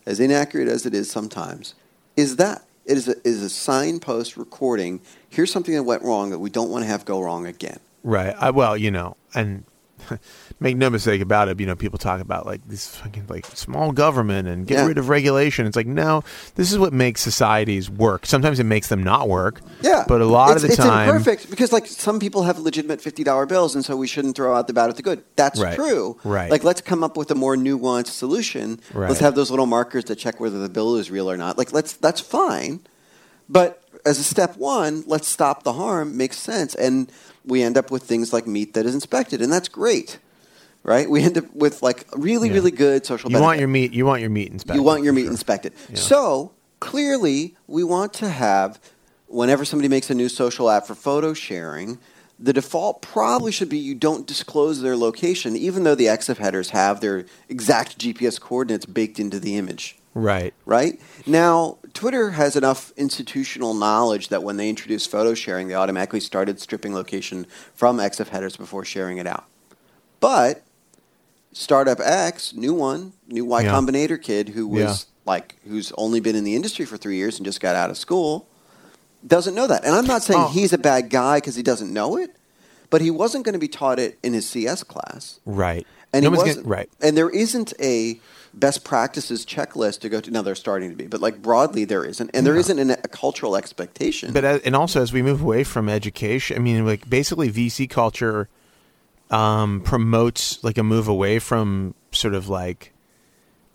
as 0.07 0.21
inaccurate 0.21 0.69
as 0.69 0.87
it 0.87 0.95
is 0.95 1.11
sometimes, 1.11 1.75
is 2.17 2.37
that 2.37 2.65
it 2.85 2.97
is 2.97 3.09
a, 3.09 3.17
is 3.27 3.43
a 3.43 3.49
signpost 3.49 4.37
recording. 4.37 5.01
Here's 5.29 5.53
something 5.53 5.75
that 5.75 5.85
went 5.85 6.03
wrong 6.03 6.31
that 6.31 6.39
we 6.39 6.51
don't 6.51 6.71
want 6.71 6.85
to 6.85 6.89
have 6.89 7.05
go 7.05 7.23
wrong 7.23 7.47
again. 7.47 7.79
Right. 8.03 8.35
I, 8.39 8.51
well, 8.51 8.77
you 8.77 8.91
know, 8.91 9.17
and 9.35 9.65
make 10.61 10.77
no 10.77 10.91
mistake 10.91 11.21
about 11.21 11.49
it. 11.49 11.59
You 11.61 11.67
know, 11.67 11.77
people 11.77 11.99
talk 11.99 12.21
about 12.21 12.47
like 12.47 12.61
this 12.69 12.97
fucking 12.97 13.27
like 13.29 13.47
small 13.47 13.93
government 13.93 14.49
and 14.49 14.67
get 14.67 14.79
Yeah. 14.79 14.87
rid 14.87 14.99
of 14.99 15.09
regulation. 15.09 15.67
It's 15.67 15.77
like 15.77 15.87
no, 15.87 16.23
this 16.57 16.73
is 16.73 16.79
what 16.79 16.93
makes 16.93 17.21
societies 17.21 17.89
work. 17.91 18.27
Sometimes 18.27 18.61
it 18.61 18.65
makes 18.65 18.89
them 18.89 19.03
not 19.03 19.29
work. 19.29 19.61
Yeah, 19.83 20.05
But 20.09 20.21
a 20.21 20.25
lot 20.27 20.53
it's, 20.53 20.63
of 20.65 20.69
the 20.69 20.75
it's 20.75 20.83
time, 20.83 21.09
imperfect 21.09 21.51
because 21.51 21.73
like 21.73 21.87
some 21.87 22.19
people 22.21 22.43
have 22.45 22.59
legitimate 22.59 23.01
fifty 23.01 23.25
dollar 23.25 23.47
bills, 23.47 23.75
and 23.75 23.85
so 23.85 23.97
we 23.97 24.07
shouldn't 24.07 24.37
throw 24.37 24.55
out 24.55 24.67
the 24.67 24.73
bad 24.73 24.87
with 24.87 24.97
the 24.97 25.03
good. 25.03 25.23
That's 25.37 25.61
Right. 25.61 25.77
true. 25.77 26.19
Right. 26.25 26.51
Like 26.51 26.65
let's 26.65 26.81
come 26.81 27.03
up 27.05 27.17
with 27.17 27.31
a 27.31 27.35
more 27.35 27.57
nuanced 27.57 28.09
solution. 28.09 28.81
Right. 28.93 29.09
Let's 29.09 29.21
have 29.21 29.35
those 29.35 29.51
little 29.51 29.67
markers 29.67 30.05
that 30.05 30.17
check 30.17 30.41
whether 30.41 30.59
the 30.59 30.69
bill 30.69 30.97
is 30.97 31.11
real 31.11 31.31
or 31.31 31.37
not. 31.37 31.59
Like 31.59 31.73
let's 31.73 31.93
that's 31.95 32.21
fine, 32.21 32.81
but 33.49 33.81
as 34.07 34.19
a 34.19 34.25
step 34.25 34.57
one, 34.57 35.03
let's 35.07 35.29
stop 35.29 35.63
the 35.63 35.73
harm. 35.75 36.17
Makes 36.17 36.39
sense, 36.39 36.75
and 36.75 37.11
we 37.45 37.63
end 37.63 37.77
up 37.77 37.91
with 37.91 38.03
things 38.05 38.33
like 38.33 38.47
meat 38.47 38.75
that 38.75 38.87
is 38.87 38.95
inspected, 38.95 39.43
and 39.43 39.53
that's 39.53 39.69
great. 39.69 40.19
Right? 40.83 41.09
We 41.09 41.23
end 41.23 41.39
up 41.39 41.53
with 41.55 41.83
like 41.83 42.07
really, 42.15 42.49
Yeah. 42.49 42.55
really 42.55 42.71
good 42.71 43.07
social. 43.07 43.31
you 43.31 43.41
want 43.41 43.59
your 43.59 43.69
meat. 43.69 43.93
You 43.95 44.05
want 44.05 44.21
your 44.21 44.31
meat 44.31 44.53
inspected. 44.53 44.77
You 44.77 44.83
want 44.83 45.03
your 45.03 45.13
meat 45.15 45.23
sure. 45.23 45.31
inspected. 45.31 45.73
Yeah. 45.89 45.97
So 45.97 46.53
clearly, 46.81 47.57
we 47.67 47.83
want 47.85 48.13
to 48.15 48.29
have, 48.29 48.79
whenever 49.27 49.65
somebody 49.65 49.89
makes 49.89 50.11
a 50.11 50.15
new 50.15 50.29
social 50.29 50.69
app 50.71 50.87
for 50.87 50.95
photo 50.95 51.33
sharing, 51.33 51.99
the 52.39 52.53
default 52.53 53.01
probably 53.01 53.51
should 53.53 53.71
be 53.71 53.79
you 53.79 53.95
don't 53.95 54.27
disclose 54.27 54.83
their 54.83 54.97
location, 54.97 55.57
even 55.57 55.85
though 55.85 55.95
the 55.95 56.07
EXIF 56.07 56.37
headers 56.37 56.71
have 56.71 57.01
their 57.01 57.25
exact 57.49 57.99
GPS 57.99 58.39
coordinates 58.39 58.85
baked 58.85 59.19
into 59.19 59.41
the 59.41 59.57
image. 59.57 59.97
Right. 60.13 60.53
Right? 60.67 61.01
Now, 61.27 61.79
Twitter 61.95 62.33
has 62.33 62.57
enough 62.57 62.93
institutional 62.97 63.73
knowledge 63.73 64.29
that 64.29 64.43
when 64.43 64.57
they 64.57 64.69
introduced 64.69 65.11
photo 65.11 65.33
sharing, 65.33 65.69
they 65.69 65.75
automatically 65.75 66.21
started 66.21 66.61
stripping 66.61 66.93
location 66.95 67.47
from 67.75 67.99
EXIF 67.99 68.29
headers 68.29 68.57
before 68.57 68.85
sharing 68.85 69.19
it 69.19 69.27
out. 69.27 69.45
But 70.21 70.63
Startup 71.53 72.01
X, 72.01 72.53
new 72.55 72.75
one, 72.75 73.13
new 73.29 73.45
Y 73.45 73.63
Yeah. 73.63 73.73
Combinator 73.73 74.21
kid 74.21 74.51
who 74.51 74.67
was 74.67 74.81
Yeah. 74.83 74.95
like 75.25 75.57
who's 75.69 75.93
only 75.97 76.19
been 76.19 76.35
in 76.35 76.43
the 76.45 76.57
industry 76.57 76.85
for 76.85 76.97
three 76.97 77.17
years 77.17 77.37
and 77.39 77.47
just 77.47 77.61
got 77.61 77.77
out 77.77 77.91
of 77.91 77.97
school, 77.97 78.47
doesn't 79.25 79.55
know 79.55 79.69
that. 79.69 79.85
And 79.85 79.95
I'm 79.95 80.07
not 80.07 80.23
saying 80.25 80.41
Oh. 80.41 80.49
he's 80.49 80.73
a 80.73 80.79
bad 80.79 81.11
guy 81.11 81.37
because 81.39 81.55
he 81.55 81.63
doesn't 81.63 81.93
know 81.93 82.17
it, 82.17 82.35
but 82.91 83.01
he 83.03 83.11
wasn't 83.11 83.45
going 83.45 83.53
to 83.53 83.59
be 83.61 83.69
taught 83.69 84.01
it 84.01 84.19
in 84.23 84.33
his 84.35 84.49
CS 84.49 84.83
class. 84.83 85.39
Right. 85.47 85.87
And 86.13 86.25
No 86.25 86.31
he 86.33 86.37
wasn't, 86.39 86.57
gonna- 86.65 86.69
right. 86.69 86.91
And 87.01 87.17
there 87.17 87.31
isn't 87.31 87.73
a 87.81 88.19
best 88.57 88.85
practices 88.85 89.45
checklist 89.45 90.01
to 90.01 90.09
go 90.09 90.21
to. 90.21 90.31
Now 90.31 90.43
they're 90.43 90.55
starting 90.55 90.91
to 90.91 90.97
be, 90.97 91.07
but 91.07 91.21
like 91.21 91.43
broadly 91.43 91.85
there 91.85 92.05
isn't, 92.05 92.31
and 92.33 92.47
there 92.47 92.55
not 92.57 92.71
an, 92.79 92.91
a 92.91 92.97
cultural 93.09 93.57
expectation. 93.57 94.33
But 94.33 94.45
as, 94.45 94.61
and 94.63 94.75
also 94.77 95.03
as 95.03 95.13
we 95.13 95.23
move 95.23 95.43
away 95.43 95.65
from 95.65 95.89
education, 95.89 96.57
I 96.57 96.61
mean, 96.61 96.87
like 96.87 97.09
basically 97.11 97.51
VC 97.51 97.91
culture 97.91 98.49
um, 99.31 99.81
promotes 99.81 100.63
like 100.63 100.79
a 100.79 100.83
move 100.83 101.09
away 101.09 101.39
from 101.39 101.95
sort 102.13 102.35
of 102.35 102.49
like 102.49 102.93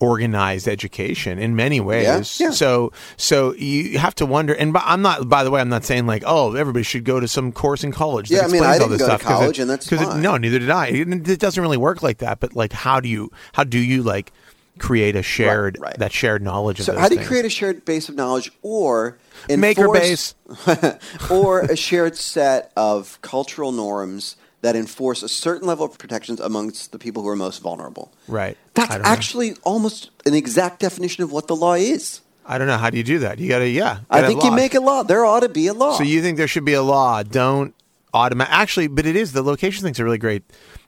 organized 0.01 0.65
education 0.69 1.37
in 1.39 1.57
many 1.57 1.81
ways. 1.81 2.39
yeah. 2.39 2.51
So 2.51 2.93
so 3.17 3.53
you 3.55 3.97
have 3.99 4.15
to 4.15 4.25
wonder. 4.25 4.53
And 4.53 4.71
by, 4.71 4.81
I'm 4.85 5.01
not. 5.01 5.27
By 5.27 5.43
the 5.43 5.51
way, 5.51 5.59
I'm 5.59 5.67
not 5.69 5.83
saying 5.83 6.05
like 6.07 6.23
oh 6.25 6.55
everybody 6.55 6.83
should 6.83 7.03
go 7.03 7.19
to 7.19 7.27
some 7.27 7.51
course 7.51 7.83
in 7.83 7.91
college. 7.91 8.29
that 8.29 8.35
Yeah, 8.35 8.43
I 8.43 8.47
mean, 8.47 8.63
I 8.63 8.73
all 8.73 8.79
didn't 8.79 8.91
this 8.91 9.01
go 9.01 9.07
to 9.07 9.11
stuff 9.15 9.21
'cause 9.23 9.31
it- 9.31 9.39
college, 9.41 9.59
and 9.59 9.69
that's 9.69 9.89
'cause 9.89 10.01
it- 10.01 10.21
no, 10.21 10.37
neither 10.37 10.59
did 10.59 10.69
I. 10.69 10.87
It, 10.87 11.27
it 11.29 11.39
doesn't 11.39 11.61
really 11.61 11.77
work 11.77 12.01
like 12.01 12.19
that. 12.19 12.39
But 12.39 12.55
like, 12.55 12.71
how 12.71 13.01
do 13.01 13.09
you 13.09 13.29
how 13.53 13.65
do 13.65 13.77
you 13.77 14.01
like 14.03 14.31
create 14.79 15.15
a 15.15 15.21
shared 15.21 15.77
right. 15.79 15.97
that 15.97 16.11
shared 16.11 16.41
knowledge 16.41 16.79
of 16.79 16.85
so 16.85 16.97
how 16.97 17.07
do 17.07 17.15
you 17.15 17.19
things? 17.19 17.27
create 17.27 17.45
a 17.45 17.49
shared 17.49 17.85
base 17.85 18.09
of 18.09 18.15
knowledge 18.15 18.51
or 18.61 19.17
Maker 19.49 19.91
base. 19.91 20.35
or 21.31 21.61
a 21.61 21.75
shared 21.75 22.15
set 22.15 22.71
of 22.75 23.21
cultural 23.21 23.71
norms 23.71 24.35
that 24.61 24.75
enforce 24.75 25.23
a 25.23 25.29
certain 25.29 25.67
level 25.67 25.85
of 25.85 25.97
protections 25.97 26.39
amongst 26.39 26.91
the 26.91 26.99
people 26.99 27.23
who 27.23 27.29
are 27.29 27.35
most 27.35 27.59
vulnerable. 27.61 28.11
Right. 28.27 28.57
That's 28.73 28.91
I 28.91 28.93
don't 28.95 29.03
know. 29.03 29.09
actually 29.09 29.55
almost 29.63 30.11
an 30.25 30.33
exact 30.33 30.81
definition 30.81 31.23
of 31.23 31.31
what 31.31 31.47
the 31.47 31.55
law 31.55 31.75
is. 31.75 32.21
I 32.45 32.57
don't 32.57 32.67
know. 32.67 32.77
How 32.77 32.89
do 32.89 32.97
you 32.97 33.03
do 33.03 33.19
that? 33.19 33.39
You 33.39 33.47
got 33.47 33.59
to, 33.59 33.67
yeah. 33.67 33.99
I 34.09 34.21
gotta 34.21 34.27
think 34.27 34.43
you 34.43 34.51
make 34.51 34.73
a 34.73 34.79
law. 34.79 35.03
There 35.03 35.23
ought 35.23 35.41
to 35.41 35.49
be 35.49 35.67
a 35.67 35.73
law. 35.73 35.95
So 35.95 36.03
you 36.03 36.21
think 36.21 36.37
there 36.37 36.47
should 36.47 36.65
be 36.65 36.73
a 36.73 36.81
law? 36.81 37.21
Don't 37.21 37.75
automatic. 38.13 38.53
Actually, 38.53 38.87
but 38.87 39.05
it 39.05 39.15
is 39.15 39.33
the 39.33 39.41
location 39.43 39.83
things 39.83 39.99
are 39.99 40.03
really 40.03 40.17
great. 40.17 40.43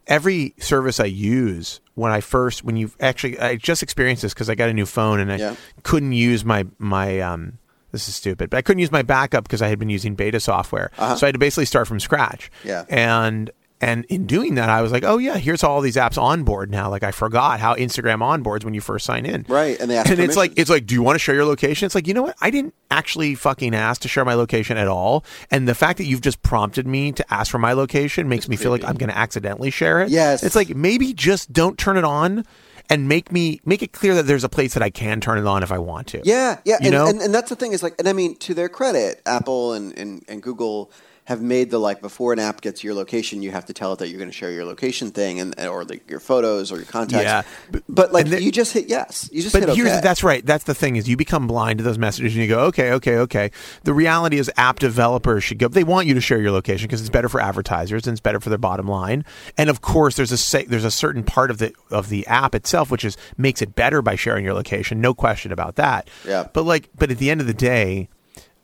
Every 0.08 0.54
service 0.60 1.00
I 1.00 1.06
use 1.06 1.80
when 1.96 2.12
I 2.12 2.22
first 2.22 2.64
when 2.64 2.76
you 2.76 2.92
actually 3.00 3.40
I 3.40 3.56
just 3.56 3.84
experienced 3.84 4.24
this 4.24 4.34
because 4.34 4.50
I 4.50 4.56
got 4.56 4.70
a 4.70 4.74
new 4.74 4.86
phone 4.86 5.20
and 5.20 5.32
I 5.32 5.38
Yeah. 5.38 5.56
couldn't 5.84 6.14
use 6.14 6.44
my 6.46 6.66
my 6.80 7.20
um. 7.20 7.58
This 7.92 8.08
is 8.08 8.16
stupid, 8.16 8.50
but 8.50 8.56
I 8.56 8.62
couldn't 8.62 8.80
use 8.80 8.92
my 8.92 9.02
backup 9.02 9.44
because 9.44 9.62
I 9.62 9.68
had 9.68 9.78
been 9.78 9.90
using 9.90 10.16
beta 10.16 10.40
software. 10.40 10.92
So 10.98 11.04
I 11.04 11.26
had 11.28 11.34
to 11.34 11.40
basically 11.40 11.66
start 11.66 11.90
from 11.90 12.00
scratch. 12.00 12.50
Uh-huh. 12.64 12.70
Yeah. 12.70 12.86
And 12.88 13.52
and 13.82 14.06
in 14.06 14.28
doing 14.28 14.56
that, 14.56 14.70
I 14.70 14.82
was 14.82 14.92
like, 14.92 15.04
oh 15.04 15.18
yeah, 15.18 15.38
here's 15.38 15.64
all 15.64 15.82
these 15.82 15.96
apps 15.96 16.22
on 16.22 16.44
board 16.44 16.70
now. 16.70 16.90
Like 16.90 17.04
I 17.04 17.12
forgot 17.12 17.60
how 17.60 17.76
Instagram 17.76 18.20
onboards 18.20 18.64
when 18.64 18.74
you 18.74 18.82
first 18.82 19.06
sign 19.06 19.26
in. 19.26 19.46
Right, 19.50 19.80
and 19.80 19.90
they 19.90 19.98
ask 19.98 20.10
and 20.10 20.20
it's 20.20 20.38
like 20.38 20.54
it's 20.56 20.70
like, 20.70 20.86
do 20.86 20.94
you 20.94 21.02
want 21.02 21.16
to 21.16 21.20
share 21.20 21.36
your 21.36 21.46
location? 21.46 21.88
It's 21.88 21.96
like, 21.96 22.08
you 22.08 22.14
know 22.14 22.22
what? 22.22 22.36
I 22.40 22.52
didn't 22.52 22.76
actually 22.92 23.36
fucking 23.36 23.74
ask 23.74 24.02
to 24.04 24.08
share 24.08 24.24
my 24.24 24.36
location 24.36 24.78
at 24.78 24.88
all. 24.88 25.26
And 25.50 25.68
the 25.68 25.76
fact 25.76 25.98
that 25.98 26.06
you've 26.06 26.22
just 26.22 26.42
prompted 26.44 26.86
me 26.86 27.12
to 27.14 27.34
ask 27.34 27.52
for 27.52 27.58
my 27.58 27.74
location 27.74 28.30
makes 28.30 28.48
me 28.48 28.56
feel 28.56 28.72
like 28.72 28.84
I'm 28.84 28.96
going 28.96 29.10
to 29.10 29.18
accidentally 29.18 29.72
share 29.72 30.02
it. 30.02 30.10
Yes. 30.10 30.44
It's 30.44 30.56
like 30.56 30.76
maybe 30.76 31.14
just 31.14 31.52
don't 31.52 31.78
turn 31.78 31.98
it 31.98 32.04
on 32.04 32.46
and 32.90 33.08
make 33.08 33.32
me 33.32 33.62
make 33.66 33.82
it 33.82 33.94
clear 33.94 34.14
that 34.16 34.28
there's 34.28 34.44
a 34.44 34.50
place 34.50 34.74
that 34.74 34.84
I 34.84 34.90
can 34.90 35.22
turn 35.22 35.38
it 35.38 35.48
on 35.48 35.64
if 35.64 35.72
I 35.72 35.78
want 35.78 36.08
to. 36.08 36.22
Yeah, 36.24 36.60
yeah, 36.66 36.78
You 36.82 36.88
and, 36.88 36.92
know? 36.92 37.08
and, 37.08 37.22
and 37.22 37.34
that's 37.34 37.50
the 37.50 37.56
thing 37.56 37.72
is 37.72 37.82
like, 37.82 37.96
and 37.98 38.08
I 38.08 38.14
mean, 38.14 38.36
to 38.40 38.54
their 38.54 38.70
credit, 38.70 39.22
Apple 39.26 39.74
and, 39.74 39.98
and, 39.98 40.24
and 40.28 40.44
Google 40.44 40.92
have 41.32 41.42
made 41.42 41.72
the 41.72 41.80
like 41.80 42.02
before 42.02 42.34
an 42.34 42.40
app 42.40 42.62
gets 42.62 42.84
your 42.84 42.94
location, 42.94 43.42
you 43.42 43.52
have 43.52 43.66
to 43.66 43.74
tell 43.74 43.94
it 43.94 44.00
that 44.00 44.10
you're 44.10 44.20
going 44.20 44.30
to 44.30 44.36
share 44.36 44.52
your 44.52 44.66
location 44.66 45.12
thing 45.12 45.40
and 45.40 45.60
or 45.66 45.84
like 45.84 46.10
your 46.10 46.20
photos 46.20 46.72
or 46.72 46.76
your 46.76 46.86
contacts. 46.86 47.24
Yeah. 47.26 47.42
but, 47.72 47.84
but 47.90 48.12
like 48.14 48.28
the- 48.30 48.42
you 48.42 48.52
just 48.52 48.74
hit 48.74 48.88
yes, 48.90 49.30
you 49.32 49.42
just 49.42 49.54
But 49.54 49.64
hit 49.64 49.76
here's 49.76 49.90
okay. 49.90 50.02
that's 50.02 50.24
right. 50.24 50.46
That's 50.46 50.66
the 50.66 50.76
thing 50.76 50.96
is 50.98 51.10
you 51.10 51.18
become 51.18 51.48
blind 51.48 51.80
to 51.80 51.84
those 51.84 51.98
messages 51.98 52.34
and 52.34 52.42
you 52.44 52.48
go, 52.48 52.66
okay, 52.66 52.92
okay, 52.94 53.18
okay. 53.18 53.52
The 53.84 53.94
reality 53.94 54.38
is 54.38 54.52
app 54.58 54.80
developers 54.80 55.44
should 55.44 55.58
go. 55.58 55.68
They 55.68 55.84
want 55.84 56.08
you 56.08 56.14
to 56.14 56.22
share 56.22 56.40
your 56.40 56.52
location 56.52 56.88
because 56.88 57.02
it's 57.02 57.10
better 57.10 57.30
for 57.30 57.42
advertisers 57.42 58.06
and 58.06 58.14
it's 58.14 58.22
better 58.22 58.40
for 58.40 58.50
their 58.50 58.58
bottom 58.58 58.88
line. 58.88 59.26
And 59.58 59.70
of 59.70 59.82
course, 59.82 60.16
there's 60.18 60.32
a 60.32 60.64
there's 60.66 60.86
a 60.86 60.92
certain 60.92 61.24
part 61.24 61.50
of 61.50 61.58
the 61.58 61.74
of 61.90 62.10
the 62.10 62.28
app 62.28 62.54
itself 62.54 62.92
which 62.92 63.04
is 63.06 63.18
makes 63.38 63.62
it 63.62 63.74
better 63.76 64.02
by 64.02 64.16
sharing 64.16 64.46
your 64.46 64.54
location. 64.54 65.02
No 65.02 65.14
question 65.14 65.52
about 65.52 65.76
that. 65.78 66.10
Yeah. 66.28 66.48
But 66.54 66.66
like, 66.66 66.90
but 66.98 67.10
at 67.10 67.18
the 67.18 67.30
end 67.32 67.42
of 67.42 67.48
the 67.48 67.54
day, 67.54 68.10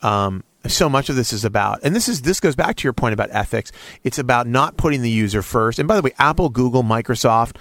um, 0.01 0.43
so 0.67 0.89
much 0.89 1.09
of 1.09 1.15
this 1.15 1.33
is 1.33 1.43
about, 1.45 1.79
and 1.83 1.95
this 1.95 2.07
is 2.09 2.21
this 2.21 2.39
goes 2.39 2.55
back 2.55 2.75
to 2.77 2.83
your 2.83 2.93
point 2.93 3.13
about 3.13 3.29
ethics. 3.31 3.71
It's 4.03 4.17
about 4.19 4.47
not 4.47 4.77
putting 4.77 5.01
the 5.01 5.09
user 5.09 5.41
first. 5.41 5.79
And 5.79 5.87
by 5.87 5.95
the 5.95 6.01
way, 6.01 6.11
Apple, 6.19 6.49
Google, 6.49 6.83
Microsoft, 6.83 7.55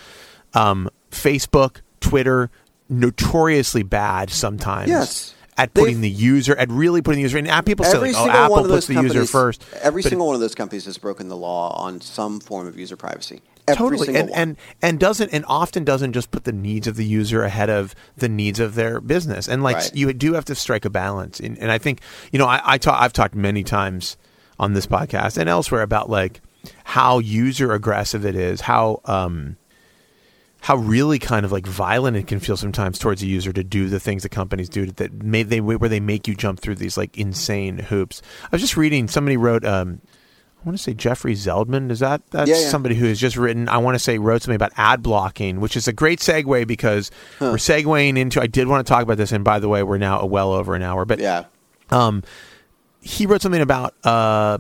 um, 0.54 0.88
Facebook, 1.10 1.80
Twitter, 2.00 2.50
notoriously 2.88 3.82
bad 3.82 4.30
sometimes. 4.30 4.88
Yes. 4.88 5.34
At 5.58 5.72
They've- 5.72 5.84
putting 5.84 6.00
the 6.02 6.10
user, 6.10 6.54
at 6.54 6.70
really 6.70 7.00
putting 7.00 7.16
the 7.18 7.22
user, 7.22 7.38
and 7.38 7.48
app 7.48 7.64
people 7.64 7.84
say 7.86 7.96
like, 7.98 8.14
oh, 8.14 8.28
Apple 8.28 8.64
puts 8.64 8.86
the 8.88 8.94
user 9.00 9.24
first. 9.24 9.64
Every 9.80 10.02
But- 10.02 10.10
single 10.10 10.26
one 10.26 10.34
of 10.34 10.40
those 10.40 10.54
companies 10.54 10.84
has 10.84 10.98
broken 10.98 11.28
the 11.28 11.36
law 11.36 11.70
on 11.76 12.00
some 12.02 12.40
form 12.40 12.66
of 12.66 12.78
user 12.78 12.96
privacy. 12.96 13.40
Every 13.68 13.98
totally 13.98 14.16
and, 14.16 14.30
one. 14.30 14.38
and 14.38 14.56
and 14.80 15.00
doesn't 15.00 15.30
and 15.32 15.44
often 15.48 15.84
doesn't 15.84 16.12
just 16.12 16.30
put 16.30 16.44
the 16.44 16.52
needs 16.52 16.86
of 16.86 16.96
the 16.96 17.04
user 17.04 17.42
ahead 17.42 17.68
of 17.68 17.94
the 18.16 18.28
needs 18.28 18.60
of 18.60 18.74
their 18.76 19.00
business 19.00 19.48
and 19.48 19.62
like 19.62 19.76
Right. 19.76 19.94
you 19.94 20.12
do 20.12 20.34
have 20.34 20.44
to 20.46 20.54
strike 20.54 20.84
a 20.84 20.90
balance 20.90 21.40
and, 21.40 21.58
and 21.58 21.72
i 21.72 21.78
think 21.78 22.00
you 22.30 22.38
know 22.38 22.46
i, 22.46 22.60
I 22.64 22.78
talk, 22.78 23.00
i've 23.00 23.12
talked 23.12 23.34
many 23.34 23.64
times 23.64 24.16
on 24.60 24.74
this 24.74 24.86
podcast 24.86 25.36
and 25.36 25.48
elsewhere 25.48 25.82
about 25.82 26.08
like 26.08 26.40
how 26.84 27.18
user 27.18 27.72
aggressive 27.72 28.24
it 28.24 28.36
is 28.36 28.60
how 28.60 29.00
um 29.04 29.56
how 30.60 30.76
really 30.76 31.18
kind 31.18 31.44
of 31.44 31.52
like 31.52 31.66
violent 31.66 32.16
it 32.16 32.26
can 32.26 32.40
feel 32.40 32.56
sometimes 32.56 32.98
towards 32.98 33.22
a 33.22 33.26
user 33.26 33.52
to 33.52 33.62
do 33.62 33.88
the 33.88 34.00
things 34.00 34.22
that 34.22 34.30
companies 34.30 34.68
do 34.68 34.86
that 34.86 35.12
may 35.22 35.42
they 35.42 35.60
where 35.60 35.88
they 35.88 36.00
make 36.00 36.26
you 36.26 36.34
jump 36.34 36.60
through 36.60 36.74
these 36.74 36.96
like 36.96 37.16
insane 37.16 37.78
hoops. 37.78 38.22
I 38.44 38.48
was 38.50 38.62
just 38.62 38.76
reading 38.76 39.06
somebody 39.06 39.36
wrote 39.36 39.64
um 39.64 40.00
want 40.66 40.76
to 40.76 40.82
say 40.82 40.92
Jeffrey 40.94 41.34
Zeldman. 41.34 41.90
Is 41.90 42.00
that 42.00 42.22
that's 42.30 42.50
Yeah, 42.50 42.56
yeah. 42.60 42.68
somebody 42.68 42.94
who 42.96 43.06
has 43.06 43.18
just 43.20 43.36
written? 43.36 43.68
I 43.68 43.78
want 43.78 43.94
to 43.94 43.98
say 43.98 44.18
wrote 44.18 44.42
something 44.42 44.56
about 44.56 44.72
ad 44.76 45.02
blocking, 45.02 45.60
which 45.60 45.76
is 45.76 45.86
a 45.88 45.92
great 45.92 46.18
segue 46.20 46.66
because 46.66 47.10
we're 47.40 47.54
segueing 47.54 48.18
into. 48.18 48.40
I 48.40 48.46
did 48.46 48.66
want 48.68 48.86
to 48.86 48.90
talk 48.90 49.02
about 49.02 49.16
this, 49.16 49.32
and 49.32 49.44
by 49.44 49.58
the 49.60 49.68
way, 49.68 49.82
we're 49.82 49.98
now 49.98 50.24
well 50.26 50.52
over 50.52 50.74
an 50.74 50.82
hour. 50.82 51.04
But 51.04 51.20
yeah, 51.20 51.44
um, 51.90 52.22
he 53.00 53.26
wrote 53.26 53.42
something 53.42 53.62
about 53.62 53.94
uh, 54.04 54.58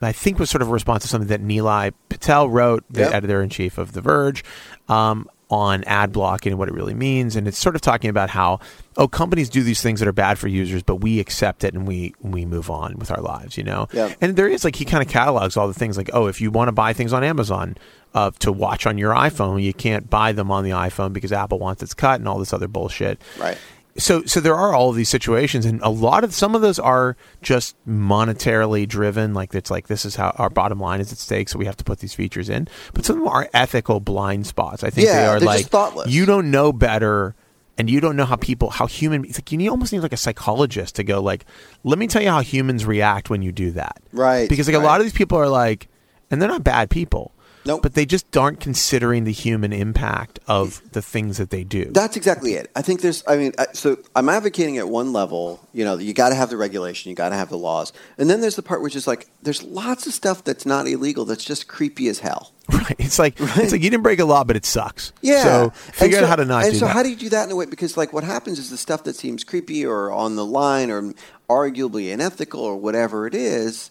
I 0.00 0.12
think 0.12 0.38
was 0.40 0.50
sort 0.50 0.62
of 0.62 0.68
a 0.68 0.72
response 0.72 1.02
to 1.04 1.08
something 1.08 1.28
that 1.28 1.42
Nilay 1.42 1.92
Patel 2.08 2.48
wrote, 2.48 2.84
the 2.90 3.00
Yep. 3.02 3.14
editor 3.14 3.42
in 3.42 3.50
chief 3.50 3.78
of 3.78 3.92
The 3.92 4.00
Verge, 4.00 4.42
um, 4.88 5.28
on 5.52 5.84
ad 5.84 6.12
blocking 6.12 6.50
and 6.52 6.58
what 6.58 6.66
it 6.66 6.74
really 6.74 6.94
means, 6.94 7.36
and 7.36 7.46
it's 7.46 7.58
sort 7.58 7.74
of 7.74 7.82
talking 7.82 8.08
about 8.08 8.30
how 8.30 8.58
oh 8.96 9.06
companies 9.06 9.50
do 9.50 9.62
these 9.62 9.82
things 9.82 10.00
that 10.00 10.08
are 10.08 10.12
bad 10.12 10.38
for 10.38 10.48
users, 10.48 10.82
but 10.82 10.96
we 10.96 11.20
accept 11.20 11.62
it 11.62 11.74
and 11.74 11.86
we 11.86 12.14
we 12.20 12.46
move 12.46 12.70
on 12.70 12.96
with 12.96 13.10
our 13.10 13.20
lives, 13.20 13.58
you 13.58 13.62
know. 13.62 13.86
Yep. 13.92 14.16
And 14.22 14.36
there 14.36 14.48
is 14.48 14.64
like 14.64 14.76
he 14.76 14.86
kind 14.86 15.02
of 15.02 15.10
catalogs 15.10 15.58
all 15.58 15.68
the 15.68 15.74
things 15.74 15.98
like 15.98 16.08
oh 16.14 16.26
if 16.26 16.40
you 16.40 16.50
want 16.50 16.68
to 16.68 16.72
buy 16.72 16.94
things 16.94 17.12
on 17.12 17.22
Amazon. 17.22 17.76
Uh, 18.14 18.30
to 18.40 18.52
watch 18.52 18.84
on 18.84 18.98
your 18.98 19.14
iPhone, 19.14 19.62
you 19.62 19.72
can't 19.72 20.10
buy 20.10 20.32
them 20.32 20.50
on 20.50 20.64
the 20.64 20.70
iPhone 20.70 21.14
because 21.14 21.32
Apple 21.32 21.58
wants 21.58 21.82
its 21.82 21.94
cut 21.94 22.20
and 22.20 22.28
all 22.28 22.38
this 22.38 22.52
other 22.52 22.68
bullshit 22.68 23.18
right. 23.38 23.56
So 23.98 24.24
so 24.24 24.40
there 24.40 24.54
are 24.54 24.74
all 24.74 24.88
of 24.90 24.96
these 24.96 25.08
situations 25.10 25.66
and 25.66 25.80
a 25.82 25.88
lot 25.90 26.24
of 26.24 26.32
some 26.32 26.54
of 26.54 26.62
those 26.62 26.78
are 26.78 27.16
just 27.42 27.76
monetarily 27.86 28.86
driven 28.88 29.34
like 29.34 29.54
it's 29.54 29.70
like 29.70 29.86
this 29.88 30.04
is 30.04 30.16
how 30.16 30.34
our 30.38 30.48
bottom 30.50 30.80
line 30.80 31.00
is 31.00 31.12
at 31.12 31.18
stake 31.18 31.48
so 31.48 31.58
we 31.58 31.66
have 31.66 31.76
to 31.76 31.84
put 31.84 31.98
these 31.98 32.14
features 32.14 32.48
in. 32.48 32.68
But 32.94 33.04
some 33.04 33.16
of 33.16 33.22
them 33.24 33.28
are 33.32 33.48
ethical 33.52 34.00
blind 34.00 34.46
spots. 34.46 34.82
I 34.82 34.90
think 34.90 35.08
they 35.08 35.12
Yeah, 35.14 35.30
are 35.32 35.38
they're 35.40 35.46
like 35.46 35.66
thoughtless. 35.66 36.10
you 36.10 36.24
don't 36.26 36.50
know 36.50 36.72
better 36.72 37.34
and 37.78 37.90
you 37.90 38.00
don't 38.00 38.16
know 38.16 38.24
how 38.24 38.36
people 38.36 38.70
how 38.70 38.86
human 38.86 39.24
it's 39.24 39.36
like 39.38 39.50
you 39.52 39.58
need, 39.58 39.68
almost 39.68 39.92
need 39.92 40.00
like 40.00 40.12
a 40.12 40.16
psychologist 40.18 40.96
to 40.96 41.04
go 41.04 41.20
like 41.22 41.44
let 41.84 41.98
me 41.98 42.06
tell 42.06 42.22
you 42.22 42.30
how 42.30 42.40
humans 42.40 42.86
react 42.86 43.28
when 43.30 43.42
you 43.42 43.52
do 43.52 43.72
that. 43.72 44.00
Right, 44.12 44.48
because 44.48 44.68
like 44.68 44.76
a 44.76 44.80
lot 44.80 45.00
of 45.00 45.04
these 45.06 45.12
people 45.12 45.38
are 45.38 45.48
like 45.48 45.88
and 46.30 46.40
they're 46.40 46.48
not 46.48 46.64
bad 46.64 46.88
people 46.90 47.32
Nope. 47.64 47.82
but 47.82 47.94
they 47.94 48.04
just 48.06 48.36
aren't 48.36 48.58
considering 48.60 49.24
the 49.24 49.32
human 49.32 49.72
impact 49.72 50.40
of 50.46 50.82
the 50.92 51.00
things 51.02 51.38
that 51.38 51.50
they 51.50 51.62
do 51.64 51.86
That's 51.92 52.16
exactly 52.16 52.54
it. 52.54 52.70
I 52.74 52.82
think 52.82 53.00
there's, 53.02 53.22
I 53.28 53.36
mean, 53.36 53.52
so 53.72 53.98
I'm 54.16 54.28
advocating 54.28 54.78
at 54.78 54.88
one 54.88 55.12
level, 55.12 55.60
you 55.72 55.84
know, 55.84 55.96
you 55.96 56.12
got 56.12 56.30
to 56.30 56.34
have 56.34 56.50
the 56.50 56.56
regulation, 56.56 57.10
you 57.10 57.14
got 57.14 57.28
to 57.28 57.36
have 57.36 57.50
the 57.50 57.58
laws. 57.58 57.92
And 58.18 58.28
then 58.28 58.40
there's 58.40 58.56
the 58.56 58.62
part 58.62 58.82
which 58.82 58.96
is 58.96 59.06
like, 59.06 59.28
there's 59.42 59.62
lots 59.62 60.06
of 60.06 60.12
stuff 60.12 60.42
that's 60.44 60.66
not 60.66 60.88
illegal 60.88 61.24
that's 61.24 61.44
just 61.44 61.68
creepy 61.68 62.08
as 62.08 62.18
hell. 62.20 62.52
Right. 62.72 62.96
It's 62.98 63.18
like 63.18 63.34
it's 63.38 63.72
like 63.72 63.82
you 63.82 63.90
didn't 63.90 64.02
break 64.02 64.18
a 64.18 64.24
law, 64.24 64.44
but 64.44 64.56
it 64.56 64.64
sucks. 64.64 65.12
Yeah. 65.20 65.42
So 65.42 65.70
figure 65.70 66.18
so- 66.18 66.24
out 66.24 66.28
how 66.30 66.36
to 66.36 66.44
not 66.44 66.64
And 66.64 66.72
do 66.72 66.78
so, 66.78 66.86
that. 66.86 66.92
how 66.92 67.02
do 67.02 67.10
you 67.10 67.16
do 67.16 67.28
that 67.30 67.44
in 67.44 67.50
a 67.52 67.56
way? 67.56 67.66
Because, 67.66 67.96
like, 67.96 68.12
what 68.12 68.24
happens 68.24 68.58
is 68.58 68.70
the 68.70 68.76
stuff 68.76 69.04
that 69.04 69.14
seems 69.14 69.44
creepy 69.44 69.84
or 69.84 70.10
on 70.10 70.36
the 70.36 70.44
line 70.46 70.90
or 70.90 71.12
arguably 71.50 72.12
unethical 72.12 72.60
or 72.60 72.76
whatever 72.76 73.26
it 73.26 73.34
is, 73.34 73.90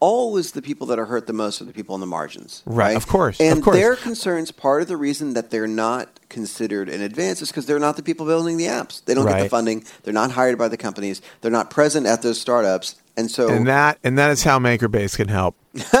always 0.00 0.52
the 0.52 0.62
people 0.62 0.86
that 0.88 0.98
are 0.98 1.04
hurt 1.06 1.26
the 1.26 1.32
most 1.32 1.60
are 1.60 1.64
the 1.64 1.72
people 1.72 1.94
on 1.94 2.00
the 2.00 2.06
margins. 2.06 2.62
Right, 2.66 2.86
Right. 2.88 2.96
of 2.96 3.06
course, 3.06 3.38
And 3.40 3.58
of 3.58 3.64
course. 3.64 3.76
their 3.76 3.96
concerns, 3.96 4.50
part 4.50 4.82
of 4.82 4.88
the 4.88 4.96
reason 4.96 5.34
that 5.34 5.50
they're 5.50 5.66
not 5.68 6.08
considered 6.28 6.88
in 6.88 7.00
advance 7.02 7.42
is 7.42 7.48
because 7.48 7.66
they're 7.66 7.78
not 7.78 7.96
the 7.96 8.02
people 8.02 8.24
building 8.26 8.56
the 8.56 8.64
apps. 8.66 9.04
They 9.04 9.14
don't 9.14 9.26
get 9.26 9.42
the 9.42 9.48
funding. 9.48 9.84
They're 10.02 10.14
not 10.14 10.32
hired 10.32 10.58
by 10.58 10.68
the 10.68 10.76
companies. 10.76 11.20
They're 11.42 11.50
not 11.50 11.70
present 11.70 12.06
at 12.06 12.22
those 12.22 12.40
startups. 12.40 12.96
And 13.16 13.30
so, 13.30 13.48
and 13.50 13.66
that 13.66 13.98
and 14.02 14.16
that 14.16 14.30
is 14.30 14.42
how 14.44 14.58
MakerBase 14.58 15.16
can 15.16 15.28
help. 15.28 15.54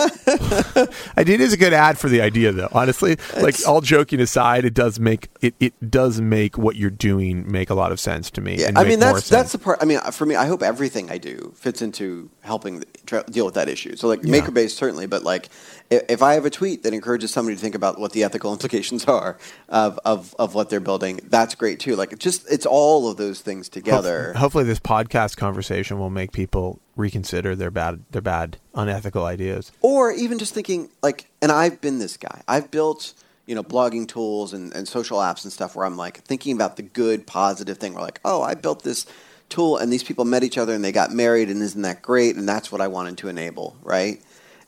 I 1.16 1.22
did 1.24 1.40
is 1.40 1.52
a 1.52 1.56
good 1.56 1.72
ad 1.72 1.96
for 1.96 2.08
the 2.08 2.20
idea 2.20 2.50
though. 2.50 2.68
Honestly, 2.72 3.16
like 3.40 3.54
all 3.68 3.80
joking 3.80 4.18
aside, 4.20 4.64
it 4.64 4.74
does 4.74 4.98
make 4.98 5.28
it, 5.40 5.54
it 5.60 5.90
does 5.90 6.20
make 6.20 6.58
what 6.58 6.74
you're 6.74 6.90
doing 6.90 7.50
make 7.50 7.70
a 7.70 7.74
lot 7.74 7.92
of 7.92 8.00
sense 8.00 8.32
to 8.32 8.40
me. 8.40 8.56
Yeah, 8.58 8.68
and 8.68 8.78
I 8.78 8.84
mean 8.84 8.98
that's 8.98 9.28
that's 9.28 9.52
the 9.52 9.58
part. 9.58 9.78
I 9.80 9.84
mean, 9.84 9.98
uh, 9.98 10.10
for 10.10 10.26
me, 10.26 10.34
I 10.34 10.46
hope 10.46 10.62
everything 10.62 11.08
I 11.10 11.18
do 11.18 11.52
fits 11.54 11.82
into 11.82 12.30
helping 12.42 12.82
try, 13.06 13.22
deal 13.30 13.44
with 13.44 13.54
that 13.54 13.68
issue. 13.68 13.94
So, 13.94 14.08
like 14.08 14.20
Yeah. 14.24 14.40
MakerBase 14.40 14.70
certainly, 14.70 15.06
but 15.06 15.22
like 15.22 15.48
if, 15.88 16.02
if 16.08 16.22
I 16.22 16.34
have 16.34 16.44
a 16.46 16.50
tweet 16.50 16.82
that 16.82 16.92
encourages 16.92 17.30
somebody 17.30 17.54
to 17.54 17.62
think 17.62 17.76
about 17.76 18.00
what 18.00 18.10
the 18.12 18.24
ethical 18.24 18.52
implications 18.60 19.04
are 19.04 19.38
of, 19.68 20.00
of 20.04 20.34
of 20.40 20.54
what 20.54 20.70
they're 20.70 20.80
building, 20.80 21.20
that's 21.28 21.54
great 21.54 21.78
too. 21.78 21.94
Like 21.94 22.12
it 22.12 22.18
just 22.18 22.50
it's 22.50 22.66
all 22.66 23.08
of 23.08 23.18
those 23.18 23.40
things 23.40 23.68
together. 23.68 24.32
Hopefully, 24.34 24.64
this 24.64 24.80
podcast 24.80 25.36
conversation 25.36 26.00
will 26.00 26.10
make 26.10 26.32
people 26.32 26.80
reconsider 26.96 27.54
their 27.54 27.70
bad 27.70 28.02
their 28.10 28.20
bad 28.20 28.58
unethical 28.74 29.24
ideas. 29.24 29.72
or 29.82 30.12
even 30.12 30.38
just 30.38 30.54
thinking 30.54 30.88
like 31.02 31.26
and 31.42 31.50
i've 31.50 31.80
been 31.80 31.98
this 31.98 32.16
guy. 32.16 32.42
I've 32.46 32.70
built 32.70 33.14
you 33.46 33.54
know 33.54 33.64
blogging 33.64 34.06
tools 34.06 34.52
and, 34.52 34.72
and 34.74 34.86
social 34.86 35.18
apps 35.18 35.44
and 35.44 35.52
stuff 35.52 35.74
where 35.74 35.84
i'm 35.84 35.96
like 35.96 36.18
thinking 36.18 36.54
about 36.54 36.76
the 36.76 36.82
good 36.82 37.26
positive 37.26 37.78
thing. 37.78 37.94
Where 37.94 38.02
like 38.02 38.20
oh 38.24 38.42
i 38.42 38.54
built 38.54 38.82
this 38.82 39.06
tool 39.48 39.76
and 39.76 39.92
these 39.92 40.04
people 40.04 40.24
met 40.24 40.44
each 40.44 40.56
other 40.56 40.72
and 40.74 40.84
they 40.84 40.92
got 40.92 41.10
married 41.10 41.48
and 41.50 41.60
isn't 41.60 41.82
that 41.82 42.02
great? 42.02 42.36
And 42.36 42.48
that's 42.48 42.70
what 42.70 42.80
i 42.80 42.86
wanted 42.88 43.18
to 43.18 43.28
enable 43.28 43.76
right? 43.82 44.22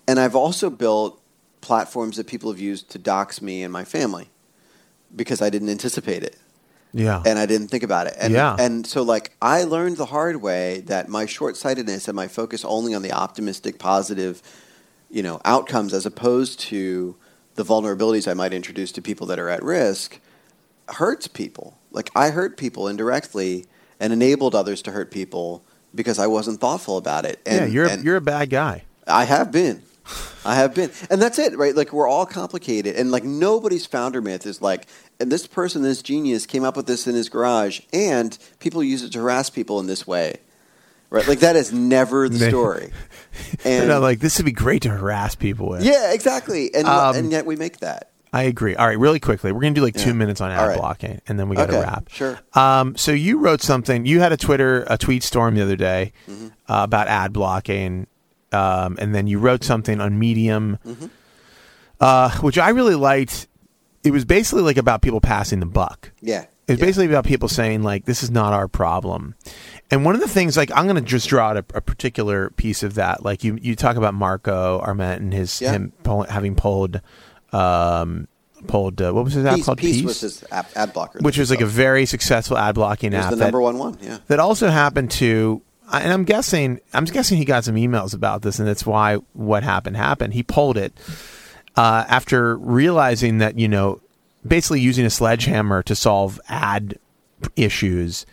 And 0.08 0.18
i've 0.18 0.34
also 0.34 0.68
built 0.70 1.20
platforms 1.60 2.16
that 2.16 2.26
people 2.26 2.50
have 2.50 2.60
used 2.60 2.90
to 2.90 2.98
dox 2.98 3.40
me 3.40 3.62
and 3.62 3.72
my 3.72 3.84
family 3.84 4.28
because 5.14 5.40
i 5.40 5.48
didn't 5.48 5.68
anticipate 5.68 6.24
it 6.24 6.36
Yeah. 6.92 7.22
and 7.24 7.38
I 7.38 7.46
didn't 7.46 7.68
think 7.68 7.82
about 7.82 8.06
it. 8.06 8.14
And, 8.18 8.32
Yeah. 8.32 8.56
and 8.58 8.86
so, 8.86 9.02
like, 9.02 9.34
I 9.40 9.64
learned 9.64 9.96
the 9.96 10.06
hard 10.06 10.42
way 10.42 10.80
that 10.86 11.08
my 11.08 11.26
short 11.26 11.56
sightedness 11.56 12.08
and 12.08 12.14
my 12.14 12.28
focus 12.28 12.64
only 12.64 12.94
on 12.94 13.02
the 13.02 13.12
optimistic, 13.12 13.78
positive, 13.78 14.42
you 15.10 15.22
know, 15.22 15.40
outcomes 15.44 15.94
as 15.94 16.04
opposed 16.06 16.60
to 16.60 17.16
the 17.54 17.64
vulnerabilities 17.64 18.30
I 18.30 18.34
might 18.34 18.52
introduce 18.52 18.92
to 18.92 19.02
people 19.02 19.26
that 19.28 19.38
are 19.38 19.48
at 19.48 19.62
risk 19.62 20.18
hurts 20.88 21.28
people. 21.28 21.78
Like 21.90 22.10
I 22.14 22.30
hurt 22.30 22.56
people 22.56 22.88
indirectly 22.88 23.66
and 24.00 24.12
enabled 24.12 24.54
others 24.54 24.82
to 24.82 24.92
hurt 24.92 25.10
people 25.10 25.62
because 25.94 26.18
I 26.18 26.26
wasn't 26.26 26.60
thoughtful 26.60 26.96
about 26.96 27.24
it. 27.24 27.40
And, 27.46 27.60
yeah, 27.60 27.66
you're 27.66 27.86
and 27.86 28.04
you're 28.04 28.16
a 28.16 28.20
bad 28.22 28.50
guy. 28.50 28.84
I 29.06 29.24
have 29.24 29.52
been. 29.52 29.82
I 30.44 30.56
have 30.56 30.74
been. 30.74 30.90
And 31.10 31.22
that's 31.22 31.38
it, 31.38 31.56
right? 31.56 31.74
Like 31.74 31.92
we're 31.92 32.08
all 32.08 32.26
complicated 32.26 32.96
and 32.96 33.10
like 33.10 33.24
nobody's 33.24 33.86
founder 33.86 34.20
myth 34.20 34.46
is 34.46 34.60
like 34.60 34.86
and 35.20 35.30
this 35.30 35.46
person, 35.46 35.82
this 35.82 36.02
genius 36.02 36.46
came 36.46 36.64
up 36.64 36.76
with 36.76 36.86
this 36.86 37.06
in 37.06 37.14
his 37.14 37.28
garage 37.28 37.80
and 37.92 38.36
people 38.58 38.82
use 38.82 39.02
it 39.04 39.12
to 39.12 39.20
harass 39.20 39.50
people 39.50 39.78
in 39.80 39.86
this 39.86 40.06
way. 40.06 40.36
Right? 41.10 41.28
Like 41.28 41.40
that 41.40 41.56
is 41.56 41.72
never 41.72 42.28
the 42.28 42.38
story. 42.48 42.90
And 43.64 43.88
like, 44.00 44.18
this 44.20 44.38
would 44.38 44.46
be 44.46 44.52
great 44.52 44.82
to 44.82 44.88
harass 44.90 45.34
people 45.34 45.68
with. 45.68 45.82
yeah, 45.84 46.12
exactly. 46.12 46.74
And 46.74 46.86
Um, 46.88 47.14
and 47.16 47.30
yet 47.30 47.46
we 47.46 47.54
make 47.56 47.78
that. 47.78 48.08
I 48.34 48.44
agree. 48.44 48.74
All 48.74 48.86
right, 48.86 48.98
really 48.98 49.20
quickly, 49.20 49.52
we're 49.52 49.60
gonna 49.60 49.74
do 49.74 49.82
like 49.82 49.94
two 49.94 50.08
Yeah. 50.08 50.14
minutes 50.14 50.40
on 50.40 50.50
ad 50.50 50.66
right. 50.68 50.78
blocking, 50.78 51.20
and 51.28 51.38
then 51.38 51.50
we 51.50 51.56
got 51.56 51.66
to 51.66 51.72
Okay, 51.76 51.82
wrap. 51.82 52.08
sure. 52.08 52.38
Um, 52.54 52.96
so 52.96 53.12
you 53.12 53.38
wrote 53.38 53.60
something. 53.60 54.06
You 54.06 54.20
had 54.20 54.32
a 54.32 54.38
Twitter, 54.38 54.86
a 54.88 54.96
tweet 54.96 55.22
storm 55.22 55.54
the 55.54 55.60
other 55.60 55.76
day 55.76 56.14
Mm-hmm. 56.30 56.46
uh, 56.66 56.82
about 56.84 57.08
ad 57.08 57.34
blocking, 57.34 58.06
um, 58.52 58.96
and 59.00 59.14
then 59.14 59.26
you 59.26 59.38
wrote 59.38 59.64
something 59.64 60.00
on 60.00 60.18
Medium, 60.18 60.78
Mm-hmm. 60.86 61.06
uh, 62.00 62.30
which 62.40 62.58
I 62.58 62.70
really 62.70 62.94
liked. 62.94 63.48
It 64.04 64.10
was 64.10 64.24
basically 64.24 64.62
like 64.62 64.76
about 64.76 65.00
people 65.02 65.20
passing 65.20 65.60
the 65.60 65.66
buck. 65.66 66.10
Yeah. 66.20 66.46
It's 66.68 66.78
yeah. 66.80 66.86
basically 66.86 67.06
about 67.06 67.24
people 67.24 67.48
saying 67.48 67.82
like 67.82 68.04
this 68.04 68.22
is 68.22 68.30
not 68.30 68.52
our 68.52 68.66
problem. 68.68 69.34
And 69.90 70.04
one 70.04 70.14
of 70.14 70.20
the 70.20 70.28
things 70.28 70.56
like 70.56 70.70
I'm 70.74 70.86
going 70.86 70.96
to 70.96 71.02
just 71.02 71.28
draw 71.28 71.50
out 71.50 71.56
a, 71.56 71.64
a 71.74 71.80
particular 71.80 72.50
piece 72.50 72.82
of 72.82 72.94
that. 72.94 73.24
Like 73.24 73.44
you 73.44 73.58
you 73.60 73.76
talk 73.76 73.96
about 73.96 74.14
Marco 74.14 74.78
Arment 74.80 75.22
and 75.22 75.32
his 75.32 75.60
Yeah. 75.60 75.72
him 75.72 75.92
pull, 76.02 76.22
having 76.24 76.54
pulled 76.56 77.00
um 77.52 78.26
pulled 78.68 79.02
uh, 79.02 79.12
what 79.12 79.24
was 79.24 79.34
his 79.34 79.44
app 79.44 79.56
Peace, 79.56 79.64
called 79.66 79.78
Peace 79.78 80.02
was 80.04 80.20
his 80.20 80.44
app, 80.52 80.70
ad 80.76 80.92
blocker. 80.92 81.18
which 81.20 81.36
was 81.36 81.50
like 81.50 81.60
a 81.60 81.66
very 81.66 82.06
successful 82.06 82.56
ad 82.56 82.76
blocking 82.76 83.12
app 83.12 83.30
the 83.30 83.36
that, 83.36 83.44
number 83.46 83.60
one 83.60 83.76
one. 83.78 83.98
Yeah. 84.00 84.18
that 84.28 84.38
also 84.38 84.68
happened 84.68 85.10
to 85.12 85.62
and 86.00 86.12
I'm 86.12 86.24
guessing 86.24 86.80
I'm 86.92 87.04
guessing 87.04 87.38
he 87.38 87.44
got 87.44 87.64
some 87.64 87.74
emails 87.76 88.14
about 88.14 88.42
this 88.42 88.58
and 88.58 88.66
that's 88.68 88.86
why 88.86 89.16
what 89.32 89.62
happened 89.62 89.96
happened. 89.96 90.34
He 90.34 90.42
pulled 90.42 90.76
it 90.76 90.92
uh, 91.76 92.04
after 92.08 92.56
realizing 92.56 93.38
that 93.38 93.58
you 93.58 93.68
know 93.68 94.00
basically 94.46 94.80
using 94.80 95.04
a 95.06 95.10
sledgehammer 95.10 95.82
to 95.84 95.94
solve 95.94 96.40
ad 96.48 96.98
issues 97.56 98.26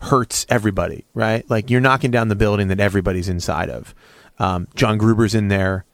hurts 0.00 0.46
everybody, 0.48 1.04
right? 1.14 1.48
Like 1.48 1.70
you're 1.70 1.80
knocking 1.80 2.10
down 2.10 2.28
the 2.28 2.34
building 2.36 2.68
that 2.68 2.80
everybody's 2.80 3.28
inside 3.28 3.70
of. 3.70 3.94
Um, 4.38 4.68
John 4.74 4.98
Gruber's 4.98 5.34
in 5.34 5.48
there, 5.48 5.84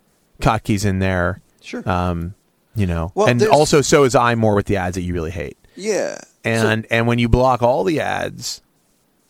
Kottke's 0.40 0.84
in 0.84 0.98
there, 0.98 1.40
Sure. 1.60 1.86
um, 1.88 2.34
you 2.74 2.86
know, 2.86 3.12
Well, 3.14 3.28
and 3.28 3.42
also 3.48 3.82
so 3.82 4.04
is 4.04 4.14
iMore 4.14 4.54
with 4.56 4.66
the 4.66 4.76
ads 4.78 4.94
that 4.94 5.02
you 5.02 5.12
really 5.14 5.30
hate. 5.30 5.56
yeah. 5.76 6.16
So- 6.18 6.24
And 6.44 6.86
and 6.90 7.06
when 7.06 7.18
you 7.18 7.28
block 7.28 7.62
all 7.62 7.84
the 7.84 8.00
ads, 8.00 8.62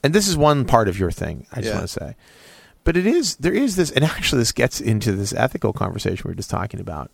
and 0.02 0.12
this 0.14 0.28
is 0.28 0.36
one 0.36 0.64
part 0.64 0.88
of 0.88 0.98
your 0.98 1.10
thing, 1.10 1.46
I 1.52 1.56
just 1.56 1.68
Yeah. 1.68 1.74
want 1.74 1.88
to 1.88 1.92
say, 2.00 2.16
but 2.84 2.96
it 2.96 3.06
is 3.06 3.36
there 3.36 3.52
is 3.52 3.76
this, 3.76 3.90
and 3.90 4.04
actually 4.04 4.40
this 4.40 4.52
gets 4.52 4.80
into 4.80 5.12
this 5.12 5.32
ethical 5.32 5.72
conversation 5.72 6.22
we 6.26 6.32
are 6.32 6.34
just 6.34 6.50
talking 6.50 6.80
about. 6.80 7.10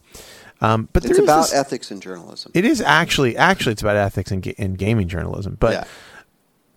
Um, 0.60 0.88
but 0.92 1.04
it's 1.04 1.18
about 1.18 1.42
this- 1.42 1.54
ethics 1.54 1.90
in 1.90 2.00
journalism. 2.00 2.50
it 2.54 2.64
is 2.64 2.80
actually 2.80 3.36
actually 3.36 3.72
it's 3.72 3.82
about 3.82 3.96
ethics 3.96 4.30
in, 4.32 4.42
in 4.42 4.74
gaming 4.74 5.08
journalism, 5.08 5.56
but 5.60 5.72
yeah. 5.72 5.84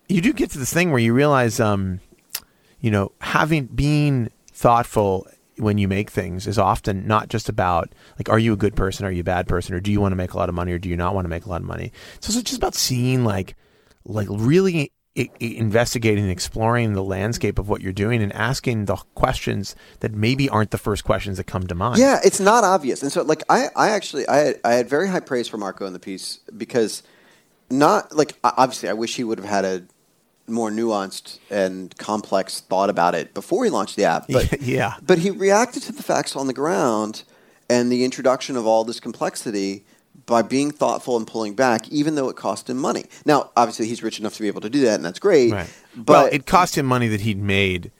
you 0.08 0.20
do 0.20 0.32
get 0.32 0.50
to 0.50 0.58
this 0.58 0.72
thing 0.72 0.90
where 0.90 1.00
you 1.00 1.14
realize, 1.14 1.60
um, 1.60 2.00
you 2.80 2.90
know, 2.90 3.12
having 3.20 3.66
being 3.66 4.30
thoughtful 4.52 5.26
when 5.56 5.78
you 5.78 5.86
make 5.88 6.10
things 6.10 6.46
is 6.46 6.58
often 6.58 7.06
not 7.06 7.28
just 7.28 7.48
about 7.48 7.90
like, 8.18 8.28
are 8.28 8.38
you 8.38 8.52
a 8.52 8.56
good 8.56 8.74
person, 8.74 9.04
are 9.06 9.10
you 9.10 9.20
a 9.20 9.24
bad 9.24 9.46
person, 9.46 9.74
or 9.74 9.80
do 9.80 9.90
you 9.92 10.00
want 10.00 10.12
to 10.12 10.16
make 10.16 10.32
a 10.32 10.36
lot 10.36 10.48
of 10.48 10.54
money, 10.54 10.72
or 10.72 10.78
do 10.78 10.88
you 10.88 10.96
not 10.96 11.14
want 11.14 11.24
to 11.24 11.28
make 11.28 11.44
a 11.46 11.48
lot 11.48 11.60
of 11.60 11.66
money? 11.66 11.92
So 12.14 12.28
it's 12.28 12.28
also 12.30 12.42
just 12.42 12.58
about 12.58 12.74
seeing 12.74 13.24
like, 13.24 13.56
like 14.04 14.26
really 14.30 14.92
investigating 15.40 16.24
and 16.24 16.32
exploring 16.32 16.92
the 16.94 17.02
landscape 17.02 17.58
of 17.58 17.68
what 17.68 17.80
you're 17.80 17.92
doing 17.92 18.22
and 18.22 18.32
asking 18.32 18.84
the 18.86 18.96
questions 19.14 19.74
that 20.00 20.12
maybe 20.12 20.48
aren't 20.48 20.70
the 20.70 20.78
first 20.78 21.04
questions 21.04 21.36
that 21.36 21.44
come 21.44 21.66
to 21.66 21.74
mind. 21.74 21.98
Yeah, 21.98 22.18
it's 22.24 22.40
not 22.40 22.64
obvious, 22.64 23.02
and 23.02 23.10
so 23.12 23.22
like 23.22 23.42
I, 23.48 23.68
I 23.76 23.90
actually 23.90 24.26
I 24.28 24.36
had, 24.36 24.60
I 24.64 24.72
had 24.74 24.88
very 24.88 25.08
high 25.08 25.20
praise 25.20 25.48
for 25.48 25.56
Marco 25.58 25.86
in 25.86 25.92
the 25.92 25.98
piece 25.98 26.40
because 26.56 27.02
not 27.70 28.14
like 28.14 28.34
obviously 28.44 28.88
I 28.88 28.92
wish 28.94 29.16
he 29.16 29.24
would 29.24 29.38
have 29.38 29.48
had 29.48 29.64
a 29.64 29.82
more 30.46 30.70
nuanced 30.70 31.38
and 31.50 31.96
complex 31.98 32.60
thought 32.60 32.90
about 32.90 33.14
it 33.14 33.34
before 33.34 33.64
he 33.64 33.70
launched 33.70 33.96
the 33.96 34.04
app, 34.04 34.26
but 34.28 34.60
Yeah. 34.62 34.94
but 35.02 35.18
he 35.18 35.30
reacted 35.30 35.82
to 35.84 35.92
the 35.92 36.02
facts 36.02 36.34
on 36.34 36.46
the 36.48 36.52
ground 36.52 37.22
and 37.68 37.90
the 37.92 38.04
introduction 38.04 38.56
of 38.56 38.66
all 38.66 38.82
this 38.82 38.98
complexity 38.98 39.84
by 40.26 40.42
being 40.42 40.70
thoughtful 40.70 41.16
and 41.16 41.26
pulling 41.26 41.54
back, 41.54 41.88
even 41.88 42.14
though 42.14 42.28
it 42.28 42.36
cost 42.36 42.70
him 42.70 42.76
money. 42.76 43.04
Now, 43.24 43.50
obviously, 43.56 43.86
he's 43.88 44.02
rich 44.02 44.20
enough 44.20 44.34
to 44.34 44.42
be 44.42 44.48
able 44.48 44.60
to 44.60 44.70
do 44.70 44.82
that, 44.82 44.94
and 44.94 45.04
that's 45.04 45.18
great. 45.18 45.52
Right. 45.52 45.70
But 45.96 46.12
well, 46.12 46.26
it 46.32 46.46
cost 46.46 46.76
him 46.78 46.86
money 46.86 47.08
that 47.08 47.22
he'd 47.22 47.38
made 47.40 47.90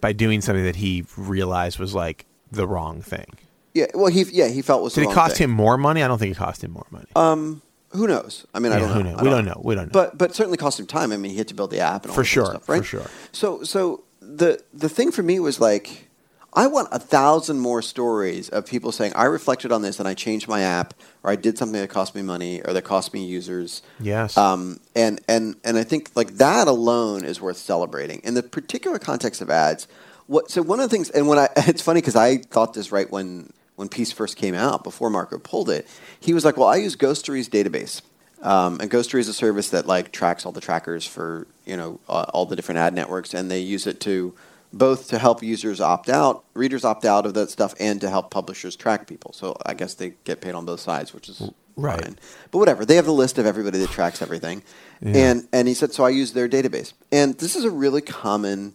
by 0.00 0.12
doing 0.12 0.40
something 0.40 0.64
that 0.64 0.76
he 0.76 1.04
realized 1.16 1.78
was 1.78 1.94
like 1.94 2.26
the 2.50 2.66
wrong 2.66 3.02
thing. 3.02 3.26
yeah, 3.74 3.86
well, 3.94 4.06
he 4.10 4.22
yeah 4.32 4.48
he 4.48 4.62
felt 4.62 4.82
was 4.82 4.94
the 4.94 5.02
Did 5.02 5.10
it 5.10 5.14
cost 5.14 5.36
thing. 5.36 5.44
him 5.44 5.50
more 5.52 5.76
money? 5.78 6.02
I 6.02 6.08
don't 6.08 6.18
think 6.18 6.34
it 6.34 6.38
cost 6.38 6.64
him 6.64 6.72
more 6.72 6.86
money. 6.90 7.06
Um, 7.14 7.62
who 7.92 8.06
knows? 8.08 8.46
I 8.54 8.58
mean, 8.60 8.72
I 8.72 8.78
don't 8.78 9.04
know. 9.04 9.12
knows? 9.12 9.20
We 9.22 9.30
don't 9.30 9.44
know. 9.44 9.60
We 9.64 9.74
don't 9.74 9.86
know. 9.86 9.92
But 9.92 10.16
but 10.18 10.34
certainly 10.34 10.56
cost 10.58 10.80
him 10.80 10.86
time. 10.86 11.12
I 11.12 11.16
mean, 11.16 11.30
he 11.30 11.38
had 11.38 11.48
to 11.48 11.54
build 11.54 11.70
the 11.70 11.80
app 11.80 12.02
and 12.02 12.10
all 12.10 12.14
For 12.16 12.22
that 12.22 12.26
sure, 12.26 12.46
stuff, 12.46 12.68
right? 12.68 12.78
for 12.78 12.84
sure. 12.84 13.06
So 13.32 13.62
so 13.62 14.04
the 14.20 14.60
the 14.72 14.88
thing 14.88 15.12
for 15.12 15.22
me 15.22 15.38
was 15.38 15.60
like, 15.60 16.08
I 16.52 16.66
want 16.66 16.88
a 16.90 16.98
thousand 16.98 17.60
more 17.60 17.80
stories 17.80 18.48
of 18.48 18.66
people 18.66 18.90
saying 18.90 19.12
I 19.14 19.24
reflected 19.24 19.70
on 19.70 19.82
this 19.82 19.98
and 19.98 20.08
I 20.08 20.14
changed 20.14 20.48
my 20.48 20.62
app, 20.62 20.94
or 21.22 21.30
I 21.30 21.36
did 21.36 21.56
something 21.56 21.80
that 21.80 21.90
cost 21.90 22.14
me 22.14 22.22
money, 22.22 22.60
or 22.62 22.72
that 22.72 22.82
cost 22.82 23.14
me 23.14 23.24
users. 23.24 23.82
Yes. 24.00 24.36
Um, 24.36 24.80
and 24.96 25.20
and 25.28 25.56
and 25.62 25.78
I 25.78 25.84
think 25.84 26.10
like 26.16 26.34
that 26.38 26.66
alone 26.66 27.24
is 27.24 27.40
worth 27.40 27.58
celebrating 27.58 28.20
in 28.24 28.34
the 28.34 28.42
particular 28.42 28.98
context 28.98 29.40
of 29.40 29.50
ads. 29.50 29.86
What 30.26 30.50
so 30.50 30.62
one 30.62 30.80
of 30.80 30.90
the 30.90 30.94
things, 30.94 31.10
and 31.10 31.28
when 31.28 31.38
I 31.38 31.48
it's 31.56 31.82
funny 31.82 32.00
because 32.00 32.16
I 32.16 32.38
thought 32.38 32.74
this 32.74 32.90
right 32.90 33.10
when 33.10 33.52
when 33.76 33.88
Peace 33.88 34.12
first 34.12 34.36
came 34.36 34.54
out 34.54 34.82
before 34.82 35.08
Marco 35.08 35.38
pulled 35.38 35.70
it, 35.70 35.86
he 36.18 36.34
was 36.34 36.44
like, 36.44 36.56
"Well, 36.56 36.68
I 36.68 36.76
use 36.76 36.96
Ghostery's 36.96 37.48
database." 37.48 38.02
Um, 38.42 38.80
and 38.80 38.90
Ghostery 38.90 39.20
is 39.20 39.28
a 39.28 39.34
service 39.34 39.68
that 39.70 39.86
like 39.86 40.12
tracks 40.12 40.46
all 40.46 40.52
the 40.52 40.60
trackers 40.60 41.06
for 41.06 41.46
you 41.64 41.76
know 41.76 42.00
uh, 42.08 42.26
all 42.34 42.46
the 42.46 42.56
different 42.56 42.78
ad 42.78 42.92
networks, 42.92 43.34
and 43.34 43.50
they 43.50 43.60
use 43.60 43.86
it 43.86 44.00
to 44.00 44.34
both 44.72 45.08
to 45.08 45.18
help 45.18 45.42
users 45.42 45.80
opt 45.80 46.08
out, 46.08 46.44
readers 46.54 46.84
opt 46.84 47.04
out 47.04 47.26
of 47.26 47.34
that 47.34 47.50
stuff, 47.50 47.74
and 47.80 48.00
to 48.00 48.08
help 48.10 48.30
publishers 48.30 48.76
track 48.76 49.06
people. 49.06 49.32
So 49.32 49.56
I 49.66 49.74
guess 49.74 49.94
they 49.94 50.14
get 50.24 50.40
paid 50.40 50.54
on 50.54 50.64
both 50.64 50.80
sides, 50.80 51.12
which 51.12 51.28
is 51.28 51.50
Right. 51.76 52.00
fine. 52.02 52.18
But 52.50 52.58
whatever, 52.58 52.84
they 52.84 52.96
have 52.96 53.06
the 53.06 53.12
list 53.12 53.38
of 53.38 53.46
everybody 53.46 53.78
that 53.78 53.90
tracks 53.90 54.20
everything, 54.22 54.62
and 55.02 55.48
and 55.52 55.66
he 55.66 55.74
said, 55.74 55.92
so 55.92 56.04
I 56.04 56.10
use 56.10 56.32
their 56.32 56.48
database, 56.48 56.92
and 57.10 57.38
this 57.38 57.56
is 57.56 57.64
a 57.64 57.70
really 57.70 58.02
common 58.02 58.74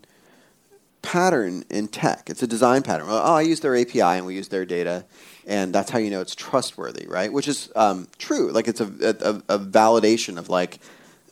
pattern 1.01 1.63
in 1.69 1.87
tech. 1.87 2.29
It's 2.29 2.41
a 2.41 2.47
design 2.47 2.81
pattern. 2.81 3.07
Well, 3.07 3.21
Oh, 3.23 3.35
I 3.35 3.41
use 3.41 3.59
their 3.59 3.75
API 3.75 4.01
and 4.01 4.25
we 4.25 4.35
use 4.35 4.47
their 4.47 4.65
data, 4.65 5.05
and 5.45 5.73
that's 5.73 5.91
how 5.91 5.99
you 5.99 6.09
know 6.09 6.21
it's 6.21 6.33
trustworthy, 6.35 7.05
right? 7.07 7.31
Which 7.31 7.47
is 7.47 7.71
um, 7.75 8.07
true. 8.17 8.51
Like 8.51 8.67
it's 8.67 8.81
a, 8.81 8.85
a, 9.47 9.55
a 9.55 9.59
validation 9.59 10.37
of 10.37 10.49
like 10.49 10.79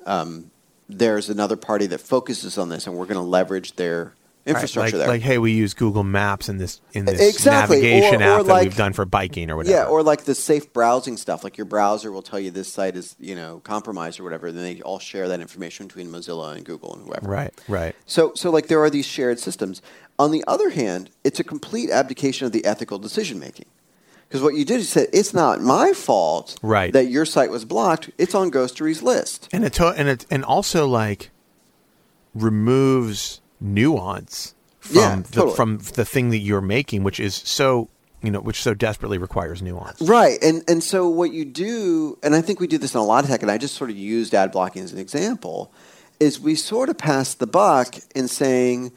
um, 0.05 0.51
there's 0.87 1.29
another 1.29 1.55
party 1.55 1.87
that 1.87 2.01
focuses 2.01 2.57
on 2.57 2.69
this, 2.69 2.85
and 2.85 2.95
we're 2.95 3.05
going 3.07 3.15
to 3.15 3.21
leverage 3.21 3.75
their 3.77 4.13
Right, 4.45 4.55
infrastructure 4.55 4.97
like, 4.97 5.05
there. 5.05 5.13
like, 5.13 5.21
hey, 5.21 5.37
we 5.37 5.53
use 5.53 5.73
Google 5.73 6.03
Maps 6.03 6.49
in 6.49 6.57
this 6.57 6.81
in 6.91 7.05
this 7.05 7.21
Exactly. 7.21 7.77
navigation 7.77 8.21
Or- 8.21 8.25
or 8.25 8.39
app 8.41 8.45
that 8.45 8.51
like- 8.51 8.63
we've 8.65 8.75
done 8.75 8.91
for 8.91 9.05
biking 9.05 9.49
or 9.49 9.55
whatever. 9.55 9.73
Yeah, 9.73 9.85
or 9.85 10.03
like 10.03 10.25
the 10.25 10.35
safe 10.35 10.73
browsing 10.73 11.15
stuff. 11.15 11.45
Like 11.45 11.57
your 11.57 11.63
browser 11.65 12.11
will 12.11 12.21
tell 12.21 12.39
you 12.41 12.51
this 12.51 12.67
site 12.71 12.97
is 12.97 13.15
you 13.19 13.35
know 13.35 13.61
compromised 13.63 14.19
or 14.19 14.23
whatever. 14.23 14.51
Then 14.51 14.63
they 14.63 14.81
all 14.81 14.99
share 14.99 15.29
that 15.29 15.39
information 15.39 15.87
between 15.87 16.09
Mozilla 16.11 16.55
and 16.55 16.65
Google 16.65 16.93
and 16.93 17.05
whoever. 17.05 17.25
right, 17.27 17.53
right. 17.69 17.95
So, 18.05 18.33
so 18.35 18.49
like 18.49 18.67
there 18.67 18.81
are 18.83 18.89
these 18.89 19.05
shared 19.05 19.39
systems. 19.39 19.81
On 20.19 20.31
the 20.31 20.43
other 20.45 20.71
hand, 20.71 21.09
it's 21.23 21.39
a 21.39 21.43
complete 21.45 21.89
abdication 21.89 22.45
of 22.45 22.51
the 22.51 22.65
ethical 22.65 22.99
decision 22.99 23.39
making. 23.39 23.65
Because 24.27 24.41
what 24.43 24.55
you 24.55 24.65
did 24.65 24.79
is 24.81 24.89
said 24.89 25.07
it's 25.13 25.33
not 25.33 25.61
my 25.61 25.93
fault 25.93 26.57
Right. 26.61 26.91
that 26.91 27.05
your 27.07 27.23
site 27.25 27.49
was 27.49 27.63
blocked. 27.65 28.09
It's 28.17 28.35
on 28.35 28.51
Ghostery's 28.51 29.01
list. 29.01 29.47
And 29.53 29.63
it 29.63 29.71
to- 29.73 29.87
and 29.95 30.09
it 30.09 30.25
and 30.29 30.43
also 30.43 30.85
like 30.85 31.29
removes 32.35 33.41
nuance 33.63 34.53
from 34.79 34.95
Yeah, 34.95 35.15
the 35.15 35.23
totally. 35.31 35.55
from 35.55 35.77
the 35.95 36.05
thing 36.05 36.29
that 36.29 36.39
you're 36.39 36.61
making, 36.61 37.03
which 37.03 37.19
is 37.19 37.35
so 37.35 37.89
you 38.21 38.31
know, 38.31 38.39
which 38.39 38.61
so 38.61 38.73
desperately 38.73 39.17
requires 39.17 39.61
nuance. 39.61 40.01
Right. 40.01 40.41
And 40.41 40.63
and 40.67 40.81
so 40.81 41.09
what 41.09 41.33
you 41.33 41.43
do, 41.45 42.17
and 42.23 42.33
I 42.33 42.41
think 42.41 42.59
we 42.59 42.67
do 42.67 42.77
this 42.77 42.93
in 42.93 42.99
a 42.99 43.03
lot 43.03 43.23
of 43.25 43.29
tech, 43.29 43.41
and 43.41 43.51
I 43.51 43.57
just 43.57 43.75
sort 43.75 43.89
of 43.89 43.97
used 43.97 44.33
ad 44.33 44.51
blocking 44.51 44.81
as 44.83 44.93
an 44.93 44.99
example, 44.99 45.71
is 46.19 46.39
we 46.39 46.55
sort 46.55 46.87
of 46.89 46.97
pass 46.97 47.33
the 47.33 47.47
buck 47.47 47.95
in 48.15 48.29
saying, 48.29 48.93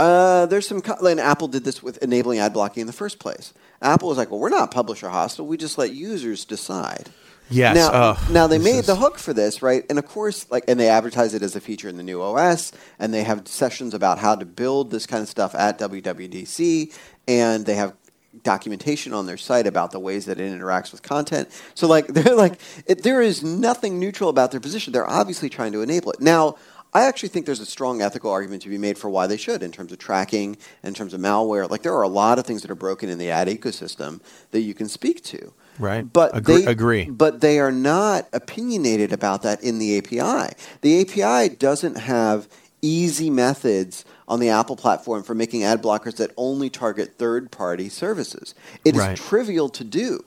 uh, 0.00 0.46
there's 0.46 0.66
some, 0.66 0.82
and 1.04 1.20
Apple 1.20 1.46
did 1.48 1.64
this 1.64 1.80
with 1.82 1.96
enabling 2.02 2.40
ad 2.40 2.52
blocking 2.52 2.80
in 2.80 2.86
the 2.88 2.92
first 2.92 3.18
place. 3.20 3.54
Apple 3.80 4.08
was 4.08 4.18
like, 4.18 4.30
well, 4.30 4.40
we're 4.40 4.48
not 4.48 4.70
publisher 4.72 5.10
hostile. 5.10 5.46
We 5.46 5.56
just 5.56 5.78
let 5.78 5.92
users 5.92 6.44
decide. 6.44 7.10
Yes. 7.48 7.76
Now, 7.76 7.90
oh, 7.92 8.26
now 8.30 8.46
they 8.46 8.58
made 8.58 8.80
is- 8.80 8.86
the 8.86 8.96
hook 8.96 9.18
for 9.18 9.32
this, 9.32 9.62
right? 9.62 9.84
And 9.88 9.98
of 9.98 10.06
course, 10.06 10.50
like, 10.50 10.64
and 10.68 10.78
they 10.78 10.88
advertise 10.88 11.34
it 11.34 11.42
as 11.42 11.54
a 11.54 11.60
feature 11.60 11.88
in 11.88 11.96
the 11.96 12.02
new 12.02 12.20
OS, 12.20 12.72
and 12.98 13.14
they 13.14 13.22
have 13.22 13.46
sessions 13.46 13.94
about 13.94 14.18
how 14.18 14.34
to 14.34 14.44
build 14.44 14.90
this 14.90 15.06
kind 15.06 15.22
of 15.22 15.28
stuff 15.28 15.54
at 15.54 15.78
WWDC, 15.78 16.92
and 17.28 17.64
they 17.64 17.74
have 17.74 17.94
documentation 18.42 19.12
on 19.12 19.26
their 19.26 19.36
site 19.36 19.66
about 19.66 19.92
the 19.92 20.00
ways 20.00 20.26
that 20.26 20.38
it 20.38 20.52
interacts 20.52 20.92
with 20.92 21.02
content. 21.02 21.48
So 21.74 21.86
like 21.86 22.06
they're 22.08 22.34
like 22.34 22.60
it, 22.86 23.02
there 23.02 23.22
is 23.22 23.42
nothing 23.42 23.98
neutral 23.98 24.28
about 24.28 24.50
their 24.50 24.60
position. 24.60 24.92
They're 24.92 25.08
obviously 25.08 25.48
trying 25.48 25.72
to 25.72 25.82
enable 25.82 26.12
it. 26.12 26.20
Now, 26.20 26.56
I 26.92 27.02
actually 27.02 27.28
think 27.28 27.46
there's 27.46 27.60
a 27.60 27.66
strong 27.66 28.00
ethical 28.00 28.30
argument 28.30 28.62
to 28.62 28.68
be 28.68 28.78
made 28.78 28.96
for 28.96 29.10
why 29.10 29.26
they 29.26 29.36
should 29.36 29.62
in 29.62 29.72
terms 29.72 29.92
of 29.92 29.98
tracking, 29.98 30.56
in 30.82 30.94
terms 30.94 31.12
of 31.12 31.20
malware. 31.20 31.68
Like 31.68 31.82
there 31.82 31.94
are 31.94 32.02
a 32.02 32.08
lot 32.08 32.38
of 32.38 32.46
things 32.46 32.62
that 32.62 32.70
are 32.70 32.76
broken 32.76 33.08
in 33.08 33.18
the 33.18 33.30
ad 33.30 33.48
ecosystem 33.48 34.20
that 34.50 34.60
you 34.60 34.74
can 34.74 34.88
speak 34.88 35.22
to. 35.24 35.52
Right. 35.78 36.10
But 36.10 36.36
Agree- 36.36 36.62
they 36.64 36.70
agree. 36.70 37.04
But 37.04 37.40
they 37.40 37.58
are 37.58 37.72
not 37.72 38.26
opinionated 38.32 39.12
about 39.12 39.42
that 39.42 39.62
in 39.62 39.78
the 39.78 39.98
API. 39.98 40.54
The 40.80 41.00
API 41.00 41.54
doesn't 41.56 41.96
have 41.98 42.48
easy 42.82 43.30
methods 43.30 44.04
on 44.28 44.40
the 44.40 44.48
Apple 44.48 44.76
platform 44.76 45.22
for 45.22 45.34
making 45.34 45.64
ad 45.64 45.82
blockers 45.82 46.16
that 46.16 46.30
only 46.36 46.70
target 46.70 47.14
third-party 47.18 47.88
services. 47.88 48.54
It 48.84 48.94
is 48.94 49.00
Right. 49.00 49.16
trivial 49.16 49.68
to 49.70 49.84
do. 49.84 50.24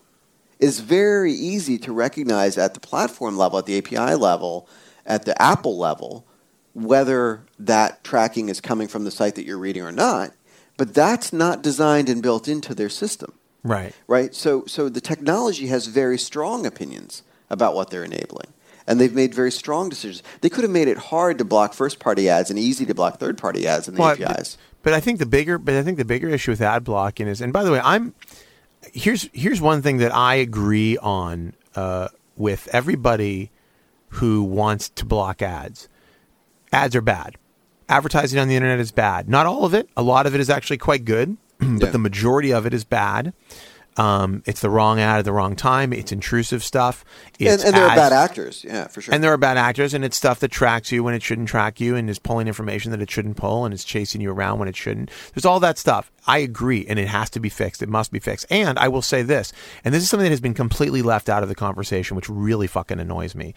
It's 0.60 0.80
very 0.80 1.34
easy 1.34 1.78
to 1.80 1.94
recognize 1.94 2.58
at 2.58 2.74
the 2.74 2.80
platform 2.80 3.38
level, 3.38 3.60
at 3.60 3.66
the 3.66 3.78
API 3.78 4.16
level, 4.16 4.68
at 5.06 5.26
the 5.26 5.40
Apple 5.42 5.78
level, 5.78 6.26
whether 6.74 7.42
that 7.58 8.04
tracking 8.04 8.50
is 8.50 8.60
coming 8.62 8.88
from 8.88 9.04
the 9.06 9.12
site 9.12 9.36
that 9.36 9.46
you're 9.46 9.58
reading 9.58 9.84
or 9.84 9.92
not. 9.92 10.32
But 10.78 10.94
that's 10.94 11.32
not 11.34 11.62
designed 11.62 12.10
and 12.10 12.22
built 12.22 12.48
into 12.48 12.74
their 12.74 12.90
system 12.90 13.34
Right. 13.64 13.94
right? 14.08 14.34
So, 14.34 14.66
so 14.66 14.90
the 14.90 15.02
technology 15.02 15.68
has 15.68 15.88
very 15.88 16.18
strong 16.18 16.66
opinions 16.66 17.24
about 17.50 17.76
what 17.76 17.90
they're 17.90 18.04
enabling, 18.04 18.54
and 18.88 19.00
they've 19.00 19.14
made 19.14 19.34
very 19.34 19.52
strong 19.52 19.90
decisions. 19.90 20.24
They 20.42 20.50
could 20.50 20.64
have 20.64 20.72
made 20.72 20.88
it 20.88 20.98
hard 20.98 21.38
to 21.40 21.46
block 21.46 21.74
first-party 21.74 22.30
ads 22.30 22.50
and 22.50 22.58
easy 22.58 22.86
to 22.86 22.94
block 22.94 23.20
third-party 23.20 23.68
ads 23.68 23.88
in 23.88 23.96
the 23.96 24.02
Well, 24.02 24.12
APIs. 24.12 24.58
But 24.82 24.94
I 24.94 25.00
think 25.00 25.20
the 25.20 25.26
bigger, 25.26 25.58
but 25.58 25.76
I 25.76 25.84
think 25.84 25.98
the 25.98 26.06
bigger 26.06 26.30
issue 26.30 26.52
with 26.52 26.62
ad 26.62 26.84
blocking 26.84 27.28
is, 27.28 27.42
and 27.42 27.52
by 27.52 27.64
the 27.64 27.72
way, 27.72 27.82
I'm 27.84 28.14
here's 28.94 29.30
here's 29.34 29.62
one 29.62 29.82
thing 29.82 29.98
that 29.98 30.14
I 30.14 30.36
agree 30.36 30.98
on 30.98 31.54
uh, 31.76 32.10
with 32.36 32.68
everybody 32.72 33.52
who 34.10 34.44
wants 34.44 34.90
to 34.90 35.06
block 35.06 35.42
ads. 35.42 35.88
Ads 36.72 36.96
are 36.96 37.02
bad. 37.02 37.38
Advertising 37.88 38.40
on 38.40 38.48
the 38.48 38.56
internet 38.56 38.80
is 38.80 38.92
bad. 38.92 39.28
Not 39.28 39.46
all 39.46 39.66
of 39.66 39.74
it. 39.74 39.90
A 39.98 40.04
lot 40.04 40.26
of 40.26 40.36
it 40.36 40.42
is 40.42 40.50
actually 40.50 40.78
quite 40.78 41.06
good, 41.06 41.38
but 41.80 41.82
Yeah. 41.86 41.90
the 41.92 42.00
majority 42.00 42.52
of 42.52 42.66
it 42.66 42.74
is 42.74 42.84
bad. 42.84 43.34
Um, 43.98 44.44
it's 44.46 44.62
the 44.62 44.70
wrong 44.70 45.02
ad 45.02 45.20
at 45.20 45.26
the 45.26 45.34
wrong 45.34 45.58
time. 45.58 45.92
It's 45.92 46.14
intrusive 46.14 46.64
stuff. 46.64 47.04
And, 47.38 47.50
It's 47.50 47.66
and 47.66 47.76
there 47.76 47.84
are 47.86 47.96
bad 47.98 48.14
actors, 48.14 48.64
yeah, 48.66 48.88
for 48.88 49.02
sure. 49.02 49.14
and 49.14 49.22
there 49.22 49.34
are 49.34 49.38
bad 49.38 49.58
actors, 49.58 49.94
and 49.94 50.06
it's 50.06 50.16
stuff 50.16 50.40
that 50.40 50.52
tracks 50.52 50.90
you 50.94 51.04
when 51.04 51.14
it 51.14 51.22
shouldn't 51.22 51.50
track 51.50 51.82
you, 51.82 51.98
and 51.98 52.10
is 52.10 52.18
pulling 52.18 52.48
information 52.48 52.92
that 52.92 53.02
it 53.02 53.12
shouldn't 53.12 53.36
pull, 53.36 53.66
and 53.66 53.74
is 53.74 53.84
chasing 53.84 54.22
you 54.22 54.32
around 54.32 54.58
when 54.60 54.70
it 54.70 54.78
shouldn't. 54.78 55.12
There's 55.34 55.44
all 55.44 55.60
that 55.60 55.78
stuff. 55.78 56.12
I 56.26 56.38
agree, 56.38 56.86
and 56.88 56.98
it 56.98 57.10
has 57.10 57.30
to 57.32 57.42
be 57.42 57.50
fixed. 57.50 57.82
It 57.82 57.90
must 57.90 58.14
be 58.14 58.20
fixed. 58.20 58.46
And 58.50 58.80
I 58.80 58.88
will 58.88 59.02
say 59.02 59.22
this, 59.22 59.52
and 59.84 59.94
this 59.94 60.02
is 60.04 60.10
something 60.10 60.24
that 60.26 60.30
has 60.32 60.40
been 60.40 60.54
completely 60.54 61.02
left 61.02 61.28
out 61.28 61.44
of 61.44 61.50
the 61.50 61.56
conversation, 61.56 62.16
which 62.16 62.30
really 62.30 62.68
fucking 62.68 63.02
annoys 63.02 63.36
me. 63.36 63.54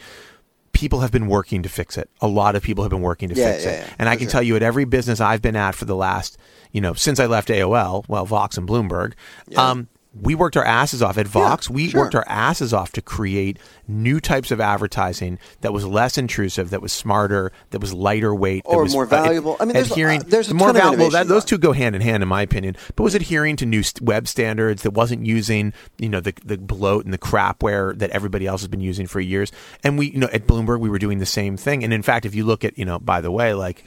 People 0.72 1.00
have 1.00 1.12
been 1.12 1.28
working 1.28 1.62
to 1.62 1.68
fix 1.68 1.96
it. 1.96 2.10
A 2.20 2.26
lot 2.26 2.56
of 2.56 2.62
people 2.64 2.82
have 2.82 2.90
been 2.90 3.02
working 3.02 3.28
to 3.28 3.34
Yeah, 3.36 3.52
fix 3.52 3.64
yeah, 3.64 3.70
it. 3.72 3.86
yeah, 3.86 3.94
and 4.00 4.08
I 4.08 4.16
can 4.16 4.24
sure. 4.26 4.32
tell 4.32 4.42
you 4.42 4.56
at 4.56 4.62
every 4.62 4.86
business 4.86 5.20
I've 5.20 5.42
been 5.42 5.54
at 5.54 5.76
for 5.76 5.84
the 5.84 5.94
last, 5.94 6.36
you 6.72 6.80
know, 6.80 6.94
since 6.94 7.20
I 7.20 7.26
left 7.26 7.48
AOL, 7.48 8.04
well, 8.08 8.24
Vox 8.26 8.56
and 8.56 8.68
Bloomberg, 8.68 9.12
Yeah. 9.48 9.70
um, 9.70 9.88
we 10.20 10.34
worked 10.34 10.58
our 10.58 10.64
asses 10.64 11.00
off 11.02 11.16
at 11.16 11.26
Vox. 11.26 11.70
we 11.70 11.88
sure. 11.88 12.02
worked 12.02 12.14
our 12.14 12.24
asses 12.28 12.74
off 12.74 12.92
to 12.92 13.00
create 13.00 13.58
new 13.88 14.20
types 14.20 14.50
of 14.50 14.60
advertising 14.60 15.38
that 15.62 15.72
was 15.72 15.86
less 15.86 16.18
intrusive, 16.18 16.68
that 16.68 16.82
was 16.82 16.92
smarter, 16.92 17.50
that 17.70 17.80
was 17.80 17.94
lighter 17.94 18.34
weight, 18.34 18.62
that 18.64 18.70
Or 18.76 18.82
was 18.82 18.92
more 18.92 19.04
uh, 19.04 19.06
valuable. 19.06 19.56
I 19.58 19.64
mean, 19.64 19.72
there's 19.72 19.88
a- 19.88 19.92
adhering, 19.94 20.20
uh, 20.20 20.24
there's 20.26 20.52
more 20.52 20.66
ton 20.68 20.76
of 20.76 20.82
valuable. 20.82 21.10
That, 21.12 21.28
those 21.28 21.46
two 21.46 21.56
go 21.56 21.72
hand 21.72 21.96
in 21.96 22.02
hand, 22.02 22.22
in 22.22 22.28
my 22.28 22.42
opinion. 22.42 22.76
But 22.94 23.04
was 23.04 23.14
adhering 23.14 23.56
to 23.56 23.64
new 23.64 23.82
st- 23.82 24.02
web 24.02 24.28
standards 24.28 24.82
that 24.82 24.90
wasn't 24.90 25.24
using, 25.24 25.72
you 25.96 26.10
know, 26.10 26.20
the 26.20 26.34
the 26.44 26.58
bloat 26.58 27.06
and 27.06 27.14
the 27.14 27.18
crapware 27.18 27.98
that 27.98 28.10
everybody 28.10 28.46
else 28.46 28.60
has 28.60 28.68
been 28.68 28.82
using 28.82 29.06
for 29.06 29.18
years. 29.18 29.50
And 29.82 29.96
we, 29.96 30.10
you 30.10 30.18
know, 30.18 30.28
at 30.30 30.46
Bloomberg, 30.46 30.80
we 30.80 30.90
were 30.90 30.98
doing 30.98 31.20
the 31.20 31.26
same 31.26 31.56
thing. 31.56 31.84
And 31.84 31.92
in 31.94 32.02
fact, 32.02 32.26
if 32.26 32.34
you 32.34 32.44
look 32.44 32.64
at, 32.66 32.76
you 32.76 32.84
know, 32.84 32.98
by 32.98 33.22
the 33.22 33.30
way, 33.30 33.54
like 33.54 33.82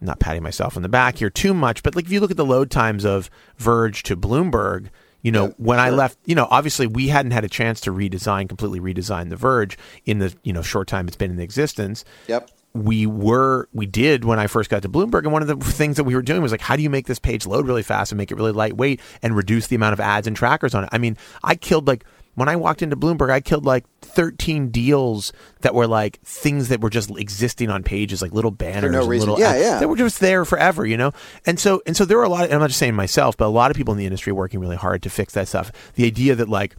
not 0.00 0.20
patting 0.20 0.42
myself 0.42 0.76
on 0.76 0.82
the 0.82 0.88
back 0.88 1.18
here 1.18 1.30
too 1.30 1.54
much, 1.54 1.82
but 1.82 1.94
like 1.94 2.06
if 2.06 2.12
you 2.12 2.20
look 2.20 2.30
at 2.30 2.36
the 2.36 2.44
load 2.44 2.70
times 2.70 3.04
of 3.04 3.30
Verge 3.56 4.02
to 4.04 4.16
Bloomberg, 4.16 4.88
you 5.22 5.32
know, 5.32 5.46
Yeah, 5.46 5.54
when 5.56 5.80
I 5.80 5.90
left, 5.90 6.18
you 6.26 6.34
know, 6.34 6.46
obviously 6.50 6.86
we 6.86 7.08
hadn't 7.08 7.32
had 7.32 7.44
a 7.44 7.48
chance 7.48 7.80
to 7.82 7.92
redesign, 7.92 8.46
completely 8.48 8.80
redesign 8.80 9.30
the 9.30 9.36
Verge 9.36 9.78
in 10.04 10.18
the, 10.18 10.34
you 10.42 10.52
know, 10.52 10.60
short 10.60 10.86
time 10.86 11.08
it's 11.08 11.16
been 11.16 11.30
in 11.30 11.40
existence. 11.40 12.04
Yep. 12.28 12.50
We 12.74 13.06
were, 13.06 13.68
we 13.72 13.86
did 13.86 14.24
when 14.24 14.38
I 14.38 14.48
first 14.48 14.68
got 14.68 14.82
to 14.82 14.88
Bloomberg. 14.88 15.22
And 15.22 15.32
one 15.32 15.40
of 15.40 15.48
the 15.48 15.56
things 15.56 15.96
that 15.96 16.04
we 16.04 16.14
were 16.14 16.22
doing 16.22 16.42
was 16.42 16.52
like, 16.52 16.60
how 16.60 16.76
do 16.76 16.82
you 16.82 16.90
make 16.90 17.06
this 17.06 17.18
page 17.18 17.46
load 17.46 17.66
really 17.66 17.84
fast 17.84 18.12
and 18.12 18.18
make 18.18 18.32
it 18.32 18.34
really 18.34 18.52
lightweight 18.52 19.00
and 19.22 19.34
reduce 19.34 19.68
the 19.68 19.76
amount 19.76 19.94
of 19.94 20.00
ads 20.00 20.26
and 20.26 20.36
trackers 20.36 20.74
on 20.74 20.84
it? 20.84 20.90
I 20.92 20.98
mean, 20.98 21.16
I 21.42 21.54
killed 21.54 21.86
like, 21.86 22.04
when 22.34 22.48
I 22.48 22.56
walked 22.56 22.82
into 22.82 22.96
Bloomberg, 22.96 23.30
I 23.30 23.40
killed 23.40 23.64
like 23.64 23.84
13 24.02 24.70
deals 24.70 25.32
that 25.60 25.74
were 25.74 25.86
like 25.86 26.20
things 26.22 26.68
that 26.68 26.80
were 26.80 26.90
just 26.90 27.10
existing 27.10 27.70
on 27.70 27.82
pages, 27.82 28.22
like 28.22 28.32
little 28.32 28.50
banners, 28.50 28.92
no 28.92 29.02
little 29.02 29.38
Yeah, 29.38 29.56
yeah. 29.56 29.78
That 29.80 29.88
were 29.88 29.96
just 29.96 30.20
there 30.20 30.44
forever, 30.44 30.84
you 30.86 30.96
know. 30.96 31.12
And 31.46 31.58
so, 31.58 31.82
and 31.86 31.96
so 31.96 32.04
there 32.04 32.18
were 32.18 32.24
a 32.24 32.28
lot. 32.28 32.44
Of, 32.44 32.46
and 32.46 32.54
I'm 32.54 32.60
not 32.60 32.68
just 32.68 32.78
saying 32.78 32.94
myself, 32.94 33.36
but 33.36 33.46
a 33.46 33.48
lot 33.48 33.70
of 33.70 33.76
people 33.76 33.92
in 33.92 33.98
the 33.98 34.06
industry 34.06 34.32
working 34.32 34.60
really 34.60 34.76
hard 34.76 35.02
to 35.04 35.10
fix 35.10 35.34
that 35.34 35.48
stuff. 35.48 35.72
The 35.94 36.06
idea 36.06 36.34
that 36.34 36.48
like 36.48 36.76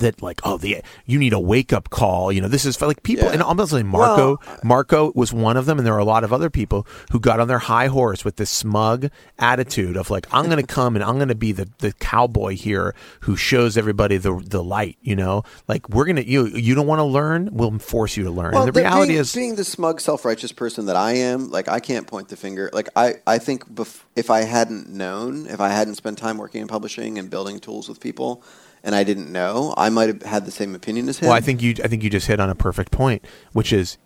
that 0.00 0.22
like 0.22 0.40
oh 0.44 0.56
the 0.58 0.82
you 1.06 1.18
need 1.18 1.32
a 1.32 1.40
wake 1.40 1.72
up 1.72 1.90
call 1.90 2.30
you 2.32 2.40
know 2.40 2.48
this 2.48 2.64
is 2.64 2.76
for 2.76 2.86
like 2.86 3.02
people 3.02 3.26
Yeah. 3.26 3.32
and 3.32 3.42
almost 3.42 3.72
like 3.72 3.84
Marco 3.84 4.38
Well, 4.46 4.58
Marco 4.64 5.12
was 5.14 5.32
one 5.32 5.56
of 5.56 5.66
them 5.66 5.78
and 5.78 5.86
there 5.86 5.94
are 5.94 5.98
a 5.98 6.04
lot 6.04 6.24
of 6.24 6.32
other 6.32 6.50
people 6.50 6.86
who 7.12 7.20
got 7.20 7.40
on 7.40 7.48
their 7.48 7.58
high 7.58 7.86
horse 7.88 8.24
with 8.24 8.36
this 8.36 8.50
smug 8.50 9.08
attitude 9.38 9.96
of 9.96 10.10
like 10.10 10.26
I'm 10.32 10.46
going 10.46 10.58
to 10.64 10.66
come 10.66 10.96
and 10.96 11.04
I'm 11.04 11.16
going 11.16 11.28
to 11.28 11.34
be 11.34 11.52
the 11.52 11.68
the 11.78 11.92
cowboy 11.94 12.56
here 12.56 12.94
who 13.20 13.36
shows 13.36 13.76
everybody 13.76 14.16
the 14.16 14.42
the 14.44 14.62
light 14.62 14.96
you 15.02 15.16
know 15.16 15.42
like 15.68 15.88
we're 15.88 16.04
going 16.04 16.16
to 16.16 16.26
you 16.28 16.46
you 16.46 16.74
don't 16.74 16.86
want 16.86 17.00
to 17.00 17.04
learn 17.04 17.48
we'll 17.52 17.78
force 17.78 18.16
you 18.16 18.24
to 18.24 18.30
learn 18.30 18.54
and 18.54 18.68
the 18.68 18.72
th- 18.72 18.82
reality 18.84 19.08
being, 19.12 19.20
is 19.20 19.34
being 19.34 19.54
the 19.56 19.64
smug, 19.64 20.00
self-righteous 20.00 20.52
person 20.52 20.86
that 20.86 20.96
I 20.96 21.12
am, 21.12 21.50
like 21.50 21.68
I 21.68 21.80
can't 21.80 22.06
point 22.06 22.28
the 22.28 22.36
finger. 22.36 22.70
Like 22.72 22.88
I, 22.96 23.16
I 23.26 23.38
think 23.38 23.68
bef- 23.72 24.02
if 24.14 24.30
I 24.30 24.42
hadn't 24.42 24.88
known, 24.88 25.46
if 25.46 25.60
I 25.60 25.68
hadn't 25.68 25.96
spent 25.96 26.18
time 26.18 26.38
working 26.38 26.62
in 26.62 26.68
publishing 26.68 27.18
and 27.18 27.28
building 27.28 27.58
tools 27.58 27.88
with 27.88 28.00
people, 28.00 28.42
and 28.86 28.94
I 28.94 29.02
didn't 29.02 29.30
know, 29.30 29.74
I 29.76 29.90
might 29.90 30.08
have 30.08 30.22
had 30.22 30.46
the 30.46 30.52
same 30.52 30.74
opinion 30.74 31.08
as 31.08 31.18
him. 31.18 31.26
Well, 31.26 31.36
I 31.36 31.40
think 31.40 31.60
you 31.60 31.74
I 31.84 31.88
think 31.88 32.02
you 32.04 32.08
just 32.08 32.28
hit 32.28 32.40
on 32.40 32.48
a 32.48 32.54
perfect 32.54 32.92
point, 32.92 33.26
which 33.52 33.72
is 33.72 33.98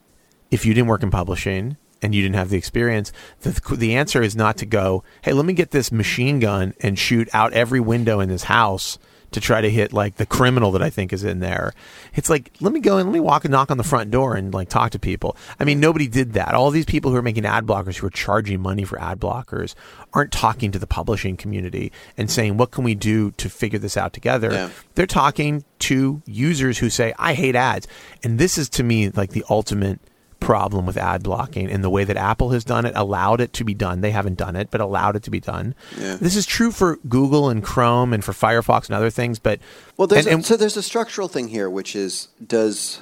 if 0.51 0.65
you 0.65 0.75
didn't 0.75 0.89
work 0.89 1.03
in 1.03 1.11
publishing 1.11 1.77
and 2.03 2.15
you 2.15 2.23
didn't 2.23 2.37
have 2.37 2.49
the 2.49 2.57
experience, 2.57 3.13
the 3.43 3.77
the 3.77 3.95
answer 3.95 4.23
is 4.23 4.35
not 4.35 4.57
to 4.57 4.67
go, 4.67 5.05
"Hey, 5.23 5.35
let 5.35 5.45
me 5.45 5.53
get 5.53 5.71
this 5.71 5.93
machine 5.93 6.41
gun 6.41 6.73
and 6.81 6.99
shoot 6.99 7.29
out 7.35 7.53
every 7.53 7.79
window 7.79 8.19
in 8.21 8.31
this 8.31 8.45
house." 8.45 8.99
To 9.33 9.41
try 9.41 9.61
to 9.61 9.71
hit 9.71 9.93
like 9.93 10.17
the 10.17 10.27
criminal 10.27 10.73
that 10.73 10.83
I 10.83 10.91
think 10.91 11.13
is 11.13 11.23
in 11.23 11.39
there, 11.41 11.73
it's 12.15 12.29
like 12.29 12.51
let 12.61 12.73
me 12.73 12.81
go 12.81 12.99
and 12.99 13.09
let 13.09 13.13
me 13.13 13.21
walk 13.21 13.45
and 13.45 13.53
knock 13.53 13.71
on 13.71 13.77
the 13.77 13.85
front 13.85 14.11
door 14.11 14.35
and 14.35 14.53
like 14.53 14.69
talk 14.69 14.91
to 14.91 14.99
people. 14.99 15.37
I 15.61 15.65
mean, 15.65 15.79
nobody 15.79 16.09
did 16.09 16.33
that. 16.33 16.55
All 16.55 16.71
these 16.71 16.85
people 16.85 17.11
who 17.13 17.17
are 17.17 17.23
making 17.23 17.47
ad 17.47 17.65
blockers, 17.65 17.97
who 17.97 18.07
are 18.07 18.11
charging 18.11 18.61
money 18.61 18.85
for 18.85 19.01
ad 19.01 19.21
blockers, 19.21 19.75
aren't 20.13 20.33
talking 20.33 20.73
to 20.73 20.79
the 20.81 20.87
publishing 20.87 21.37
community 21.37 21.93
and 22.17 22.31
saying, 22.31 22.57
"What 22.57 22.73
can 22.73 22.83
we 22.83 22.95
do 22.95 23.31
to 23.33 23.49
figure 23.49 23.79
this 23.79 23.97
out 23.97 24.13
together?" 24.13 24.53
Yeah. 24.53 24.71
they're 24.95 25.07
talking 25.07 25.65
to 25.81 26.23
users 26.27 26.79
who 26.79 26.91
say 26.91 27.15
i 27.19 27.33
hate 27.33 27.57
ads 27.57 27.89
and 28.23 28.39
this 28.39 28.59
is 28.59 28.69
to 28.69 28.83
me 28.83 29.09
like 29.11 29.31
the 29.31 29.45
ultimate 29.49 29.99
problem 30.41 30.87
with 30.87 30.97
ad 30.97 31.23
blocking 31.23 31.71
and 31.71 31.85
the 31.85 31.91
way 31.91 32.03
that 32.03 32.17
apple 32.17 32.51
has 32.51 32.65
done 32.65 32.85
it 32.87 32.93
allowed 32.97 33.41
it 33.41 33.53
to 33.53 33.63
be 33.63 33.75
done 33.75 34.01
they 34.01 34.11
haven't 34.11 34.39
done 34.39 34.57
it 34.57 34.69
but 34.71 34.81
allowed 34.81 35.15
it 35.15 35.23
to 35.23 35.31
be 35.31 35.39
done 35.39 35.75
Yeah. 35.99 36.17
this 36.17 36.35
is 36.35 36.47
true 36.47 36.71
for 36.73 36.97
google 37.09 37.51
and 37.51 37.63
chrome 37.63 38.13
and 38.13 38.25
for 38.25 38.33
firefox 38.33 38.87
and 38.87 38.95
other 38.97 39.11
things 39.11 39.39
but 39.39 39.61
Well, 39.97 40.09
there's 40.09 40.27
and- 40.27 40.33
a, 40.33 40.37
and- 40.37 40.47
so 40.47 40.57
there's 40.57 40.77
a 40.79 40.83
structural 40.83 41.29
thing 41.29 41.49
here, 41.49 41.69
which 41.69 41.95
is 41.95 42.29
does 42.45 43.01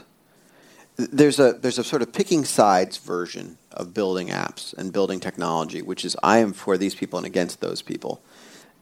there's 0.97 1.39
a 1.39 1.53
there's 1.53 1.79
a 1.79 1.85
sort 1.85 2.03
of 2.03 2.13
picking 2.13 2.45
sides 2.45 2.97
version 2.99 3.57
of 3.71 3.95
building 3.95 4.29
apps 4.29 4.75
and 4.77 4.93
building 4.93 5.21
technology, 5.21 5.81
which 5.81 6.05
is 6.05 6.17
I 6.25 6.39
am 6.39 6.53
for 6.53 6.77
these 6.77 6.95
people 6.97 7.19
and 7.19 7.27
against 7.27 7.61
those 7.61 7.83
people, 7.83 8.21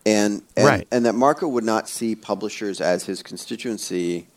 and 0.07 0.43
and, 0.57 0.66
Right. 0.66 0.89
and 0.91 1.05
that 1.05 1.15
Marco 1.15 1.47
would 1.47 1.65
not 1.65 1.89
see 1.91 2.15
publishers 2.16 2.81
as 2.81 3.05
his 3.05 3.23
constituency. 3.23 4.28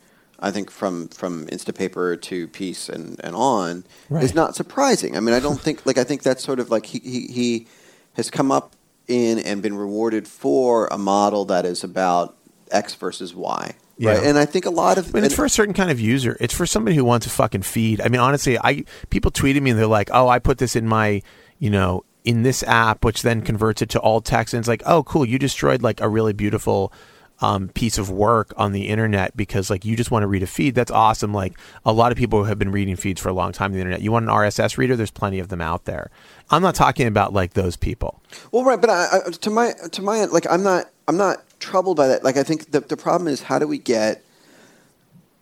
I 0.41 0.51
think 0.51 0.71
from 0.71 1.07
from 1.09 1.45
Instapaper 1.47 2.19
to 2.21 2.47
Peace 2.47 2.89
and, 2.89 3.19
and 3.23 3.35
on 3.35 3.83
Right. 4.09 4.23
is 4.23 4.33
not 4.33 4.55
surprising. 4.55 5.15
I 5.17 5.19
mean, 5.19 5.35
I 5.35 5.39
don't 5.39 5.59
think 5.59 5.85
like 5.85 5.97
I 5.97 6.03
think 6.03 6.23
that's 6.23 6.43
sort 6.43 6.59
of 6.59 6.69
like 6.69 6.85
he, 6.85 6.99
he 6.99 7.27
he 7.27 7.67
has 8.13 8.29
come 8.31 8.51
up 8.51 8.75
in 9.07 9.39
and 9.39 9.61
been 9.61 9.75
rewarded 9.75 10.27
for 10.27 10.87
a 10.87 10.97
model 10.97 11.45
that 11.45 11.65
is 11.65 11.83
about 11.83 12.35
X 12.71 12.95
versus 12.95 13.33
Y. 13.33 13.73
Yeah. 13.97 14.11
Right? 14.11 14.23
And 14.23 14.37
I 14.37 14.45
think 14.45 14.65
a 14.65 14.69
lot 14.69 14.97
of 14.97 15.13
I 15.13 15.17
mean, 15.17 15.23
it's 15.25 15.35
for 15.35 15.45
a 15.45 15.49
certain 15.49 15.73
kind 15.73 15.91
of 15.91 15.99
user. 15.99 16.37
It's 16.39 16.53
for 16.53 16.65
somebody 16.65 16.95
who 16.95 17.03
wants 17.03 17.25
a 17.25 17.29
fucking 17.29 17.63
feed. 17.63 17.99
I 17.99 18.07
mean, 18.07 18.21
honestly, 18.21 18.57
I 18.57 18.85
people 19.09 19.31
tweeted 19.31 19.61
me 19.61 19.71
and 19.71 19.79
they're 19.79 19.87
like, 19.87 20.09
"Oh, 20.13 20.29
I 20.29 20.39
put 20.39 20.57
this 20.57 20.75
in 20.75 20.87
my, 20.87 21.21
you 21.57 21.69
know, 21.69 22.05
in 22.23 22.43
this 22.43 22.63
app, 22.63 23.03
which 23.03 23.23
then 23.23 23.41
converts 23.41 23.81
it 23.81 23.89
to 23.89 23.99
alt 23.99 24.23
text." 24.23 24.53
And 24.53 24.59
it's 24.59 24.69
like, 24.69 24.83
"Oh, 24.85 25.03
cool! 25.03 25.25
You 25.25 25.37
destroyed 25.37 25.81
like 25.81 25.99
a 25.99 26.07
really 26.07 26.31
beautiful 26.31 26.93
um, 27.41 27.69
piece 27.69 27.97
of 27.97 28.09
work 28.09 28.53
on 28.57 28.73
the 28.73 28.87
internet 28.87 29.35
because 29.35 29.69
like 29.69 29.85
you 29.85 29.95
just 29.95 30.11
want 30.11 30.23
to 30.23 30.27
read 30.27 30.43
a 30.43 30.47
feed. 30.47 30.75
That's 30.75 30.91
awesome. 30.91 31.33
Like 31.33 31.57
a 31.85 31.93
lot 31.93 32.11
of 32.11 32.17
people 32.17 32.43
have 32.43 32.59
been 32.59 32.71
reading 32.71 32.95
feeds 32.95 33.21
for 33.21 33.29
a 33.29 33.33
long 33.33 33.51
time 33.51 33.71
on 33.71 33.73
the 33.73 33.79
internet. 33.79 34.01
You 34.01 34.11
want 34.11 34.25
an 34.25 34.31
RSS 34.31 34.77
reader? 34.77 34.95
There's 34.95 35.11
plenty 35.11 35.39
of 35.39 35.47
them 35.47 35.61
out 35.61 35.85
there. 35.85 36.11
I'm 36.49 36.61
not 36.61 36.75
talking 36.75 37.07
about 37.07 37.33
like 37.33 37.53
those 37.53 37.75
people. 37.75 38.21
Well, 38.51 38.63
right, 38.63 38.79
but 38.79 38.89
I, 38.89 39.19
I, 39.25 39.29
to 39.31 39.49
my 39.49 39.73
to 39.91 40.01
my 40.01 40.25
like 40.25 40.45
I'm 40.49 40.63
not 40.63 40.89
I'm 41.07 41.17
not 41.17 41.43
troubled 41.59 41.97
by 41.97 42.07
that. 42.07 42.23
Like 42.23 42.37
I 42.37 42.43
think 42.43 42.71
the 42.71 42.81
the 42.81 42.97
problem 42.97 43.27
is 43.27 43.43
how 43.43 43.59
do 43.59 43.67
we 43.67 43.77
get 43.77 44.23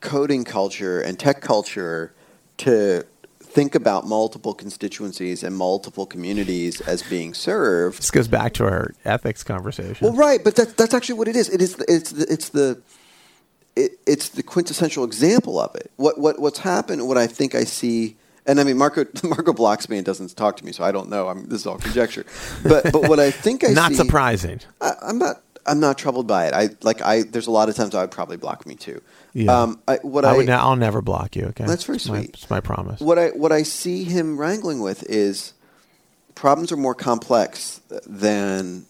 coding 0.02 0.44
culture 0.44 1.02
and 1.02 1.18
tech 1.18 1.41
culture 1.41 2.14
to 2.57 3.06
think 3.58 3.74
about 3.74 4.06
multiple 4.06 4.54
constituencies 4.54 5.42
and 5.42 5.58
multiple 5.58 6.06
communities 6.06 6.80
as 6.82 7.02
being 7.02 7.34
served. 7.34 7.98
This 7.98 8.12
goes 8.12 8.28
back 8.28 8.54
to 8.54 8.64
our 8.66 8.94
ethics 9.04 9.44
conversation. 9.44 9.98
Well, 10.06 10.14
right, 10.16 10.44
but 10.44 10.56
that's 10.56 10.74
that's 10.74 10.94
actually 10.94 11.18
what 11.18 11.28
it 11.28 11.36
is. 11.36 11.50
It 11.50 11.60
is 11.60 11.76
it's 11.88 12.12
the, 12.12 12.32
it's 12.32 12.50
the 12.50 12.80
it, 13.76 13.94
it's 14.06 14.30
the 14.30 14.44
quintessential 14.44 15.04
example 15.04 15.60
of 15.60 15.74
it. 15.76 15.90
What 15.96 16.20
what 16.20 16.38
what's 16.38 16.60
happened? 16.60 17.08
What 17.08 17.18
I 17.18 17.26
think 17.26 17.56
I 17.56 17.64
see. 17.64 18.16
And 18.46 18.60
I 18.60 18.64
mean, 18.64 18.78
Marco 18.78 19.06
Marco 19.24 19.54
blocks 19.54 19.90
me 19.90 19.98
and 19.98 20.06
doesn't 20.06 20.38
talk 20.38 20.58
to 20.58 20.64
me, 20.66 20.72
so 20.72 20.84
I 20.84 20.92
don't 20.92 21.10
know. 21.10 21.28
I'm, 21.28 21.46
this 21.46 21.62
is 21.62 21.66
all 21.66 21.80
conjecture. 21.80 22.28
But 22.62 22.92
but 22.92 23.10
what 23.10 23.20
I 23.20 23.32
think 23.32 23.64
I 23.64 23.70
see 23.70 23.74
not 23.84 23.90
see, 23.90 23.98
surprising. 23.98 24.60
I, 24.82 24.94
I'm 25.02 25.18
not 25.18 25.42
I'm 25.66 25.80
not 25.80 25.98
troubled 25.98 26.28
by 26.28 26.46
it. 26.46 26.54
I 26.54 26.70
like 26.84 27.02
I. 27.02 27.24
There's 27.24 27.48
a 27.48 27.52
lot 27.52 27.70
of 27.70 27.76
times 27.76 27.96
I 27.96 28.02
would 28.02 28.12
probably 28.12 28.38
block 28.38 28.68
me 28.68 28.76
too. 28.76 29.02
Yeah. 29.38 29.62
Um, 29.62 29.80
I, 29.88 29.98
what 30.02 30.26
I 30.26 30.32
I, 30.32 30.38
would. 30.38 30.50
I'll 30.50 30.76
never 30.76 31.02
block 31.02 31.36
you. 31.36 31.46
Okay. 31.48 31.66
That's 31.66 31.84
very 31.84 31.98
It's 31.98 32.08
my- 32.10 32.18
sweet. 32.22 32.30
It's 32.32 32.50
my 32.50 32.60
promise. 32.60 33.00
what 33.00 33.20
I 33.20 33.28
what 33.30 33.52
I 33.52 33.62
see 33.64 34.04
him 34.04 34.38
wrangling 34.38 34.82
with 34.82 35.04
is 35.10 35.54
problems 36.36 36.72
are 36.72 36.78
more 36.78 36.96
complex 36.96 37.82
than 38.06 38.86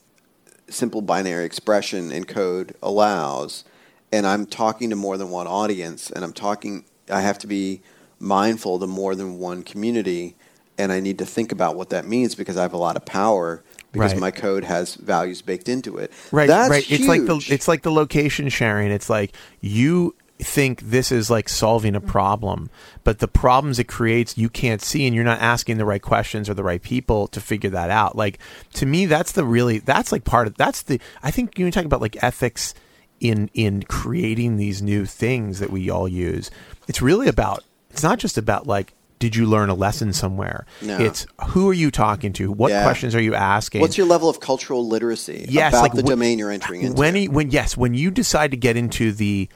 simple 0.70 1.02
binary 1.02 1.46
expression 1.46 2.12
in 2.12 2.24
code 2.26 2.76
allows, 2.82 3.64
and 4.12 4.26
I'm 4.26 4.46
talking 4.46 4.90
to 4.90 4.96
more 4.96 5.18
than 5.18 5.30
one 5.30 5.48
audience, 5.48 6.10
and 6.12 6.24
I'm 6.24 6.34
talking. 6.34 6.86
I 7.10 7.22
have 7.22 7.40
to 7.40 7.48
be 7.48 7.82
mindful 8.20 8.80
to 8.80 8.88
more 8.88 9.16
than 9.16 9.40
one 9.40 9.64
community, 9.64 10.36
and 10.78 10.92
I 10.92 11.00
need 11.00 11.18
to 11.20 11.26
think 11.26 11.52
about 11.52 11.76
what 11.76 11.90
that 11.90 12.08
means 12.08 12.36
because 12.36 12.58
I 12.58 12.62
have 12.62 12.74
a 12.74 12.78
lot 12.78 12.96
of 12.96 13.06
power 13.06 13.64
because 13.94 14.12
Right. 14.12 14.20
my 14.22 14.32
code 14.32 14.64
has 14.66 14.96
values 14.96 15.42
baked 15.42 15.70
into 15.70 15.98
it. 15.98 16.12
Right, 16.32 16.48
That's 16.48 16.70
right. 16.70 16.92
It's 16.92 17.08
like 17.08 17.26
the 17.26 17.46
it's 17.50 17.68
like 17.68 17.84
the 17.84 17.92
location 17.92 18.50
sharing. 18.50 18.92
It's 18.92 19.10
like 19.10 19.34
you 19.62 20.14
think 20.40 20.82
this 20.82 21.12
is 21.12 21.30
like 21.30 21.50
solving 21.50 21.96
a 21.96 22.02
mm. 22.02 22.08
problem, 22.08 22.70
but 23.04 23.20
the 23.20 23.28
problems 23.28 23.80
it 23.80 23.88
creates 23.88 24.38
you 24.38 24.50
can't 24.50 24.82
see, 24.82 25.06
and 25.06 25.16
you're 25.16 25.24
not 25.24 25.42
asking 25.42 25.78
the 25.78 25.86
right 25.86 26.02
questions 26.02 26.50
or 26.50 26.54
the 26.54 26.64
right 26.64 26.82
people 26.82 27.28
to 27.30 27.42
figure 27.42 27.70
that 27.72 27.90
out. 27.90 28.16
Like 28.16 28.40
to 28.74 28.86
me, 28.86 29.06
that's 29.06 29.32
the 29.32 29.46
really 29.46 29.80
that's 29.80 30.12
like 30.12 30.24
part 30.24 30.48
of 30.48 30.56
that's 30.56 30.84
the 30.84 31.00
I 31.24 31.32
think 31.32 31.58
you 31.58 31.70
talk 31.72 31.86
about 31.86 32.02
like 32.02 32.22
ethics 32.24 32.74
in 33.20 33.50
in 33.54 33.84
creating 33.84 34.58
these 34.58 34.82
new 34.82 35.06
things 35.06 35.60
that 35.60 35.72
we 35.72 35.90
all 35.90 36.08
use. 36.08 36.52
It's 36.88 37.02
really 37.02 37.28
about 37.28 37.64
it's 37.90 38.04
not 38.04 38.20
just 38.20 38.38
about 38.38 38.68
like 38.68 38.94
did 39.20 39.36
you 39.36 39.48
learn 39.48 39.70
a 39.70 39.74
lesson 39.74 40.14
somewhere? 40.14 40.66
No. 40.82 40.98
It's 41.00 41.26
who 41.48 41.70
are 41.70 41.74
you 41.74 41.90
talking 41.90 42.34
to? 42.34 42.52
What 42.52 42.72
Yeah. 42.72 42.84
questions 42.84 43.16
are 43.16 43.22
you 43.22 43.34
asking? 43.34 43.82
What's 43.82 43.98
your 43.98 44.08
level 44.08 44.30
of 44.30 44.40
cultural 44.40 44.88
literacy 44.88 45.48
yes, 45.50 45.74
about 45.74 45.82
like 45.82 45.94
the 45.94 46.04
wh- 46.04 46.10
domain 46.10 46.38
you're 46.38 46.52
entering 46.52 46.82
into? 46.82 47.00
When 47.00 47.16
he, 47.16 47.28
when 47.28 47.50
yes, 47.50 47.76
when 47.76 47.94
you 47.94 48.12
decide 48.12 48.52
to 48.52 48.58
get 48.58 48.78
into 48.78 49.12
the 49.12 49.50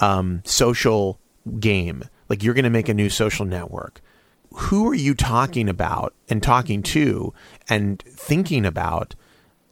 um, 0.00 0.42
social 0.44 1.18
game, 1.60 2.04
like 2.28 2.42
you're 2.42 2.54
going 2.54 2.64
to 2.64 2.70
make 2.70 2.88
a 2.88 2.94
new 2.94 3.10
social 3.10 3.46
network, 3.46 4.00
who 4.54 4.88
are 4.88 4.94
you 4.94 5.14
talking 5.14 5.68
about 5.68 6.14
and 6.28 6.42
talking 6.42 6.82
to 6.82 7.32
and 7.68 8.02
thinking 8.02 8.64
about 8.64 9.14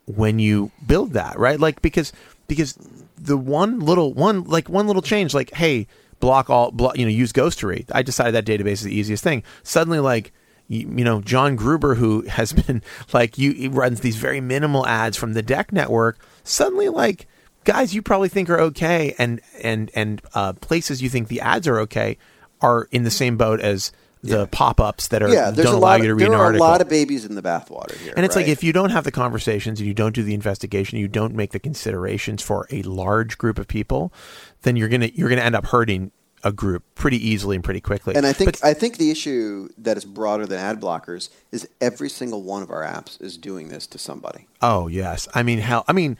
when 0.06 0.38
you 0.38 0.70
build 0.86 1.12
that, 1.12 1.38
right? 1.38 1.58
Like 1.58 1.82
because 1.82 2.12
because 2.46 2.78
the 3.16 3.36
one 3.36 3.80
little 3.80 4.12
one 4.12 4.44
like 4.44 4.68
one 4.68 4.86
little 4.86 5.02
change, 5.02 5.34
like 5.34 5.52
hey, 5.54 5.86
block 6.20 6.50
all, 6.50 6.70
block, 6.70 6.98
you 6.98 7.04
know, 7.04 7.10
use 7.10 7.32
Ghostery. 7.32 7.84
I 7.92 8.02
decided 8.02 8.34
that 8.34 8.46
database 8.46 8.72
is 8.72 8.82
the 8.82 8.94
easiest 8.94 9.24
thing. 9.24 9.42
Suddenly, 9.62 10.00
like 10.00 10.32
you, 10.68 10.80
you 10.80 11.04
know, 11.04 11.20
John 11.20 11.56
Gruber, 11.56 11.94
who 11.94 12.22
has 12.22 12.52
been 12.66 12.82
like 13.12 13.38
you 13.38 13.70
runs 13.70 14.00
these 14.00 14.16
very 14.16 14.40
minimal 14.40 14.86
ads 14.86 15.16
from 15.16 15.32
the 15.32 15.42
Deck 15.42 15.72
network. 15.72 16.18
Suddenly, 16.42 16.88
like 16.90 17.26
guys 17.64 17.94
you 17.94 18.02
probably 18.02 18.28
think 18.28 18.48
are 18.50 18.60
okay, 18.60 19.14
and 19.18 19.40
and 19.62 19.90
and 19.94 20.22
uh, 20.34 20.52
places 20.54 21.02
you 21.02 21.08
think 21.08 21.28
the 21.28 21.40
ads 21.40 21.66
are 21.68 21.78
okay, 21.80 22.18
are 22.60 22.88
in 22.90 23.04
the 23.04 23.10
same 23.10 23.36
boat 23.36 23.60
as 23.60 23.92
the 24.22 24.46
pop-ups 24.46 25.08
that 25.08 25.22
are 25.22 25.28
yeah, 25.28 25.50
there's 25.50 25.66
don't 25.66 25.74
a 25.74 25.78
allow 25.78 25.88
lot. 25.90 26.00
you 26.00 26.06
to 26.06 26.12
Of, 26.12 26.16
read 26.16 26.24
there 26.28 26.32
an 26.32 26.40
are 26.40 26.54
a 26.54 26.58
lot 26.58 26.80
of 26.80 26.88
babies 26.88 27.26
in 27.26 27.34
the 27.34 27.42
bathwater 27.42 27.94
here, 27.98 28.14
And 28.16 28.24
it's 28.24 28.34
like 28.34 28.48
if 28.48 28.64
you 28.64 28.72
don't 28.72 28.88
have 28.88 29.04
the 29.04 29.12
conversations 29.12 29.80
and 29.80 29.86
you 29.86 29.92
don't 29.92 30.14
do 30.14 30.22
the 30.22 30.32
investigation, 30.32 30.98
you 30.98 31.08
don't 31.08 31.34
make 31.34 31.50
the 31.52 31.58
considerations 31.58 32.40
for 32.40 32.66
a 32.70 32.80
large 32.84 33.36
group 33.36 33.58
of 33.58 33.68
people, 33.68 34.14
then 34.62 34.76
you're 34.76 34.88
gonna 34.88 35.10
you're 35.14 35.28
gonna 35.28 35.42
end 35.42 35.54
up 35.54 35.66
hurting 35.66 36.10
a 36.42 36.52
group 36.52 36.84
pretty 36.94 37.16
easily 37.28 37.54
and 37.56 37.62
pretty 37.64 37.82
quickly. 37.82 38.14
And 38.14 38.24
I 38.26 38.32
think 38.32 38.52
But- 38.60 38.64
I 38.66 38.72
think 38.72 38.96
the 38.96 39.10
issue 39.10 39.68
that 39.76 39.98
is 39.98 40.06
broader 40.06 40.46
than 40.46 40.58
ad 40.58 40.80
blockers 40.80 41.28
is 41.52 41.68
every 41.82 42.08
single 42.08 42.42
one 42.42 42.62
of 42.62 42.70
our 42.70 42.82
apps 42.82 43.20
is 43.20 43.36
doing 43.36 43.68
this 43.68 43.86
to 43.88 43.98
somebody. 43.98 44.46
oh 44.62 44.88
yes, 44.88 45.28
I 45.34 45.42
mean 45.42 45.58
hell, 45.58 45.84
I 45.86 45.92
mean 45.92 46.16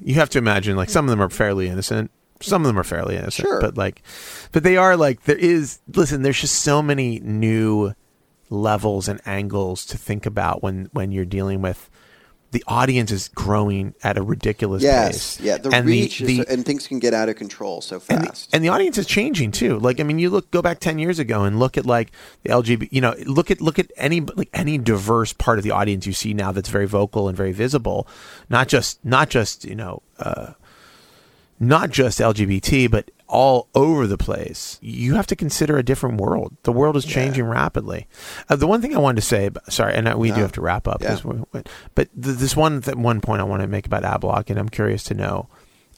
you 0.00 0.14
have 0.14 0.30
to 0.30 0.38
imagine 0.38 0.76
like 0.76 0.90
some 0.90 1.04
of 1.04 1.10
them 1.10 1.20
are 1.22 1.28
fairly 1.30 1.68
innocent. 1.68 2.10
Some 2.40 2.62
of 2.62 2.66
them 2.66 2.78
are 2.78 2.82
fairly 2.84 3.16
innocent, 3.16 3.46
Sure. 3.46 3.60
but 3.60 3.76
like, 3.76 4.02
but 4.50 4.64
they 4.64 4.76
are 4.76 4.96
like 4.96 5.22
there 5.24 5.36
is. 5.38 5.78
Listen, 5.94 6.22
there's 6.22 6.40
just 6.40 6.56
so 6.60 6.82
many 6.82 7.20
new 7.20 7.92
levels 8.50 9.08
and 9.08 9.20
angles 9.24 9.86
to 9.86 9.96
think 9.96 10.26
about 10.26 10.62
when 10.62 10.88
when 10.92 11.12
you're 11.12 11.24
dealing 11.24 11.62
with 11.62 11.88
the 12.52 12.62
audience 12.68 13.10
is 13.10 13.28
growing 13.34 13.94
at 14.04 14.16
a 14.16 14.22
ridiculous 14.22 14.82
Yes, 14.82 15.36
pace. 15.36 15.44
yeah, 15.46 15.58
the 15.58 15.70
And 15.70 15.86
reach 15.86 16.20
is, 16.20 16.26
the- 16.28 16.46
and 16.48 16.64
things 16.64 16.86
can 16.86 16.98
get 16.98 17.12
out 17.14 17.28
of 17.28 17.36
control 17.36 17.80
so 17.80 18.00
and 18.08 18.22
the, 18.22 18.26
fast. 18.28 18.50
and 18.54 18.62
the 18.64 18.68
audience 18.68 18.96
is 18.98 19.06
changing 19.06 19.50
too. 19.50 19.78
Like 19.78 19.98
I 20.00 20.02
mean, 20.04 20.18
you 20.18 20.30
look 20.30 20.50
go 20.50 20.62
back 20.62 20.78
ten 20.78 20.98
years 20.98 21.18
ago 21.18 21.42
and 21.44 21.58
look 21.58 21.76
at 21.76 21.84
like 21.86 22.12
the 22.44 22.50
LGBT. 22.50 22.88
You 22.92 23.00
know, 23.00 23.14
look 23.26 23.50
at 23.50 23.60
look 23.60 23.78
at 23.78 23.90
any 23.96 24.20
like 24.20 24.48
any 24.54 24.78
diverse 24.78 25.32
part 25.32 25.58
of 25.58 25.64
the 25.64 25.70
audience 25.72 26.06
you 26.06 26.12
see 26.12 26.32
now 26.34 26.52
that's 26.52 26.68
very 26.68 26.86
vocal 26.86 27.26
and 27.28 27.36
very 27.36 27.52
visible. 27.52 28.06
Not 28.48 28.68
just 28.68 29.04
not 29.04 29.28
just 29.30 29.64
you 29.64 29.74
know, 29.74 30.02
uh, 30.18 30.52
not 31.58 31.90
just 31.90 32.18
LGBT, 32.20 32.90
but 32.90 33.10
all 33.32 33.68
over 33.74 34.06
the 34.06 34.18
place. 34.18 34.78
You 34.82 35.14
have 35.14 35.26
to 35.28 35.36
consider 35.36 35.78
a 35.78 35.82
different 35.82 36.20
world. 36.20 36.54
The 36.64 36.72
world 36.72 36.96
is 36.96 37.04
changing 37.04 37.44
rapidly. 37.46 38.06
Uh, 38.48 38.56
the 38.56 38.66
one 38.66 38.82
thing 38.82 38.94
I 38.94 38.98
wanted 38.98 39.22
to 39.22 39.26
say, 39.26 39.48
sorry, 39.70 39.94
and 39.94 40.12
we 40.18 40.30
do 40.30 40.40
have 40.42 40.52
to 40.52 40.60
wrap 40.60 40.86
up, 40.86 41.02
Yeah. 41.02 41.18
we- 41.24 41.62
but 41.94 42.08
th- 42.22 42.36
this 42.36 42.54
one 42.54 42.82
th- 42.82 42.96
one 42.96 43.20
point 43.22 43.40
I 43.40 43.44
want 43.44 43.62
to 43.62 43.66
make 43.68 43.86
about 43.86 44.02
Adblock, 44.02 44.50
and 44.50 44.58
I'm 44.58 44.68
curious 44.68 45.02
to 45.04 45.14
know 45.14 45.48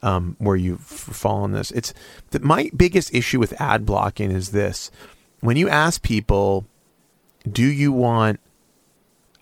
um, 0.02 0.36
where 0.38 0.54
you 0.56 0.76
fall 0.76 1.42
on 1.42 1.52
this. 1.52 1.70
It's 1.72 1.92
that 2.30 2.42
my 2.44 2.70
biggest 2.76 3.12
issue 3.14 3.40
with 3.40 3.58
ad 3.60 3.84
blocking 3.84 4.30
is 4.30 4.50
this: 4.50 4.90
when 5.40 5.56
you 5.56 5.68
ask 5.68 6.02
people, 6.02 6.66
"Do 7.50 7.64
you 7.64 7.90
want 7.90 8.38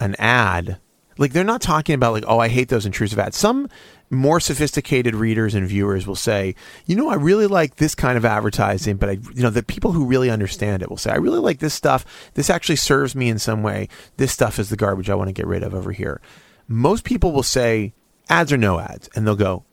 an 0.01 0.15
ad?" 0.19 0.79
Like 1.19 1.33
they're 1.33 1.45
not 1.45 1.61
talking 1.61 1.95
about 1.95 2.13
like, 2.15 2.25
"Oh, 2.27 2.39
I 2.39 2.49
hate 2.49 2.69
those 2.69 2.87
intrusive 2.87 3.19
ads." 3.19 3.37
Some 3.37 3.69
more 4.13 4.41
sophisticated 4.41 5.15
readers 5.15 5.55
and 5.55 5.67
viewers 5.67 6.07
will 6.07 6.15
say, 6.15 6.55
"You 6.87 6.97
know, 6.97 7.09
I 7.09 7.15
really 7.15 7.47
like 7.47 7.77
this 7.77 7.95
kind 7.95 8.17
of 8.17 8.25
advertising, 8.25 8.97
but 8.97 9.09
I, 9.09 9.13
you 9.35 9.43
know, 9.43 9.51
the 9.51 9.63
people 9.63 9.93
who 9.93 10.05
really 10.05 10.31
understand 10.31 10.83
it 10.83 10.91
will 10.91 10.99
say, 10.99 11.11
I 11.11 11.17
really 11.17 11.41
like 11.41 11.59
this 11.59 11.75
stuff. 11.75 12.05
This 12.35 12.51
actually 12.51 12.77
serves 12.77 13.15
me 13.15 13.29
in 13.29 13.39
some 13.39 13.63
way. 13.63 13.89
This 14.19 14.31
stuff 14.31 14.59
is 14.59 14.69
the 14.69 14.77
garbage 14.77 15.11
I 15.11 15.15
want 15.15 15.29
to 15.29 15.33
get 15.33 15.47
rid 15.47 15.63
of 15.63 15.75
over 15.75 15.93
here." 15.93 16.21
Most 16.69 17.05
people 17.05 17.33
will 17.33 17.43
say, 17.43 17.95
"Ads 18.29 18.53
or 18.53 18.59
no 18.59 18.79
ads," 18.79 19.09
and 19.15 19.27
they'll 19.27 19.35
go, 19.35 19.65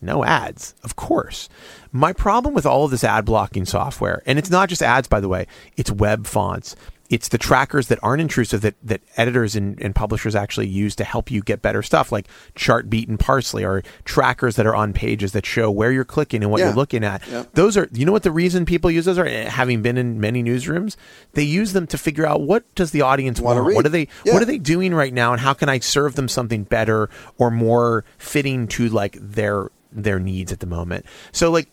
no 0.00 0.24
ads, 0.24 0.74
of 0.82 0.96
course. 0.96 1.48
My 1.92 2.12
problem 2.12 2.54
with 2.54 2.66
all 2.66 2.84
of 2.84 2.90
this 2.90 3.04
ad 3.04 3.24
blocking 3.24 3.64
software, 3.64 4.22
and 4.26 4.38
it's 4.38 4.50
not 4.50 4.68
just 4.68 4.82
ads, 4.82 5.08
by 5.08 5.20
the 5.20 5.28
way, 5.28 5.46
it's 5.76 5.90
web 5.90 6.26
fonts. 6.26 6.76
It's 7.10 7.28
the 7.28 7.36
trackers 7.36 7.88
that 7.88 7.98
aren't 8.02 8.22
intrusive 8.22 8.62
that, 8.62 8.74
that 8.82 9.02
editors 9.18 9.54
and, 9.54 9.78
and 9.80 9.94
publishers 9.94 10.34
actually 10.34 10.68
use 10.68 10.96
to 10.96 11.04
help 11.04 11.30
you 11.30 11.42
get 11.42 11.60
better 11.60 11.82
stuff, 11.82 12.10
like 12.10 12.26
Chartbeat 12.54 13.08
and 13.08 13.20
Parse.ly, 13.20 13.62
or 13.62 13.82
trackers 14.06 14.56
that 14.56 14.64
are 14.66 14.74
on 14.74 14.94
pages 14.94 15.32
that 15.32 15.44
show 15.44 15.70
where 15.70 15.92
you're 15.92 16.06
clicking 16.06 16.42
and 16.42 16.50
what 16.50 16.60
Yeah. 16.60 16.68
you're 16.68 16.74
looking 16.74 17.04
at. 17.04 17.20
Yep. 17.28 17.50
Those 17.52 17.76
are, 17.76 17.88
you 17.92 18.06
know 18.06 18.12
what 18.12 18.22
the 18.22 18.30
reason 18.32 18.64
people 18.64 18.90
use 18.90 19.04
those 19.04 19.18
are? 19.18 19.26
Eh, 19.26 19.48
Having 19.50 19.82
been 19.82 19.98
in 19.98 20.18
many 20.18 20.42
newsrooms, 20.42 20.96
they 21.34 21.42
use 21.42 21.74
them 21.74 21.86
to 21.88 21.98
figure 21.98 22.26
out 22.26 22.40
what 22.40 22.64
does 22.74 22.90
the 22.92 23.02
audience 23.02 23.38
Wanna 23.38 23.56
want? 23.60 23.68
read. 23.68 23.74
What 23.76 23.86
are 23.86 23.90
they, 23.90 24.08
Yeah. 24.24 24.32
what 24.32 24.42
are 24.42 24.46
they 24.46 24.58
doing 24.58 24.94
right 24.94 25.12
now 25.12 25.32
and 25.32 25.40
how 25.42 25.52
can 25.52 25.68
I 25.68 25.80
serve 25.80 26.14
them 26.14 26.26
something 26.28 26.64
better 26.64 27.10
or 27.36 27.50
more 27.50 28.04
fitting 28.16 28.66
to 28.68 28.88
like 28.88 29.18
their 29.20 29.68
their 29.92 30.18
needs 30.18 30.50
at 30.50 30.58
the 30.60 30.66
moment. 30.66 31.04
So 31.32 31.50
like 31.52 31.68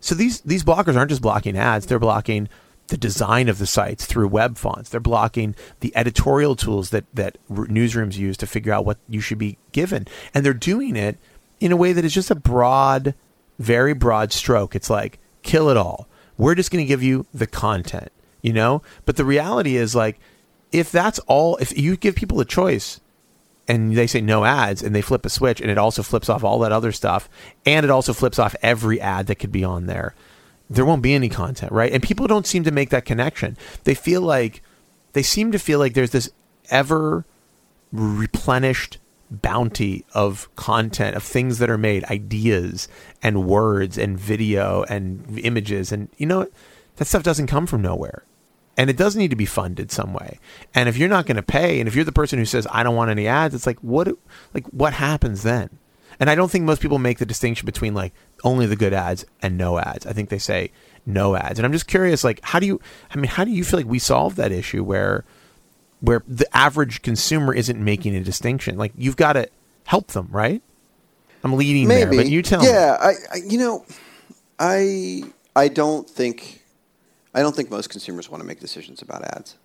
so 0.00 0.14
these 0.14 0.40
these 0.42 0.62
blockers 0.64 0.96
aren't 0.96 1.10
just 1.10 1.20
blocking 1.22 1.58
ads, 1.58 1.86
they're 1.86 1.98
blocking 1.98 2.48
the 2.88 2.96
design 2.96 3.48
of 3.48 3.58
the 3.58 3.66
sites 3.66 4.06
through 4.06 4.28
web 4.28 4.56
fonts. 4.56 4.90
They're 4.90 5.00
blocking 5.00 5.54
the 5.80 5.96
editorial 5.96 6.56
tools 6.56 6.90
that 6.90 7.04
that 7.14 7.38
newsrooms 7.50 8.16
use 8.16 8.36
to 8.38 8.46
figure 8.46 8.72
out 8.72 8.84
what 8.84 8.98
you 9.08 9.20
should 9.20 9.38
be 9.38 9.58
given. 9.72 10.06
And 10.34 10.44
they're 10.44 10.54
doing 10.54 10.96
it 10.96 11.18
in 11.60 11.72
a 11.72 11.76
way 11.76 11.92
that 11.92 12.04
is 12.04 12.14
just 12.14 12.30
a 12.30 12.36
broad 12.36 13.14
very 13.58 13.94
broad 13.94 14.32
stroke. 14.32 14.74
It's 14.74 14.90
like 14.90 15.18
kill 15.42 15.68
it 15.68 15.76
all. 15.76 16.08
We're 16.36 16.54
just 16.54 16.70
going 16.70 16.84
to 16.84 16.88
give 16.88 17.02
you 17.02 17.26
the 17.32 17.46
content, 17.46 18.12
you 18.42 18.52
know? 18.52 18.82
But 19.06 19.16
the 19.16 19.24
reality 19.24 19.76
is 19.76 19.94
like 19.94 20.18
if 20.72 20.92
that's 20.92 21.18
all 21.20 21.56
if 21.56 21.76
you 21.76 21.96
give 21.96 22.14
people 22.14 22.40
a 22.40 22.44
choice 22.44 23.00
and 23.68 23.96
they 23.96 24.06
say 24.06 24.20
no 24.20 24.44
ads 24.44 24.82
and 24.82 24.94
they 24.94 25.02
flip 25.02 25.24
a 25.26 25.30
switch 25.30 25.60
and 25.60 25.70
it 25.70 25.78
also 25.78 26.02
flips 26.02 26.28
off 26.28 26.44
all 26.44 26.58
that 26.60 26.72
other 26.72 26.92
stuff 26.92 27.28
and 27.64 27.84
it 27.84 27.90
also 27.90 28.12
flips 28.12 28.38
off 28.38 28.54
every 28.62 29.00
ad 29.00 29.26
that 29.26 29.36
could 29.36 29.52
be 29.52 29.64
on 29.64 29.86
there 29.86 30.14
there 30.68 30.84
won't 30.84 31.02
be 31.02 31.14
any 31.14 31.28
content 31.28 31.70
right 31.72 31.92
and 31.92 32.02
people 32.02 32.26
don't 32.26 32.46
seem 32.46 32.64
to 32.64 32.70
make 32.70 32.90
that 32.90 33.04
connection 33.04 33.56
they 33.84 33.94
feel 33.94 34.20
like 34.20 34.62
they 35.12 35.22
seem 35.22 35.52
to 35.52 35.58
feel 35.58 35.78
like 35.78 35.94
there's 35.94 36.10
this 36.10 36.30
ever 36.70 37.24
replenished 37.92 38.98
bounty 39.30 40.04
of 40.14 40.54
content 40.56 41.16
of 41.16 41.22
things 41.22 41.58
that 41.58 41.70
are 41.70 41.78
made, 41.78 42.04
ideas 42.04 42.88
and 43.22 43.46
words 43.46 43.98
and 43.98 44.18
video 44.18 44.84
and 44.84 45.38
images, 45.38 45.92
and 45.92 46.08
you 46.16 46.26
know 46.26 46.46
that 46.96 47.06
stuff 47.06 47.22
doesn't 47.22 47.46
come 47.46 47.66
from 47.66 47.82
nowhere. 47.82 48.24
And 48.78 48.90
it 48.90 48.98
does 48.98 49.16
need 49.16 49.30
to 49.30 49.36
be 49.36 49.46
funded 49.46 49.90
some 49.90 50.12
way. 50.12 50.38
And 50.74 50.86
if 50.86 50.98
you're 50.98 51.08
not 51.08 51.24
going 51.24 51.36
to 51.36 51.42
pay, 51.42 51.80
and 51.80 51.88
if 51.88 51.94
you're 51.94 52.04
the 52.04 52.12
person 52.12 52.38
who 52.38 52.44
says 52.44 52.66
I 52.70 52.82
don't 52.82 52.94
want 52.94 53.10
any 53.10 53.26
ads, 53.26 53.54
it's 53.54 53.66
like 53.66 53.78
what 53.80 54.08
like 54.52 54.66
what 54.66 54.92
happens 54.92 55.42
then? 55.42 55.78
And 56.18 56.30
I 56.30 56.34
don't 56.34 56.50
think 56.50 56.64
most 56.64 56.80
people 56.80 56.98
make 56.98 57.18
the 57.18 57.26
distinction 57.26 57.66
between 57.66 57.94
like 57.94 58.12
only 58.44 58.66
the 58.66 58.76
good 58.76 58.92
ads 58.92 59.24
and 59.42 59.58
no 59.58 59.78
ads. 59.78 60.06
I 60.06 60.12
think 60.12 60.28
they 60.28 60.38
say 60.38 60.70
no 61.04 61.36
ads. 61.36 61.58
And 61.58 61.66
I'm 61.66 61.72
just 61.72 61.86
curious, 61.86 62.24
like, 62.24 62.40
how 62.42 62.58
do 62.58 62.66
you? 62.66 62.80
I 63.10 63.16
mean, 63.16 63.30
how 63.30 63.44
do 63.44 63.50
you 63.50 63.64
feel 63.64 63.78
like 63.78 63.86
we 63.86 63.98
solve 63.98 64.36
that 64.36 64.52
issue 64.52 64.82
where 64.82 65.24
where 66.00 66.22
the 66.26 66.46
average 66.56 67.02
consumer 67.02 67.54
isn't 67.54 67.82
making 67.82 68.14
a 68.16 68.20
distinction? 68.22 68.76
Like, 68.76 68.92
you've 68.96 69.16
got 69.16 69.34
to 69.34 69.48
help 69.84 70.08
them, 70.08 70.28
right? 70.30 70.62
I'm 71.44 71.54
leading 71.54 71.86
Maybe. 71.86 72.16
there, 72.16 72.24
but 72.24 72.28
you 72.28 72.42
tell 72.42 72.64
yeah, 72.64 72.96
me. 73.00 73.06
I, 73.06 73.12
I, 73.32 73.36
you 73.46 73.58
know, 73.58 73.84
I, 74.58 75.22
I 75.54 75.68
don't 75.68 76.08
think, 76.08 76.64
I 77.34 77.40
don't 77.40 77.54
think 77.54 77.70
most 77.70 77.88
consumers 77.88 78.28
want 78.28 78.42
to 78.42 78.46
make 78.46 78.58
decisions 78.58 79.00
about 79.00 79.22
ads. 79.22 79.56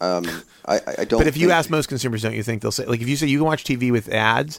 Um, 0.00 0.24
I, 0.66 0.76
I 0.76 0.94
I 1.00 1.04
don't. 1.04 1.20
But 1.20 1.26
if 1.26 1.36
you 1.36 1.50
ask 1.50 1.68
most 1.68 1.88
consumers, 1.88 2.22
don't 2.22 2.34
you 2.34 2.42
think 2.42 2.62
they'll 2.62 2.72
say 2.72 2.86
like 2.86 3.02
if 3.02 3.08
you 3.08 3.16
say 3.16 3.26
you 3.26 3.38
can 3.38 3.46
watch 3.46 3.64
TV 3.64 3.92
with 3.92 4.08
ads 4.08 4.58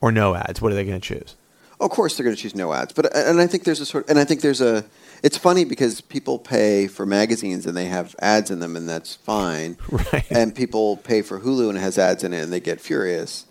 or 0.00 0.12
no 0.12 0.34
ads, 0.34 0.60
what 0.60 0.72
are 0.72 0.74
they 0.74 0.84
going 0.84 1.00
to 1.00 1.06
choose? 1.06 1.36
Of 1.80 1.90
course, 1.90 2.16
they're 2.16 2.24
going 2.24 2.36
to 2.36 2.42
choose 2.42 2.54
no 2.54 2.72
ads. 2.72 2.92
But 2.92 3.16
and 3.16 3.40
I 3.40 3.46
think 3.46 3.64
there's 3.64 3.80
a 3.80 3.86
sort, 3.86 4.08
and 4.08 4.18
I 4.18 4.24
think 4.24 4.42
there's 4.42 4.60
a. 4.60 4.84
It's 5.22 5.36
funny 5.36 5.64
because 5.64 6.00
people 6.00 6.38
pay 6.38 6.86
for 6.86 7.04
magazines 7.04 7.66
and 7.66 7.76
they 7.76 7.86
have 7.86 8.14
ads 8.20 8.50
in 8.50 8.60
them, 8.60 8.76
and 8.76 8.88
that's 8.88 9.14
fine. 9.16 9.76
Right. 9.90 10.24
And 10.30 10.54
people 10.54 10.96
pay 10.98 11.22
for 11.22 11.40
Hulu 11.40 11.68
and 11.68 11.76
it 11.78 11.80
has 11.82 11.98
ads 11.98 12.24
in 12.24 12.32
it, 12.32 12.42
and 12.42 12.52
they 12.52 12.60
get 12.60 12.80
furious. 12.80 13.46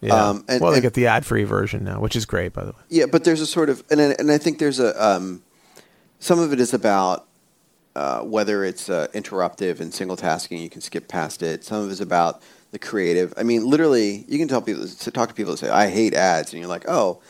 Yeah. 0.00 0.14
Um, 0.14 0.44
and- 0.48 0.60
well, 0.60 0.70
they 0.70 0.78
and- 0.78 0.82
get 0.82 0.94
the 0.94 1.06
ad-free 1.06 1.44
version 1.44 1.84
now, 1.84 2.00
which 2.00 2.14
is 2.16 2.24
great, 2.26 2.52
by 2.52 2.64
the 2.64 2.72
way. 2.72 2.78
Yeah, 2.90 3.06
but 3.06 3.24
there's 3.24 3.40
a 3.40 3.46
sort 3.46 3.70
of, 3.70 3.82
and 3.90 4.00
I, 4.00 4.14
and 4.18 4.30
I 4.30 4.38
think 4.38 4.58
there's 4.58 4.80
a. 4.80 5.02
Um, 5.02 5.42
some 6.18 6.38
of 6.38 6.52
it 6.52 6.60
is 6.60 6.72
about 6.74 7.26
uh, 7.96 8.20
whether 8.20 8.64
it's 8.64 8.88
uh, 8.88 9.08
interruptive 9.14 9.80
and 9.80 9.92
single 9.94 10.16
tasking, 10.16 10.58
you 10.60 10.70
can 10.70 10.80
skip 10.80 11.06
past 11.08 11.42
it. 11.42 11.64
Some 11.64 11.82
of 11.82 11.88
it 11.88 11.92
is 11.92 12.00
about 12.00 12.42
the 12.74 12.78
creative. 12.78 13.32
I 13.38 13.42
mean, 13.42 13.64
literally, 13.66 14.24
you 14.28 14.38
can 14.38 14.48
tell 14.48 14.60
people, 14.60 14.86
to 14.86 15.10
talk 15.10 15.30
to 15.30 15.34
people 15.34 15.52
that 15.52 15.58
say, 15.58 15.70
"I 15.70 15.88
hate 15.88 16.12
ads," 16.12 16.52
and 16.52 16.60
you're 16.60 16.68
like, 16.68 16.84
"Oh, 16.88 17.20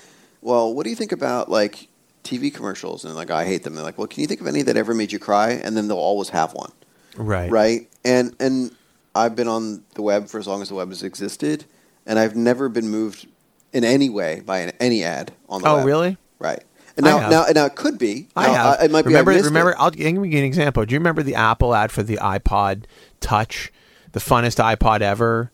well, 0.42 0.74
what 0.74 0.82
do 0.84 0.90
you 0.90 0.96
think 0.96 1.12
about 1.12 1.48
like 1.50 1.86
TV 2.24 2.50
commercials?" 2.52 3.04
And 3.04 3.14
like, 3.14 3.30
"I 3.30 3.44
hate 3.44 3.62
them." 3.62 3.74
They're 3.76 3.84
like, 3.84 3.96
"Well, 3.98 4.06
can 4.08 4.22
you 4.22 4.26
think 4.26 4.40
of 4.40 4.46
any 4.48 4.62
that 4.62 4.76
ever 4.76 4.92
made 4.94 5.12
you 5.12 5.18
cry?" 5.20 5.50
And 5.52 5.76
then 5.76 5.86
they'll 5.88 5.96
always 5.98 6.30
have 6.30 6.52
one, 6.54 6.72
Right. 7.16 7.50
right? 7.50 7.88
And 8.04 8.34
and 8.40 8.72
I've 9.14 9.36
been 9.36 9.46
on 9.48 9.84
the 9.94 10.02
web 10.02 10.28
for 10.28 10.38
as 10.40 10.46
long 10.48 10.60
as 10.62 10.68
the 10.70 10.74
web 10.74 10.88
has 10.88 11.02
existed, 11.04 11.66
and 12.06 12.18
I've 12.18 12.34
never 12.34 12.68
been 12.68 12.88
moved 12.88 13.28
in 13.72 13.84
any 13.84 14.08
way 14.08 14.40
by 14.44 14.58
an, 14.58 14.72
any 14.80 15.04
ad 15.04 15.32
on 15.48 15.62
the 15.62 15.68
Oh, 15.68 15.74
web. 15.76 15.82
Oh, 15.82 15.86
really? 15.86 16.16
Right. 16.38 16.62
And 16.96 17.06
I 17.06 17.10
now, 17.10 17.28
now, 17.28 17.44
now 17.52 17.64
it 17.66 17.74
could 17.74 17.98
be. 17.98 18.28
I 18.36 18.46
Now, 18.46 18.54
have. 18.54 18.82
it 18.82 18.90
might 18.92 19.04
remember, 19.04 19.32
be. 19.32 19.38
I 19.38 19.42
remember. 19.42 19.70
It. 19.72 19.76
I'll 19.80 19.90
give 19.90 20.06
you 20.06 20.22
an 20.38 20.44
example. 20.44 20.84
Do 20.86 20.94
you 20.94 21.00
remember 21.00 21.22
the 21.24 21.34
Apple 21.34 21.74
ad 21.74 21.90
for 21.90 22.02
the 22.04 22.16
iPod 22.18 22.84
Touch, 23.20 23.72
the 24.14 24.20
funnest 24.20 24.62
iPod 24.62 25.02
ever? 25.02 25.52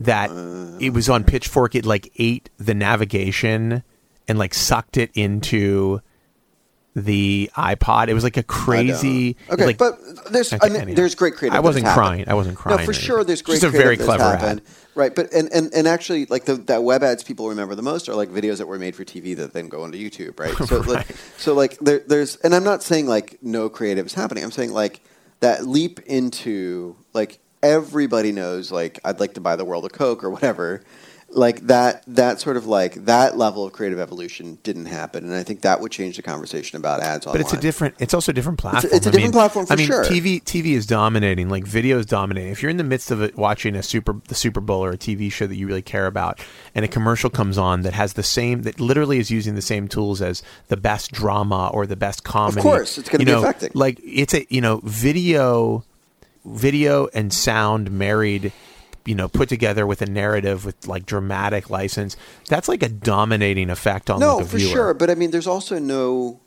That 0.00 0.30
it 0.80 0.90
was 0.90 1.08
on 1.08 1.22
Pitchfork. 1.22 1.76
It 1.76 1.86
like 1.86 2.10
ate 2.18 2.50
the 2.58 2.74
navigation 2.74 3.84
and 4.26 4.38
like 4.38 4.52
sucked 4.52 4.96
it 4.96 5.12
into 5.14 6.00
the 6.94 7.50
iPod. 7.56 8.08
It 8.08 8.14
was 8.14 8.24
like 8.24 8.36
a 8.36 8.42
crazy. 8.42 9.36
Okay, 9.48 9.66
like, 9.66 9.78
but 9.78 9.98
there's 10.30 10.52
Okay, 10.52 10.66
I 10.66 10.68
mean, 10.68 10.82
anyhow. 10.82 10.96
there's 10.96 11.14
great 11.14 11.36
creative. 11.36 11.56
I 11.56 11.60
wasn't 11.60 11.86
crying. 11.86 12.20
happened. 12.20 12.28
I 12.28 12.34
wasn't 12.34 12.58
crying 12.58 12.80
No, 12.80 12.84
for 12.84 12.92
sure. 12.92 13.24
There's 13.24 13.42
great. 13.42 13.60
Just 13.60 13.64
a 13.64 13.70
very 13.70 13.96
clever 13.96 14.24
ad. 14.24 14.62
Right, 14.94 15.14
but 15.14 15.32
and, 15.32 15.50
and, 15.52 15.72
and 15.72 15.88
actually, 15.88 16.26
like 16.26 16.44
the 16.44 16.56
that 16.56 16.82
web 16.82 17.02
ads 17.02 17.24
people 17.24 17.48
remember 17.48 17.74
the 17.74 17.82
most 17.82 18.08
are 18.10 18.14
like 18.14 18.28
videos 18.28 18.58
that 18.58 18.66
were 18.66 18.78
made 18.78 18.94
for 18.94 19.04
TV 19.04 19.34
that 19.36 19.54
then 19.54 19.68
go 19.68 19.84
onto 19.84 19.96
YouTube, 19.96 20.38
right? 20.38 20.54
So 20.68 20.80
like, 20.86 21.06
so 21.38 21.54
like 21.54 21.78
there, 21.78 22.00
there's, 22.00 22.36
and 22.36 22.54
I'm 22.54 22.64
not 22.64 22.82
saying 22.82 23.06
like 23.06 23.38
no 23.40 23.70
creative 23.70 24.04
is 24.04 24.14
happening. 24.14 24.44
I'm 24.44 24.50
saying 24.50 24.72
like 24.72 25.00
that 25.40 25.66
leap 25.66 26.00
into 26.00 26.96
like 27.14 27.38
everybody 27.62 28.32
knows 28.32 28.72
like 28.72 28.98
I'd 29.04 29.20
like 29.20 29.34
to 29.34 29.40
buy 29.40 29.56
the 29.56 29.64
world 29.64 29.84
of 29.84 29.92
Coke 29.92 30.24
or 30.24 30.30
whatever. 30.30 30.82
Like 31.34 31.60
that, 31.68 32.04
that 32.08 32.40
sort 32.42 32.58
of 32.58 32.66
like 32.66 33.06
that 33.06 33.38
level 33.38 33.64
of 33.64 33.72
creative 33.72 33.98
evolution 33.98 34.58
didn't 34.64 34.84
happen, 34.84 35.24
and 35.24 35.32
I 35.32 35.42
think 35.42 35.62
that 35.62 35.80
would 35.80 35.90
change 35.90 36.16
the 36.16 36.22
conversation 36.22 36.76
about 36.76 37.00
ads 37.00 37.26
online. 37.26 37.40
But 37.40 37.46
it's 37.46 37.54
a 37.54 37.60
different. 37.60 37.94
It's 37.98 38.12
also 38.12 38.32
a 38.32 38.34
different 38.34 38.58
platform. 38.58 38.92
it's 38.92 39.06
a 39.06 39.10
different 39.10 39.24
mean- 39.28 39.32
platform 39.32 39.64
for 39.64 39.72
I 39.72 39.76
mean, 39.76 39.86
sure. 39.86 40.04
TV 40.04 40.44
TV 40.44 40.72
is 40.74 40.84
dominating. 40.84 41.48
Like 41.48 41.64
video 41.64 41.98
is 41.98 42.04
dominating. 42.04 42.52
If 42.52 42.60
you're 42.60 42.70
in 42.70 42.76
the 42.76 42.84
midst 42.84 43.10
of 43.10 43.22
it, 43.22 43.34
watching 43.34 43.74
a 43.76 43.82
super 43.82 44.20
the 44.28 44.34
Super 44.34 44.60
Bowl 44.60 44.84
or 44.84 44.90
a 44.90 44.98
TV 44.98 45.32
show 45.32 45.46
that 45.46 45.56
you 45.56 45.66
really 45.66 45.80
care 45.80 46.06
about, 46.06 46.38
and 46.74 46.84
a 46.84 46.88
commercial 46.88 47.30
comes 47.30 47.56
on 47.56 47.80
that 47.80 47.94
has 47.94 48.12
the 48.12 48.22
same 48.22 48.64
that 48.64 48.78
literally 48.78 49.18
is 49.18 49.30
using 49.30 49.54
the 49.54 49.62
same 49.62 49.88
tools 49.88 50.20
as 50.20 50.42
the 50.68 50.76
best 50.76 51.12
drama 51.12 51.70
or 51.72 51.86
the 51.86 51.96
best 51.96 52.24
comedy. 52.24 52.58
Of 52.58 52.62
course, 52.62 52.98
it's 52.98 53.08
gonna 53.08 53.22
you 53.22 53.26
be 53.26 53.32
know, 53.32 53.38
affecting. 53.38 53.70
Like 53.72 53.98
it's 54.04 54.34
a 54.34 54.46
you 54.50 54.60
know 54.60 54.82
video, 54.84 55.86
video 56.44 57.08
and 57.14 57.32
sound 57.32 57.90
married. 57.90 58.52
You 59.04 59.16
know, 59.16 59.26
put 59.26 59.48
together 59.48 59.84
with 59.84 60.00
a 60.00 60.06
narrative 60.06 60.64
with 60.64 60.86
like 60.86 61.06
dramatic 61.06 61.68
license. 61.68 62.16
That's 62.48 62.68
like 62.68 62.84
a 62.84 62.88
dominating 62.88 63.68
effect 63.68 64.08
on 64.08 64.20
no, 64.20 64.36
like 64.36 64.46
for 64.46 64.58
viewer. 64.58 64.70
sure. 64.70 64.94
But 64.94 65.10
I 65.10 65.16
mean, 65.16 65.32
there's 65.32 65.48
also 65.48 65.80
no 65.80 66.38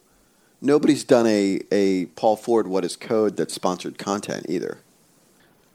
nobody's 0.62 1.04
done 1.04 1.28
a 1.28 1.62
a 1.72 2.06
Paul 2.08 2.38
Ford 2.38 2.68
What 2.68 2.86
Is 2.86 2.96
Code 2.96 3.38
that's 3.38 3.54
sponsored 3.54 3.98
content 3.98 4.46
either. 4.50 4.80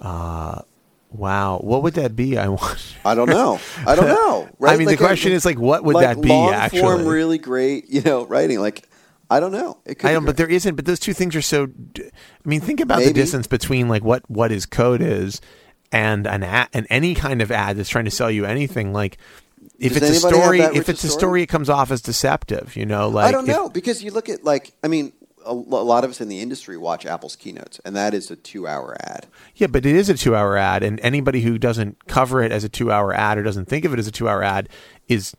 Uh, 0.00 0.62
wow, 1.10 1.58
what 1.58 1.82
would 1.82 1.94
that 1.94 2.16
be? 2.16 2.38
I 2.38 2.48
want. 2.48 2.96
I 3.04 3.14
don't 3.14 3.28
know. 3.28 3.60
I 3.86 3.94
don't 3.94 4.08
know. 4.08 4.48
Right? 4.58 4.74
I 4.74 4.76
mean, 4.76 4.88
the 4.88 4.96
question 4.98 5.32
is, 5.32 5.46
like, 5.46 5.58
what 5.58 5.84
would 5.84 5.94
like 5.94 6.16
that 6.16 6.22
be, 6.22 6.28
long 6.28 6.52
actually? 6.52 6.80
Form, 6.82 7.06
really 7.06 7.38
great, 7.38 7.88
you 7.88 8.02
know, 8.02 8.26
writing. 8.26 8.60
Like, 8.60 8.86
I 9.30 9.40
don't 9.40 9.52
know. 9.52 9.78
It 9.86 9.96
could 10.00 10.10
I 10.10 10.12
don't, 10.12 10.24
but 10.24 10.36
there 10.36 10.48
isn't. 10.50 10.74
But 10.74 10.84
those 10.86 10.98
two 11.00 11.12
things 11.14 11.36
are 11.36 11.42
so. 11.42 11.68
I 11.98 12.10
mean, 12.44 12.60
think 12.60 12.80
about 12.80 13.02
the 13.02 13.12
distance 13.12 13.46
between 13.46 13.88
like 13.88 14.02
what 14.02 14.28
what 14.28 14.50
is 14.52 14.66
code 14.66 15.00
is 15.00 15.40
and 15.92 16.26
an 16.26 16.42
ad, 16.42 16.68
and 16.72 16.86
any 16.90 17.14
kind 17.14 17.40
of 17.40 17.50
ad 17.52 17.76
that's 17.76 17.88
trying 17.88 18.06
to 18.06 18.10
sell 18.10 18.30
you 18.30 18.44
anything. 18.44 18.92
Like, 18.92 19.18
if 19.78 19.94
Does 19.94 20.02
it's 20.02 20.24
a 20.24 20.28
story, 20.28 20.60
if 20.60 20.88
it's 20.88 21.04
a 21.04 21.08
story? 21.08 21.20
story, 21.20 21.42
it 21.42 21.46
comes 21.46 21.70
off 21.70 21.90
as 21.90 22.02
deceptive. 22.02 22.76
You 22.76 22.86
know, 22.86 23.08
like 23.08 23.26
I 23.28 23.32
don't 23.32 23.48
if- 23.48 23.54
know 23.56 23.68
because 23.68 24.02
you 24.02 24.10
look 24.10 24.28
at 24.28 24.42
like 24.44 24.72
I 24.82 24.88
mean, 24.88 25.12
a, 25.46 25.52
a 25.52 25.54
lot 25.54 26.02
of 26.04 26.10
us 26.10 26.20
in 26.20 26.28
the 26.28 26.40
industry 26.40 26.76
watch 26.76 27.06
Apple's 27.06 27.36
keynotes, 27.36 27.78
and 27.84 27.94
that 27.96 28.14
is 28.14 28.30
a 28.32 28.36
two-hour 28.36 28.96
ad. 29.00 29.26
Yeah, 29.54 29.68
but 29.68 29.86
it 29.86 29.94
is 29.94 30.08
a 30.08 30.14
two-hour 30.14 30.56
ad, 30.56 30.82
and 30.82 30.98
anybody 31.00 31.40
who 31.42 31.56
doesn't 31.56 32.06
cover 32.08 32.42
it 32.42 32.50
as 32.52 32.64
a 32.64 32.68
two-hour 32.68 33.14
ad 33.14 33.38
or 33.38 33.42
doesn't 33.44 33.66
think 33.66 33.84
of 33.84 33.92
it 33.94 33.98
as 34.00 34.06
a 34.08 34.12
two-hour 34.12 34.42
ad 34.42 34.68
is 35.08 35.34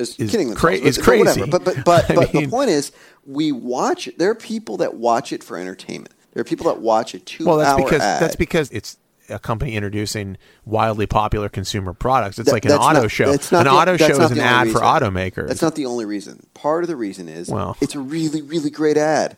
is, 0.00 0.16
is 0.16 0.30
kidding 0.30 0.54
cra- 0.54 0.78
themselves. 0.78 0.98
is 0.98 1.04
but, 1.04 1.04
but 1.06 1.18
whatever. 1.18 1.34
crazy. 1.34 1.50
But 1.50 1.64
but 1.64 1.84
but, 1.84 2.14
but 2.14 2.34
mean- 2.34 2.44
the 2.44 2.50
point 2.50 2.70
is, 2.70 2.92
we 3.26 3.52
watch. 3.52 4.08
it. 4.08 4.18
There 4.18 4.30
are 4.30 4.34
people 4.34 4.78
that 4.78 4.94
watch 4.94 5.32
it 5.32 5.44
for 5.44 5.56
entertainment. 5.56 6.14
There 6.32 6.40
are 6.40 6.44
people 6.44 6.66
that 6.66 6.80
watch 6.80 7.14
a 7.14 7.18
two-hour 7.18 7.56
well. 7.56 7.58
That's 7.58 7.82
because 7.84 8.00
ad. 8.02 8.22
that's 8.22 8.36
because 8.36 8.70
it's 8.70 8.96
a 9.28 9.38
company 9.38 9.74
introducing 9.76 10.36
wildly 10.64 11.06
popular 11.06 11.48
consumer 11.48 11.92
products. 11.92 12.38
It's 12.38 12.46
That- 12.46 12.52
like 12.52 12.64
an 12.64 12.72
auto 12.72 13.02
not- 13.02 13.10
show. 13.10 13.30
An 13.30 13.38
the- 13.38 13.70
auto 13.70 13.96
show 13.96 14.20
is 14.22 14.30
an 14.32 14.38
ad 14.40 14.68
for 14.68 14.80
reason. 14.80 14.82
automakers. 14.82 15.48
That's 15.48 15.62
not 15.62 15.74
the 15.76 15.86
only 15.86 16.04
reason. 16.04 16.46
Part 16.54 16.82
of 16.84 16.88
the 16.88 16.96
reason 16.96 17.28
is 17.28 17.48
Well- 17.48 17.76
it's 17.80 17.94
a 17.94 18.00
really, 18.00 18.42
really 18.42 18.70
great 18.70 18.96
ad, 18.96 19.36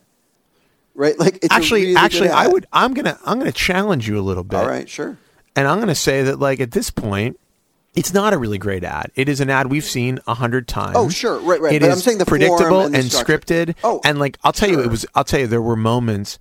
right? 0.94 1.18
Like 1.18 1.36
it's 1.36 1.48
a 1.48 1.52
actually, 1.54 1.82
really 1.82 1.96
actually, 1.96 2.28
I 2.30 2.46
would. 2.46 2.66
I'm 2.72 2.94
gonna. 2.94 3.18
I'm 3.24 3.38
gonna 3.38 3.52
challenge 3.52 4.08
you 4.08 4.18
a 4.18 4.22
little 4.22 4.44
bit. 4.44 4.58
All 4.60 4.66
right, 4.68 4.88
sure. 4.88 5.18
And 5.56 5.68
I'm 5.68 5.78
gonna 5.80 5.94
say 5.94 6.22
that, 6.22 6.38
like 6.38 6.60
at 6.60 6.70
this 6.70 6.90
point, 6.90 7.38
it's 7.94 8.12
not 8.14 8.32
a 8.32 8.38
really 8.38 8.58
great 8.58 8.84
ad. 8.84 9.10
It 9.14 9.28
is 9.28 9.40
an 9.40 9.50
ad 9.50 9.70
we've 9.70 9.84
seen 9.84 10.18
a 10.26 10.34
hundred 10.34 10.66
times. 10.66 10.96
Oh, 10.96 11.08
sure. 11.08 11.38
Right, 11.40 11.60
right. 11.60 11.74
It 11.74 11.80
But 11.80 11.88
is 11.88 11.94
I'm 11.94 12.00
saying 12.00 12.18
the 12.18 12.26
predictable 12.26 12.80
and 12.80 12.94
the 12.94 12.98
and 12.98 13.08
scripted. 13.08 13.74
Oh, 13.84 14.00
and 14.04 14.18
like 14.18 14.38
I'll 14.42 14.52
tell 14.52 14.70
you, 14.70 14.80
it 14.80 14.88
was. 14.90 15.04
I'll 15.14 15.24
tell 15.24 15.40
you, 15.40 15.46
there 15.46 15.62
were 15.62 15.76
moments 15.76 16.38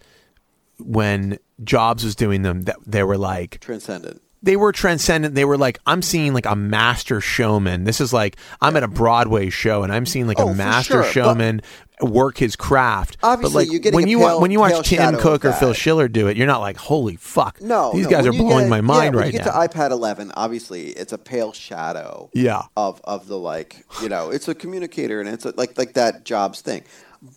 when 0.80 1.40
Jobs 1.64 2.04
was 2.04 2.16
doing 2.16 2.42
them 2.42 2.64
that 2.64 2.78
they 2.86 3.04
were 3.04 3.18
like 3.18 3.60
Transcendent. 3.60 4.22
They 4.44 4.56
were 4.56 4.72
transcendent. 4.72 5.36
They 5.36 5.46
were 5.46 5.58
like, 5.58 5.80
I'm 5.86 6.02
seeing 6.02 6.34
like 6.34 6.46
a 6.46 6.56
master 6.56 7.22
showman. 7.22 7.84
This 7.84 8.02
is 8.02 8.12
like 8.12 8.38
I'm 8.62 8.76
at 8.76 8.84
a 8.84 8.88
Broadway 8.88 9.50
show 9.50 9.84
and 9.84 9.92
I'm 9.94 10.06
seeing 10.06 10.28
like 10.28 10.40
Oh, 10.40 10.50
a 10.50 10.56
master 10.56 10.94
sure, 10.94 11.02
but- 11.04 11.12
showman 11.12 11.62
work 12.02 12.38
his 12.40 12.56
craft. 12.56 13.18
Obviously, 13.22 13.66
but 13.78 13.84
like 13.86 13.94
when 13.94 14.06
a 14.06 14.08
you 14.08 14.18
pale- 14.18 14.42
when 14.42 14.50
you 14.50 14.60
watch 14.60 14.88
Tim 14.90 15.18
Cook 15.18 15.46
or 15.46 15.54
Phil. 15.54 15.74
Schiller 15.74 16.08
do 16.08 16.28
it, 16.28 16.36
you're 16.38 16.48
not 16.48 16.60
like, 16.60 16.78
holy 16.78 17.16
fuck. 17.16 17.62
No, 17.62 17.92
these 17.94 18.06
no, 18.06 18.10
guys 18.10 18.26
are 18.26 18.32
when 18.32 18.40
you 18.42 18.48
blowing 18.48 18.64
get- 18.66 18.70
my 18.72 18.82
mind 18.82 19.14
yeah, 19.14 19.20
right 19.20 19.26
when 19.28 19.34
you 19.34 19.38
get 19.40 19.46
now. 19.46 19.62
to 19.62 19.68
iPad 19.68 19.92
11, 19.92 20.32
obviously 20.36 20.88
it's 20.88 21.14
a 21.14 21.20
pale 21.20 21.54
shadow. 21.54 22.32
Yeah. 22.34 22.64
Of 22.76 23.00
of 23.04 23.28
the 23.28 23.38
like, 23.38 23.86
you 24.02 24.10
know, 24.10 24.32
it's 24.32 24.48
a 24.48 24.56
communicator 24.56 25.20
and 25.20 25.30
it's 25.30 25.46
a, 25.46 25.54
like 25.56 25.78
like 25.78 25.94
that 25.94 26.26
Jobs 26.26 26.62
thing. 26.62 26.84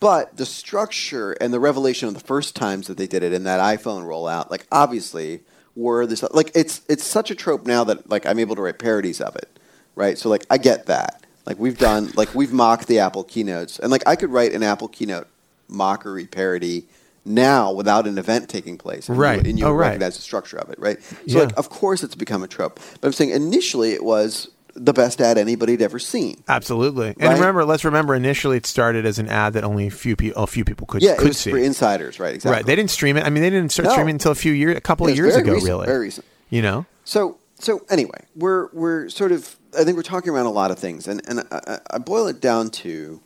But 0.01 0.39
the 0.39 0.47
structure 0.47 1.33
and 1.33 1.53
the 1.53 1.61
revelation 1.61 2.09
of 2.09 2.15
the 2.15 2.21
first 2.21 2.57
times 2.57 2.87
that 2.87 2.97
they 2.97 3.07
did 3.07 3.23
it 3.23 3.35
in 3.35 3.45
that 3.45 3.61
iPhone 3.61 4.05
rollout, 4.07 4.51
like 4.51 4.67
obviously 4.73 5.43
were 5.77 6.07
this 6.07 6.23
like 6.33 6.51
it's 6.55 6.83
it's 6.89 7.05
such 7.05 7.31
a 7.31 7.35
trope 7.35 7.67
now 7.67 7.85
that 7.85 8.09
like 8.09 8.27
I'm 8.27 8.39
able 8.39 8.57
to 8.57 8.63
write 8.63 8.79
parodies 8.79 9.21
of 9.21 9.35
it, 9.37 9.59
right? 9.97 10.17
So 10.19 10.29
like 10.29 10.45
I 10.51 10.59
get 10.59 10.87
that. 10.87 11.25
Like 11.47 11.59
we've 11.59 11.79
done 11.79 12.11
like 12.15 12.35
we've 12.35 12.53
mocked 12.53 12.87
the 12.87 13.01
Apple 13.01 13.25
keynotes 13.25 13.79
and 13.79 13.91
like 13.91 14.03
I 14.07 14.17
could 14.17 14.31
write 14.31 14.53
an 14.53 14.63
Apple 14.63 14.89
keynote 14.89 15.27
mockery 15.69 16.27
parody 16.27 16.87
now 17.25 17.73
without 17.73 18.07
an 18.07 18.19
event 18.19 18.49
taking 18.49 18.77
place. 18.79 19.09
And 19.09 19.19
Right. 19.19 19.43
You, 19.45 19.51
and 19.51 19.59
you 19.59 19.67
Oh, 19.67 19.73
right. 19.73 19.89
recognize 19.89 20.17
the 20.17 20.23
structure 20.23 20.59
of 20.59 20.69
it, 20.71 20.79
right? 20.79 21.03
So, 21.03 21.17
Yeah. 21.25 21.39
like, 21.45 21.57
of 21.59 21.71
course, 21.71 22.03
it's 22.03 22.15
become 22.15 22.43
a 22.43 22.47
trope. 22.49 22.79
But 23.01 23.09
I'm 23.09 23.13
saying 23.15 23.31
initially 23.31 23.93
it 23.93 24.05
was 24.05 24.49
the 24.77 24.93
best 24.93 25.21
ad 25.21 25.39
anybody 25.39 25.73
had 25.73 25.83
ever 25.83 25.99
seen. 25.99 26.43
Absolutely. 26.49 27.09
And 27.09 27.23
Right? 27.23 27.35
remember, 27.39 27.65
let's 27.65 27.85
remember 27.85 28.15
initially 28.15 28.57
it 28.57 28.67
started 28.67 29.07
as 29.07 29.19
an 29.21 29.29
ad 29.29 29.53
that 29.53 29.63
only 29.65 29.87
a 29.87 29.91
few 29.91 30.17
people 30.17 30.43
a 30.43 30.47
few 30.47 30.65
people 30.65 30.87
could 30.87 31.03
Yeah, 31.03 31.13
it 31.13 31.21
was 31.23 31.39
see. 31.39 31.51
for 31.51 31.59
insiders, 31.59 32.19
right? 32.19 32.35
Exactly. 32.35 32.57
Right. 32.57 32.67
They 32.67 32.75
didn't 32.77 32.91
stream 32.91 33.17
it. 33.17 33.25
I 33.25 33.31
mean, 33.31 33.43
they 33.43 33.51
didn't 33.51 33.71
start 33.71 33.87
No. 33.87 33.93
streaming 33.93 34.15
until 34.17 34.33
a 34.33 34.35
few 34.35 34.53
years 34.53 34.77
a 34.77 34.81
couple 34.81 35.07
of 35.07 35.15
years 35.17 35.37
ago 35.37 35.53
recent, 35.53 35.69
really. 35.71 35.87
very 35.87 36.01
recent. 36.07 36.27
You 36.51 36.63
know? 36.63 36.87
So 37.05 37.39
so 37.61 37.83
anyway, 37.89 38.25
we're 38.35 38.69
we're 38.73 39.09
sort 39.09 39.31
of 39.33 39.57
I 39.79 39.85
think 39.85 39.97
we're 39.97 40.03
talking 40.03 40.33
around 40.33 40.47
a 40.47 40.51
lot 40.53 40.71
of 40.71 40.79
things, 40.79 41.07
and 41.09 41.23
and 41.29 41.41
I, 41.51 41.61
I- 41.67 41.79
I 41.93 41.99
boil 41.99 42.27
it 42.27 42.41
down 42.41 42.71
to, 42.71 43.21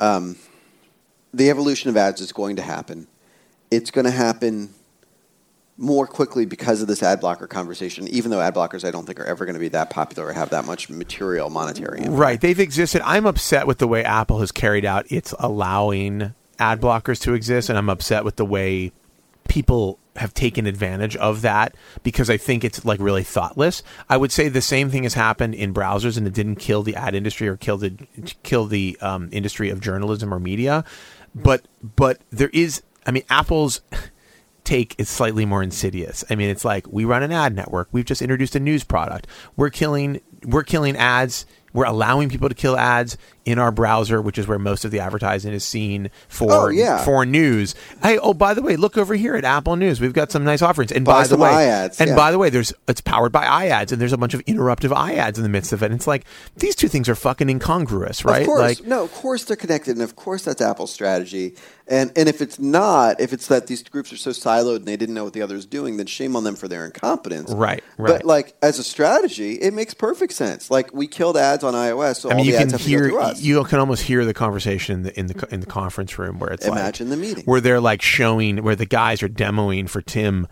um, 0.00 0.36
the 1.32 1.50
evolution 1.50 1.90
of 1.90 1.96
ads 1.96 2.20
is 2.20 2.32
going 2.32 2.56
to 2.56 2.62
happen. 2.62 3.06
It's 3.70 3.90
going 3.90 4.04
to 4.04 4.10
happen 4.10 4.70
more 5.78 6.06
quickly 6.06 6.46
because 6.46 6.80
of 6.80 6.88
this 6.88 7.02
ad 7.02 7.20
blocker 7.20 7.46
conversation. 7.46 8.08
Even 8.08 8.30
though 8.30 8.40
ad 8.40 8.54
blockers, 8.54 8.86
I 8.86 8.90
don't 8.90 9.04
think 9.06 9.20
are 9.20 9.24
ever 9.24 9.44
going 9.44 9.54
to 9.54 9.60
be 9.60 9.68
that 9.68 9.90
popular 9.90 10.28
or 10.28 10.32
have 10.32 10.50
that 10.50 10.64
much 10.64 10.88
material 10.88 11.50
monetary. 11.50 11.98
impact. 11.98 12.16
Right. 12.16 12.40
They've 12.40 12.58
existed. 12.58 13.02
I'm 13.04 13.26
upset 13.26 13.66
with 13.66 13.78
the 13.78 13.88
way 13.88 14.04
Apple 14.04 14.40
has 14.40 14.52
carried 14.52 14.84
out 14.84 15.10
its 15.12 15.34
allowing 15.38 16.34
ad 16.58 16.80
blockers 16.80 17.20
to 17.22 17.34
exist, 17.34 17.68
and 17.68 17.78
I'm 17.78 17.90
upset 17.90 18.24
with 18.24 18.36
the 18.36 18.44
way 18.44 18.92
people 19.48 19.98
have 20.16 20.32
taken 20.32 20.66
advantage 20.66 21.14
of 21.16 21.42
that 21.42 21.74
because 22.02 22.30
I 22.30 22.38
think 22.38 22.64
it's 22.64 22.84
like 22.84 23.00
really 23.00 23.22
thoughtless. 23.22 23.82
I 24.08 24.16
would 24.16 24.32
say 24.32 24.48
the 24.48 24.62
same 24.62 24.90
thing 24.90 25.02
has 25.02 25.14
happened 25.14 25.54
in 25.54 25.74
browsers, 25.74 26.16
and 26.16 26.26
it 26.26 26.32
didn't 26.32 26.56
kill 26.56 26.82
the 26.82 26.96
ad 26.96 27.14
industry 27.14 27.48
or 27.48 27.56
kill 27.56 27.76
the 27.76 27.92
kill 28.42 28.66
the 28.66 28.96
um, 29.00 29.28
industry 29.32 29.70
of 29.70 29.80
journalism 29.80 30.32
or 30.32 30.40
media. 30.40 30.84
But 31.34 31.66
but 31.82 32.20
there 32.30 32.50
is. 32.52 32.82
I 33.04 33.12
mean, 33.12 33.22
Apple's 33.30 33.82
take 34.66 34.94
is 34.98 35.08
slightly 35.08 35.46
more 35.46 35.62
insidious. 35.62 36.24
I 36.28 36.34
mean, 36.34 36.50
it's 36.50 36.64
like 36.64 36.86
we 36.92 37.04
run 37.06 37.22
an 37.22 37.32
ad 37.32 37.54
network. 37.54 37.88
We've 37.92 38.04
just 38.04 38.20
introduced 38.20 38.54
a 38.56 38.60
news 38.60 38.84
product. 38.84 39.26
We're 39.56 39.70
killing 39.70 40.20
we're 40.44 40.64
killing 40.64 40.96
ads. 40.96 41.46
We're 41.72 41.84
allowing 41.84 42.30
people 42.30 42.48
to 42.48 42.54
kill 42.54 42.78
ads 42.78 43.18
in 43.44 43.58
our 43.58 43.70
browser, 43.70 44.22
which 44.22 44.38
is 44.38 44.46
where 44.48 44.58
most 44.58 44.86
of 44.86 44.90
the 44.90 45.00
advertising 45.00 45.52
is 45.52 45.62
seen 45.62 46.10
for 46.26 46.50
Oh, 46.50 46.68
yeah. 46.68 47.04
for 47.04 47.26
news. 47.26 47.74
Hey, 48.02 48.16
oh 48.18 48.32
by 48.32 48.54
the 48.54 48.62
way, 48.62 48.76
look 48.76 48.96
over 48.96 49.14
here 49.14 49.34
at 49.36 49.44
Apple 49.44 49.76
News. 49.76 50.00
We've 50.00 50.14
got 50.14 50.30
some 50.32 50.42
nice 50.42 50.62
offerings. 50.62 50.90
And 50.90 51.04
Buy 51.04 51.22
by 51.22 51.26
the 51.26 51.36
way, 51.36 51.50
iAds, 51.50 52.00
and 52.00 52.10
yeah. 52.10 52.16
by 52.16 52.30
the 52.30 52.38
way, 52.38 52.48
there's 52.48 52.72
it's 52.88 53.02
powered 53.02 53.30
by 53.30 53.44
iAds, 53.44 53.92
and 53.92 54.00
there's 54.00 54.14
a 54.14 54.16
bunch 54.16 54.32
of 54.32 54.42
interruptive 54.46 54.88
iAds 54.96 55.36
in 55.36 55.42
the 55.42 55.50
midst 55.50 55.74
of 55.74 55.82
it. 55.82 55.86
And 55.86 55.94
it's 55.94 56.06
like 56.06 56.24
these 56.56 56.74
two 56.76 56.88
things 56.88 57.10
are 57.10 57.14
fucking 57.14 57.50
incongruous, 57.50 58.24
right? 58.24 58.40
Of 58.40 58.46
course, 58.46 58.60
Like 58.60 58.84
no, 58.86 59.04
of 59.04 59.12
course 59.12 59.44
they're 59.44 59.56
connected, 59.56 59.96
and 59.96 60.02
of 60.02 60.16
course 60.16 60.44
that's 60.44 60.62
Apple's 60.62 60.92
strategy. 60.92 61.56
And 61.88 62.10
and 62.16 62.28
if 62.28 62.40
it's 62.42 62.58
not, 62.58 63.20
if 63.20 63.32
it's 63.32 63.46
that 63.46 63.68
these 63.68 63.82
groups 63.84 64.12
are 64.12 64.16
so 64.16 64.30
siloed 64.30 64.76
and 64.78 64.86
they 64.86 64.96
didn't 64.96 65.14
know 65.14 65.22
what 65.22 65.34
the 65.34 65.42
other 65.42 65.54
is 65.54 65.66
doing, 65.66 65.98
then 65.98 66.06
shame 66.06 66.34
on 66.34 66.42
them 66.42 66.56
for 66.56 66.66
their 66.66 66.84
incompetence. 66.84 67.52
Right, 67.52 67.82
right. 67.96 68.08
But 68.08 68.24
like 68.24 68.56
as 68.60 68.80
a 68.80 68.82
strategy, 68.84 69.52
it 69.54 69.72
makes 69.72 69.94
perfect 69.94 70.32
sense. 70.32 70.68
Like 70.68 70.92
we 70.92 71.06
killed 71.06 71.36
ads 71.36 71.62
on 71.62 71.74
iOS, 71.74 72.16
so 72.16 72.30
I 72.30 72.32
mean, 72.34 72.40
all 72.40 72.46
you 72.46 72.52
the 72.52 72.58
can 72.58 72.62
ads 72.64 72.72
have 72.72 72.82
to 72.82 72.88
hear 72.88 73.00
go 73.02 73.08
through 73.10 73.20
us. 73.20 73.40
you 73.40 73.64
can 73.64 73.78
almost 73.78 74.02
hear 74.02 74.24
the 74.24 74.34
conversation 74.34 74.94
in 74.96 75.02
the 75.04 75.18
in 75.20 75.26
the 75.28 75.48
in 75.54 75.60
the 75.60 75.66
conference 75.66 76.18
room 76.18 76.40
where 76.40 76.50
it's 76.50 76.66
Imagine 76.66 77.08
like, 77.08 77.18
the 77.20 77.24
meeting. 77.24 77.44
where 77.44 77.60
they're 77.60 77.80
like 77.80 78.02
showing 78.02 78.64
where 78.64 78.74
the 78.76 78.86
guys 78.86 79.22
are 79.22 79.28
demoing 79.28 79.88
for 79.88 80.02
Tim. 80.02 80.48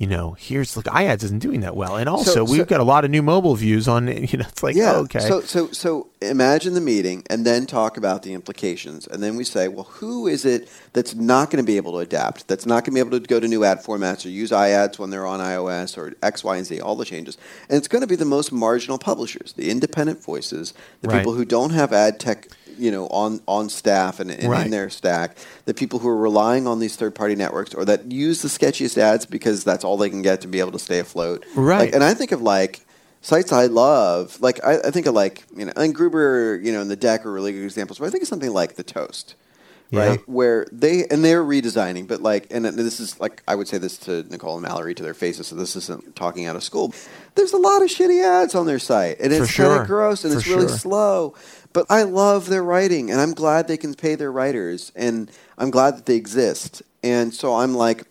You 0.00 0.06
know, 0.06 0.34
here's 0.38 0.78
look, 0.78 0.86
iAds 0.86 1.22
isn't 1.24 1.40
doing 1.40 1.60
that 1.60 1.76
well, 1.76 1.96
and 1.96 2.08
also 2.08 2.30
So- 2.32 2.44
we've 2.44 2.60
so- 2.60 2.64
got 2.64 2.80
a 2.80 2.84
lot 2.84 3.04
of 3.04 3.10
new 3.10 3.20
mobile 3.20 3.54
views 3.54 3.86
on. 3.86 4.08
You 4.30 4.38
know, 4.38 4.46
it's 4.48 4.62
like 4.62 4.74
yeah. 4.74 4.92
oh, 4.94 5.00
okay, 5.02 5.20
So 5.20 5.42
so 5.42 5.70
so 5.72 6.06
imagine 6.22 6.72
the 6.72 6.80
meeting, 6.80 7.22
and 7.28 7.44
then 7.44 7.66
talk 7.66 7.98
about 7.98 8.22
the 8.22 8.32
implications, 8.32 9.06
and 9.06 9.22
then 9.22 9.36
we 9.36 9.44
say, 9.44 9.68
well, 9.68 9.84
who 10.00 10.26
is 10.26 10.46
it 10.46 10.70
that's 10.94 11.14
not 11.14 11.50
going 11.50 11.62
to 11.62 11.66
be 11.66 11.76
able 11.76 11.92
to 11.92 11.98
adapt? 11.98 12.48
That's 12.48 12.64
not 12.64 12.84
going 12.84 12.92
to 12.96 13.04
be 13.04 13.06
able 13.06 13.20
to 13.20 13.26
go 13.26 13.40
to 13.40 13.46
new 13.46 13.62
ad 13.62 13.82
formats 13.84 14.24
or 14.24 14.30
use 14.30 14.50
iAds 14.52 14.98
when 14.98 15.10
they're 15.10 15.26
on 15.26 15.38
iOS 15.40 15.98
or 15.98 16.14
X, 16.22 16.42
Y, 16.42 16.56
and 16.56 16.64
Z, 16.66 16.80
all 16.80 16.96
the 16.96 17.04
changes. 17.04 17.36
And 17.68 17.76
it's 17.76 17.88
going 17.88 18.00
to 18.00 18.06
be 18.08 18.16
the 18.16 18.24
most 18.24 18.52
marginal 18.52 18.96
publishers, 18.98 19.52
the 19.52 19.68
independent 19.70 20.22
voices, 20.24 20.72
the 21.02 21.08
Right. 21.08 21.18
people 21.18 21.34
who 21.34 21.44
don't 21.44 21.70
have 21.70 21.92
ad 21.92 22.18
tech. 22.18 22.48
You 22.80 22.90
know, 22.90 23.06
on, 23.08 23.40
on 23.46 23.68
staff 23.68 24.18
and, 24.20 24.30
and 24.30 24.50
Right. 24.50 24.64
in 24.64 24.70
their 24.70 24.90
stack, 24.90 25.36
the 25.66 25.74
people 25.74 25.98
who 25.98 26.08
are 26.08 26.16
relying 26.16 26.66
on 26.66 26.78
these 26.80 26.96
third 26.96 27.14
party 27.14 27.34
networks 27.36 27.74
or 27.74 27.84
that 27.84 28.10
use 28.10 28.42
the 28.42 28.48
sketchiest 28.48 28.96
ads 28.98 29.26
because 29.26 29.62
that's 29.64 29.84
all 29.84 29.96
they 29.96 30.10
can 30.10 30.22
get 30.22 30.40
to 30.40 30.48
be 30.48 30.60
able 30.60 30.72
to 30.72 30.78
stay 30.78 30.98
afloat. 30.98 31.44
Right. 31.54 31.80
Like, 31.80 31.94
and 31.94 32.02
I 32.02 32.14
think 32.14 32.32
of 32.32 32.40
like 32.42 32.84
sites 33.20 33.52
I 33.52 33.66
love. 33.66 34.40
Like 34.40 34.64
I, 34.64 34.78
I 34.78 34.90
think 34.90 35.06
of 35.06 35.14
like 35.14 35.44
you 35.56 35.66
know, 35.66 35.72
and 35.76 35.94
Gruber, 35.94 36.58
you 36.62 36.72
know, 36.72 36.80
and 36.80 36.90
the 36.90 36.96
deck 36.96 37.26
are 37.26 37.32
really 37.32 37.52
good 37.52 37.64
examples. 37.64 37.98
But 37.98 38.06
I 38.06 38.10
think 38.10 38.22
of 38.22 38.28
something 38.28 38.52
like 38.52 38.76
the 38.76 38.82
Toast, 38.82 39.34
right? 39.92 40.18
Yeah. 40.18 40.24
Where 40.26 40.66
they 40.72 41.06
and 41.06 41.24
they're 41.24 41.44
redesigning, 41.44 42.06
but 42.06 42.20
like, 42.22 42.46
and 42.50 42.64
this 42.64 43.00
is 43.00 43.18
like 43.20 43.42
I 43.48 43.54
would 43.54 43.68
say 43.68 43.78
this 43.78 43.96
to 43.98 44.22
Nicole 44.24 44.54
and 44.54 44.62
Mallory 44.62 44.94
to 44.94 45.02
their 45.02 45.14
faces. 45.14 45.48
So 45.48 45.56
this 45.56 45.76
isn't 45.76 46.16
talking 46.16 46.46
out 46.46 46.56
of 46.56 46.62
school. 46.62 46.94
There's 47.34 47.52
a 47.52 47.58
lot 47.58 47.82
of 47.82 47.88
shitty 47.88 48.24
ads 48.24 48.54
on 48.54 48.66
their 48.66 48.78
site, 48.78 49.18
and 49.20 49.32
it's 49.32 49.54
kind 49.54 49.80
of 49.80 49.86
gross 49.86 50.24
and 50.24 50.32
For 50.32 50.38
it's 50.38 50.48
really 50.48 50.68
sure. 50.68 50.76
slow. 50.78 51.34
But 51.72 51.86
I 51.88 52.02
love 52.02 52.48
their 52.48 52.64
writing, 52.64 53.10
and 53.10 53.20
I'm 53.20 53.32
glad 53.32 53.68
they 53.68 53.76
can 53.76 53.94
pay 53.94 54.16
their 54.16 54.32
writers, 54.32 54.90
and 54.96 55.30
I'm 55.56 55.70
glad 55.70 55.96
that 55.96 56.06
they 56.06 56.16
exist. 56.16 56.82
And 57.02 57.32
so 57.32 57.54
I'm 57.54 57.74
like, 57.74 58.04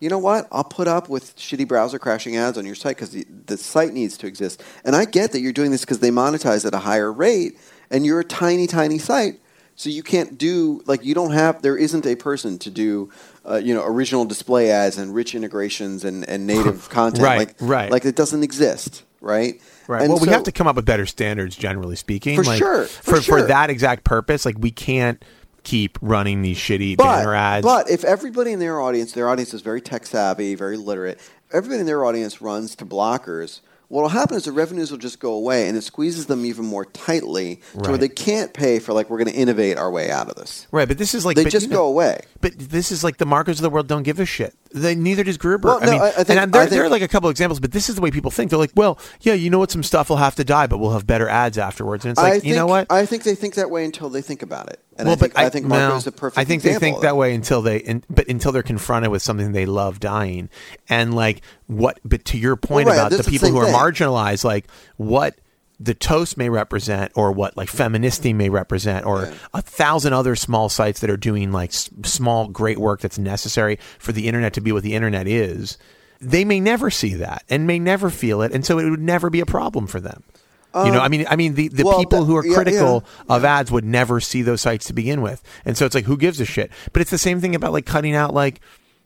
you 0.00 0.08
know 0.08 0.18
what? 0.18 0.48
I'll 0.52 0.64
put 0.64 0.88
up 0.88 1.08
with 1.08 1.36
shitty 1.36 1.66
browser 1.66 1.98
crashing 1.98 2.36
ads 2.36 2.58
on 2.58 2.66
your 2.66 2.74
site 2.74 2.96
because 2.96 3.10
the, 3.10 3.24
the 3.46 3.56
site 3.56 3.92
needs 3.92 4.16
to 4.18 4.26
exist. 4.26 4.62
And 4.84 4.94
I 4.94 5.04
get 5.04 5.32
that 5.32 5.40
you're 5.40 5.52
doing 5.52 5.70
this 5.70 5.82
because 5.82 6.00
they 6.00 6.10
monetize 6.10 6.64
at 6.64 6.74
a 6.74 6.78
higher 6.78 7.12
rate, 7.12 7.58
and 7.90 8.04
you're 8.04 8.20
a 8.20 8.24
tiny, 8.24 8.66
tiny 8.66 8.98
site. 8.98 9.40
So 9.78 9.90
you 9.90 10.02
can't 10.02 10.36
do 10.36 10.82
like 10.86 11.04
you 11.04 11.14
don't 11.14 11.30
have 11.30 11.62
there 11.62 11.76
isn't 11.76 12.04
a 12.04 12.16
person 12.16 12.58
to 12.58 12.70
do 12.70 13.10
uh, 13.48 13.56
you 13.56 13.72
know 13.72 13.84
original 13.86 14.24
display 14.24 14.72
ads 14.72 14.98
and 14.98 15.14
rich 15.14 15.36
integrations 15.36 16.04
and, 16.04 16.28
and 16.28 16.46
native 16.48 16.88
content 16.90 17.24
Right, 17.24 17.38
like 17.38 17.54
right. 17.60 17.90
like 17.90 18.04
it 18.04 18.16
doesn't 18.16 18.42
exist 18.42 19.04
right 19.20 19.60
Right. 19.88 20.02
And 20.02 20.12
well, 20.12 20.20
we 20.20 20.28
have 20.28 20.42
to 20.42 20.52
come 20.52 20.66
up 20.66 20.76
with 20.76 20.84
better 20.84 21.06
standards, 21.06 21.56
generally 21.56 21.96
speaking. 21.96 22.36
For 22.36 22.44
like, 22.44 22.58
sure, 22.58 22.84
for 22.84 23.16
For, 23.16 23.22
sure. 23.22 23.46
that 23.46 23.70
exact 23.70 24.04
purpose, 24.04 24.44
like 24.44 24.56
we 24.58 24.70
can't 24.70 25.24
keep 25.62 25.98
running 26.02 26.42
these 26.42 26.58
shitty 26.58 26.98
but, 26.98 27.04
banner 27.04 27.34
ads. 27.34 27.64
But 27.64 27.88
if 27.88 28.04
everybody 28.04 28.52
in 28.52 28.58
their 28.58 28.82
audience, 28.82 29.12
their 29.12 29.30
audience 29.30 29.54
is 29.54 29.62
very 29.62 29.80
tech 29.80 30.04
savvy, 30.04 30.54
very 30.54 30.76
literate, 30.76 31.18
everybody 31.52 31.80
in 31.80 31.86
their 31.86 32.04
audience 32.04 32.42
runs 32.42 32.76
to 32.76 32.84
blockers. 32.84 33.60
What 33.88 34.02
will 34.02 34.10
happen 34.10 34.36
is 34.36 34.44
the 34.44 34.52
revenues 34.52 34.90
will 34.90 34.98
just 34.98 35.18
go 35.18 35.32
away, 35.32 35.66
and 35.66 35.74
it 35.74 35.80
squeezes 35.82 36.26
them 36.26 36.44
even 36.44 36.66
more 36.66 36.84
tightly 36.84 37.62
to 37.82 37.88
where 37.88 37.96
they 37.96 38.10
can't 38.10 38.52
pay 38.52 38.80
for 38.80 38.92
like 38.92 39.08
we're 39.08 39.16
going 39.16 39.32
to 39.32 39.34
innovate 39.34 39.78
our 39.78 39.90
way 39.90 40.10
out 40.10 40.28
of 40.28 40.34
this. 40.34 40.66
right, 40.70 40.86
but 40.86 40.98
this 40.98 41.14
is 41.14 41.24
like 41.24 41.36
They 41.36 41.44
just 41.44 41.66
you 41.66 41.70
know, 41.72 41.78
go 41.78 41.86
away. 41.86 42.20
But 42.42 42.58
this 42.58 42.92
is 42.92 43.02
like 43.02 43.16
the 43.16 43.24
marketers 43.24 43.60
of 43.60 43.62
the 43.62 43.70
world 43.70 43.88
don't 43.88 44.02
give 44.02 44.20
a 44.20 44.26
shit. 44.26 44.54
They, 44.74 44.94
neither 44.94 45.24
does 45.24 45.38
Gruber. 45.38 45.68
Well, 45.68 45.82
I 45.82 45.86
no, 45.86 45.92
mean, 45.92 46.00
I- 46.02 46.06
I 46.08 46.10
think- 46.24 46.28
and 46.38 46.52
there, 46.52 46.60
I 46.60 46.64
think- 46.66 46.70
there 46.72 46.84
are 46.84 46.90
like 46.90 47.00
a 47.00 47.08
couple 47.08 47.30
examples, 47.30 47.60
but 47.60 47.72
this 47.72 47.88
is 47.88 47.94
the 47.94 48.02
way 48.02 48.10
people 48.10 48.30
think. 48.30 48.50
They're 48.50 48.58
like, 48.58 48.72
well, 48.76 48.98
yeah, 49.22 49.32
you 49.32 49.48
know 49.48 49.58
what? 49.58 49.70
Some 49.70 49.82
stuff 49.82 50.10
will 50.10 50.16
have 50.18 50.34
to 50.34 50.44
die, 50.44 50.66
but 50.66 50.76
we'll 50.76 50.92
have 50.92 51.06
better 51.06 51.26
ads 51.26 51.56
afterwards. 51.56 52.04
And 52.04 52.12
it's 52.12 52.20
like, 52.20 52.44
I 52.44 52.46
you 52.46 52.54
know 52.54 52.66
what? 52.66 52.86
I 52.92 53.06
think 53.06 53.22
they 53.22 53.34
think 53.34 53.54
that 53.54 53.70
way 53.70 53.86
until 53.86 54.10
they 54.10 54.20
think 54.20 54.42
about 54.42 54.68
it. 54.68 54.80
And 54.98 55.06
well, 55.06 55.14
I 55.14 55.16
think, 55.16 55.34
but 55.34 55.44
I, 55.44 55.48
think 55.48 55.66
Marco 55.66 55.88
no, 55.90 55.96
is 55.96 56.06
a 56.08 56.12
perfect 56.12 56.38
I 56.38 56.44
think 56.44 56.62
they 56.64 56.74
think 56.74 57.00
that 57.02 57.16
way 57.16 57.32
until 57.32 57.62
they, 57.62 57.78
in, 57.78 58.02
but 58.10 58.28
until 58.28 58.50
they're 58.50 58.64
confronted 58.64 59.12
with 59.12 59.22
something 59.22 59.52
they 59.52 59.64
love 59.64 60.00
dying, 60.00 60.50
and 60.88 61.14
like 61.14 61.42
what. 61.68 62.00
But 62.04 62.24
to 62.26 62.38
your 62.38 62.56
point 62.56 62.86
Well, 62.86 62.96
right, 62.96 63.06
about 63.06 63.16
the 63.16 63.22
the 63.22 63.30
people 63.30 63.46
same 63.46 63.54
who 63.54 63.60
are 63.60 63.66
thing. 63.66 63.74
marginalized, 63.74 64.42
like 64.44 64.66
what 64.96 65.38
the 65.78 65.94
toast 65.94 66.36
may 66.36 66.48
represent, 66.48 67.12
or 67.14 67.30
what 67.30 67.56
like 67.56 67.68
Feministing 67.68 68.36
may 68.36 68.48
represent, 68.48 69.06
or 69.06 69.32
a 69.54 69.62
thousand 69.62 70.14
other 70.14 70.34
small 70.34 70.68
sites 70.68 70.98
that 71.00 71.10
are 71.10 71.16
doing 71.16 71.52
like 71.52 71.70
s- 71.70 71.88
small 72.02 72.48
great 72.48 72.78
work 72.78 73.00
that's 73.00 73.18
necessary 73.18 73.78
for 74.00 74.10
the 74.10 74.26
internet 74.26 74.52
to 74.54 74.60
be 74.60 74.72
what 74.72 74.82
the 74.82 74.94
internet 74.94 75.28
is. 75.28 75.78
They 76.20 76.44
may 76.44 76.58
never 76.58 76.90
see 76.90 77.14
that 77.14 77.44
and 77.48 77.68
may 77.68 77.78
never 77.78 78.10
feel 78.10 78.42
it, 78.42 78.50
and 78.52 78.66
so 78.66 78.80
it 78.80 78.90
would 78.90 79.00
never 79.00 79.30
be 79.30 79.38
a 79.38 79.46
problem 79.46 79.86
for 79.86 80.00
them. 80.00 80.24
You 80.74 80.92
know, 80.92 81.00
I 81.00 81.08
mean, 81.08 81.26
I 81.28 81.36
mean, 81.36 81.54
the, 81.54 81.68
the 81.68 81.82
Um, 81.82 81.88
well, 81.88 81.98
people 81.98 82.20
that- 82.20 82.24
who 82.26 82.36
are 82.36 82.46
yeah, 82.46 82.54
critical 82.54 83.04
yeah, 83.28 83.36
of 83.36 83.44
ads 83.44 83.70
would 83.72 83.84
never 83.84 84.20
see 84.20 84.42
those 84.42 84.60
sites 84.60 84.86
to 84.86 84.92
begin 84.92 85.22
with. 85.22 85.42
And 85.64 85.76
so 85.76 85.86
it's 85.86 85.94
like, 85.94 86.04
who 86.04 86.16
gives 86.16 86.40
a 86.40 86.44
shit? 86.44 86.70
But 86.92 87.02
it's 87.02 87.10
the 87.10 87.18
same 87.18 87.40
thing 87.40 87.54
about 87.54 87.72
like 87.72 87.86
cutting 87.86 88.14
out 88.14 88.34
like, 88.34 88.60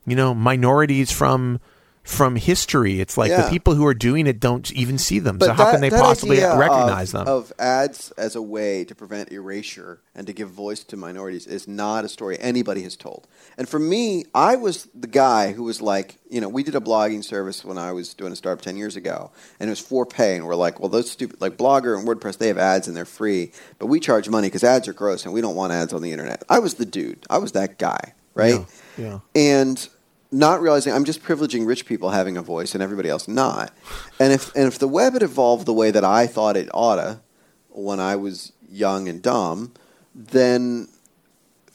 you 0.06 0.16
know, 0.16 0.34
minorities 0.34 1.10
from 1.12 1.60
from 2.04 2.34
history. 2.34 3.00
It's 3.00 3.16
like 3.16 3.30
Yeah. 3.30 3.42
the 3.42 3.50
people 3.50 3.74
who 3.76 3.86
are 3.86 3.94
doing 3.94 4.26
it 4.26 4.40
don't 4.40 4.70
even 4.72 4.98
see 4.98 5.20
them. 5.20 5.38
so 5.40 5.46
But 5.46 5.56
how 5.56 5.64
that- 5.66 5.72
can 5.72 5.80
they 5.80 5.90
possibly 5.90 6.40
recognize 6.40 7.14
of, 7.14 7.26
them? 7.26 7.28
Of 7.34 7.52
ads 7.60 8.12
as 8.18 8.34
a 8.34 8.42
way 8.42 8.84
to 8.84 8.94
prevent 8.94 9.30
erasure 9.30 10.00
and 10.14 10.26
to 10.26 10.32
give 10.32 10.48
voice 10.50 10.82
to 10.84 10.96
minorities 10.96 11.46
is 11.46 11.68
not 11.68 12.04
a 12.04 12.08
story 12.08 12.36
anybody 12.40 12.82
has 12.82 12.96
told. 12.96 13.28
And 13.56 13.68
for 13.68 13.78
me, 13.78 14.24
I 14.34 14.56
was 14.56 14.88
the 14.98 15.06
guy 15.06 15.52
who 15.52 15.62
was 15.62 15.80
like, 15.80 16.16
you 16.28 16.40
know, 16.40 16.48
we 16.48 16.64
did 16.64 16.74
a 16.74 16.80
blogging 16.80 17.22
service 17.24 17.64
when 17.64 17.78
I 17.78 17.92
was 17.92 18.14
doing 18.14 18.32
a 18.32 18.36
startup 18.36 18.62
10 18.62 18.76
years 18.76 18.96
ago, 18.96 19.30
and 19.60 19.68
it 19.68 19.70
was 19.70 19.78
for 19.80 20.04
pay. 20.04 20.34
And 20.36 20.46
we're 20.46 20.56
like, 20.56 20.80
well, 20.80 20.88
those 20.88 21.08
stupid, 21.10 21.40
like 21.40 21.56
Blogger 21.56 21.96
and 21.96 22.06
WordPress, 22.08 22.38
they 22.38 22.48
have 22.48 22.58
ads 22.58 22.88
and 22.88 22.96
they're 22.96 23.04
free, 23.04 23.52
but 23.78 23.86
we 23.86 24.00
charge 24.00 24.28
money 24.28 24.48
because 24.48 24.64
ads 24.64 24.88
are 24.88 24.92
gross 24.92 25.24
and 25.24 25.32
we 25.32 25.40
don't 25.40 25.54
want 25.54 25.72
ads 25.72 25.92
on 25.92 26.02
the 26.02 26.10
internet. 26.10 26.42
I 26.48 26.58
was 26.58 26.74
the 26.74 26.86
dude. 26.86 27.24
I 27.30 27.38
was 27.38 27.52
that 27.52 27.78
guy, 27.78 28.14
right? 28.34 28.64
Yeah, 28.98 29.04
yeah. 29.04 29.18
and 29.36 29.88
not 30.32 30.62
realizing 30.62 30.92
I'm 30.92 31.04
just 31.04 31.22
privileging 31.22 31.66
rich 31.66 31.86
people 31.86 32.10
having 32.10 32.36
a 32.36 32.42
voice 32.42 32.74
and 32.74 32.82
everybody 32.82 33.08
else 33.08 33.28
not. 33.28 33.72
And 34.18 34.32
if 34.32 34.54
and 34.56 34.66
if 34.66 34.78
the 34.78 34.88
web 34.88 35.12
had 35.12 35.22
evolved 35.22 35.66
the 35.66 35.72
way 35.72 35.90
that 35.90 36.04
I 36.04 36.26
thought 36.26 36.56
it 36.56 36.68
oughta 36.72 37.20
when 37.68 38.00
I 38.00 38.16
was 38.16 38.52
young 38.68 39.08
and 39.08 39.22
dumb, 39.22 39.72
then 40.14 40.88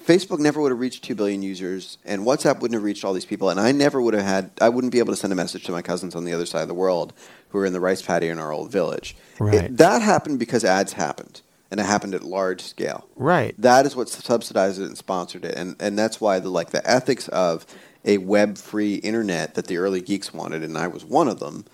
Facebook 0.08 0.40
never 0.40 0.62
would 0.62 0.72
have 0.72 0.80
reached 0.80 1.04
2 1.04 1.16
billion 1.16 1.42
users, 1.42 1.98
and 2.06 2.22
WhatsApp 2.22 2.62
wouldn't 2.62 2.76
have 2.76 2.84
reached 2.84 3.04
all 3.04 3.12
these 3.12 3.26
people, 3.26 3.50
and 3.50 3.60
I 3.60 3.74
never 3.74 4.02
would 4.02 4.14
have 4.14 4.24
had, 4.24 4.52
I 4.62 4.70
wouldn't 4.70 4.94
be 4.94 5.00
able 5.00 5.12
to 5.12 5.18
send 5.20 5.34
a 5.34 5.36
message 5.36 5.66
to 5.66 5.74
my 5.74 5.82
cousins 5.82 6.16
on 6.16 6.24
the 6.24 6.32
other 6.32 6.46
side 6.46 6.62
of 6.62 6.70
the 6.70 6.74
world 6.74 7.12
who 7.50 7.60
are 7.60 7.66
in 7.66 7.74
the 7.74 7.82
rice 7.82 8.02
paddy 8.02 8.30
in 8.30 8.40
our 8.40 8.54
old 8.54 8.72
village. 8.72 9.18
Right. 9.38 9.66
It, 9.66 9.78
that 9.78 10.02
happened 10.02 10.40
because 10.40 10.64
ads 10.64 10.94
happened, 10.94 11.42
and 11.70 11.82
it 11.82 11.86
happened 11.86 12.16
at 12.16 12.24
large 12.24 12.62
scale. 12.62 13.06
Right. 13.18 13.54
That 13.58 13.86
is 13.86 13.98
what 13.98 14.08
subsidized 14.08 14.80
it 14.80 14.86
and 14.86 14.98
sponsored 14.98 15.44
it, 15.44 15.56
and 15.56 15.76
and 15.80 16.00
that's 16.00 16.22
why 16.22 16.40
the 16.40 16.50
like 16.50 16.70
the 16.70 16.90
ethics 16.90 17.28
of 17.28 17.66
a 18.08 18.18
web-free 18.18 18.96
internet 18.96 19.54
that 19.54 19.68
the 19.68 19.78
early 19.78 20.02
geeks 20.02 20.34
wanted, 20.34 20.64
and 20.64 20.78
I 20.78 20.88
was 20.88 21.06
one 21.06 21.28
of 21.28 21.40
them, 21.40 21.66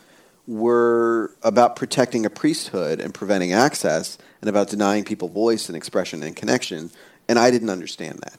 were 0.46 1.34
about 1.44 1.78
protecting 1.78 2.26
a 2.26 2.30
priesthood 2.30 3.00
and 3.00 3.14
preventing 3.14 3.54
access, 3.54 4.18
and 4.42 4.50
about 4.50 4.68
denying 4.68 5.06
people 5.06 5.30
voice 5.30 5.70
and 5.70 5.78
expression 5.78 6.22
and 6.22 6.36
connection. 6.36 6.92
And 7.30 7.40
I 7.40 7.50
didn't 7.52 7.70
understand 7.70 8.20
that, 8.24 8.38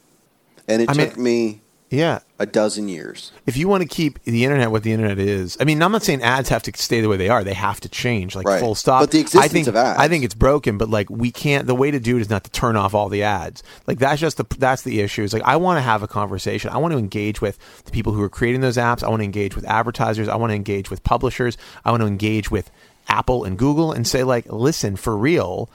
and 0.68 0.82
it 0.82 0.90
I 0.90 0.92
mean- 0.92 1.08
took 1.08 1.16
me 1.16 1.62
Yeah. 1.90 2.20
a 2.40 2.46
dozen 2.46 2.88
years. 2.88 3.30
If 3.46 3.56
you 3.56 3.68
want 3.68 3.82
to 3.82 3.88
keep 3.88 4.20
the 4.24 4.42
internet 4.44 4.72
what 4.72 4.82
the 4.82 4.90
internet 4.92 5.18
is, 5.18 5.56
I 5.60 5.64
mean, 5.64 5.80
I'm 5.80 5.92
not 5.92 6.02
saying 6.02 6.22
ads 6.22 6.48
have 6.48 6.62
to 6.64 6.72
stay 6.74 7.00
the 7.00 7.08
way 7.08 7.16
they 7.16 7.28
are. 7.28 7.44
They 7.44 7.54
have 7.54 7.78
to 7.82 7.88
change, 7.88 8.34
like 8.34 8.46
Right. 8.48 8.58
full 8.58 8.74
stop. 8.74 9.02
But 9.02 9.12
the 9.12 9.20
existence 9.20 9.44
I 9.44 9.48
think, 9.48 9.68
of 9.68 9.76
ads- 9.76 10.00
I 10.00 10.08
think 10.08 10.24
it's 10.24 10.34
broken. 10.34 10.76
But 10.76 10.90
like, 10.90 11.08
we 11.08 11.30
can't. 11.30 11.68
The 11.68 11.74
way 11.74 11.92
to 11.92 12.00
do 12.00 12.16
it 12.16 12.20
is 12.20 12.28
not 12.30 12.42
to 12.44 12.50
turn 12.50 12.74
off 12.74 12.94
all 12.94 13.08
the 13.08 13.22
ads. 13.22 13.62
Like 13.86 13.98
that's 14.00 14.20
just 14.20 14.38
the 14.38 14.44
that's 14.58 14.82
the 14.82 15.00
issue. 15.02 15.22
Is 15.22 15.32
like 15.32 15.44
I 15.44 15.54
want 15.56 15.76
to 15.78 15.82
have 15.82 16.02
a 16.02 16.08
conversation. 16.08 16.70
I 16.70 16.78
want 16.78 16.90
to 16.92 16.98
engage 16.98 17.40
with 17.40 17.58
the 17.84 17.92
people 17.92 18.12
who 18.12 18.22
are 18.22 18.28
creating 18.28 18.60
those 18.60 18.76
apps. 18.76 19.04
I 19.04 19.08
want 19.08 19.20
to 19.20 19.24
engage 19.24 19.54
with 19.54 19.64
advertisers. 19.66 20.26
I 20.28 20.34
want 20.34 20.50
to 20.50 20.56
engage 20.56 20.90
with 20.90 21.04
publishers. 21.04 21.56
I 21.84 21.92
want 21.92 22.00
to 22.00 22.08
engage 22.08 22.50
with 22.50 22.70
Apple 23.06 23.44
and 23.44 23.56
Google 23.56 23.92
and 23.92 24.04
say 24.08 24.24
like, 24.24 24.46
listen, 24.52 24.96
for 24.96 25.16
real. 25.16 25.70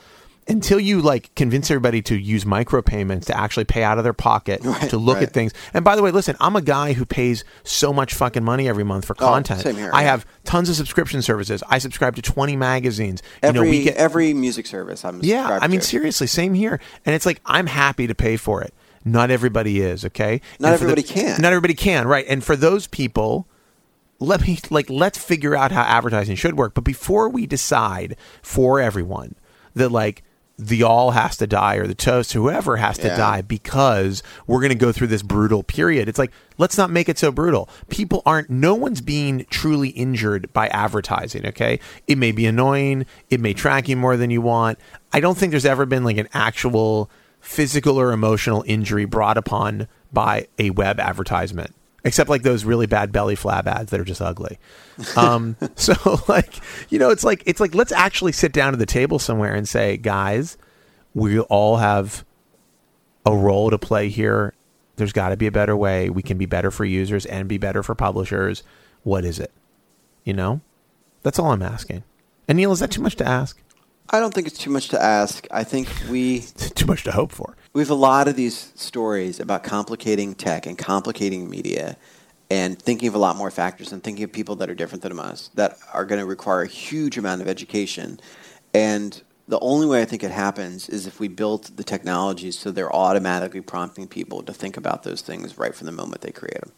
Until 0.50 0.80
you 0.80 1.02
like 1.02 1.34
convince 1.36 1.70
everybody 1.70 2.02
to 2.02 2.16
use 2.18 2.44
micropayments 2.44 3.26
to 3.26 3.38
actually 3.38 3.66
pay 3.66 3.84
out 3.84 3.98
of 4.00 4.04
their 4.04 4.14
pocket 4.14 4.62
Right, 4.66 4.90
to 4.90 4.98
look 4.98 5.18
right. 5.18 5.24
at 5.28 5.34
things. 5.34 5.54
And 5.74 5.86
by 5.86 5.96
the 5.96 6.02
way, 6.02 6.10
listen, 6.12 6.36
I'm 6.40 6.56
a 6.56 6.62
guy 6.62 6.94
who 6.94 7.06
pays 7.06 7.44
so 7.64 7.94
much 7.94 8.14
fucking 8.16 8.44
money 8.44 8.68
every 8.68 8.84
month 8.84 9.06
for 9.06 9.14
content. 9.14 9.60
Oh, 9.60 9.64
same 9.64 9.76
here, 9.76 9.92
I 9.94 10.02
yeah. 10.02 10.10
have 10.12 10.26
tons 10.46 10.68
of 10.70 10.76
subscription 10.76 11.22
services. 11.22 11.64
I 11.70 11.78
subscribe 11.78 12.16
to 12.16 12.22
20 12.24 12.56
magazines. 12.56 13.22
Every 13.44 13.60
you 13.60 13.66
know, 13.66 13.70
we 13.70 13.84
get 13.84 13.96
every 13.98 14.34
music 14.34 14.66
service 14.66 15.06
I'm 15.06 15.20
yeah. 15.24 15.60
I 15.62 15.68
mean, 15.68 15.80
to. 15.82 15.86
seriously, 15.86 16.28
same 16.28 16.56
here. 16.56 16.80
And 17.06 17.14
it's 17.16 17.26
like 17.28 17.40
I'm 17.46 17.68
happy 17.68 18.08
to 18.08 18.16
pay 18.16 18.36
for 18.36 18.62
it. 18.64 18.74
Not 19.06 19.32
everybody 19.32 19.80
is 19.82 20.04
okay. 20.04 20.42
Not 20.60 20.78
for 20.80 20.86
the- 20.86 20.92
everybody 20.92 21.04
can. 21.04 21.40
Not 21.42 21.54
everybody 21.54 21.74
can. 21.76 22.08
Right. 22.08 22.26
And 22.28 22.44
for 22.44 22.56
those 22.56 22.88
people, 22.88 23.48
let 24.20 24.42
me 24.42 24.58
like 24.70 24.90
let's 24.90 25.18
figure 25.18 25.56
out 25.56 25.72
how 25.72 25.84
advertising 25.84 26.36
should 26.36 26.58
work. 26.58 26.74
But 26.74 26.84
before 26.84 27.30
we 27.30 27.46
decide 27.46 28.16
for 28.42 28.82
everyone 28.82 29.36
that 29.76 29.90
like 29.92 30.24
the 30.62 30.84
all 30.84 31.12
has 31.12 31.38
to 31.38 31.48
die 31.48 31.76
or 31.76 31.88
the 31.88 31.96
toast 31.96 32.34
whoever 32.34 32.76
has 32.76 32.98
to 32.98 33.08
Yeah. 33.08 33.16
die 33.16 33.42
because 33.42 34.22
we're 34.46 34.60
going 34.60 34.70
to 34.72 34.76
go 34.76 34.92
through 34.92 35.08
this 35.08 35.22
brutal 35.24 35.64
period. 35.64 36.10
It's 36.10 36.20
like 36.20 36.32
let's 36.58 36.78
not 36.78 36.90
make 36.92 37.08
it 37.08 37.18
so 37.18 37.32
brutal. 37.32 37.70
People 37.88 38.22
aren't 38.26 38.50
no 38.50 38.76
one's 38.76 39.00
being 39.00 39.46
truly 39.50 39.90
injured 39.90 40.52
by 40.52 40.68
advertising, 40.68 41.46
okay? 41.48 41.80
It 42.08 42.18
may 42.18 42.34
be 42.34 42.46
annoying, 42.46 43.06
it 43.30 43.40
may 43.40 43.54
track 43.54 43.88
you 43.88 43.96
more 43.96 44.18
than 44.18 44.32
you 44.32 44.42
want. 44.42 44.78
I 45.14 45.22
don't 45.22 45.38
think 45.38 45.52
there's 45.52 45.66
ever 45.66 45.86
been 45.86 46.04
like 46.04 46.18
an 46.18 46.28
actual 46.34 47.10
physical 47.40 47.98
or 47.98 48.12
emotional 48.12 48.66
injury 48.68 49.06
brought 49.06 49.38
upon 49.38 49.88
by 50.12 50.48
a 50.58 50.72
web 50.72 51.00
advertisement 51.00 51.74
except 52.04 52.30
like 52.30 52.44
those 52.44 52.66
really 52.66 52.88
bad 52.88 53.12
belly 53.12 53.36
flab 53.36 53.68
ads 53.68 53.92
that 53.92 54.00
are 54.00 54.06
just 54.06 54.22
ugly. 54.22 54.58
Um, 55.16 55.56
so 55.76 55.94
like, 56.28 56.56
you 56.90 57.00
know, 57.00 57.10
it's 57.10 57.24
like 57.24 57.44
it's 57.46 57.60
like 57.60 57.76
let's 57.76 57.92
actually 57.92 58.32
sit 58.32 58.52
down 58.52 58.74
at 58.74 58.80
the 58.80 58.86
table 58.86 59.20
somewhere 59.20 59.54
and 59.54 59.68
say, 59.68 59.98
guys, 59.98 60.58
we 61.14 61.40
all 61.40 61.78
have 61.78 62.26
a 63.26 63.36
role 63.36 63.70
to 63.70 63.78
play 63.78 64.10
here. 64.10 64.54
There's 64.96 65.14
got 65.14 65.30
to 65.30 65.38
be 65.38 65.48
a 65.48 65.52
better 65.52 65.78
way. 65.78 66.10
We 66.10 66.22
can 66.22 66.38
be 66.38 66.46
better 66.46 66.72
for 66.72 66.86
users 66.86 67.26
and 67.26 67.48
be 67.48 67.58
better 67.58 67.84
for 67.84 67.96
publishers. 67.96 68.64
What 69.04 69.24
is 69.24 69.40
it? 69.40 69.52
You 70.26 70.34
know, 70.34 70.62
that's 71.24 71.40
all 71.40 71.52
I'm 71.52 71.62
asking. 71.62 72.04
And 72.48 72.58
Neil, 72.58 72.72
is 72.72 72.80
that 72.80 72.92
too 72.92 73.02
much 73.02 73.16
to 73.18 73.28
ask? 73.28 73.62
I 74.12 74.20
don't 74.20 74.34
think 74.34 74.48
it's 74.48 74.58
too 74.58 74.70
much 74.72 74.90
to 74.90 75.02
ask. 75.02 75.46
I 75.52 75.64
think 75.64 75.88
we 76.10 76.40
too 76.76 76.86
much 76.86 77.04
to 77.04 77.12
hope 77.12 77.32
for. 77.32 77.56
we 77.74 77.82
have 77.82 77.90
a 77.90 77.96
lot 77.96 78.28
of 78.28 78.36
these 78.36 78.72
stories 78.76 79.40
about 79.40 79.64
complicating 79.64 80.34
tech 80.36 80.66
and 80.66 80.78
complicating 80.78 81.50
media 81.50 81.96
and 82.50 82.80
thinking 82.82 83.08
of 83.08 83.14
a 83.14 83.20
lot 83.20 83.36
more 83.36 83.52
factors 83.52 83.92
and 83.92 84.04
thinking 84.04 84.24
of 84.24 84.32
people 84.32 84.56
that 84.56 84.70
are 84.70 84.74
different 84.76 85.04
than 85.04 85.20
us 85.20 85.52
that 85.54 85.78
are 85.94 86.06
going 86.06 86.20
to 86.20 86.26
require 86.26 86.64
a 86.64 86.68
huge 86.68 87.18
amount 87.18 87.42
of 87.42 87.48
education. 87.48 88.20
And 88.74 89.22
the 89.48 89.60
only 89.60 89.86
way 89.86 90.02
I 90.02 90.06
think 90.06 90.24
it 90.24 90.32
happens 90.32 90.90
is 90.90 91.06
if 91.06 91.20
we 91.20 91.28
build 91.28 91.66
the 91.78 91.84
technologies 91.84 92.58
so 92.58 92.72
they're 92.72 92.94
automatically 92.96 93.62
prompting 93.62 94.08
people 94.08 94.42
to 94.44 94.54
think 94.54 94.78
about 94.78 95.04
those 95.04 95.22
things 95.22 95.58
right 95.60 95.76
from 95.76 95.86
the 95.86 95.92
moment 95.92 96.22
they 96.22 96.32
create 96.32 96.60
them. 96.62 96.72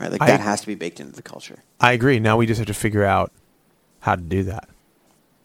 Right? 0.00 0.10
Like 0.10 0.22
I- 0.22 0.26
that 0.28 0.40
has 0.40 0.62
to 0.62 0.66
be 0.66 0.74
baked 0.74 1.00
into 1.00 1.12
the 1.12 1.22
culture. 1.22 1.58
I 1.80 1.92
agree. 1.92 2.18
Now 2.18 2.38
we 2.38 2.46
just 2.46 2.58
have 2.58 2.66
to 2.68 2.74
figure 2.74 3.04
out 3.04 3.30
how 4.00 4.16
to 4.16 4.22
do 4.22 4.42
that. 4.44 4.68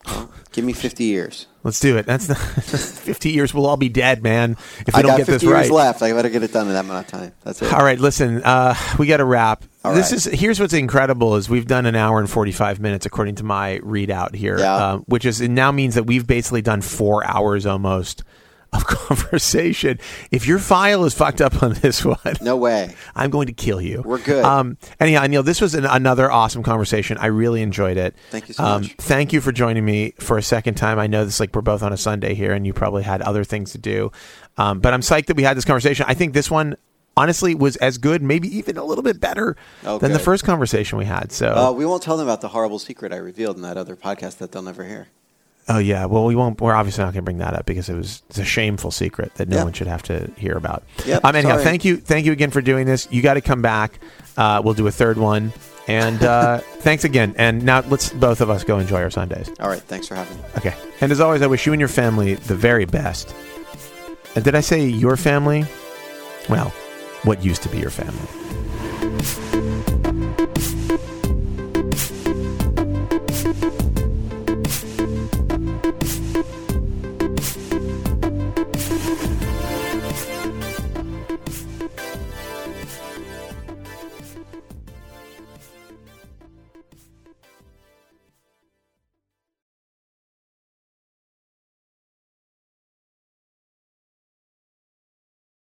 Give 0.51 0.65
me 0.65 0.73
50 0.73 1.03
years. 1.03 1.45
Let's 1.63 1.79
do 1.79 1.97
it. 1.97 2.05
That's 2.05 2.25
the 2.27 2.35
50 2.35 3.29
years. 3.29 3.53
We'll 3.53 3.67
all 3.67 3.77
be 3.77 3.89
dead, 3.89 4.23
man, 4.23 4.51
if 4.87 4.87
we 4.87 4.93
I 4.93 5.01
don't 5.03 5.11
got 5.11 5.17
get 5.17 5.25
50 5.27 5.31
this 5.33 5.43
years 5.43 5.53
right. 5.53 5.71
left. 5.71 6.01
I 6.01 6.13
better 6.13 6.29
get 6.29 6.41
it 6.41 6.51
done 6.51 6.67
in 6.67 6.73
that 6.73 6.85
amount 6.85 7.05
of 7.05 7.11
time. 7.11 7.33
That's 7.43 7.61
it. 7.61 7.71
All 7.71 7.83
right, 7.83 7.99
listen, 7.99 8.41
uh, 8.43 8.73
we 8.97 9.05
got 9.05 9.17
to 9.17 9.25
wrap. 9.25 9.65
All 9.83 9.93
this 9.93 10.11
right. 10.11 10.17
is 10.17 10.39
here's 10.39 10.59
what's 10.59 10.73
incredible 10.73 11.35
is 11.35 11.49
we've 11.49 11.67
done 11.67 11.85
an 11.85 11.95
hour 11.95 12.19
and 12.19 12.29
45 12.29 12.79
minutes 12.79 13.05
according 13.05 13.35
to 13.35 13.43
my 13.43 13.79
readout 13.83 14.33
here, 14.33 14.57
Yeah. 14.57 14.75
uh, 14.75 14.97
which 14.99 15.25
is 15.25 15.41
it 15.41 15.49
now 15.51 15.71
means 15.71 15.95
that 15.95 16.03
we've 16.03 16.25
basically 16.25 16.61
done 16.61 16.81
four 16.81 17.25
hours 17.25 17.65
almost 17.65 18.23
of 18.73 18.85
conversation. 18.87 19.99
If 20.31 20.47
your 20.47 20.59
file 20.59 21.05
is 21.05 21.13
fucked 21.13 21.41
up 21.41 21.63
on 21.63 21.73
this 21.73 22.03
one, 22.03 22.17
No 22.41 22.57
way. 22.57 22.95
I'm 23.15 23.29
going 23.29 23.47
to 23.47 23.53
kill 23.53 23.81
you. 23.81 24.01
We're 24.05 24.19
good. 24.19 24.43
Um, 24.43 24.77
anyhow, 24.99 25.25
Neil, 25.27 25.43
this 25.43 25.61
was 25.61 25.75
an, 25.75 25.85
another 25.85 26.31
awesome 26.31 26.63
conversation. 26.63 27.17
I 27.17 27.27
really 27.27 27.61
enjoyed 27.61 27.97
it. 27.97 28.15
Thank 28.31 28.47
you 28.47 28.53
so 28.53 28.63
um, 28.63 28.81
much. 28.81 28.95
Thank 28.95 29.33
you 29.33 29.41
for 29.41 29.51
joining 29.51 29.85
me 29.85 30.13
for 30.19 30.37
a 30.37 30.43
second 30.43 30.75
time. 30.75 30.99
I 30.99 31.07
know 31.07 31.25
this 31.25 31.39
like 31.39 31.55
we're 31.55 31.61
both 31.61 31.83
on 31.83 31.93
a 31.93 31.97
Sunday 31.97 32.33
here, 32.33 32.53
and 32.53 32.65
you 32.65 32.73
probably 32.73 33.03
had 33.03 33.21
other 33.21 33.43
things 33.43 33.71
to 33.71 33.77
do. 33.77 34.11
Um, 34.57 34.79
but 34.79 34.93
I'm 34.93 35.01
psyched 35.01 35.27
that 35.27 35.37
we 35.37 35.43
had 35.43 35.55
this 35.55 35.65
conversation. 35.65 36.05
I 36.07 36.13
think 36.13 36.33
this 36.33 36.49
one 36.49 36.75
honestly 37.15 37.55
was 37.55 37.75
as 37.77 37.97
good, 37.97 38.21
maybe 38.21 38.47
even 38.55 38.77
a 38.77 38.83
little 38.83 39.03
bit 39.03 39.19
better 39.19 39.55
Oh, 39.83 39.97
than 39.97 40.13
the 40.13 40.19
first 40.19 40.43
conversation 40.43 40.97
we 40.97 41.05
had. 41.05 41.31
So, 41.31 41.53
Uh, 41.53 41.71
we 41.71 41.85
won't 41.85 42.03
tell 42.03 42.15
them 42.15 42.27
about 42.27 42.41
the 42.41 42.49
horrible 42.49 42.79
secret 42.79 43.11
I 43.11 43.17
revealed 43.17 43.55
in 43.55 43.63
that 43.63 43.75
other 43.75 43.95
podcast 43.95 44.37
that 44.37 44.51
they'll 44.51 44.61
never 44.61 44.83
hear. 44.83 45.07
Oh 45.69 45.77
yeah, 45.79 46.05
well 46.05 46.25
we 46.25 46.35
won't. 46.35 46.59
We're 46.61 46.73
obviously 46.75 47.03
not 47.03 47.13
going 47.13 47.21
to 47.21 47.21
bring 47.23 47.37
that 47.39 47.53
up 47.53 47.65
because 47.65 47.89
it 47.89 47.95
was 47.95 48.23
it's 48.29 48.39
a 48.39 48.45
shameful 48.45 48.91
secret 48.91 49.35
that 49.35 49.47
no 49.49 49.57
Yeah. 49.57 49.63
one 49.65 49.73
should 49.73 49.87
have 49.87 50.03
to 50.03 50.31
hear 50.37 50.55
about. 50.57 50.83
Yep, 51.05 51.25
um, 51.25 51.35
anyhow, 51.35 51.53
sorry. 51.53 51.63
thank 51.63 51.85
you, 51.85 51.97
thank 51.97 52.25
you 52.25 52.31
again 52.31 52.51
for 52.51 52.61
doing 52.61 52.85
this. 52.85 53.07
You 53.11 53.21
got 53.21 53.35
to 53.35 53.41
come 53.41 53.61
back. 53.61 53.99
Uh, 54.37 54.61
we'll 54.63 54.73
do 54.73 54.87
a 54.87 54.91
third 54.91 55.17
one. 55.17 55.51
And 55.87 56.21
uh, 56.21 56.57
thanks 56.79 57.03
again. 57.05 57.33
And 57.37 57.63
now 57.63 57.81
let's 57.87 58.09
both 58.11 58.41
of 58.41 58.49
us 58.49 58.63
go 58.65 58.77
enjoy 58.77 59.01
our 59.01 59.09
Sundays. 59.09 59.49
All 59.59 59.69
right. 59.69 59.81
Thanks 59.81 60.07
for 60.07 60.15
having 60.15 60.35
me. 60.37 60.43
Okay. 60.57 60.73
And 61.01 61.11
as 61.11 61.19
always, 61.21 61.41
I 61.41 61.47
wish 61.47 61.65
you 61.65 61.71
and 61.73 61.79
your 61.79 61.87
family 61.89 62.35
the 62.35 62.55
very 62.55 62.85
best. 62.85 63.33
And 64.35 64.43
did 64.43 64.53
I 64.53 64.59
say 64.61 64.85
your 64.85 65.15
family? 65.17 65.65
Well, 66.49 66.69
what 67.23 67.43
used 67.43 67.63
to 67.63 67.69
be 67.69 67.79
your 67.79 67.89
family. 67.89 68.27